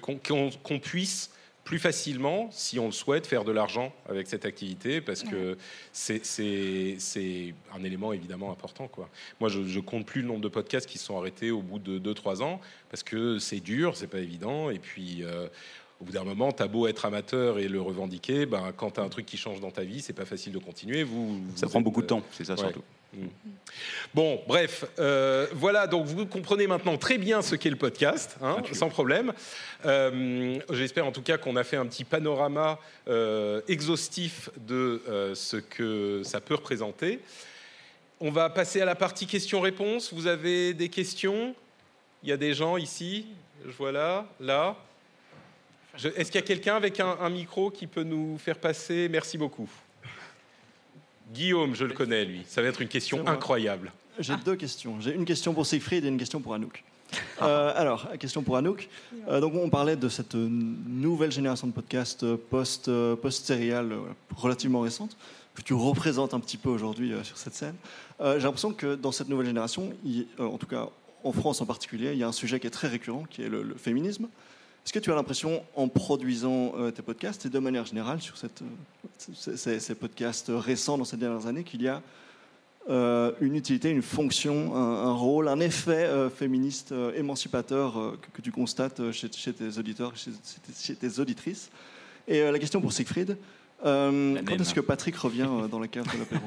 qu'on, 0.00 0.78
puisse 0.78 1.30
plus 1.64 1.78
facilement, 1.78 2.48
si 2.50 2.78
on 2.80 2.86
le 2.86 2.92
souhaite, 2.92 3.24
faire 3.26 3.44
de 3.44 3.52
l'argent 3.52 3.92
avec 4.08 4.26
cette 4.26 4.44
activité, 4.46 5.00
parce 5.00 5.22
que 5.22 5.56
c'est- 5.92 7.54
un 7.74 7.84
élément 7.84 8.12
évidemment 8.12 8.50
important. 8.50 8.88
Quoi. 8.88 9.08
Moi, 9.40 9.48
je, 9.48 9.64
je 9.64 9.80
compte 9.80 10.04
plus 10.06 10.22
le 10.22 10.28
nombre 10.28 10.40
de 10.40 10.48
podcasts 10.48 10.88
qui 10.88 10.98
se 10.98 11.04
sont 11.06 11.16
arrêtés 11.18 11.50
au 11.50 11.62
bout 11.62 11.78
de 11.78 11.98
2-3 11.98 12.42
ans, 12.42 12.60
parce 12.90 13.02
que 13.02 13.38
c'est 13.38 13.60
dur, 13.60 13.96
c'est 13.96 14.06
pas 14.08 14.18
évident, 14.18 14.70
et 14.70 14.78
puis 14.78 15.20
euh, 15.22 15.46
au 16.02 16.04
bout 16.04 16.12
d'un 16.12 16.24
moment, 16.24 16.50
t'as 16.50 16.66
beau 16.66 16.88
être 16.88 17.04
amateur 17.04 17.60
et 17.60 17.68
le 17.68 17.80
revendiquer, 17.80 18.44
ben, 18.44 18.72
quand 18.76 18.90
t'as 18.90 19.02
un 19.02 19.08
truc 19.08 19.24
qui 19.24 19.36
change 19.36 19.60
dans 19.60 19.70
ta 19.70 19.84
vie, 19.84 20.00
c'est 20.00 20.12
pas 20.12 20.24
facile 20.24 20.52
de 20.52 20.58
continuer. 20.58 21.04
Vous, 21.04 21.40
Ça 21.54 21.66
vous 21.66 21.70
prend 21.70 21.78
êtes, 21.78 21.84
beaucoup 21.84 22.02
de 22.02 22.08
temps, 22.08 22.22
c'est 22.32 22.44
ça 22.44 22.54
ouais. 22.54 22.58
surtout. 22.58 22.82
Mm. 23.14 23.26
Bon, 24.12 24.42
bref, 24.48 24.84
euh, 24.98 25.46
voilà, 25.52 25.86
donc 25.86 26.06
vous 26.06 26.26
comprenez 26.26 26.66
maintenant 26.66 26.98
très 26.98 27.18
bien 27.18 27.40
ce 27.40 27.54
qu'est 27.54 27.70
le 27.70 27.76
podcast, 27.76 28.36
hein, 28.42 28.56
sans 28.72 28.88
problème. 28.88 29.32
Euh, 29.86 30.58
J'espère 30.70 31.06
en 31.06 31.12
tout 31.12 31.22
cas 31.22 31.38
qu'on 31.38 31.54
a 31.54 31.62
fait 31.62 31.76
un 31.76 31.86
petit 31.86 32.02
panorama 32.02 32.80
euh, 33.06 33.60
exhaustif 33.68 34.50
de 34.56 35.00
ce 35.34 35.56
que 35.56 36.22
ça 36.24 36.40
peut 36.40 36.56
représenter. 36.56 37.20
On 38.18 38.32
va 38.32 38.50
passer 38.50 38.80
à 38.80 38.84
la 38.86 38.96
partie 38.96 39.28
questions-réponses. 39.28 40.12
Vous 40.12 40.26
avez 40.26 40.74
des 40.74 40.88
questions? 40.88 41.54
Il 42.24 42.28
y 42.28 42.32
a 42.32 42.36
des 42.36 42.54
gens 42.54 42.76
ici, 42.76 43.26
je 43.64 43.70
vois 43.70 43.92
là, 43.92 44.26
là. 44.40 44.76
Est-ce 45.94 46.30
qu'il 46.30 46.40
y 46.40 46.44
a 46.44 46.46
quelqu'un 46.46 46.76
avec 46.76 47.00
un, 47.00 47.16
un 47.20 47.28
micro 47.30 47.70
qui 47.70 47.86
peut 47.86 48.02
nous 48.02 48.38
faire 48.38 48.56
passer? 48.58 49.08
Merci 49.10 49.36
beaucoup. 49.36 49.68
Guillaume, 51.32 51.74
je 51.74 51.84
le 51.84 51.94
connais, 51.94 52.24
lui. 52.24 52.42
Ça 52.46 52.62
va 52.62 52.68
être 52.68 52.80
une 52.82 52.88
question 52.88 53.26
incroyable. 53.26 53.92
J'ai 54.18 54.34
deux 54.44 54.56
questions. 54.56 55.00
J'ai 55.00 55.14
une 55.14 55.24
question 55.24 55.54
pour 55.54 55.64
Siegfried 55.66 56.04
et 56.04 56.08
une 56.08 56.18
question 56.18 56.40
pour 56.40 56.54
Anouk. 56.54 56.82
Euh, 57.42 57.72
alors, 57.76 58.08
question 58.18 58.42
pour 58.42 58.56
Anouk. 58.56 58.88
Euh, 59.28 59.40
donc, 59.40 59.54
on 59.54 59.68
parlait 59.70 59.96
de 59.96 60.08
cette 60.08 60.34
euh, 60.34 60.48
nouvelle 60.50 61.32
génération 61.32 61.66
de 61.66 61.72
podcasts 61.72 62.24
post, 62.36 62.88
euh, 62.88 63.16
relativement 64.36 64.80
récente, 64.80 65.16
que 65.54 65.62
tu 65.62 65.74
représentes 65.74 66.32
un 66.34 66.40
petit 66.40 66.56
peu 66.56 66.68
aujourd'hui 66.70 67.12
euh, 67.12 67.22
sur 67.22 67.36
cette 67.36 67.54
scène. 67.54 67.74
J'ai 68.20 68.38
l'impression 68.40 68.72
que 68.72 68.94
dans 68.94 69.10
cette 69.12 69.28
nouvelle 69.28 69.46
génération, 69.46 69.92
il- 70.04 70.26
en 70.38 70.56
tout 70.56 70.66
cas 70.66 70.88
en 71.24 71.32
France 71.32 71.60
en 71.60 71.66
particulier, 71.66 72.12
il 72.12 72.18
y 72.18 72.22
a 72.22 72.28
un 72.28 72.32
sujet 72.32 72.60
qui 72.60 72.66
est 72.66 72.70
très 72.70 72.88
récurrent, 72.88 73.24
qui 73.28 73.42
est 73.42 73.48
le, 73.48 73.62
le 73.62 73.74
féminisme. 73.74 74.28
Est-ce 74.84 74.92
que 74.92 74.98
tu 74.98 75.12
as 75.12 75.14
l'impression, 75.14 75.62
en 75.76 75.88
produisant 75.88 76.72
euh, 76.76 76.90
tes 76.90 77.02
podcasts, 77.02 77.46
et 77.46 77.48
de 77.48 77.58
manière 77.58 77.86
générale 77.86 78.20
sur 78.20 78.36
cette, 78.36 78.62
euh, 78.62 79.78
ces, 79.78 79.94
podcasts 79.94 80.50
récents 80.54 80.98
dans 80.98 81.04
ces 81.04 81.16
dernières 81.16 81.46
années, 81.46 81.64
qu'il 81.64 81.82
y 81.82 81.88
a 81.88 82.02
euh, 82.90 83.30
une 83.40 83.54
utilité, 83.54 83.90
une 83.90 84.02
fonction, 84.02 84.74
un, 84.74 85.06
un 85.06 85.12
rôle, 85.12 85.46
un 85.46 85.60
effet 85.60 86.04
euh, 86.04 86.28
féministe 86.28 86.90
euh, 86.90 87.14
émancipateur 87.14 87.96
euh, 87.96 88.18
que, 88.20 88.38
que 88.38 88.42
tu 88.42 88.50
constates 88.50 89.12
chez, 89.12 89.30
chez 89.32 89.52
tes 89.52 89.78
auditeurs, 89.78 90.16
chez, 90.16 90.32
chez 90.76 90.96
tes 90.96 91.20
auditrices? 91.20 91.70
Et 92.28 92.40
euh, 92.40 92.52
la 92.52 92.58
question 92.58 92.80
pour 92.80 92.92
Siegfried, 92.92 93.36
euh, 93.84 94.40
quand 94.46 94.60
est-ce 94.60 94.74
que 94.74 94.80
Patrick 94.80 95.16
revient 95.16 95.48
euh, 95.48 95.68
dans 95.68 95.78
la 95.78 95.88
cave 95.88 96.06
de 96.12 96.18
l'apéro? 96.18 96.44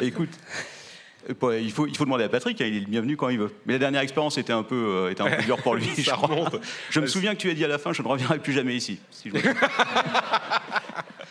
Écoute, 0.04 0.30
il 1.28 1.72
faut, 1.72 1.86
il 1.86 1.96
faut 1.96 2.04
demander 2.04 2.24
à 2.24 2.28
Patrick, 2.28 2.60
hein, 2.60 2.66
il 2.66 2.76
est 2.76 2.80
le 2.80 2.86
bienvenu 2.86 3.16
quand 3.16 3.28
il 3.28 3.38
veut. 3.38 3.52
Mais 3.66 3.72
la 3.74 3.78
dernière 3.78 4.00
expérience 4.02 4.38
était 4.38 4.52
un 4.52 4.62
peu, 4.62 4.74
euh, 4.76 5.10
était 5.10 5.22
un 5.22 5.30
peu 5.30 5.42
dure 5.42 5.56
pour 5.62 5.74
lui, 5.74 5.88
je 5.96 6.02
Ça 6.02 6.12
crois. 6.12 6.28
remonte. 6.28 6.56
Je 6.90 7.00
me 7.00 7.06
souviens 7.06 7.34
que 7.34 7.40
tu 7.40 7.50
as 7.50 7.54
dit 7.54 7.64
à 7.64 7.68
la 7.68 7.78
fin, 7.78 7.92
je 7.92 8.02
ne 8.02 8.08
reviendrai 8.08 8.38
plus 8.38 8.52
jamais 8.52 8.74
ici. 8.76 8.98
si 9.10 9.30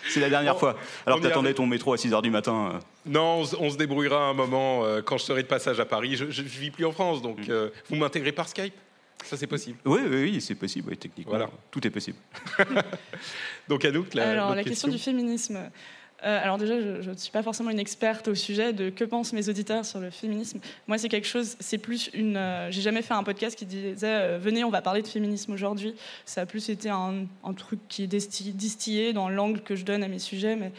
C'est 0.10 0.20
la 0.20 0.30
dernière 0.30 0.56
On- 0.56 0.60
fois. 0.60 0.78
Alors 1.06 1.20
que 1.20 1.24
t'attendais 1.24 1.54
ton 1.54 1.66
métro 1.66 1.94
à 1.94 1.98
6h 1.98 2.22
du 2.22 2.30
matin. 2.30 2.72
euh. 2.76 2.80
Non, 3.06 3.40
on, 3.40 3.46
se- 3.46 3.56
on 3.58 3.70
se 3.70 3.78
débrouillera 3.78 4.28
un 4.30 4.34
moment 4.34 4.84
euh, 4.86 5.02
quand 5.02 5.18
je 5.18 5.24
serai 5.24 5.42
de 5.44 5.48
passage 5.48 5.80
à 5.80 5.86
Paris. 5.86 6.16
Je 6.16 6.26
ne 6.26 6.48
vis 6.48 6.72
plus 6.72 6.86
en 6.86 6.92
France, 6.92 7.22
donc 7.22 7.40
Mm. 7.40 7.44
euh, 7.50 7.70
vous 7.90 7.96
m'intégrez 7.96 8.32
par 8.32 8.48
Skype? 8.48 8.74
Ça, 9.24 9.36
c'est 9.38 9.48
possible. 9.48 9.78
Oui, 9.86 10.02
oui, 10.08 10.22
oui, 10.34 10.42
c'est 10.42 10.54
possible, 10.56 10.90
oui, 10.92 10.98
techniquement. 10.98 11.32
Voilà. 11.32 11.50
Tout 11.72 11.86
est 11.88 11.90
possible. 11.90 12.18
Donc, 13.68 13.84
Anouk, 13.84 14.14
la, 14.14 14.30
alors, 14.30 14.54
la 14.54 14.64
question 14.64 14.88
du 14.88 15.00
féminisme. 15.00 15.58
Euh, 16.26 16.44
alors 16.44 16.58
déjà, 16.58 16.82
je 17.02 17.10
ne 17.10 17.16
suis 17.16 17.32
pas 17.32 17.44
forcément 17.44 17.70
une 17.70 17.80
experte 17.80 18.28
au 18.28 18.36
sujet 18.36 18.74
de 18.74 18.90
que 18.90 19.04
pensent 19.04 19.32
mes 19.32 19.48
auditeurs 19.48 19.86
sur 19.86 20.00
le 20.00 20.10
féminisme. 20.10 20.60
Moi, 20.88 20.98
c'est 20.98 21.10
quelque 21.10 21.28
chose, 21.28 21.56
c'est 21.60 21.78
plus 21.78 22.10
une... 22.14 22.36
euh, 22.36 22.72
J'ai 22.72 22.82
jamais 22.82 23.04
fait 23.04 23.14
un 23.14 23.24
podcast 23.24 23.56
qui 23.56 23.66
disait 23.66 23.96
euh, 24.08 24.40
venez, 24.42 24.64
on 24.64 24.72
va 24.72 24.82
parler 24.82 25.04
de 25.04 25.08
féminisme 25.08 25.54
aujourd'hui». 25.54 25.94
Ça 26.26 26.42
a 26.42 26.46
plus 26.46 26.70
été 26.70 26.90
un, 26.90 27.26
un 27.44 27.54
truc 27.54 27.80
qui 27.88 28.04
est 28.04 28.08
distillé 28.08 29.14
dans 29.14 29.30
l'angle 29.30 29.62
que 29.62 29.76
je 29.76 29.86
donne 29.86 30.04
à 30.04 30.08
mes 30.08 30.20
sujets, 30.20 30.56
mais... 30.56 30.72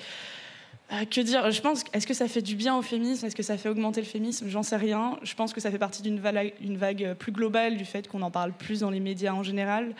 euh, 0.92 1.04
que 1.04 1.20
dire 1.20 1.50
Je 1.50 1.60
pense. 1.60 1.82
Est-ce 1.92 2.06
que 2.06 2.14
ça 2.14 2.28
fait 2.28 2.42
du 2.42 2.54
bien 2.54 2.76
au 2.76 2.82
féminisme 2.82 3.26
Est-ce 3.26 3.34
que 3.34 3.42
ça 3.42 3.58
fait 3.58 3.68
augmenter 3.68 4.00
le 4.00 4.06
féminisme 4.06 4.48
J'en 4.48 4.62
sais 4.62 4.76
rien. 4.76 5.18
Je 5.22 5.34
pense 5.34 5.52
que 5.52 5.60
ça 5.60 5.70
fait 5.70 5.78
partie 5.78 6.02
d'une 6.02 6.20
vague, 6.20 6.52
vague 6.60 7.14
plus 7.14 7.32
globale 7.32 7.76
du 7.76 7.84
fait 7.84 8.06
qu'on 8.06 8.22
en 8.22 8.30
parle 8.30 8.52
plus 8.52 8.80
dans 8.80 8.90
les 8.90 9.00
médias 9.00 9.32
en 9.32 9.42
général. 9.42 9.94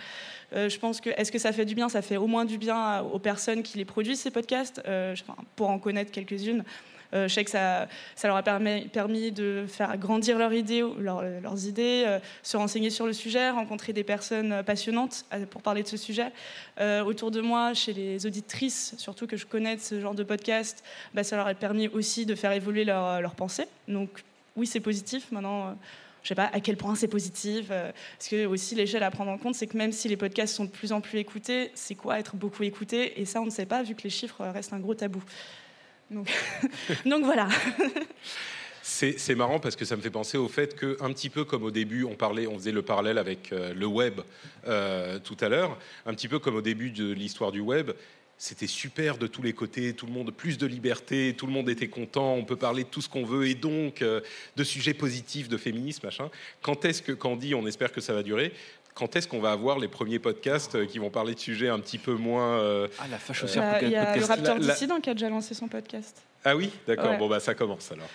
Euh, 0.53 0.69
je 0.69 0.79
pense 0.79 1.01
que 1.01 1.11
est-ce 1.11 1.33
que 1.33 1.39
ça 1.39 1.53
fait 1.53 1.65
du 1.65 1.75
bien 1.75 1.89
Ça 1.89 2.03
fait 2.03 2.17
au 2.17 2.27
moins 2.27 2.45
du 2.45 2.59
bien 2.59 3.01
aux 3.01 3.19
personnes 3.19 3.63
qui 3.63 3.79
les 3.79 3.85
produisent 3.85 4.21
ces 4.21 4.31
podcasts, 4.31 4.81
euh, 4.87 5.17
pour 5.57 5.71
en 5.71 5.79
connaître 5.79 6.13
quelques-unes. 6.13 6.65
Euh, 7.15 7.29
je 7.29 7.35
sais 7.35 7.45
que 7.45 7.51
ça, 7.51 7.89
leur 8.25 8.37
a 8.37 8.43
permis, 8.43 9.33
de 9.33 9.65
faire 9.69 9.97
grandir 9.97 10.39
leurs 10.39 10.53
idées, 10.53 10.85
leurs, 10.99 11.67
idées 11.67 12.05
euh, 12.07 12.19
se 12.43 12.57
renseigner 12.57 12.91
sur 12.91 13.07
le 13.07 13.13
sujet, 13.13 13.51
rencontrer 13.51 13.93
des 13.93 14.05
personnes 14.05 14.53
euh, 14.53 14.63
passionnantes 14.63 15.25
pour 15.51 15.63
parler 15.63 15.83
de 15.83 15.89
ce 15.89 15.97
sujet. 15.97 16.33
Autour 17.07 17.31
de 17.31 17.41
moi, 17.41 17.75
chez 17.75 17.93
les 17.93 18.27
auditrices, 18.27 18.95
surtout 18.99 19.27
que 19.27 19.37
je 19.37 19.47
connais 19.47 19.77
de 19.77 19.81
ce 19.81 20.01
genre 20.01 20.15
de 20.15 20.23
podcast, 20.23 20.85
bah, 21.15 21.25
ça 21.25 21.37
leur 21.37 21.47
a 21.47 21.55
permis 21.55 21.89
aussi 21.89 22.27
de 22.27 22.35
faire 22.35 22.53
évoluer 22.53 22.85
leur, 22.85 23.21
leur 23.21 23.35
pensée. 23.35 23.67
Donc 23.89 24.25
oui, 24.57 24.67
c'est 24.67 24.81
positif. 24.81 25.31
Maintenant, 25.33 25.77
je 26.23 26.29
sais 26.29 26.35
pas 26.35 26.51
à 26.53 26.61
quel 26.61 26.77
point 26.77 26.95
c'est 26.95 27.09
positif. 27.09 27.69
parce 27.69 28.29
que 28.29 28.47
aussi 28.47 28.75
l'échelle 28.75 29.03
à 29.03 29.11
prendre 29.11 29.31
en 29.31 29.39
compte, 29.39 29.55
c'est 29.55 29.67
que 29.67 29.77
même 29.77 29.93
si 29.93 30.09
les 30.09 30.17
podcasts 30.17 30.55
sont 30.55 30.65
de 30.65 30.71
plus 30.71 30.93
en 30.93 31.01
plus 31.01 31.19
écoutés, 31.19 31.71
c'est 31.75 31.95
quoi 31.95 32.19
être 32.19 32.37
beaucoup 32.37 32.63
écouté? 32.63 33.21
Et 33.21 33.25
ça, 33.25 33.41
on 33.41 33.47
ne 33.47 33.51
sait 33.51 33.67
pas 33.67 33.83
vu 33.83 33.95
que 33.95 34.03
les 34.03 34.11
chiffres 34.11 34.45
restent 34.45 34.73
un 34.73 34.81
gros 34.81 34.95
tabou. 34.95 35.23
Donc, 37.05 37.25
voilà. 37.25 37.49
C'est 38.83 39.35
marrant 39.35 39.59
parce 39.59 39.77
que 39.77 39.85
ça 39.85 39.97
me 39.97 40.01
fait 40.01 40.11
penser 40.11 40.39
au 40.39 40.49
fait 40.49 40.77
que, 40.77 40.97
un 41.01 41.13
petit 41.13 41.29
peu 41.29 41.45
comme 41.45 41.65
au 41.65 41.71
début, 41.71 42.05
on 42.05 42.15
parlait, 42.15 42.47
on 42.47 42.57
faisait 42.57 42.73
le 42.73 42.83
parallèle 42.83 43.19
avec 43.19 43.53
euh, 43.53 43.75
le 43.75 43.87
web 43.87 44.21
euh, 44.69 45.19
tout 45.19 45.37
à 45.41 45.49
l'heure, 45.49 45.77
un 46.07 46.15
petit 46.15 46.29
peu 46.29 46.39
comme 46.39 46.55
au 46.55 46.63
début 46.63 46.91
de 46.91 47.13
l'histoire 47.13 47.53
du 47.53 47.61
web. 47.61 47.91
C'était 48.39 48.67
super 48.67 49.19
de 49.19 49.27
tous 49.27 49.43
les 49.43 49.55
côtés, 49.55 49.93
tout 49.95 50.07
le 50.07 50.13
monde 50.13 50.31
plus 50.31 50.57
de 50.57 50.67
liberté, 50.67 51.35
tout 51.37 51.47
le 51.47 51.53
monde 51.53 51.69
était 51.69 51.89
content, 51.89 52.35
on 52.35 52.45
peut 52.45 52.57
parler 52.57 52.85
de 52.85 52.89
tout 52.89 53.01
ce 53.01 53.09
qu'on 53.09 53.25
veut 53.25 53.49
et 53.49 53.55
donc 53.55 54.03
euh, 54.03 54.21
de 54.57 54.65
sujets 54.65 54.95
positifs, 54.95 55.49
de 55.49 55.57
féminisme, 55.57 56.07
machin. 56.07 56.31
Quand 56.63 56.85
est-ce 56.85 57.03
que, 57.03 57.13
quand 57.13 57.31
on 57.31 57.55
on 57.55 57.67
espère 57.67 57.93
que 57.93 58.01
ça 58.01 58.13
va 58.13 58.23
durer, 58.23 58.53
quand 58.97 59.15
est-ce 59.15 59.29
qu'on 59.29 59.41
va 59.41 59.53
avoir 59.53 59.79
les 59.79 59.89
premiers 59.89 60.19
podcasts 60.19 60.75
euh, 60.75 60.87
qui 60.87 60.99
vont 60.99 61.11
parler 61.11 61.35
de 61.35 61.39
sujets 61.39 61.69
un 61.69 61.79
petit 61.79 61.99
peu 61.99 62.15
moins 62.15 62.59
euh, 62.61 62.89
Ah, 62.99 63.05
la 63.11 63.19
fâche 63.19 63.41
Bah, 63.43 63.45
aussi 63.45 63.59
Il 63.83 63.91
y 63.91 63.95
a 63.97 64.17
le 64.17 64.25
Raptor 64.25 64.59
La- 64.59 64.67
la- 64.67 64.73
Dissident 64.75 65.01
qui 65.01 65.11
a 65.11 65.15
déjà 65.15 65.29
lancé 65.29 65.55
son 65.55 65.69
podcast. 65.69 66.23
Ah 66.45 66.57
oui, 66.57 66.71
d'accord. 66.89 67.11
Ouais. 67.11 67.19
Bon 67.19 67.29
bah 67.29 67.39
ça 67.41 67.55
commence 67.55 67.93
alors. 67.93 68.09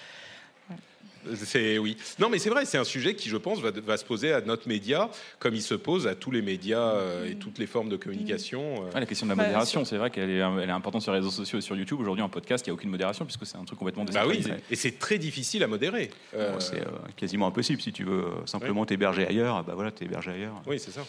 C'est 1.35 1.77
oui. 1.77 1.97
Non 2.19 2.29
mais 2.29 2.39
c'est 2.39 2.49
vrai, 2.49 2.65
c'est 2.65 2.77
un 2.77 2.83
sujet 2.83 3.15
qui 3.15 3.29
je 3.29 3.37
pense 3.37 3.59
va, 3.59 3.71
va 3.71 3.97
se 3.97 4.05
poser 4.05 4.33
à 4.33 4.41
notre 4.41 4.67
média 4.67 5.09
comme 5.39 5.53
il 5.55 5.61
se 5.61 5.75
pose 5.75 6.07
à 6.07 6.15
tous 6.15 6.31
les 6.31 6.41
médias 6.41 6.79
euh, 6.95 7.29
et 7.29 7.35
toutes 7.35 7.57
les 7.57 7.67
formes 7.67 7.89
de 7.89 7.97
communication. 7.97 8.85
euh. 8.85 8.99
La 8.99 9.05
question 9.05 9.25
de 9.25 9.31
la 9.31 9.35
Bah, 9.35 9.43
modération, 9.43 9.85
c'est 9.85 9.97
vrai 9.97 10.09
qu'elle 10.09 10.29
est, 10.29 10.37
elle 10.39 10.69
est 10.69 10.71
importante 10.71 11.01
sur 11.01 11.11
les 11.11 11.19
réseaux 11.19 11.31
sociaux 11.31 11.59
et 11.59 11.61
sur 11.61 11.75
YouTube. 11.75 11.99
Aujourd'hui, 11.99 12.23
en 12.23 12.29
podcast, 12.29 12.65
il 12.65 12.69
n'y 12.69 12.71
a 12.71 12.75
aucune 12.75 12.89
modération 12.89 13.25
puisque 13.25 13.45
c'est 13.45 13.57
un 13.57 13.65
truc 13.65 13.79
complètement 13.79 14.05
Bah 14.05 14.25
oui, 14.27 14.43
et 14.69 14.75
c'est 14.75 14.97
très 14.99 15.17
difficile 15.17 15.63
à 15.63 15.67
modérer. 15.67 16.09
Euh, 16.35 16.53
Bon, 16.53 16.59
c'est 16.59 16.81
euh, 16.81 16.85
quasiment 17.15 17.47
impossible 17.47 17.81
si 17.81 17.91
tu 17.93 18.03
veux 18.03 18.23
euh, 18.25 18.45
simplement 18.45 18.85
t'héberger 18.85 19.27
ailleurs. 19.27 19.63
Bah 19.63 19.73
voilà, 19.75 19.91
t'es 19.91 20.05
hébergé 20.05 20.31
ailleurs. 20.31 20.61
oui, 20.67 20.79
c'est 20.79 20.91
ça. 20.91 21.05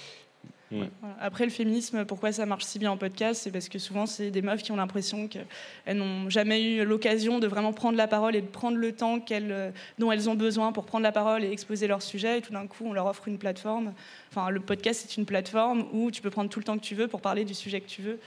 Voilà. 0.73 1.17
Après, 1.21 1.45
le 1.45 1.51
féminisme, 1.51 2.05
pourquoi 2.05 2.33
ça 2.33 2.47
marche 2.47 2.65
si 2.65 2.79
bien 2.79 2.91
en 2.91 2.97
podcast 2.97 3.43
C'est 3.43 3.51
parce 3.51 3.69
que 3.69 3.79
souvent, 3.79 4.07
c'est 4.07 4.31
des 4.31 4.43
meufs 4.43 4.63
qui 4.63 4.73
ont 4.73 4.77
l'impression 4.77 5.29
qu'elles 5.29 5.97
n'ont 5.97 6.31
jamais 6.31 6.63
eu 6.63 6.85
l'occasion 6.85 7.39
de 7.39 7.47
vraiment 7.47 7.73
prendre 7.73 7.97
la 7.97 8.09
parole 8.09 8.35
et 8.37 8.41
de 8.41 8.47
prendre 8.47 8.77
le 8.77 8.93
temps 8.93 9.19
euh, 9.31 9.71
dont 9.99 10.13
elles 10.13 10.31
ont 10.31 10.35
besoin 10.35 10.73
pour 10.73 10.85
prendre 10.85 11.03
la 11.03 11.13
parole 11.13 11.45
et 11.45 11.51
exposer 11.51 11.87
leur 11.87 12.03
sujet. 12.03 12.39
Et 12.39 12.41
tout 12.41 12.53
d'un 12.53 12.67
coup, 12.67 12.85
on 12.87 12.93
leur 12.93 13.07
offre 13.07 13.29
une 13.29 13.39
plateforme. 13.39 13.93
Enfin, 14.31 14.51
le 14.51 14.61
podcast, 14.61 15.05
c'est 15.07 15.17
une 15.17 15.27
plateforme 15.27 15.87
où 15.93 16.11
tu 16.11 16.23
peux 16.23 16.31
prendre 16.31 16.51
tout 16.51 16.59
le 16.59 16.65
temps 16.65 16.79
que 16.79 16.85
tu 16.85 16.95
veux 16.95 17.09
pour 17.09 17.21
parler 17.21 17.45
du 17.45 17.55
sujet 17.55 17.81
que 17.81 17.89
tu 17.89 18.03
veux. 18.03 18.19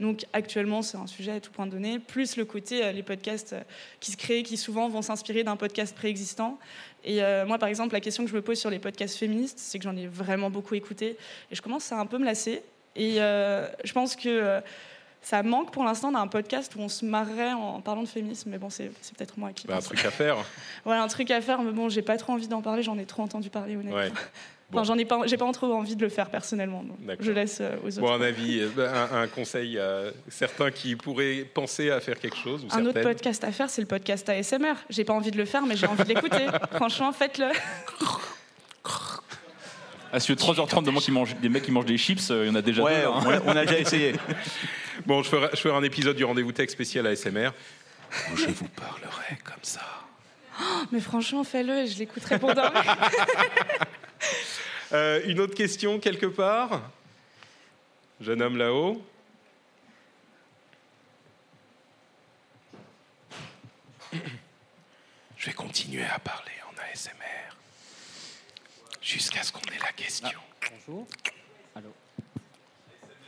Donc, 0.00 0.24
actuellement, 0.32 0.82
c'est 0.82 0.96
un 0.96 1.06
sujet 1.06 1.32
à 1.32 1.40
tout 1.40 1.52
point 1.52 1.66
donné. 1.66 1.98
Plus 2.00 2.36
le 2.36 2.44
côté, 2.44 2.84
euh, 2.84 2.92
les 2.92 3.02
podcasts 3.04 3.52
euh, 3.52 3.60
qui 4.00 4.10
se 4.10 4.16
créent, 4.16 4.42
qui 4.42 4.56
souvent 4.56 4.88
vont 4.88 5.02
s'inspirer 5.02 5.44
d'un 5.44 5.56
podcast 5.56 5.94
préexistant. 5.94 6.58
Et 7.04 7.22
euh, 7.22 7.46
moi, 7.46 7.58
par 7.58 7.68
exemple, 7.68 7.92
la 7.92 8.00
question 8.00 8.24
que 8.24 8.30
je 8.30 8.34
me 8.34 8.42
pose 8.42 8.58
sur 8.58 8.70
les 8.70 8.80
podcasts 8.80 9.16
féministes, 9.16 9.58
c'est 9.58 9.78
que 9.78 9.84
j'en 9.84 9.96
ai 9.96 10.06
vraiment 10.08 10.50
beaucoup 10.50 10.74
écouté. 10.74 11.16
Et 11.50 11.54
je 11.54 11.62
commence 11.62 11.92
à 11.92 11.98
un 11.98 12.06
peu 12.06 12.18
me 12.18 12.24
lasser. 12.24 12.62
Et 12.96 13.20
euh, 13.20 13.68
je 13.84 13.92
pense 13.92 14.16
que 14.16 14.60
ça 15.22 15.42
manque 15.42 15.72
pour 15.72 15.84
l'instant 15.84 16.12
d'un 16.12 16.26
podcast 16.26 16.74
où 16.76 16.80
on 16.80 16.88
se 16.88 17.04
marrerait 17.04 17.52
en 17.52 17.80
parlant 17.80 18.02
de 18.02 18.08
féminisme. 18.08 18.50
Mais 18.50 18.58
bon, 18.58 18.70
c'est 18.70 18.88
peut-être 19.16 19.38
moi 19.38 19.52
qui 19.52 19.66
Bah, 19.66 19.76
un 19.76 19.80
truc 19.80 20.04
à 20.04 20.10
faire. 20.10 20.36
Voilà, 20.84 21.02
un 21.02 21.08
truc 21.08 21.30
à 21.30 21.40
faire. 21.40 21.62
Mais 21.62 21.72
bon, 21.72 21.88
j'ai 21.88 22.02
pas 22.02 22.16
trop 22.16 22.32
envie 22.34 22.48
d'en 22.48 22.62
parler. 22.62 22.82
J'en 22.82 22.98
ai 22.98 23.06
trop 23.06 23.22
entendu 23.22 23.48
parler, 23.48 23.76
honnêtement. 23.76 23.96
Ouais. 23.96 24.12
Bon. 24.74 24.80
Enfin, 24.80 24.84
j'en 24.92 24.98
ai 24.98 25.04
pas, 25.04 25.20
j'ai 25.26 25.36
pas 25.36 25.50
trop 25.52 25.72
envie 25.72 25.96
de 25.96 26.02
le 26.02 26.08
faire 26.08 26.28
personnellement. 26.30 26.82
donc 26.82 26.96
je 27.20 27.32
laisse 27.32 27.58
euh, 27.60 27.76
aux 27.84 27.88
autres. 27.98 28.00
Bon, 28.00 28.12
un 28.12 28.20
avis, 28.20 28.60
euh, 28.60 28.68
un, 29.12 29.22
un 29.22 29.26
conseil 29.28 29.78
à 29.78 30.04
certains 30.28 30.70
qui 30.70 30.96
pourraient 30.96 31.46
penser 31.54 31.90
à 31.90 32.00
faire 32.00 32.18
quelque 32.18 32.36
chose 32.36 32.64
ou 32.64 32.68
un 32.76 32.84
autre 32.86 33.00
podcast 33.00 33.42
à 33.44 33.52
faire, 33.52 33.70
c'est 33.70 33.80
le 33.80 33.86
podcast 33.86 34.28
ASMR. 34.28 34.74
J'ai 34.90 35.04
pas 35.04 35.12
envie 35.14 35.30
de 35.30 35.36
le 35.38 35.44
faire, 35.44 35.64
mais 35.66 35.76
j'ai 35.76 35.86
envie 35.86 36.02
de 36.04 36.08
l'écouter. 36.08 36.46
Franchement, 36.72 37.12
faites-le. 37.12 37.46
Ah, 40.12 40.20
si 40.20 40.32
3h30 40.32 40.84
de 40.84 40.90
moi 40.90 41.00
qui 41.02 41.10
mange, 41.10 41.34
des 41.36 41.48
mecs 41.48 41.64
qui 41.64 41.72
mangent 41.72 41.86
des 41.86 41.98
chips, 41.98 42.30
euh, 42.30 42.44
il 42.44 42.48
y 42.48 42.50
en 42.50 42.54
a 42.54 42.62
déjà 42.62 42.82
Ouais, 42.82 43.00
deux. 43.02 43.06
hein. 43.08 43.20
on, 43.24 43.30
a, 43.30 43.40
on 43.46 43.56
a 43.56 43.64
déjà 43.64 43.78
essayé. 43.78 44.12
Bon, 45.06 45.24
je 45.24 45.28
ferai, 45.28 45.48
je 45.52 45.56
ferai 45.58 45.74
un 45.76 45.82
épisode 45.82 46.14
du 46.16 46.24
rendez-vous 46.24 46.52
tech 46.52 46.70
spécial 46.70 47.04
ASMR. 47.08 47.48
où 48.32 48.36
Je 48.36 48.46
vous 48.46 48.68
parlerai 48.68 49.36
comme 49.42 49.56
ça. 49.62 49.80
Mais 50.92 51.00
franchement, 51.00 51.42
fais-le 51.42 51.78
et 51.78 51.86
je 51.88 51.98
l'écouterai 51.98 52.38
pour 52.38 52.54
dormir. 52.54 52.80
Euh, 54.92 55.22
une 55.26 55.40
autre 55.40 55.54
question 55.54 55.98
quelque 55.98 56.26
part? 56.26 56.90
Jeune 58.20 58.42
homme 58.42 58.56
là-haut 58.56 59.04
Je 65.36 65.46
vais 65.46 65.52
continuer 65.52 66.04
à 66.04 66.18
parler 66.18 66.52
en 66.68 66.72
ASMR 66.92 67.56
jusqu'à 69.02 69.42
ce 69.42 69.52
qu'on 69.52 69.60
ait 69.60 69.78
la 69.82 69.92
question. 69.92 70.28
Bonjour. 70.86 71.06
Allô. 71.74 71.92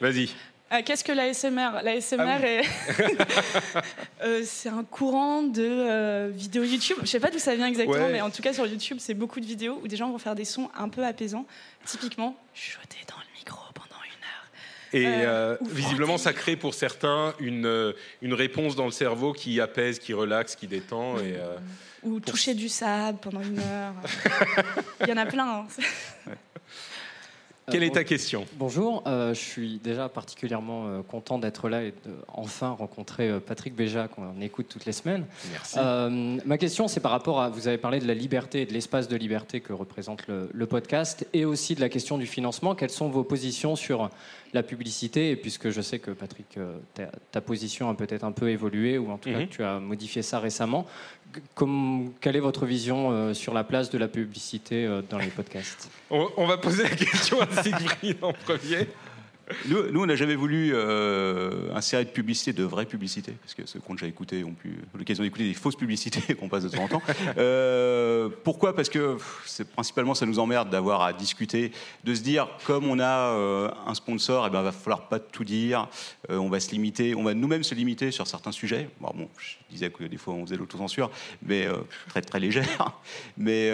Vas-y. 0.00 0.30
Ah, 0.68 0.82
Qu'est-ce 0.82 1.04
que 1.04 1.12
l'ASMR 1.12 1.80
L'ASMR, 1.82 2.44
est... 2.44 2.62
Euh, 4.22 4.42
c'est 4.44 4.68
un 4.70 4.82
courant 4.82 5.42
de 5.42 5.62
euh, 5.62 6.30
vidéos 6.32 6.64
YouTube. 6.64 6.96
Je 7.02 7.06
sais 7.06 7.20
pas 7.20 7.30
d'où 7.30 7.38
ça 7.38 7.54
vient 7.54 7.66
exactement, 7.68 8.06
Ouais. 8.06 8.12
mais 8.12 8.20
en 8.22 8.30
tout 8.30 8.42
cas 8.42 8.52
sur 8.52 8.66
YouTube, 8.66 8.96
c'est 8.98 9.14
beaucoup 9.14 9.38
de 9.40 9.46
vidéos 9.46 9.78
où 9.82 9.86
des 9.88 9.96
gens 9.96 10.10
vont 10.10 10.18
faire 10.18 10.34
des 10.34 10.44
sons 10.46 10.70
un 10.76 10.88
peu 10.88 11.04
apaisants. 11.04 11.46
Typiquement, 11.84 12.34
chuchoter 12.54 12.98
dans 13.08 13.16
le 13.18 13.38
micro 13.38 13.60
pendant 13.74 14.00
une 14.02 14.24
heure. 14.24 14.48
Et 14.92 15.06
Euh, 15.24 15.52
euh, 15.52 15.56
visiblement, 15.70 16.18
ça 16.18 16.32
crée 16.32 16.56
pour 16.56 16.74
certains 16.74 17.34
une, 17.38 17.66
euh, 17.66 17.92
une 18.22 18.34
réponse 18.34 18.74
dans 18.74 18.86
le 18.86 18.90
cerveau 18.90 19.32
qui 19.34 19.60
apaise, 19.60 19.98
qui 20.00 20.14
relaxe, 20.14 20.56
qui 20.56 20.66
détend. 20.66 21.18
Et, 21.18 21.36
euh, 21.36 21.56
Ou 22.02 22.18
toucher 22.20 22.54
du 22.54 22.68
sable 22.68 23.18
pendant 23.20 23.42
une 23.42 23.58
heure. 23.60 23.92
Il 25.02 25.08
y 25.08 25.12
en 25.12 25.16
a 25.18 25.26
plein. 25.26 25.66
hein. 26.26 26.32
Quelle 27.68 27.82
est 27.82 27.90
ta 27.90 28.04
question? 28.04 28.44
Bonjour, 28.58 29.02
euh, 29.08 29.34
je 29.34 29.40
suis 29.40 29.78
déjà 29.82 30.08
particulièrement 30.08 30.86
euh, 30.86 31.02
content 31.02 31.38
d'être 31.40 31.68
là 31.68 31.82
et 31.82 31.90
de 31.90 32.12
enfin 32.28 32.70
rencontrer 32.70 33.28
euh, 33.28 33.40
Patrick 33.40 33.74
Béja 33.74 34.06
qu'on 34.06 34.40
écoute 34.40 34.66
toutes 34.68 34.84
les 34.84 34.92
semaines. 34.92 35.24
Merci. 35.50 35.78
Ma 36.46 36.58
question, 36.58 36.86
c'est 36.86 37.00
par 37.00 37.10
rapport 37.10 37.40
à, 37.40 37.48
vous 37.48 37.66
avez 37.66 37.78
parlé 37.78 37.98
de 37.98 38.06
la 38.06 38.14
liberté 38.14 38.62
et 38.62 38.66
de 38.66 38.72
l'espace 38.72 39.08
de 39.08 39.16
liberté 39.16 39.60
que 39.60 39.72
représente 39.72 40.28
le, 40.28 40.48
le 40.52 40.66
podcast 40.66 41.26
et 41.32 41.44
aussi 41.44 41.74
de 41.74 41.80
la 41.80 41.88
question 41.88 42.18
du 42.18 42.26
financement. 42.26 42.76
Quelles 42.76 42.90
sont 42.90 43.08
vos 43.08 43.24
positions 43.24 43.74
sur 43.74 44.10
la 44.52 44.62
publicité? 44.62 45.30
Et 45.32 45.36
puisque 45.36 45.70
je 45.70 45.80
sais 45.80 45.98
que 45.98 46.12
Patrick, 46.12 46.58
ta, 46.94 47.06
ta 47.32 47.40
position 47.40 47.90
a 47.90 47.94
peut-être 47.94 48.22
un 48.24 48.32
peu 48.32 48.48
évolué 48.48 48.96
ou 48.96 49.10
en 49.10 49.18
tout 49.18 49.30
cas 49.30 49.38
Mhm. 49.40 49.48
que 49.48 49.52
tu 49.52 49.64
as 49.64 49.80
modifié 49.80 50.22
ça 50.22 50.38
récemment, 50.38 50.86
quelle 52.20 52.36
est 52.36 52.40
votre 52.40 52.66
vision 52.66 53.10
euh, 53.10 53.34
sur 53.34 53.52
la 53.54 53.64
place 53.64 53.90
de 53.90 53.98
la 53.98 54.08
publicité 54.08 54.86
euh, 54.86 55.02
dans 55.08 55.18
les 55.18 55.28
podcasts? 55.28 55.90
On, 56.10 56.28
on 56.36 56.46
va 56.46 56.58
poser 56.58 56.84
la 56.84 56.90
question 56.90 57.40
à 57.40 57.62
Siegfried 57.62 58.16
en 58.22 58.32
premier. 58.32 58.88
Nous, 59.66 60.00
on 60.00 60.06
n'a 60.06 60.16
jamais 60.16 60.34
voulu 60.34 60.72
euh, 60.74 61.72
insérer 61.72 62.04
de 62.04 62.10
publicité, 62.10 62.52
de 62.52 62.64
vraie 62.64 62.84
publicité, 62.84 63.32
parce 63.40 63.54
que 63.54 63.64
ceux 63.64 63.78
qui 63.78 63.90
ont 63.90 63.94
déjà 63.94 64.08
écouté 64.08 64.42
ont 64.42 64.54
pu 64.54 64.78
l'occasion 64.98 65.22
d'écouter 65.22 65.44
des 65.44 65.54
fausses 65.54 65.76
publicités 65.76 66.34
qu'on 66.40 66.48
passe 66.48 66.64
de 66.64 66.68
temps 66.68 66.82
en 66.82 66.88
temps. 66.88 67.02
Euh, 67.38 68.28
pourquoi? 68.42 68.74
Parce 68.74 68.88
que 68.88 69.16
principalement, 69.74 70.14
ça 70.14 70.26
nous 70.26 70.40
emmerde 70.40 70.68
d'avoir 70.68 71.02
à 71.02 71.12
discuter, 71.12 71.70
de 72.02 72.14
se 72.14 72.22
dire, 72.22 72.48
comme 72.64 72.86
on 72.86 72.98
a 72.98 73.34
euh, 73.34 73.70
un 73.86 73.94
sponsor, 73.94 74.48
il 74.48 74.50
ben, 74.50 74.62
va 74.62 74.72
falloir 74.72 75.08
pas 75.08 75.20
tout 75.20 75.44
dire, 75.44 75.88
euh, 76.30 76.38
on 76.38 76.48
va 76.48 76.58
se 76.58 76.72
limiter, 76.72 77.14
on 77.14 77.22
va 77.22 77.34
nous-mêmes 77.34 77.64
se 77.64 77.76
limiter 77.76 78.10
sur 78.10 78.26
certains 78.26 78.52
sujets. 78.52 78.88
Bon, 79.00 79.12
je 79.38 79.54
disais 79.70 79.90
que 79.90 80.04
des 80.04 80.16
fois 80.16 80.34
on 80.34 80.44
faisait 80.44 80.56
l'autocensure, 80.56 81.10
mais 81.42 81.68
très 82.08 82.20
très 82.20 82.40
légère. 82.40 82.98
Mais 83.36 83.70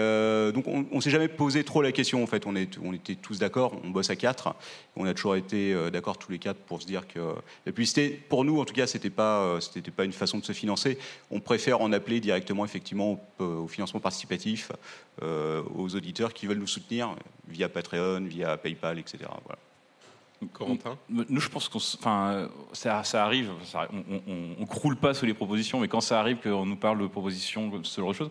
donc 0.52 0.66
on, 0.68 0.84
on 0.92 1.00
s'est 1.00 1.10
jamais 1.10 1.28
posé 1.28 1.64
trop 1.64 1.80
la 1.80 1.92
question 1.92 2.22
en 2.22 2.26
fait. 2.26 2.46
On, 2.46 2.56
est, 2.56 2.78
on 2.82 2.92
était 2.92 3.14
tous 3.14 3.38
d'accord, 3.38 3.80
on 3.84 3.90
bosse 3.90 4.10
à 4.10 4.16
quatre. 4.16 4.54
On 4.96 5.06
a 5.06 5.14
toujours 5.14 5.36
été 5.36 5.61
euh, 5.70 5.90
d'accord 5.90 6.18
tous 6.18 6.32
les 6.32 6.38
quatre 6.40 6.58
pour 6.58 6.82
se 6.82 6.86
dire 6.86 7.06
que 7.06 7.20
la 7.66 7.72
publicité, 7.72 8.08
pour 8.28 8.44
nous 8.44 8.58
en 8.60 8.64
tout 8.64 8.74
cas, 8.74 8.86
c'était 8.88 9.10
pas, 9.10 9.42
euh, 9.42 9.60
c'était 9.60 9.90
pas 9.92 10.04
une 10.04 10.12
façon 10.12 10.38
de 10.38 10.44
se 10.44 10.52
financer. 10.52 10.98
On 11.30 11.38
préfère 11.38 11.80
en 11.80 11.92
appeler 11.92 12.18
directement 12.18 12.64
effectivement 12.64 13.20
au, 13.38 13.44
au 13.44 13.68
financement 13.68 14.00
participatif 14.00 14.72
euh, 15.22 15.62
aux 15.76 15.94
auditeurs 15.94 16.32
qui 16.34 16.46
veulent 16.46 16.58
nous 16.58 16.66
soutenir 16.66 17.14
via 17.46 17.68
Patreon, 17.68 18.24
via 18.24 18.56
PayPal, 18.56 18.98
etc. 18.98 19.18
Voilà. 19.44 19.58
Corentin? 20.52 20.98
Nous, 21.08 21.38
je 21.40 21.48
pense 21.48 21.68
qu'on, 21.68 21.78
enfin, 21.78 22.32
euh, 22.32 22.48
ça, 22.72 23.04
ça 23.04 23.24
arrive. 23.24 23.50
ça- 23.64 23.88
on, 23.92 24.20
on, 24.26 24.56
on 24.58 24.66
croule 24.66 24.96
pas 24.96 25.14
sous 25.14 25.24
les 25.24 25.34
propositions, 25.34 25.78
mais 25.78 25.86
quand 25.86 26.00
ça 26.00 26.18
arrive 26.18 26.38
qu'on 26.42 26.66
nous 26.66 26.74
parle 26.76 27.00
de 27.00 27.06
propositions, 27.06 27.70
ce 27.84 28.00
genre 28.00 28.10
de 28.10 28.16
choses. 28.16 28.30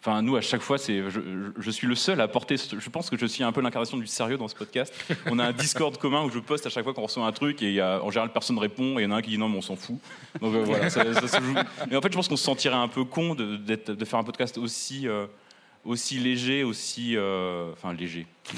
Enfin, 0.00 0.22
nous, 0.22 0.36
à 0.36 0.40
chaque 0.40 0.60
fois, 0.60 0.78
c'est, 0.78 1.02
je, 1.10 1.70
suis 1.70 1.86
le 1.88 1.96
seul 1.96 2.20
à 2.20 2.28
porter. 2.28 2.56
Je 2.56 2.88
pense 2.88 3.10
que 3.10 3.18
je 3.18 3.26
suis 3.26 3.42
un 3.42 3.50
peu 3.50 3.60
l'incarnation 3.60 3.96
du 3.96 4.06
sérieux 4.06 4.36
dans 4.36 4.46
ce 4.46 4.54
podcast. 4.54 4.94
On 5.26 5.38
a 5.38 5.46
un 5.46 5.52
Discord 5.52 5.96
commun 5.98 6.22
où 6.24 6.30
je 6.30 6.38
poste 6.38 6.66
à 6.66 6.70
chaque 6.70 6.84
fois 6.84 6.94
qu'on 6.94 7.02
reçoit 7.02 7.26
un 7.26 7.32
truc 7.32 7.62
et 7.62 7.66
il 7.66 7.74
y 7.74 7.80
a, 7.80 8.02
en 8.02 8.10
général 8.10 8.32
personne 8.32 8.58
répond 8.58 8.98
et 8.98 9.02
il 9.02 9.04
y 9.04 9.06
en 9.06 9.10
a 9.10 9.16
un 9.16 9.22
qui 9.22 9.30
dit 9.30 9.38
non, 9.38 9.48
mais 9.48 9.58
on 9.58 9.62
s'en 9.62 9.74
fout. 9.74 9.96
Donc 10.40 10.54
euh, 10.54 10.62
voilà, 10.64 10.88
ça, 10.90 11.02
ça 11.14 11.26
se 11.26 11.42
joue. 11.42 11.54
Mais 11.90 11.96
en 11.96 12.00
fait, 12.00 12.12
je 12.12 12.16
pense 12.16 12.28
qu'on 12.28 12.36
se 12.36 12.44
sentirait 12.44 12.76
un 12.76 12.88
peu 12.88 13.04
con 13.04 13.34
de 13.34 14.04
faire 14.04 14.18
un 14.20 14.24
podcast 14.24 14.56
aussi, 14.56 15.08
euh, 15.08 15.26
aussi 15.88 16.18
léger, 16.18 16.64
aussi, 16.64 17.16
euh, 17.16 17.72
enfin 17.72 17.92
léger. 17.92 18.26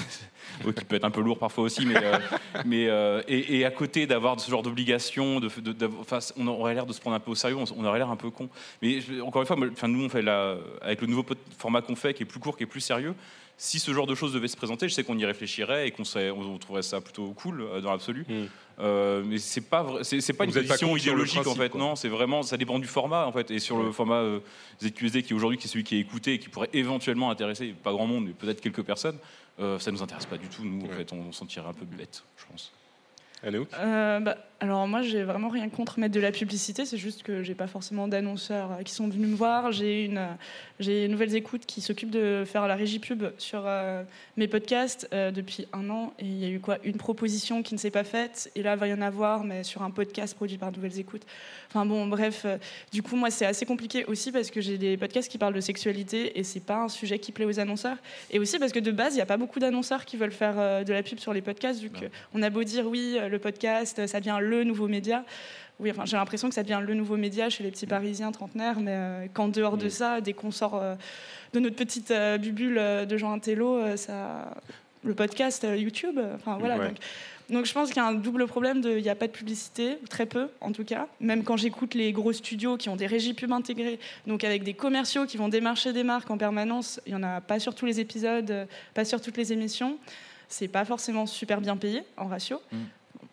Oui, 0.65 0.73
qui 0.73 0.83
peut 0.83 0.97
être 0.97 1.05
un 1.05 1.11
peu 1.11 1.21
lourd 1.21 1.39
parfois 1.39 1.63
aussi, 1.63 1.85
mais, 1.85 1.95
euh, 1.95 2.19
mais 2.65 2.87
euh, 2.87 3.21
et, 3.27 3.63
à 3.63 3.71
côté 3.71 4.05
d'avoir 4.05 4.39
ce 4.39 4.51
genre 4.51 4.61
d'obligation, 4.61 5.39
de, 5.39 5.49
de- 5.59 5.89
on 6.35 6.47
aurait 6.47 6.73
l'air 6.73 6.85
de 6.85 6.93
se 6.93 6.99
prendre 6.99 7.15
un 7.15 7.19
peu 7.19 7.31
au 7.31 7.35
sérieux, 7.35 7.55
on, 7.55 7.85
aurait 7.85 7.99
l'air 7.99 8.09
un 8.09 8.17
peu 8.17 8.29
con. 8.29 8.49
Mais 8.81 8.99
encore 9.21 9.41
une 9.41 9.47
fois, 9.47 9.57
enfin, 9.71 9.87
nous 9.87 10.03
on 10.03 10.09
fait 10.09 10.21
la, 10.21 10.57
avec 10.81 11.01
le 11.01 11.07
nouveau 11.07 11.25
format 11.57 11.81
qu'on 11.81 11.95
fait, 11.95 12.13
qui 12.13 12.23
est 12.23 12.25
plus 12.25 12.39
court, 12.39 12.57
qui 12.57 12.63
est 12.63 12.67
plus 12.67 12.81
sérieux. 12.81 13.15
Si 13.57 13.79
ce 13.79 13.93
genre 13.93 14.07
de 14.07 14.13
choses 14.15 14.33
devait 14.33 14.49
se 14.49 14.57
présenter, 14.57 14.89
je 14.89 14.93
sais 14.93 15.03
qu'on 15.03 15.17
y 15.17 15.25
réfléchirait 15.25 15.87
et 15.87 15.91
qu'on 15.91 16.03
on 16.15 16.57
trouverait 16.57 16.83
ça 16.83 16.99
plutôt 16.99 17.31
cool 17.31 17.65
dans 17.81 17.91
l'absolu. 17.91 18.25
Mm. 18.27 18.45
Euh, 18.81 19.21
mais 19.23 19.37
c'est 19.37 19.61
pas 19.61 19.85
c'est, 20.01 20.33
pas 20.33 20.45
une 20.45 20.51
position 20.51 20.97
idéologique 20.97 21.45
en 21.45 21.53
fait. 21.53 21.69
quoi. 21.69 21.79
Non, 21.79 21.95
c'est 21.95 22.09
vraiment 22.09 22.41
ça 22.41 22.57
dépend 22.57 22.79
du 22.79 22.87
format 22.87 23.27
en 23.27 23.31
fait. 23.31 23.51
Et 23.51 23.59
sur 23.59 23.77
le 23.81 23.91
format 23.91 24.21
euh, 24.21 24.39
ZQSD 24.83 25.21
qui 25.21 25.33
aujourd'hui 25.35 25.59
qui 25.59 25.67
est 25.67 25.69
celui 25.69 25.83
qui 25.83 25.97
est 25.97 25.99
écouté 25.99 26.33
et 26.33 26.39
qui 26.39 26.49
pourrait 26.49 26.69
éventuellement 26.73 27.29
intéresser 27.29 27.75
pas 27.83 27.91
grand 27.91 28.07
monde, 28.07 28.25
mais 28.25 28.33
peut-être 28.33 28.59
quelques 28.59 28.81
personnes, 28.81 29.17
euh, 29.59 29.77
ça 29.77 29.91
nous 29.91 30.01
intéresse 30.01 30.25
pas 30.25 30.37
du 30.37 30.47
tout. 30.47 30.63
Nous, 30.63 30.85
en 30.85 30.89
fait, 30.89 31.13
on, 31.13 31.31
s'en 31.31 31.45
tirait 31.45 31.67
un 31.67 31.73
peu 31.73 31.85
bête, 31.85 32.23
je 32.37 32.45
pense. 32.49 32.71
Anouk 33.43 33.69
Euh, 33.79 34.19
bah, 34.19 34.37
alors 34.59 34.87
moi 34.87 35.01
j'ai 35.01 35.23
vraiment 35.23 35.49
rien 35.49 35.69
contre 35.69 35.99
mettre 35.99 36.13
de 36.13 36.19
la 36.19 36.31
publicité, 36.31 36.85
c'est 36.85 36.97
juste 36.97 37.23
que 37.23 37.41
j'ai 37.41 37.55
pas 37.55 37.65
forcément 37.65 38.07
d'annonceurs 38.07 38.73
euh, 38.73 38.83
qui 38.83 38.93
sont 38.93 39.07
venus 39.07 39.29
me 39.29 39.35
voir. 39.35 39.71
J'ai 39.71 40.05
une, 40.05 40.19
euh, 40.19 40.27
j'ai 40.79 41.07
Nouvelles 41.07 41.35
Écoutes 41.35 41.65
qui 41.65 41.81
s'occupe 41.81 42.11
de 42.11 42.43
faire 42.45 42.67
la 42.67 42.75
régie 42.75 42.99
pub 42.99 43.23
sur 43.39 43.63
euh, 43.65 44.03
mes 44.37 44.47
podcasts 44.47 45.09
euh, 45.13 45.31
depuis 45.31 45.67
un 45.73 45.89
an. 45.89 46.13
Et 46.19 46.25
il 46.25 46.37
y 46.37 46.45
a 46.45 46.49
eu 46.49 46.59
quoi? 46.59 46.77
Une 46.83 46.97
proposition 46.97 47.63
qui 47.63 47.73
ne 47.73 47.79
s'est 47.79 47.89
pas 47.89 48.03
faite. 48.03 48.51
Et 48.55 48.61
là 48.61 48.73
il 48.73 48.79
va 48.79 48.87
y 48.87 48.93
en 48.93 49.01
avoir 49.01 49.43
mais 49.43 49.63
sur 49.63 49.81
un 49.81 49.89
podcast 49.89 50.35
produit 50.35 50.59
par 50.59 50.71
Nouvelles 50.71 50.99
Écoutes. 50.99 51.25
Enfin 51.69 51.87
bon 51.87 52.05
bref, 52.05 52.45
du 52.91 53.01
coup 53.01 53.15
moi 53.15 53.31
c'est 53.31 53.47
assez 53.47 53.65
compliqué 53.65 54.05
aussi 54.05 54.31
parce 54.31 54.51
que 54.51 54.61
j'ai 54.61 54.77
des 54.77 54.95
podcasts 54.95 55.31
qui 55.31 55.39
parlent 55.39 55.55
de 55.55 55.61
sexualité 55.61 56.37
et 56.37 56.43
c'est 56.43 56.59
pas 56.59 56.83
un 56.83 56.89
sujet 56.89 57.17
qui 57.17 57.31
plaît 57.31 57.45
aux 57.45 57.59
annonceurs. 57.59 57.97
Et 58.29 58.37
aussi 58.37 58.59
parce 58.59 58.73
que 58.73 58.79
de 58.79 58.91
base 58.91 59.13
il 59.13 59.15
n'y 59.15 59.23
a 59.23 59.25
pas 59.25 59.37
beaucoup 59.37 59.59
d'annonceurs 59.59 60.05
qui 60.05 60.17
veulent 60.17 60.31
faire 60.31 60.85
de 60.85 60.93
la 60.93 61.01
pub 61.01 61.17
sur 61.17 61.33
les 61.33 61.41
podcasts 61.41 61.81
vu 61.81 61.89
que 61.89 62.05
on 62.35 62.43
a 62.43 62.51
beau 62.51 62.63
dire 62.63 62.85
oui, 62.85 63.17
le 63.31 63.39
podcast, 63.39 64.05
ça 64.07 64.19
devient 64.19 64.39
le 64.41 64.63
nouveau 64.63 64.87
média. 64.87 65.23
Oui, 65.81 65.89
enfin, 65.89 66.05
j'ai 66.05 66.15
l'impression 66.15 66.47
que 66.47 66.53
ça 66.53 66.61
devient 66.61 66.81
le 66.85 66.93
nouveau 66.93 67.17
média 67.17 67.49
chez 67.49 67.63
les 67.63 67.71
petits 67.71 67.87
Parisiens 67.87 68.31
trentenaires, 68.31 68.79
mais 68.79 68.93
euh, 68.93 69.25
qu'en 69.33 69.47
dehors 69.47 69.77
de 69.77 69.89
ça, 69.89 70.21
dès 70.21 70.33
qu'on 70.33 70.51
sort 70.51 70.75
euh, 70.75 70.93
de 71.53 71.59
notre 71.59 71.75
petite 71.75 72.11
euh, 72.11 72.37
bulle 72.37 72.77
euh, 72.77 73.05
de 73.05 73.17
gens 73.17 73.33
intello, 73.33 73.97
ça, 73.97 74.53
le 75.03 75.15
podcast, 75.15 75.65
YouTube, 75.75 76.19
enfin 76.35 76.57
voilà. 76.59 76.77
Ouais. 76.77 76.87
Donc, 76.89 76.97
donc 77.49 77.65
je 77.65 77.73
pense 77.73 77.87
qu'il 77.87 77.97
y 77.97 77.99
a 77.99 78.05
un 78.05 78.13
double 78.13 78.45
problème 78.45 78.79
de, 78.79 78.91
il 78.91 79.01
n'y 79.01 79.09
a 79.09 79.15
pas 79.15 79.25
de 79.25 79.31
publicité, 79.31 79.97
ou 80.03 80.07
très 80.07 80.27
peu 80.27 80.49
en 80.61 80.71
tout 80.71 80.83
cas. 80.83 81.07
Même 81.19 81.43
quand 81.43 81.57
j'écoute 81.57 81.95
les 81.95 82.11
gros 82.11 82.31
studios 82.31 82.77
qui 82.77 82.87
ont 82.89 82.95
des 82.95 83.07
régies 83.07 83.33
pub 83.33 83.51
intégrées, 83.51 83.99
donc 84.27 84.43
avec 84.43 84.63
des 84.63 84.75
commerciaux 84.75 85.25
qui 85.25 85.37
vont 85.37 85.49
démarcher 85.49 85.93
des 85.93 86.03
marques 86.03 86.29
en 86.29 86.37
permanence, 86.37 87.01
il 87.07 87.13
y 87.13 87.15
en 87.15 87.23
a 87.23 87.41
pas 87.41 87.59
sur 87.59 87.73
tous 87.73 87.87
les 87.87 87.99
épisodes, 87.99 88.67
pas 88.93 89.03
sur 89.03 89.19
toutes 89.19 89.37
les 89.37 89.51
émissions. 89.51 89.97
C'est 90.47 90.67
pas 90.67 90.85
forcément 90.85 91.25
super 91.25 91.59
bien 91.59 91.75
payé 91.75 92.03
en 92.17 92.27
ratio 92.27 92.59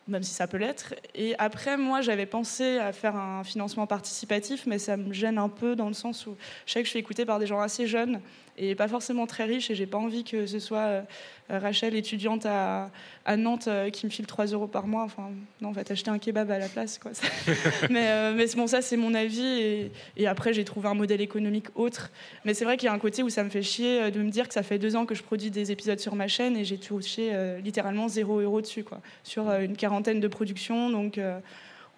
même 0.09 0.23
si 0.23 0.33
ça 0.33 0.47
peut 0.47 0.57
l'être. 0.57 0.95
Et 1.15 1.35
après, 1.39 1.77
moi, 1.77 2.01
j'avais 2.01 2.27
pensé 2.27 2.79
à 2.79 2.93
faire 2.93 3.15
un 3.17 3.45
financement 3.45 3.87
participatif, 3.87 4.67
mais 4.67 4.79
ça 4.79 4.97
me 4.97 5.13
gêne 5.13 5.39
un 5.39 5.49
peu 5.49 5.77
dans 5.77 5.89
le 5.89 5.95
sens 5.95 6.27
où 6.27 6.37
je 6.67 6.73
sais 6.73 6.81
que 6.81 6.87
je 6.87 6.91
suis 6.91 6.99
écoutée 6.99 7.25
par 7.25 7.39
des 7.39 7.47
gens 7.47 7.61
assez 7.61 7.87
jeunes 7.87 8.21
et 8.59 8.75
pas 8.75 8.89
forcément 8.89 9.27
très 9.27 9.45
riches, 9.45 9.71
et 9.71 9.75
j'ai 9.75 9.87
pas 9.87 9.99
envie 9.99 10.25
que 10.25 10.47
ce 10.47 10.59
soit 10.59 10.79
euh, 10.79 11.03
Rachel, 11.49 11.95
étudiante 11.95 12.47
à, 12.47 12.91
Nantes, 13.37 13.69
euh, 13.69 13.91
qui 13.91 14.07
me 14.07 14.11
file 14.11 14.27
3 14.27 14.47
euros 14.47 14.67
par 14.67 14.87
mois. 14.87 15.03
Enfin, 15.03 15.31
non, 15.61 15.69
on 15.69 15.73
va 15.73 15.85
t'acheter 15.85 16.11
un 16.11 16.19
kebab 16.19 16.51
à 16.51 16.59
la 16.59 16.69
place, 16.69 16.99
quoi. 16.99 17.13
mais 17.91 18.09
euh, 18.09 18.47
bon, 18.57 18.67
ça, 18.67 18.83
c'est 18.83 18.97
mon 18.97 19.15
avis, 19.15 19.91
et, 20.17 20.27
après, 20.27 20.53
j'ai 20.53 20.65
trouvé 20.65 20.89
un 20.89 20.95
modèle 20.95 21.21
économique 21.21 21.67
autre. 21.75 22.11
Mais 22.45 22.55
c'est 22.55 22.65
vrai 22.65 22.77
qu'il 22.77 22.87
y 22.87 22.91
a 22.91 22.93
un 22.93 22.99
côté 22.99 23.23
où 23.23 23.31
ça 23.31 23.45
me 23.45 23.51
fait 23.51 23.63
chier 23.63 24.03
euh, 24.03 24.11
de 24.11 24.21
me 24.21 24.31
dire 24.31 24.49
que 24.49 24.55
ça 24.55 24.63
fait 24.63 24.79
deux 24.79 24.97
ans 24.97 25.07
que 25.07 25.15
je 25.15 25.23
produis 25.23 25.51
des 25.51 25.73
épisodes 25.73 26.01
sur 26.01 26.15
ma 26.15 26.29
chaîne, 26.29 26.57
et 26.57 26.65
j'ai 26.65 26.79
touché 26.79 27.31
euh, 27.33 27.61
littéralement 27.61 28.09
0 28.09 28.41
euros 28.41 28.61
dessus, 28.61 28.85
quoi, 28.85 29.01
sur 29.23 29.49
euh, 29.49 29.61
une 29.61 29.77
quarantaine 29.77 30.21
de 30.21 30.29
productions. 30.29 30.91
Donc, 30.91 31.19
euh, 31.19 31.39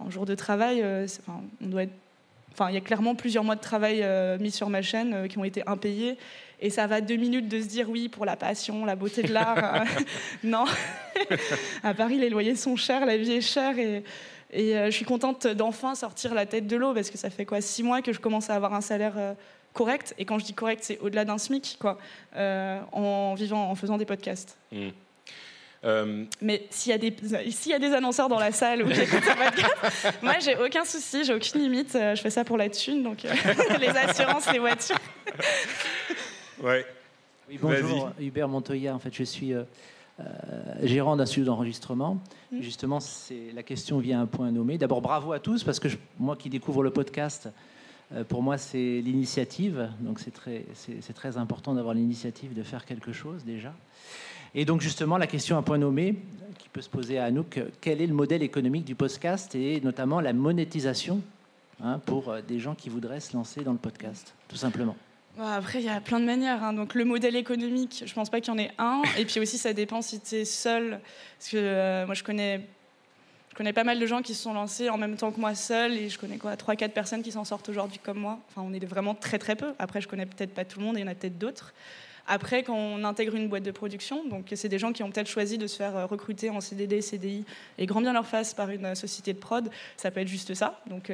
en 0.01 0.11
jour 0.11 0.27
de 0.27 0.35
travail, 0.35 0.81
euh, 0.83 1.07
enfin, 2.53 2.69
il 2.69 2.75
y 2.75 2.79
a 2.79 2.81
clairement 2.81 3.15
plusieurs 3.15 3.45
mois 3.45 3.57
de 3.57 3.61
travail 3.61 4.01
euh, 4.03 4.39
mis 4.39 4.51
sur 4.51 4.69
ma 4.69 4.83
chaîne 4.83 5.15
euh, 5.15 5.29
qui 5.29 5.39
ont 5.39 5.45
été 5.45 5.63
impayés. 5.67 6.17
Et 6.61 6.71
ça 6.71 6.87
va 6.87 7.01
deux 7.01 7.17
minutes 7.17 7.49
de 7.49 7.61
se 7.61 7.67
dire 7.67 7.89
oui 7.89 8.09
pour 8.09 8.25
la 8.25 8.37
passion, 8.37 8.85
la 8.85 8.97
beauté 8.97 9.23
de 9.23 9.33
l'art. 9.33 9.85
non. 10.45 10.65
à 11.83 11.95
Paris, 11.95 12.19
les 12.19 12.31
loyers 12.31 12.57
sont 12.57 12.77
chers, 12.77 13.07
la 13.07 13.17
vie 13.17 13.33
est 13.33 13.41
chère. 13.41 13.79
Et, 13.79 14.05
et 14.53 14.75
je 14.87 14.91
suis 14.91 15.05
contente 15.05 15.47
d'enfin 15.47 15.95
sortir 15.95 16.35
la 16.35 16.45
tête 16.45 16.67
de 16.67 16.77
l'eau 16.77 16.93
parce 16.93 17.11
que 17.11 17.19
ça 17.19 17.31
fait 17.31 17.47
quoi 17.47 17.61
six 17.61 17.83
mois 17.83 18.03
que 18.03 18.13
je 18.13 18.21
commence 18.21 18.51
à 18.51 18.55
avoir 18.55 18.75
un 18.75 18.81
salaire 18.81 19.15
correct? 19.73 20.15
Et 20.19 20.25
quand 20.25 20.39
je 20.39 20.45
dis 20.45 20.55
correct, 20.55 20.81
c'est 20.83 20.99
au-delà 20.99 21.25
d'un 21.25 21.39
SMIC, 21.39 21.79
quoi, 21.81 21.99
en 22.37 23.35
vivant, 23.35 23.71
en 23.71 23.75
faisant 23.75 23.97
des 23.97 24.07
podcasts. 24.07 24.59
Mmh. 24.73 24.89
Euh, 25.85 26.25
Mais 26.43 26.67
s'il 26.69 26.93
y, 26.93 26.95
a 26.95 26.99
des, 26.99 27.15
s'il 27.51 27.73
y 27.73 27.75
a 27.75 27.79
des 27.79 27.95
annonceurs 27.95 28.29
dans 28.29 28.39
la 28.39 28.53
salle 28.53 28.83
ou 28.83 28.89
podcast, 28.89 30.19
moi 30.23 30.35
j'ai 30.39 30.55
aucun 30.57 30.85
souci, 30.85 31.25
j'ai 31.25 31.33
aucune 31.33 31.63
limite. 31.63 31.95
Euh, 31.95 32.15
je 32.15 32.21
fais 32.21 32.29
ça 32.29 32.45
pour 32.45 32.59
la 32.59 32.69
thune, 32.69 33.03
donc 33.03 33.25
euh, 33.25 33.33
les 33.81 33.89
assurances, 33.89 34.53
les 34.53 34.59
voitures. 34.59 34.99
Ouais. 36.63 36.87
Oui, 37.49 37.59
bonjour, 37.61 38.11
Hubert 38.21 38.49
Montoya. 38.49 38.95
En 38.95 38.99
fait, 38.99 39.15
je 39.15 39.25
suis 39.25 39.53
gérant 40.83 41.17
d'un 41.17 41.27
studio 41.27 41.47
d'enregistrement. 41.47 42.19
Mm. 42.53 42.63
Justement, 42.63 43.01
c'est, 43.01 43.53
la 43.55 43.63
question 43.63 43.99
vient 43.99 44.21
à 44.21 44.23
un 44.23 44.27
point 44.27 44.51
nommé. 44.51 44.79
D'abord, 44.79 45.01
bravo 45.01 45.33
à 45.33 45.41
tous, 45.41 45.65
parce 45.65 45.81
que 45.81 45.89
moi 46.19 46.37
qui 46.37 46.49
découvre 46.51 46.83
le 46.83 46.91
podcast, 46.91 47.49
pour 48.29 48.43
moi, 48.43 48.59
c'est 48.59 49.01
l'initiative. 49.01 49.89
Donc, 50.01 50.21
c'est 50.21 50.31
très, 50.31 50.65
c'est, 50.75 51.03
c'est 51.03 51.13
très 51.13 51.39
important 51.39 51.75
d'avoir 51.75 51.95
l'initiative 51.95 52.55
de 52.55 52.63
faire 52.63 52.85
quelque 52.85 53.13
chose 53.13 53.45
déjà. 53.45 53.73
Et 54.55 54.65
donc 54.65 54.81
justement, 54.81 55.17
la 55.17 55.27
question 55.27 55.57
à 55.57 55.63
point 55.63 55.79
nommé 55.79 56.17
qui 56.59 56.69
peut 56.69 56.81
se 56.81 56.89
poser 56.89 57.19
à 57.19 57.25
Anouk, 57.27 57.61
quel 57.81 58.03
est 58.03 58.07
le 58.07 58.15
modèle 58.15 58.43
économique 58.43 58.85
du 58.85 58.95
podcast 58.95 59.55
et 59.55 59.81
notamment 59.81 60.21
la 60.21 60.33
monétisation 60.33 61.21
hein, 61.83 62.01
pour 62.05 62.31
euh, 62.31 62.41
des 62.43 62.59
gens 62.59 62.75
qui 62.75 62.89
voudraient 62.89 63.21
se 63.21 63.37
lancer 63.37 63.63
dans 63.63 63.73
le 63.73 63.79
podcast, 63.79 64.35
tout 64.49 64.57
simplement 64.57 64.97
après, 65.49 65.81
il 65.81 65.85
y 65.85 65.89
a 65.89 66.01
plein 66.01 66.21
de 66.21 66.25
manières. 66.25 66.63
Hein. 66.63 66.73
Donc, 66.73 66.95
le 66.95 67.05
modèle 67.05 67.37
économique, 67.37 68.05
je 68.07 68.13
pense 68.15 68.31
pas 68.31 68.41
qu'il 68.41 68.53
y 68.53 68.57
en 68.57 68.59
ait 68.59 68.73
un. 68.79 69.03
Et 69.19 69.25
puis 69.25 69.41
aussi, 69.41 69.59
ça 69.59 69.73
dépend 69.73 70.03
si 70.03 70.21
tu 70.21 70.37
es 70.37 70.45
seul. 70.45 71.01
Parce 71.39 71.51
que 71.51 71.57
euh, 71.57 72.07
moi, 72.07 72.15
je 72.15 72.23
connais, 72.23 72.61
je 73.51 73.55
connais 73.55 73.73
pas 73.73 73.85
mal 73.85 73.99
de 73.99 74.07
gens 74.07 74.23
qui 74.23 74.35
se 74.35 74.43
sont 74.43 74.55
lancés 74.55 74.91
en 74.91 74.99
même 74.99 75.17
temps 75.17 75.31
que 75.33 75.41
moi 75.41 75.55
seul. 75.55 75.93
Et 75.93 76.09
je 76.09 76.19
connais 76.19 76.39
quoi 76.39 76.55
3-4 76.55 76.91
personnes 76.91 77.23
qui 77.23 77.33
s'en 77.33 77.45
sortent 77.45 77.69
aujourd'hui 77.69 78.01
comme 78.03 78.19
moi. 78.19 78.39
Enfin, 78.49 78.67
on 78.69 78.73
est 78.73 78.85
vraiment 78.85 79.15
très 79.15 79.39
très 79.39 79.57
peu. 79.57 79.73
Après, 79.79 80.01
je 80.01 80.09
connais 80.09 80.27
peut-être 80.27 80.55
pas 80.55 80.65
tout 80.65 80.79
le 80.81 80.87
monde 80.87 80.97
il 80.97 81.01
y 81.01 81.05
en 81.05 81.09
a 81.09 81.15
peut-être 81.15 81.39
d'autres. 81.39 81.73
Après, 82.27 82.63
quand 82.63 82.77
on 82.77 83.03
intègre 83.03 83.35
une 83.35 83.49
boîte 83.49 83.65
de 83.65 83.71
production, 83.71 84.25
donc 84.29 84.47
c'est 84.55 84.69
des 84.69 84.79
gens 84.79 84.93
qui 84.93 85.03
ont 85.03 85.11
peut-être 85.11 85.29
choisi 85.29 85.59
de 85.59 85.67
se 85.67 85.77
faire 85.77 85.97
euh, 85.97 86.07
recruter 86.07 86.51
en 86.51 86.61
CDD, 86.61 87.01
CDI 87.01 87.45
et 87.79 87.87
grand 87.87 88.01
bien 88.01 88.13
leur 88.13 88.27
face 88.27 88.55
par 88.55 88.71
une 88.71 88.85
euh, 88.85 88.95
société 88.95 89.33
de 89.33 89.39
prod, 89.39 89.69
ça 89.97 90.11
peut 90.11 90.21
être 90.21 90.29
juste 90.29 90.55
ça. 90.55 90.81
Donc 90.87 91.11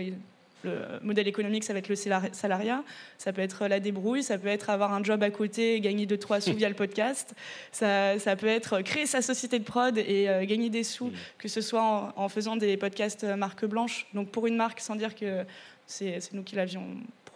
le 0.67 0.79
modèle 1.03 1.29
économique, 1.29 1.64
ça 1.64 1.73
va 1.73 1.79
être 1.79 1.89
le 1.89 1.97
salariat, 1.97 2.85
ça 3.19 3.33
peut 3.33 3.43
être 3.43 3.67
la 3.67 3.81
débrouille, 3.81 4.23
ça 4.23 4.39
peut 4.39 4.49
être 4.49 4.71
avoir 4.71 4.93
un 4.93 5.03
job 5.03 5.23
à 5.23 5.31
côté 5.31 5.75
et 5.75 5.81
gagner 5.81 6.07
2-3 6.07 6.41
sous 6.41 6.53
via 6.57 6.69
le 6.69 6.75
podcast, 6.75 7.35
ça, 7.73 8.19
ça, 8.19 8.37
peut 8.37 8.47
être 8.47 8.83
créer 8.83 9.07
sa 9.07 9.23
société 9.23 9.59
de 9.59 9.64
prod 9.64 9.97
et 9.97 10.29
gagner 10.43 10.71
des 10.71 10.85
sous, 10.85 11.11
que 11.39 11.49
ce 11.49 11.61
soit 11.61 11.83
en, 11.83 12.12
en, 12.17 12.29
faisant 12.29 12.57
des 12.57 12.77
podcasts 12.77 13.25
marque 13.25 13.64
blanche. 13.64 14.07
Donc 14.14 14.31
pour 14.31 14.47
une 14.47 14.57
marque, 14.57 14.81
sans 14.81 14.97
dire 14.97 15.14
que 15.14 15.45
c'est 15.87 16.33
nous 16.33 16.43
qui 16.43 16.57
l'avions 16.57 16.85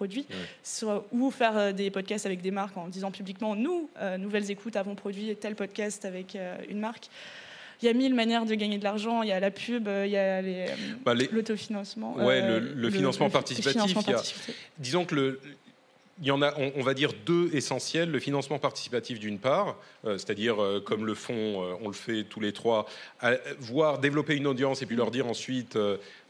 produit, 0.01 0.26
soit, 0.62 1.07
ou 1.12 1.31
faire 1.31 1.59
euh, 1.59 1.72
des 1.72 1.91
podcasts 1.91 2.24
avec 2.24 2.41
des 2.41 2.51
marques 2.51 2.76
en 2.78 2.89
disant 2.89 3.11
publiquement 3.11 3.55
nous, 3.55 3.91
euh, 4.01 4.16
Nouvelles 4.16 4.51
Écoutes, 4.51 4.76
avons 4.76 4.95
produit 4.95 5.37
tel 5.37 5.55
podcast 5.55 6.07
avec 6.07 6.37
euh, 6.37 6.57
une 6.70 6.81
marque. 6.81 7.11
Il 7.83 7.87
y 7.87 7.89
a 7.89 7.95
mille 7.95 8.14
manières 8.14 8.45
de 8.45 8.55
gagner 8.55 8.78
de 8.78 8.85
l'argent. 8.85 9.22
Il 9.22 9.28
y 9.28 9.33
a 9.33 9.41
la 9.41 9.51
pub, 9.51 9.89
il 9.89 10.11
y 10.11 10.16
a 10.16 10.43
bah, 11.05 11.14
l'autofinancement. 11.14 12.16
ouais, 12.16 12.61
le, 12.61 12.91
financement 12.91 13.31
participatif. 13.31 13.97
disons 14.78 15.05
que 15.05 15.14
le, 15.14 15.41
il 16.20 16.26
y 16.26 16.30
en 16.30 16.42
a, 16.42 16.52
on, 16.76 16.82
va 16.82 16.92
dire, 16.92 17.12
deux 17.24 17.48
essentiels. 17.54 18.10
Le 18.10 18.20
financement 18.20 18.58
participatif 18.58 19.18
d'une 19.18 19.38
part, 19.38 19.76
euh, 20.04 20.18
c'est-à-dire 20.18 20.62
euh, 20.62 20.80
comme 20.80 21.06
le 21.06 21.14
font, 21.14 21.32
euh, 21.34 21.72
on 21.80 21.88
le 21.88 21.94
fait 21.94 22.24
tous 22.24 22.40
les 22.40 22.52
trois, 22.52 22.86
voir 23.58 23.98
développer 23.98 24.36
une 24.36 24.46
audience 24.46 24.82
et 24.82 24.86
puis 24.86 24.96
leur 24.96 25.10
dire 25.10 25.26
ensuite, 25.26 25.78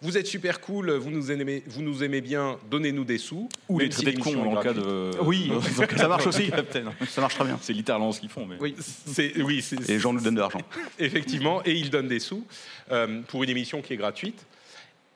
vous 0.00 0.16
êtes 0.16 0.26
super 0.26 0.60
cool, 0.60 0.92
vous 0.92 1.10
nous 1.10 1.32
aimez, 1.32 1.64
vous 1.66 1.82
nous 1.82 2.04
aimez 2.04 2.20
bien, 2.20 2.58
donnez-nous 2.70 3.04
des 3.04 3.18
sous. 3.18 3.48
Ou 3.68 3.80
les 3.80 3.88
traiter 3.88 4.12
de 4.12 4.20
cons 4.20 4.56
en 4.56 4.62
cas 4.62 4.72
de... 4.72 5.10
Oui, 5.22 5.50
ça 5.96 6.08
marche 6.08 6.26
aussi, 6.26 6.50
ça 7.08 7.20
marche 7.20 7.34
très 7.34 7.44
bien. 7.44 7.58
C'est 7.60 7.72
littéralement 7.72 8.12
ce 8.12 8.20
qu'ils 8.20 8.28
font. 8.28 8.46
Mais... 8.46 8.56
Oui, 8.60 8.76
c'est, 8.78 9.42
oui, 9.42 9.64
et 9.72 9.92
les 9.92 9.98
gens 9.98 10.12
nous 10.12 10.20
donnent 10.20 10.36
de 10.36 10.40
l'argent. 10.40 10.62
Effectivement, 10.98 11.62
et 11.64 11.72
ils 11.72 11.90
donnent 11.90 12.08
des 12.08 12.20
sous 12.20 12.44
pour 13.26 13.42
une 13.42 13.50
émission 13.50 13.82
qui 13.82 13.94
est 13.94 13.96
gratuite. 13.96 14.46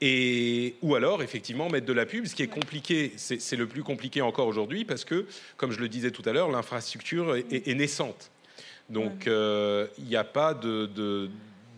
Et, 0.01 0.75
ou 0.83 0.95
alors, 0.95 1.23
effectivement, 1.23 1.69
mettre 1.69 1.87
de 1.87 1.93
la 1.93 2.05
pub, 2.05 2.27
ce 2.27 2.35
qui 2.35 2.43
est 2.43 2.49
compliqué, 2.49 3.13
c'est 3.17 3.57
le 3.57 3.67
plus 3.67 3.83
compliqué 3.83 4.23
encore 4.23 4.47
aujourd'hui, 4.47 4.85
parce 4.85 5.05
que, 5.05 5.27
comme 5.57 5.71
je 5.71 5.81
le 5.81 5.89
disais 5.89 6.11
tout 6.11 6.23
à 6.27 6.33
l'heure, 6.33 6.51
l'infrastructure 6.51 7.37
est, 7.37 7.75
naissante. 7.75 8.31
Donc, 8.91 9.27
euh, 9.27 9.87
il 9.99 10.05
n'y 10.05 10.17
a 10.17 10.25
pas 10.25 10.53
de, 10.53 11.31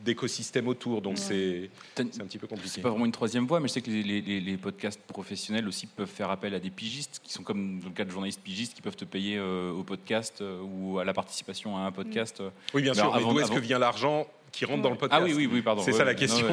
d'écosystème 0.07 0.67
autour, 0.69 1.03
donc 1.03 1.19
c'est 1.19 1.69
un 1.99 2.07
petit 2.07 2.39
peu 2.39 2.47
compliqué. 2.47 2.71
C'est 2.77 2.81
pas 2.81 2.91
vraiment 2.91 3.05
une 3.05 3.12
troisième 3.12 3.47
voie, 3.47 3.61
mais 3.61 3.69
je 3.69 3.75
sais 3.75 3.83
que 3.83 3.91
les, 3.91 4.57
podcasts 4.57 5.03
professionnels 5.03 5.69
aussi 5.69 5.87
peuvent 5.87 6.09
faire 6.09 6.31
appel 6.31 6.55
à 6.55 6.59
des 6.59 6.71
pigistes, 6.71 7.21
qui 7.23 7.33
sont 7.33 7.43
comme 7.43 7.81
dans 7.81 7.89
le 7.89 7.95
cas 7.95 8.05
de 8.05 8.11
journalistes 8.11 8.41
pigistes, 8.41 8.75
qui 8.75 8.83
peuvent 8.83 8.97
te 8.97 9.05
payer 9.05 9.37
euh, 9.37 9.71
au 9.73 9.83
podcast 9.83 10.41
euh, 10.41 10.61
ou 10.62 10.99
à 10.99 11.05
la 11.05 11.12
participation 11.12 11.77
à 11.77 11.81
un 11.81 11.93
podcast. 11.93 12.43
Oui, 12.73 12.83
bien 12.83 12.95
sûr, 12.95 13.14
mais 13.14 13.21
d'où 13.21 13.39
est-ce 13.41 13.53
que 13.53 13.61
vient 13.61 13.79
l'argent? 13.79 14.27
Qui 14.57 14.65
rentrent 14.65 14.83
dans 14.83 14.91
le 14.91 14.97
podcast. 14.97 15.23
Ah 15.23 15.25
oui, 15.25 15.35
oui, 15.37 15.49
oui 15.53 15.61
pardon. 15.61 15.83
C'est 15.83 15.93
ça 15.93 16.05
la 16.05 16.15
question. 16.15 16.47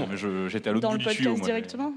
J'étais 0.49 0.69
à 0.69 0.73
l'autre 0.73 0.89
bout 0.89 0.97
du 0.97 1.05
tuyau. 1.05 1.23
Dans 1.23 1.35
le 1.35 1.39
podcast 1.39 1.45
directement 1.45 1.93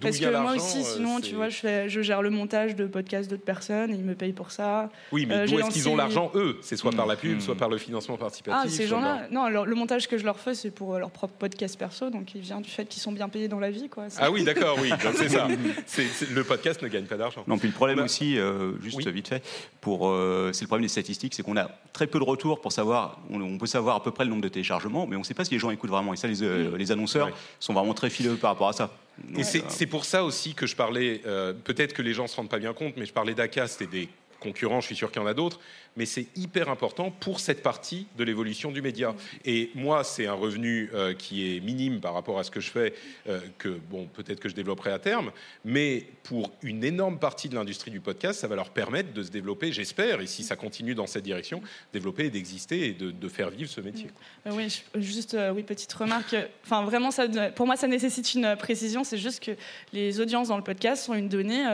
Parce 0.00 0.18
que 0.18 0.40
moi 0.40 0.52
aussi, 0.54 0.78
euh, 0.78 0.82
sinon, 0.82 1.20
tu 1.20 1.34
vois, 1.34 1.48
je, 1.48 1.56
fais, 1.56 1.88
je 1.88 2.02
gère 2.02 2.22
le 2.22 2.30
montage 2.30 2.76
de 2.76 2.86
podcasts 2.86 3.28
d'autres 3.28 3.44
personnes 3.44 3.90
et 3.90 3.96
ils 3.96 4.04
me 4.04 4.14
payent 4.14 4.32
pour 4.32 4.52
ça. 4.52 4.90
Oui, 5.10 5.26
mais 5.26 5.34
euh, 5.34 5.46
d'où 5.46 5.58
est-ce 5.58 5.70
qu'ils 5.70 5.88
ont 5.88 5.96
l'argent, 5.96 6.30
eux? 6.36 6.58
C'est 6.62 6.76
soit 6.76 6.92
par 6.92 7.06
la 7.06 7.16
pub, 7.16 7.38
hmm. 7.38 7.40
soit 7.40 7.56
par 7.56 7.68
le 7.68 7.78
financement 7.78 8.16
participatif. 8.16 8.60
Ah, 8.64 8.68
ces 8.68 8.86
gens-là 8.86 9.26
Non, 9.32 9.48
le 9.48 9.74
montage 9.74 10.06
que 10.06 10.18
je 10.18 10.24
leur 10.24 10.38
fais, 10.38 10.54
c'est 10.54 10.70
pour 10.70 10.94
euh, 10.94 11.00
leur 11.00 11.10
propre 11.10 11.34
podcast 11.34 11.76
perso, 11.76 12.10
donc 12.10 12.32
il 12.36 12.42
vient 12.42 12.60
du 12.60 12.70
fait 12.70 12.84
qu'ils 12.84 13.02
sont 13.02 13.12
bien 13.12 13.28
payés 13.28 13.48
dans 13.48 13.60
la 13.60 13.70
vie. 13.70 13.88
Quoi. 13.88 14.06
Ah 14.18 14.30
oui, 14.30 14.44
d'accord, 14.44 14.78
oui, 14.80 14.90
c'est 15.16 15.30
ça. 15.30 15.48
le 16.32 16.44
podcast 16.44 16.80
ne 16.82 16.88
gagne 16.88 17.06
pas 17.06 17.16
d'argent. 17.16 17.42
Non, 17.48 17.58
puis 17.58 17.68
le 17.68 17.74
problème 17.74 17.98
aussi, 17.98 18.38
juste 18.80 19.08
vite 19.08 19.28
fait, 19.28 19.42
pour, 19.80 20.14
c'est 20.52 20.62
le 20.62 20.66
problème 20.68 20.84
des 20.84 20.88
statistiques, 20.88 21.34
c'est 21.34 21.42
qu'on 21.42 21.56
a 21.56 21.68
très 21.92 22.06
peu 22.06 22.20
de 22.20 22.24
retours 22.24 22.60
pour 22.60 22.70
savoir, 22.70 23.18
on, 23.30 23.58
peut 23.58 23.66
savoir 23.66 23.96
à 23.96 24.02
peu 24.02 24.12
près 24.12 24.24
le 24.24 24.30
nombre 24.30 24.42
de 24.42 24.48
téléchargements, 24.48 25.06
mais 25.06 25.16
on 25.16 25.20
ne 25.20 25.24
sait 25.24 25.34
pas 25.40 25.44
si 25.44 25.54
les 25.54 25.58
gens 25.58 25.70
écoutent 25.70 25.90
vraiment. 25.90 26.14
Ça, 26.16 26.28
les, 26.28 26.42
euh, 26.42 26.76
les 26.76 26.92
annonceurs 26.92 27.30
sont 27.58 27.72
vraiment 27.72 27.94
très 27.94 28.10
fileux 28.10 28.36
par 28.36 28.50
rapport 28.50 28.68
à 28.68 28.72
ça. 28.72 28.90
et 29.36 29.40
euh, 29.40 29.60
c'est 29.68 29.86
pour 29.86 30.04
ça 30.04 30.24
aussi 30.24 30.54
que 30.54 30.66
je 30.66 30.76
parlais, 30.76 31.22
euh, 31.26 31.52
peut-être 31.52 31.94
que 31.94 32.02
les 32.02 32.12
gens 32.12 32.24
ne 32.24 32.28
se 32.28 32.36
rendent 32.36 32.50
pas 32.50 32.58
bien 32.58 32.74
compte, 32.74 32.94
mais 32.96 33.06
je 33.06 33.12
parlais 33.12 33.34
d'ACAST 33.34 33.82
et 33.82 33.86
des 33.86 34.08
concurrents, 34.40 34.80
je 34.80 34.86
suis 34.86 34.96
sûr 34.96 35.12
qu'il 35.12 35.22
y 35.22 35.24
en 35.24 35.28
a 35.28 35.34
d'autres, 35.34 35.60
mais 35.96 36.06
c'est 36.06 36.26
hyper 36.36 36.68
important 36.68 37.10
pour 37.10 37.40
cette 37.40 37.62
partie 37.62 38.06
de 38.16 38.24
l'évolution 38.24 38.70
du 38.70 38.82
média. 38.82 39.14
Et 39.44 39.70
moi, 39.74 40.04
c'est 40.04 40.26
un 40.26 40.34
revenu 40.34 40.90
euh, 40.94 41.14
qui 41.14 41.56
est 41.56 41.60
minime 41.60 42.00
par 42.00 42.14
rapport 42.14 42.38
à 42.38 42.44
ce 42.44 42.50
que 42.50 42.60
je 42.60 42.70
fais, 42.70 42.94
euh, 43.28 43.40
que 43.58 43.68
bon, 43.68 44.06
peut-être 44.06 44.40
que 44.40 44.48
je 44.48 44.54
développerai 44.54 44.90
à 44.90 44.98
terme, 44.98 45.30
mais 45.64 46.06
pour 46.22 46.52
une 46.62 46.84
énorme 46.84 47.18
partie 47.18 47.48
de 47.48 47.54
l'industrie 47.54 47.90
du 47.90 48.00
podcast, 48.00 48.40
ça 48.40 48.48
va 48.48 48.56
leur 48.56 48.70
permettre 48.70 49.12
de 49.12 49.22
se 49.22 49.30
développer, 49.30 49.72
j'espère, 49.72 50.20
et 50.20 50.26
si 50.26 50.42
ça 50.42 50.56
continue 50.56 50.94
dans 50.94 51.06
cette 51.06 51.24
direction, 51.24 51.62
développer 51.92 52.26
et 52.26 52.30
d'exister 52.30 52.86
et 52.86 52.92
de, 52.92 53.28
faire 53.28 53.50
vivre 53.50 53.70
ce 53.70 53.80
métier. 53.80 54.08
Euh, 54.46 54.50
oui, 54.54 54.82
juste 54.96 55.36
oui, 55.54 55.62
petite 55.62 55.92
remarque. 55.92 56.34
Enfin, 56.64 56.82
vraiment, 56.84 57.10
pour 57.54 57.66
moi, 57.66 57.76
ça 57.76 57.86
nécessite 57.86 58.34
une 58.34 58.56
précision. 58.56 59.04
C'est 59.04 59.18
juste 59.18 59.44
que 59.44 59.52
les 59.92 60.18
audiences 60.20 60.48
dans 60.48 60.56
le 60.56 60.64
podcast 60.64 61.04
sont 61.04 61.14
une 61.14 61.28
donnée 61.28 61.64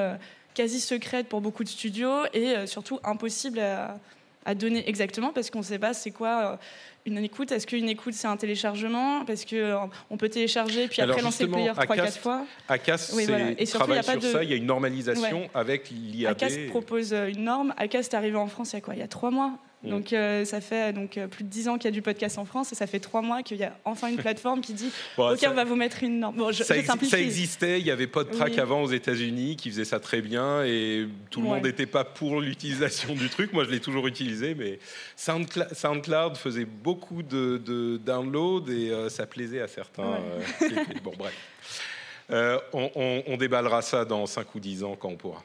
quasi 0.57 0.80
secrète 0.80 1.28
pour 1.28 1.40
beaucoup 1.42 1.62
de 1.62 1.68
studios 1.68 2.24
et 2.32 2.57
euh, 2.57 2.66
surtout 2.66 2.98
impossible 3.04 3.61
à, 3.61 3.98
donner 4.54 4.88
exactement 4.88 5.32
parce 5.32 5.50
qu'on 5.50 5.59
ne 5.59 5.64
sait 5.64 5.78
pas 5.78 5.92
c'est 5.92 6.12
quoi 6.12 6.52
euh, 6.52 6.57
une 7.04 7.18
écoute. 7.18 7.50
Est-ce 7.50 7.66
qu'une 7.66 7.88
écoute 7.88 8.14
c'est 8.14 8.28
un 8.28 8.36
téléchargement? 8.36 9.24
Parce 9.24 9.44
que 9.44 9.57
euh, 9.57 9.76
on 10.09 10.16
peut 10.16 10.28
télécharger 10.28 10.86
puis 10.88 11.02
après 11.02 11.20
lancer 11.20 11.44
le 11.44 11.50
player 11.50 11.72
trois 11.72 11.96
quatre 11.96 12.18
fois. 12.18 12.46
Acast 12.68 13.12
oui, 13.14 13.26
et 13.59 13.66
travaille 13.66 14.02
sur 14.02 14.22
ça. 14.22 14.44
Il 14.44 14.50
y 14.50 14.52
a 14.52 14.57
une 14.57 14.66
normalisation 14.66 15.50
avec 15.52 15.90
l'IAB. 15.90 16.32
Acast 16.32 16.68
propose 16.68 17.12
une 17.12 17.44
norme. 17.44 17.74
Acast 17.76 18.14
est 18.14 18.16
arrivé 18.16 18.36
en 18.36 18.46
France 18.46 18.72
il 18.72 18.76
y 18.76 18.78
a 18.78 18.80
quoi? 18.80 18.94
Il 18.94 19.00
y 19.00 19.02
a 19.02 19.09
trois 19.09 19.30
mois. 19.30 19.59
Mm. 19.87 19.91
Donc 19.91 20.12
euh, 20.12 20.45
ça 20.45 20.61
fait 20.61 20.93
donc 20.93 21.16
euh, 21.16 21.28
plus 21.28 21.45
de 21.45 21.49
10 21.49 21.68
ans 21.68 21.76
qu'il 21.76 21.84
y 21.84 21.89
a 21.89 21.93
du 21.93 22.03
podcast 22.03 22.39
en 22.39 22.45
France 22.45 22.72
et 22.72 22.74
ça 22.74 22.87
fait 22.87 22.99
trois 22.99 23.22
mois 23.22 23.43
qu'il 23.43 23.57
y 23.59 23.64
a 23.64 23.76
enfin 23.84 24.09
une 24.09 24.16
plateforme 24.16 24.61
qui 24.61 24.72
dit 24.72 24.91
ok 25.18 25.39
on 25.47 25.55
va 25.55 25.64
vous 25.64 25.76
mettre 25.76 26.03
une 26.03 26.20
norme. 26.20 26.37
Bon, 26.37 26.53
je, 26.53 26.62
ça, 26.62 26.74
ça, 26.82 27.20
existait, 27.20 27.80
il 27.80 27.87
y 27.87 27.91
avait 27.91 28.07
PodTrack 28.07 28.59
avant 28.59 28.82
aux 28.82 28.91
États-Unis 28.91 29.57
qui 29.57 29.70
faisait 29.70 29.84
ça 29.84 30.01
très 30.01 30.20
bien 30.20 30.64
et 30.64 31.07
tout 31.30 31.41
le 31.41 31.49
monde 31.49 31.62
n'était 31.62 31.87
pas 31.87 32.05
pour 32.05 32.41
l'utilisation 32.41 33.14
du 33.14 33.28
truc. 33.28 33.53
Moi 33.53 33.64
je 33.64 33.70
l'ai 33.70 33.80
toujours 33.80 34.07
utilisé, 34.07 34.55
mais 34.55 34.78
SoundCloud, 35.16 36.37
faisait 36.37 36.64
beaucoup 36.64 37.22
de, 37.22 37.99
downloads 38.05 38.70
et 38.70 38.91
euh, 38.91 39.09
ça 39.09 39.26
plaisait 39.26 39.61
à 39.61 39.68
certains. 39.68 40.18
bon 41.05 41.12
bref, 41.16 41.34
on, 42.72 43.22
on, 43.26 43.37
déballera 43.37 43.82
ça 43.82 44.05
dans 44.05 44.26
5 44.26 44.55
ou 44.55 44.61
10 44.61 44.84
ans 44.84 44.97
quand 44.99 45.09
on 45.09 45.16
pourra. 45.16 45.43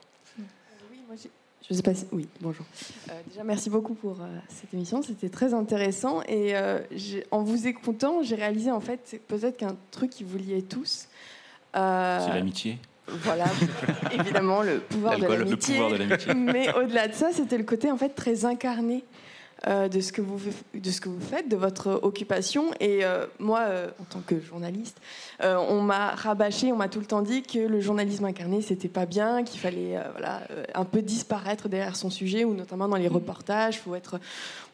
Je 1.72 1.78
sais 1.78 1.84
pas 1.84 1.93
Oui, 2.11 2.28
bonjour. 2.41 2.65
Euh, 3.09 3.13
déjà, 3.30 3.45
merci 3.45 3.69
beaucoup 3.69 3.93
pour 3.93 4.19
euh, 4.19 4.28
cette 4.49 4.74
émission. 4.74 5.01
C'était 5.01 5.30
très 5.30 5.53
intéressant. 5.53 6.22
Et 6.28 6.53
euh, 6.53 6.80
en 7.32 7.43
vous 7.43 7.65
écoutant, 7.65 8.24
j'ai 8.24 8.36
réalisé 8.36 8.72
en 8.72 8.82
fait 8.82 9.22
peut-être 9.30 9.55
qu'un 9.55 9.78
truc 9.89 10.09
qui 10.09 10.26
vous 10.26 10.38
liait 10.38 10.63
tous. 10.63 11.07
C'est 11.74 11.80
l'amitié 11.80 12.78
Voilà, 13.07 13.45
évidemment, 14.11 14.63
le 14.63 14.80
pouvoir 14.82 15.17
de 15.17 15.26
l'amitié. 15.26 15.80
Mais 16.36 16.74
au-delà 16.76 17.07
de 17.07 17.13
ça, 17.13 17.30
c'était 17.32 17.57
le 17.57 17.63
côté 17.63 17.89
en 17.89 17.97
fait 17.97 18.09
très 18.09 18.43
incarné 18.43 19.05
euh, 19.68 19.88
de, 19.88 20.01
ce 20.01 20.12
que 20.12 20.24
vous, 20.24 20.39
de 20.74 20.89
ce 20.89 20.99
que 20.99 21.07
vous 21.07 21.22
faites, 21.22 21.47
de 21.47 21.55
votre 21.55 21.99
occupation. 22.01 22.72
Et 22.80 23.05
euh, 23.05 23.28
moi, 23.38 23.59
euh, 23.59 23.89
en 24.01 24.05
tant 24.05 24.22
que 24.26 24.39
journaliste, 24.41 24.99
on 25.43 25.82
m'a 25.82 26.12
rabâché, 26.12 26.72
on 26.72 26.76
m'a 26.76 26.88
tout 26.88 26.99
le 26.99 27.05
temps 27.05 27.22
dit 27.22 27.41
que 27.41 27.59
le 27.59 27.80
journalisme 27.80 28.26
incarné, 28.26 28.62
c'était 28.62 28.88
pas 28.88 29.07
bien, 29.07 29.43
qu'il 29.43 29.59
fallait 29.59 29.97
voilà, 30.12 30.41
un 30.76 30.86
peu 30.86 31.01
disparaître 31.01 31.68
derrière 31.68 31.95
son 31.95 32.12
sujet, 32.12 32.43
ou 32.43 32.53
notamment 32.53 32.88
dans 32.88 32.95
les 32.95 33.07
reportages. 33.07 33.80
Faut 33.80 33.95
être, 33.95 34.20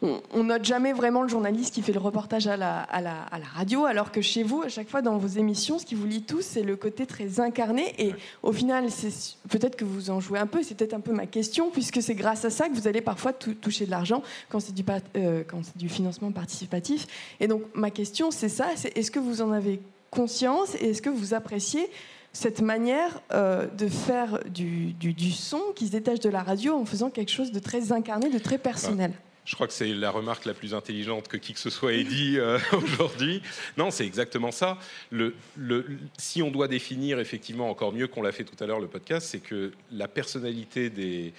on, 0.02 0.20
on, 0.34 0.44
note 0.44 0.64
jamais 0.66 0.92
vraiment 0.92 1.22
le 1.22 1.28
journaliste 1.28 1.72
qui 1.72 1.80
fait 1.80 1.94
le 1.94 2.00
reportage 2.00 2.46
à 2.46 2.58
la, 2.58 2.80
à, 2.80 3.00
la, 3.00 3.22
à 3.22 3.38
la, 3.38 3.46
radio, 3.46 3.86
alors 3.86 4.12
que 4.12 4.20
chez 4.20 4.42
vous, 4.42 4.60
à 4.60 4.68
chaque 4.68 4.90
fois 4.90 5.00
dans 5.00 5.16
vos 5.16 5.26
émissions, 5.26 5.78
ce 5.78 5.86
qui 5.86 5.94
vous 5.94 6.06
lie 6.06 6.22
tous, 6.22 6.42
c'est 6.42 6.62
le 6.62 6.76
côté 6.76 7.06
très 7.06 7.40
incarné. 7.40 7.94
Et 7.98 8.14
au 8.42 8.52
final, 8.52 8.90
c'est 8.90 9.36
peut-être 9.48 9.76
que 9.76 9.86
vous 9.86 10.10
en 10.10 10.20
jouez 10.20 10.38
un 10.38 10.46
peu, 10.46 10.62
c'est 10.62 10.74
peut-être 10.74 10.94
un 10.94 11.00
peu 11.00 11.12
ma 11.12 11.26
question, 11.26 11.70
puisque 11.70 12.02
c'est 12.02 12.14
grâce 12.14 12.44
à 12.44 12.50
ça 12.50 12.68
que 12.68 12.74
vous 12.74 12.88
allez 12.88 13.00
parfois 13.00 13.32
toucher 13.32 13.86
de 13.86 13.90
l'argent 13.90 14.22
quand 14.50 14.60
c'est 14.60 14.77
du, 14.82 14.92
euh, 15.16 15.44
du 15.76 15.88
financement 15.88 16.32
participatif. 16.32 17.06
Et 17.40 17.48
donc 17.48 17.62
ma 17.74 17.90
question, 17.90 18.30
c'est 18.30 18.48
ça, 18.48 18.70
c'est 18.76 18.96
est-ce 18.96 19.10
que 19.10 19.18
vous 19.18 19.42
en 19.42 19.52
avez 19.52 19.80
conscience 20.10 20.74
et 20.76 20.90
est-ce 20.90 21.02
que 21.02 21.10
vous 21.10 21.34
appréciez 21.34 21.88
cette 22.32 22.60
manière 22.60 23.20
euh, 23.32 23.66
de 23.66 23.88
faire 23.88 24.38
du, 24.48 24.92
du, 24.92 25.30
son 25.32 25.60
qui 25.74 25.86
se 25.86 25.92
détache 25.92 26.20
de 26.20 26.28
la 26.28 26.42
radio 26.42 26.74
en 26.74 26.84
faisant 26.84 27.10
quelque 27.10 27.32
chose 27.32 27.52
de 27.52 27.58
très 27.58 27.92
incarné, 27.92 28.30
de 28.30 28.38
très 28.38 28.58
personnel? 28.58 29.12
Je 29.44 29.54
crois 29.54 29.66
que 29.66 29.72
c'est 29.72 29.94
la 29.94 30.10
remarque 30.10 30.44
la 30.44 30.52
plus 30.52 30.74
intelligente 30.74 31.26
que 31.26 31.38
qui 31.38 31.54
que 31.54 31.58
ce 31.58 31.70
soit 31.70 31.94
ait 31.94 32.04
dit 32.04 32.38
euh, 32.38 32.58
aujourd'hui. 32.72 33.42
Non, 33.78 33.90
c'est 33.90 34.04
exactement 34.04 34.50
ça. 34.50 34.76
Le, 35.10 35.34
le, 35.56 35.86
si 36.18 36.42
on 36.42 36.50
doit 36.50 36.68
définir 36.68 37.18
effectivement 37.18 37.70
encore 37.70 37.94
mieux 37.94 38.08
qu'on 38.08 38.20
l'a 38.20 38.32
fait 38.32 38.44
tout 38.44 38.62
à 38.62 38.66
l'heure 38.66 38.78
le 38.78 38.88
podcast, 38.88 39.26
c'est 39.30 39.40
que 39.40 39.72
la 39.90 40.06
personnalité 40.06 40.90
des, 40.90 41.32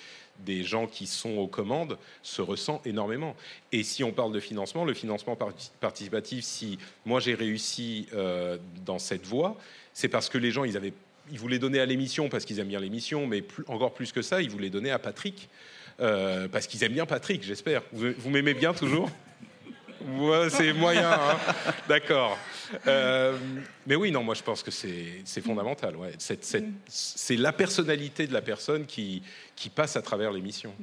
des 0.46 0.64
gens 0.64 0.88
qui 0.88 1.08
sont 1.08 1.38
aux 1.38 1.48
commandes 1.48 1.98
se 2.24 2.42
ressent 2.42 2.82
énormément. 2.86 3.36
Et 3.72 3.84
si 3.84 4.04
on 4.04 4.12
parle 4.12 4.34
de 4.34 4.40
financement, 4.40 4.86
le 4.86 4.94
financement 4.94 5.38
participatif, 5.80 6.44
si 6.44 6.78
moi 7.06 7.20
j'ai 7.20 7.34
réussi 7.34 8.08
euh, 8.14 8.58
dans 8.86 9.00
cette 9.00 9.26
voie, 9.26 9.58
c'est 9.94 10.08
parce 10.08 10.30
que 10.30 10.38
les 10.38 10.52
gens, 10.52 10.64
ils, 10.64 10.78
avaient, 10.78 10.94
ils 11.32 11.40
voulaient 11.40 11.60
donner 11.60 11.80
à 11.80 11.86
l'émission 11.86 12.30
parce 12.30 12.46
qu'ils 12.46 12.60
aiment 12.60 12.68
bien 12.68 12.80
l'émission, 12.80 13.28
mais 13.28 13.44
encore 13.68 13.94
plus 13.94 14.12
que 14.12 14.22
ça, 14.22 14.42
ils 14.42 14.50
voulaient 14.50 14.70
donner 14.70 14.92
à 14.92 15.00
Patrick. 15.00 15.50
Euh, 16.00 16.48
parce 16.48 16.66
qu'ils 16.66 16.84
aiment 16.86 16.94
bien 16.94 17.06
Patrick, 17.06 17.44
j'espère. 17.44 17.82
vous 17.92 18.30
m'aimez 18.30 18.54
bien 18.54 18.74
toujours? 18.74 19.10
C'est 20.50 20.74
moyen, 20.74 21.12
hein. 21.12 21.38
d'accord. 21.88 22.38
Euh, 22.88 23.38
mais 23.86 23.96
oui, 23.96 24.12
non, 24.12 24.24
moi 24.24 24.36
je 24.36 24.44
pense 24.44 24.64
que 24.64 24.72
c'est 24.72 25.42
fondamental. 25.42 25.96
C'est 26.18 27.36
la 27.36 27.54
personnalité 27.54 28.28
de 28.28 28.34
la 28.34 28.42
personne 28.42 28.86
qui, 28.86 29.22
passe 29.76 29.96
à 29.96 30.02
travers 30.02 30.32
l'émission. 30.32 30.74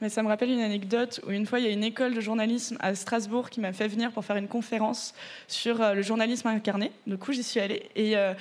Mais 0.00 0.08
ça 0.08 0.22
me 0.22 0.28
rappelle 0.28 0.50
une 0.50 0.60
anecdote 0.60 1.20
où 1.26 1.30
une 1.30 1.46
fois 1.46 1.60
il 1.60 1.66
y 1.66 1.68
a 1.68 1.72
une 1.72 1.84
école 1.84 2.14
de 2.14 2.20
journalisme 2.20 2.76
à 2.80 2.94
Strasbourg 2.94 3.50
qui 3.50 3.60
m'a 3.60 3.72
fait 3.72 3.88
venir 3.88 4.12
pour 4.12 4.24
faire 4.24 4.36
une 4.36 4.48
conférence 4.48 5.14
sur 5.48 5.80
euh, 5.80 5.94
le 5.94 6.02
journalisme 6.02 6.46
incarné. 6.48 6.92
Du 7.06 7.16
coup, 7.16 7.32
j'y 7.32 7.42
suis 7.42 7.58
allée 7.58 7.88
et 7.96 8.16
euh, 8.16 8.34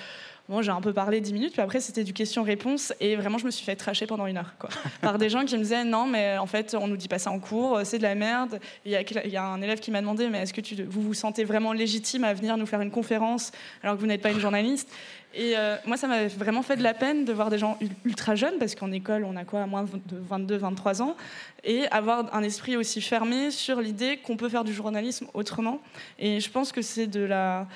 Bon, 0.50 0.62
j'ai 0.62 0.72
un 0.72 0.80
peu 0.80 0.94
parlé 0.94 1.20
10 1.20 1.34
minutes, 1.34 1.52
puis 1.52 1.62
après 1.62 1.82
c'était 1.82 2.06
du 2.06 2.14
question-réponse, 2.14 2.94
et 3.02 3.18
vraiment 3.18 3.38
je 3.38 3.46
me 3.46 3.52
suis 3.52 3.66
fait 3.66 3.76
tracher 3.76 4.08
pendant 4.08 4.28
une 4.28 4.38
heure, 4.38 4.54
quoi, 4.58 4.70
par 5.02 5.18
des 5.18 5.30
gens 5.30 5.44
qui 5.44 5.58
me 5.58 5.62
disaient 5.62 5.84
non, 5.84 6.08
mais 6.08 6.38
en 6.38 6.46
fait 6.46 6.74
on 6.74 6.88
nous 6.88 6.96
dit 6.96 7.10
pas 7.10 7.20
ça 7.20 7.32
en 7.32 7.40
cours, 7.40 7.82
c'est 7.84 7.98
de 7.98 8.04
la 8.04 8.16
merde. 8.16 8.62
Il 8.86 8.92
y, 8.94 9.38
a 9.38 9.44
un 9.44 9.62
élève 9.62 9.82
qui 9.82 9.92
m'a 9.92 10.00
demandé, 10.00 10.30
mais 10.30 10.40
est-ce 10.40 10.54
que 10.54 10.62
tu, 10.62 10.82
vous 10.84 11.02
vous 11.02 11.14
sentez 11.14 11.44
vraiment 11.44 11.74
légitime 11.74 12.24
à 12.24 12.34
venir 12.34 12.56
nous 12.56 12.66
faire 12.66 12.80
une 12.80 12.92
conférence 12.92 13.52
alors 13.84 13.98
que 13.98 14.02
vous 14.02 14.08
n'êtes 14.08 14.22
pas 14.22 14.32
une 14.32 14.40
journaliste? 14.40 14.90
Et 15.34 15.58
euh, 15.58 15.76
moi 15.86 15.98
ça 15.98 16.08
m'avait 16.08 16.30
vraiment 16.30 16.62
fait 16.62 16.78
de 16.78 16.84
la 16.84 16.94
peine 16.94 17.26
de 17.26 17.34
voir 17.34 17.50
des 17.50 17.58
gens 17.58 17.78
ultra 18.06 18.36
jeunes, 18.36 18.58
parce 18.58 18.74
qu'en 18.74 18.94
école 18.94 19.26
on 19.26 19.36
a 19.36 19.44
quoi, 19.44 19.66
moins 19.66 19.84
de 19.84 20.18
22, 20.18 20.56
23 20.56 21.02
ans, 21.02 21.18
et 21.66 21.90
avoir 21.90 22.34
un 22.34 22.44
esprit 22.44 22.78
aussi 22.78 23.02
fermé 23.02 23.52
sur 23.52 23.82
l'idée 23.82 24.16
qu'on 24.16 24.38
peut 24.38 24.48
faire 24.48 24.64
du 24.64 24.74
journalisme 24.74 25.28
autrement. 25.34 25.82
Et 26.20 26.40
je 26.40 26.50
pense 26.50 26.72
que 26.72 26.82
c'est 26.82 27.08
de 27.08 27.20
la, 27.20 27.68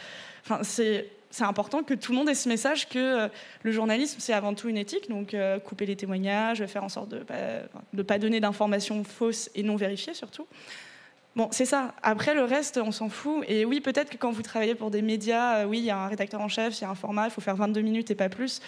enfin 0.45 0.59
c'est 0.63 1.09
c'est 1.31 1.43
important 1.43 1.83
que 1.83 1.93
tout 1.93 2.11
le 2.11 2.17
monde 2.17 2.29
ait 2.29 2.35
ce 2.35 2.49
message 2.49 2.87
que 2.87 2.99
euh, 2.99 3.27
le 3.63 3.71
journalisme, 3.71 4.17
c'est 4.19 4.33
avant 4.33 4.53
tout 4.53 4.69
une 4.69 4.77
éthique, 4.77 5.09
donc 5.09 5.33
euh, 5.33 5.59
couper 5.59 5.85
les 5.85 5.95
témoignages, 5.95 6.65
faire 6.65 6.83
en 6.83 6.89
sorte 6.89 7.09
de 7.09 7.25
ne 7.93 8.03
pas 8.03 8.19
donner 8.19 8.39
d'informations 8.39 9.03
fausses 9.03 9.49
et 9.55 9.63
non 9.63 9.75
vérifiées 9.75 10.13
surtout. 10.13 10.45
Bon, 11.35 11.47
c'est 11.51 11.65
ça. 11.65 11.93
Après, 12.03 12.35
le 12.35 12.43
reste, 12.43 12.77
on 12.77 12.91
s'en 12.91 13.07
fout. 13.07 13.45
Et 13.47 13.63
oui, 13.63 13.79
peut-être 13.79 14.09
que 14.09 14.17
quand 14.17 14.31
vous 14.31 14.41
travaillez 14.41 14.75
pour 14.75 14.91
des 14.91 15.01
médias, 15.01 15.59
euh, 15.59 15.65
oui, 15.65 15.79
il 15.79 15.85
y 15.85 15.89
a 15.89 15.97
un 15.97 16.07
rédacteur 16.07 16.41
en 16.41 16.49
chef, 16.49 16.77
il 16.79 16.81
y 16.81 16.85
a 16.85 16.89
un 16.89 16.95
format, 16.95 17.25
il 17.25 17.31
faut 17.31 17.39
faire 17.39 17.55
22 17.55 17.79
minutes 17.81 18.11
et 18.11 18.15
pas 18.15 18.27
plus. 18.27 18.59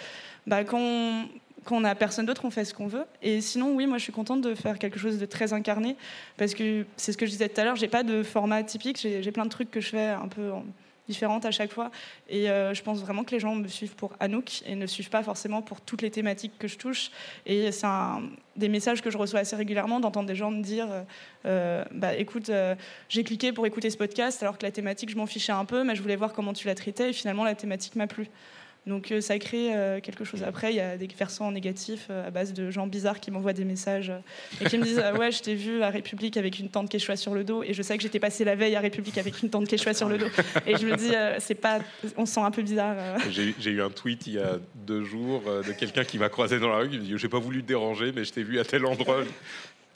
Bah, 0.46 0.64
quand, 0.64 1.26
quand 1.64 1.76
on 1.76 1.80
n'a 1.80 1.94
personne 1.94 2.24
d'autre, 2.24 2.46
on 2.46 2.50
fait 2.50 2.64
ce 2.64 2.72
qu'on 2.72 2.86
veut. 2.86 3.04
Et 3.20 3.42
sinon, 3.42 3.74
oui, 3.74 3.86
moi, 3.86 3.98
je 3.98 4.04
suis 4.04 4.14
contente 4.14 4.40
de 4.40 4.54
faire 4.54 4.78
quelque 4.78 4.98
chose 4.98 5.18
de 5.18 5.26
très 5.26 5.52
incarné, 5.52 5.96
parce 6.38 6.54
que 6.54 6.86
c'est 6.96 7.12
ce 7.12 7.18
que 7.18 7.26
je 7.26 7.32
disais 7.32 7.50
tout 7.50 7.60
à 7.60 7.64
l'heure, 7.64 7.76
j'ai 7.76 7.88
pas 7.88 8.02
de 8.02 8.22
format 8.22 8.62
typique, 8.62 8.96
j'ai 8.98 9.32
plein 9.32 9.44
de 9.44 9.50
trucs 9.50 9.70
que 9.70 9.80
je 9.82 9.90
fais 9.90 10.08
un 10.08 10.28
peu 10.28 10.50
différentes 11.08 11.44
à 11.44 11.50
chaque 11.50 11.72
fois. 11.72 11.90
Et 12.28 12.50
euh, 12.50 12.74
je 12.74 12.82
pense 12.82 13.00
vraiment 13.00 13.24
que 13.24 13.30
les 13.30 13.40
gens 13.40 13.54
me 13.54 13.68
suivent 13.68 13.94
pour 13.94 14.12
Anouk 14.20 14.62
et 14.66 14.74
ne 14.74 14.86
suivent 14.86 15.10
pas 15.10 15.22
forcément 15.22 15.62
pour 15.62 15.80
toutes 15.80 16.02
les 16.02 16.10
thématiques 16.10 16.58
que 16.58 16.68
je 16.68 16.78
touche. 16.78 17.10
Et 17.46 17.72
c'est 17.72 17.86
des 18.56 18.68
messages 18.68 19.02
que 19.02 19.10
je 19.10 19.18
reçois 19.18 19.40
assez 19.40 19.56
régulièrement 19.56 20.00
d'entendre 20.00 20.28
des 20.28 20.36
gens 20.36 20.50
me 20.50 20.62
dire 20.62 20.86
euh, 20.90 21.02
euh, 21.46 21.84
bah, 21.92 22.14
écoute, 22.14 22.50
j'ai 23.08 23.24
cliqué 23.24 23.52
pour 23.52 23.66
écouter 23.66 23.90
ce 23.90 23.96
podcast 23.96 24.42
alors 24.42 24.58
que 24.58 24.62
la 24.64 24.72
thématique, 24.72 25.10
je 25.10 25.16
m'en 25.16 25.26
fichais 25.26 25.52
un 25.52 25.64
peu, 25.64 25.84
mais 25.84 25.94
je 25.94 26.02
voulais 26.02 26.16
voir 26.16 26.32
comment 26.32 26.52
tu 26.52 26.66
la 26.66 26.74
traitais 26.74 27.10
et 27.10 27.12
finalement 27.12 27.44
la 27.44 27.54
thématique 27.54 27.96
m'a 27.96 28.06
plu. 28.06 28.28
Donc 28.86 29.10
euh, 29.10 29.20
ça 29.20 29.38
crée 29.38 29.74
euh, 29.74 30.00
quelque 30.00 30.24
chose. 30.24 30.42
Après, 30.42 30.72
il 30.72 30.76
y 30.76 30.80
a 30.80 30.96
des 30.96 31.06
versants 31.06 31.50
négatifs 31.50 32.08
euh, 32.10 32.28
à 32.28 32.30
base 32.30 32.52
de 32.52 32.70
gens 32.70 32.86
bizarres 32.86 33.18
qui 33.18 33.30
m'envoient 33.30 33.54
des 33.54 33.64
messages 33.64 34.12
et 34.60 34.66
qui 34.66 34.76
me 34.76 34.84
disent 34.84 35.02
Ouais, 35.18 35.32
je 35.32 35.42
t'ai 35.42 35.54
vu 35.54 35.82
à 35.82 35.88
République 35.88 36.36
avec 36.36 36.58
une 36.58 36.68
tente 36.68 36.90
quechua 36.90 37.16
sur 37.16 37.34
le 37.34 37.44
dos 37.44 37.62
et 37.62 37.72
je 37.72 37.82
sais 37.82 37.96
que 37.96 38.02
j'étais 38.02 38.20
passé 38.20 38.44
la 38.44 38.56
veille 38.56 38.76
à 38.76 38.80
République 38.80 39.16
avec 39.16 39.42
une 39.42 39.48
tente 39.48 39.68
quechua 39.68 39.94
sur 39.94 40.08
le 40.08 40.18
dos. 40.18 40.28
Et 40.66 40.76
je 40.76 40.86
me 40.86 40.96
dis 40.96 41.12
c'est 41.38 41.54
pas, 41.54 41.80
On 42.16 42.26
se 42.26 42.34
sent 42.34 42.40
un 42.40 42.50
peu 42.50 42.62
bizarre. 42.62 42.96
J'ai 43.30 43.70
eu 43.70 43.82
un 43.82 43.90
tweet 43.90 44.26
il 44.26 44.34
y 44.34 44.38
a 44.38 44.58
deux 44.74 45.04
jours 45.04 45.42
de 45.44 45.72
quelqu'un 45.72 46.04
qui 46.04 46.18
m'a 46.18 46.28
croisé 46.28 46.58
dans 46.58 46.68
la 46.68 46.78
rue 46.78 46.90
qui 46.90 46.98
me 46.98 47.02
dit 47.02 47.14
J'ai 47.16 47.28
pas 47.28 47.38
voulu 47.38 47.62
te 47.62 47.68
déranger, 47.68 48.12
mais 48.14 48.24
je 48.24 48.32
t'ai 48.32 48.42
vu 48.42 48.58
à 48.58 48.64
tel 48.64 48.84
endroit. 48.84 49.22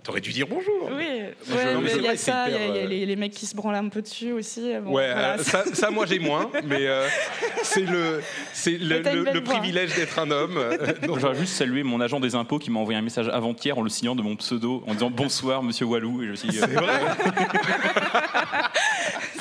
T'aurais 0.02 0.20
dû 0.20 0.32
dire 0.32 0.46
bonjour. 0.48 0.90
Oui, 0.96 1.06
mais 1.48 1.92
il 1.96 2.02
y 2.02 2.08
a 2.08 2.16
ça, 2.16 2.46
il 2.48 2.54
y, 2.54 2.56
a, 2.56 2.86
les, 2.86 3.16
mecs 3.16 3.32
qui 3.32 3.46
se 3.46 3.54
branlent 3.54 3.74
un 3.74 3.88
peu 3.88 4.00
dessus 4.00 4.32
aussi. 4.32 4.72
ouais, 4.86 5.12
euh, 5.14 5.36
ça, 5.38 5.90
moi 5.90 6.06
j'ai 6.06 6.18
moins, 6.18 6.50
mais 6.64 6.86
euh, 6.86 7.06
c'est 7.62 7.82
le, 7.82 8.22
c'est 8.52 8.78
le, 8.78 9.40
privilège 9.40 9.94
d'être 9.94 10.18
un 10.18 10.30
homme. 10.30 10.58
Donc... 11.06 11.18
J'aurais 11.18 11.34
juste 11.34 11.54
saluer 11.54 11.82
mon 11.82 12.00
agent 12.00 12.20
des 12.20 12.34
impôts 12.34 12.58
qui 12.58 12.70
m'a 12.70 12.80
envoyé 12.80 12.98
un 12.98 13.02
message 13.02 13.28
avant-hier 13.28 13.76
en 13.76 13.82
le 13.82 13.90
signant 13.90 14.14
de 14.14 14.22
mon 14.22 14.36
pseudo 14.36 14.82
en 14.86 14.94
disant 14.94 15.10
bonsoir 15.10 15.62
Monsieur 15.62 15.84
Walou. 15.84 16.22
Et 16.22 16.28
je 16.28 16.34
c'est 16.34 16.46
vrai. 16.46 16.66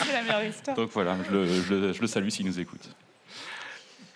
c'est 0.05 0.13
la 0.13 0.21
meilleure 0.23 0.43
histoire. 0.43 0.75
Donc 0.75 0.89
voilà, 0.91 1.15
je 1.29 1.35
le, 1.35 1.93
je 1.93 2.01
le 2.01 2.07
salue 2.07 2.29
s'il 2.29 2.45
nous 2.45 2.59
écoute. 2.59 2.89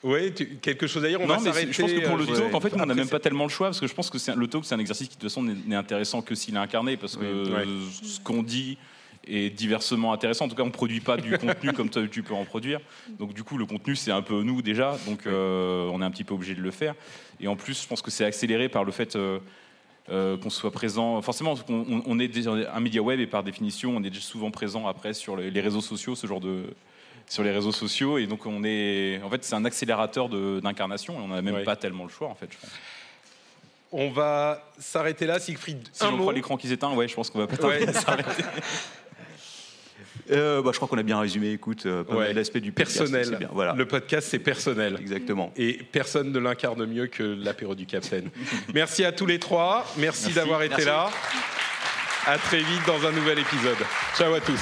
Oui, 0.04 0.34
quelque 0.62 0.88
chose 0.88 1.04
dire. 1.04 1.22
On 1.22 1.28
va 1.28 1.38
s'arrêter. 1.38 1.72
Je 1.72 1.82
pense 1.82 1.92
que 1.92 2.08
pour 2.08 2.18
le 2.18 2.24
euh, 2.24 2.36
talk, 2.36 2.54
en 2.54 2.60
fait, 2.60 2.74
on 2.74 2.86
n'a 2.86 2.94
même 2.94 3.10
pas 3.10 3.20
tellement 3.20 3.44
le 3.44 3.50
choix 3.50 3.68
parce 3.68 3.80
que 3.80 3.88
je 3.88 3.94
pense 3.94 4.10
que 4.10 4.18
le 4.32 4.48
talk, 4.48 4.66
c'est 4.66 4.74
un 4.74 4.80
exercice 4.80 5.08
qui 5.08 5.16
de 5.16 5.22
toute 5.22 5.30
façon 5.30 5.44
n'est 5.44 5.76
intéressant 5.76 6.22
que 6.22 6.34
s'il 6.34 6.56
est 6.56 6.60
incarné 6.60 6.98
parce 6.98 7.18
que 7.18 7.46
ce 8.02 8.20
qu'on 8.20 8.44
dit 8.44 8.78
est 9.28 9.52
diversement 9.52 10.14
intéressant. 10.14 10.46
En 10.46 10.50
tout 10.50 10.56
cas, 10.56 10.64
on 10.64 10.68
ne 10.68 10.72
produit 10.72 11.02
pas 11.02 11.18
du 11.18 11.38
contenu 11.38 11.74
comme 11.74 11.90
tu 11.90 12.24
peux 12.24 12.34
en 12.34 12.46
produire. 12.46 12.80
Donc, 13.20 13.34
du 13.34 13.44
coup, 13.44 13.58
le 13.58 13.68
contenu, 13.68 13.96
c'est 13.96 14.12
un 14.12 14.24
peu 14.24 14.42
nous 14.42 14.64
déjà. 14.64 14.98
Donc, 15.06 15.28
euh, 15.28 15.88
on 15.94 16.02
est 16.02 16.06
un 16.06 16.12
petit 16.12 16.24
peu 16.24 16.34
obligé 16.34 16.56
de 16.56 16.62
le 16.62 16.72
faire. 16.72 16.96
Et 17.40 17.48
en 17.48 17.56
plus, 17.56 17.84
je 17.84 17.88
pense 17.88 18.02
que 18.02 18.10
c'est 18.10 18.26
accéléré 18.26 18.70
par 18.70 18.84
le 18.84 18.92
fait 18.92 19.16
euh, 19.16 20.38
qu'on 20.38 20.50
soit 20.50 20.72
présent. 20.72 21.22
Forcément, 21.22 21.54
on, 21.70 22.20
est 22.20 22.48
un 22.48 22.80
média 22.80 23.02
web 23.04 23.20
et 23.20 23.28
par 23.28 23.44
définition, 23.44 23.96
on 23.96 24.02
est 24.02 24.16
souvent 24.16 24.50
présent 24.50 24.88
après 24.88 25.14
sur 25.14 25.38
les 25.38 25.62
réseaux 25.62 25.82
sociaux, 25.82 26.16
ce 26.16 26.26
genre 26.26 26.40
de, 26.40 26.74
sur 27.32 27.44
les 27.44 27.52
réseaux 27.52 27.72
sociaux. 27.72 28.18
Et 28.18 28.28
donc, 28.28 28.46
on 28.46 28.62
est, 28.66 29.22
en 29.24 29.30
fait, 29.30 29.44
c'est 29.44 29.56
un 29.56 29.64
accélérateur 29.64 30.28
d'incarnation 30.28 31.14
et 31.16 31.24
on 31.24 31.30
n'a 31.30 31.42
même 31.42 31.64
pas 31.64 31.78
tellement 31.78 32.04
le 32.04 32.10
choix, 32.10 32.28
en 32.28 32.36
fait. 32.36 32.50
On 33.94 34.10
va 34.10 34.70
s'arrêter 34.78 35.26
là, 35.26 35.40
Siegfried. 35.40 35.88
Si 35.94 36.04
on 36.04 36.18
croit 36.18 36.34
l'écran 36.34 36.58
qui 36.58 36.68
s'éteint, 36.68 36.94
ouais, 36.94 37.08
je 37.08 37.16
pense 37.16 37.30
qu'on 37.30 37.40
va 37.40 37.48
peut-être 37.48 37.94
s'arrêter. 38.02 38.44
Euh, 40.30 40.62
bah, 40.62 40.72
je 40.74 40.78
crois 40.78 40.90
qu'on 40.90 40.98
a 40.98 41.04
bien 41.04 41.20
résumé, 41.20 41.52
écoute, 41.52 41.86
euh, 41.86 42.34
l'aspect 42.34 42.60
du 42.60 42.74
personnel. 42.74 43.38
Bien, 43.38 43.50
voilà. 43.54 43.74
Le 43.74 43.86
podcast, 43.86 44.28
c'est 44.30 44.40
personnel. 44.40 44.98
Exactement. 45.00 45.54
Et 45.56 45.80
personne 45.90 46.34
ne 46.34 46.40
l'incarne 46.40 46.86
mieux 46.86 47.08
que 47.08 47.24
l'apéro 47.24 47.76
du 47.76 47.86
Capitaine. 47.86 48.30
Merci 48.74 49.06
à 49.06 49.14
tous 49.14 49.26
les 49.26 49.40
trois. 49.40 49.86
Merci, 49.98 50.34
d'avoir 50.34 50.64
été 50.64 50.84
là. 50.84 51.10
À 52.28 52.38
très 52.38 52.60
vite 52.60 52.86
dans 52.86 53.06
un 53.08 53.12
nouvel 53.12 53.40
épisode. 53.40 53.78
Ciao 54.18 54.34
à 54.34 54.42
tous. 54.42 54.62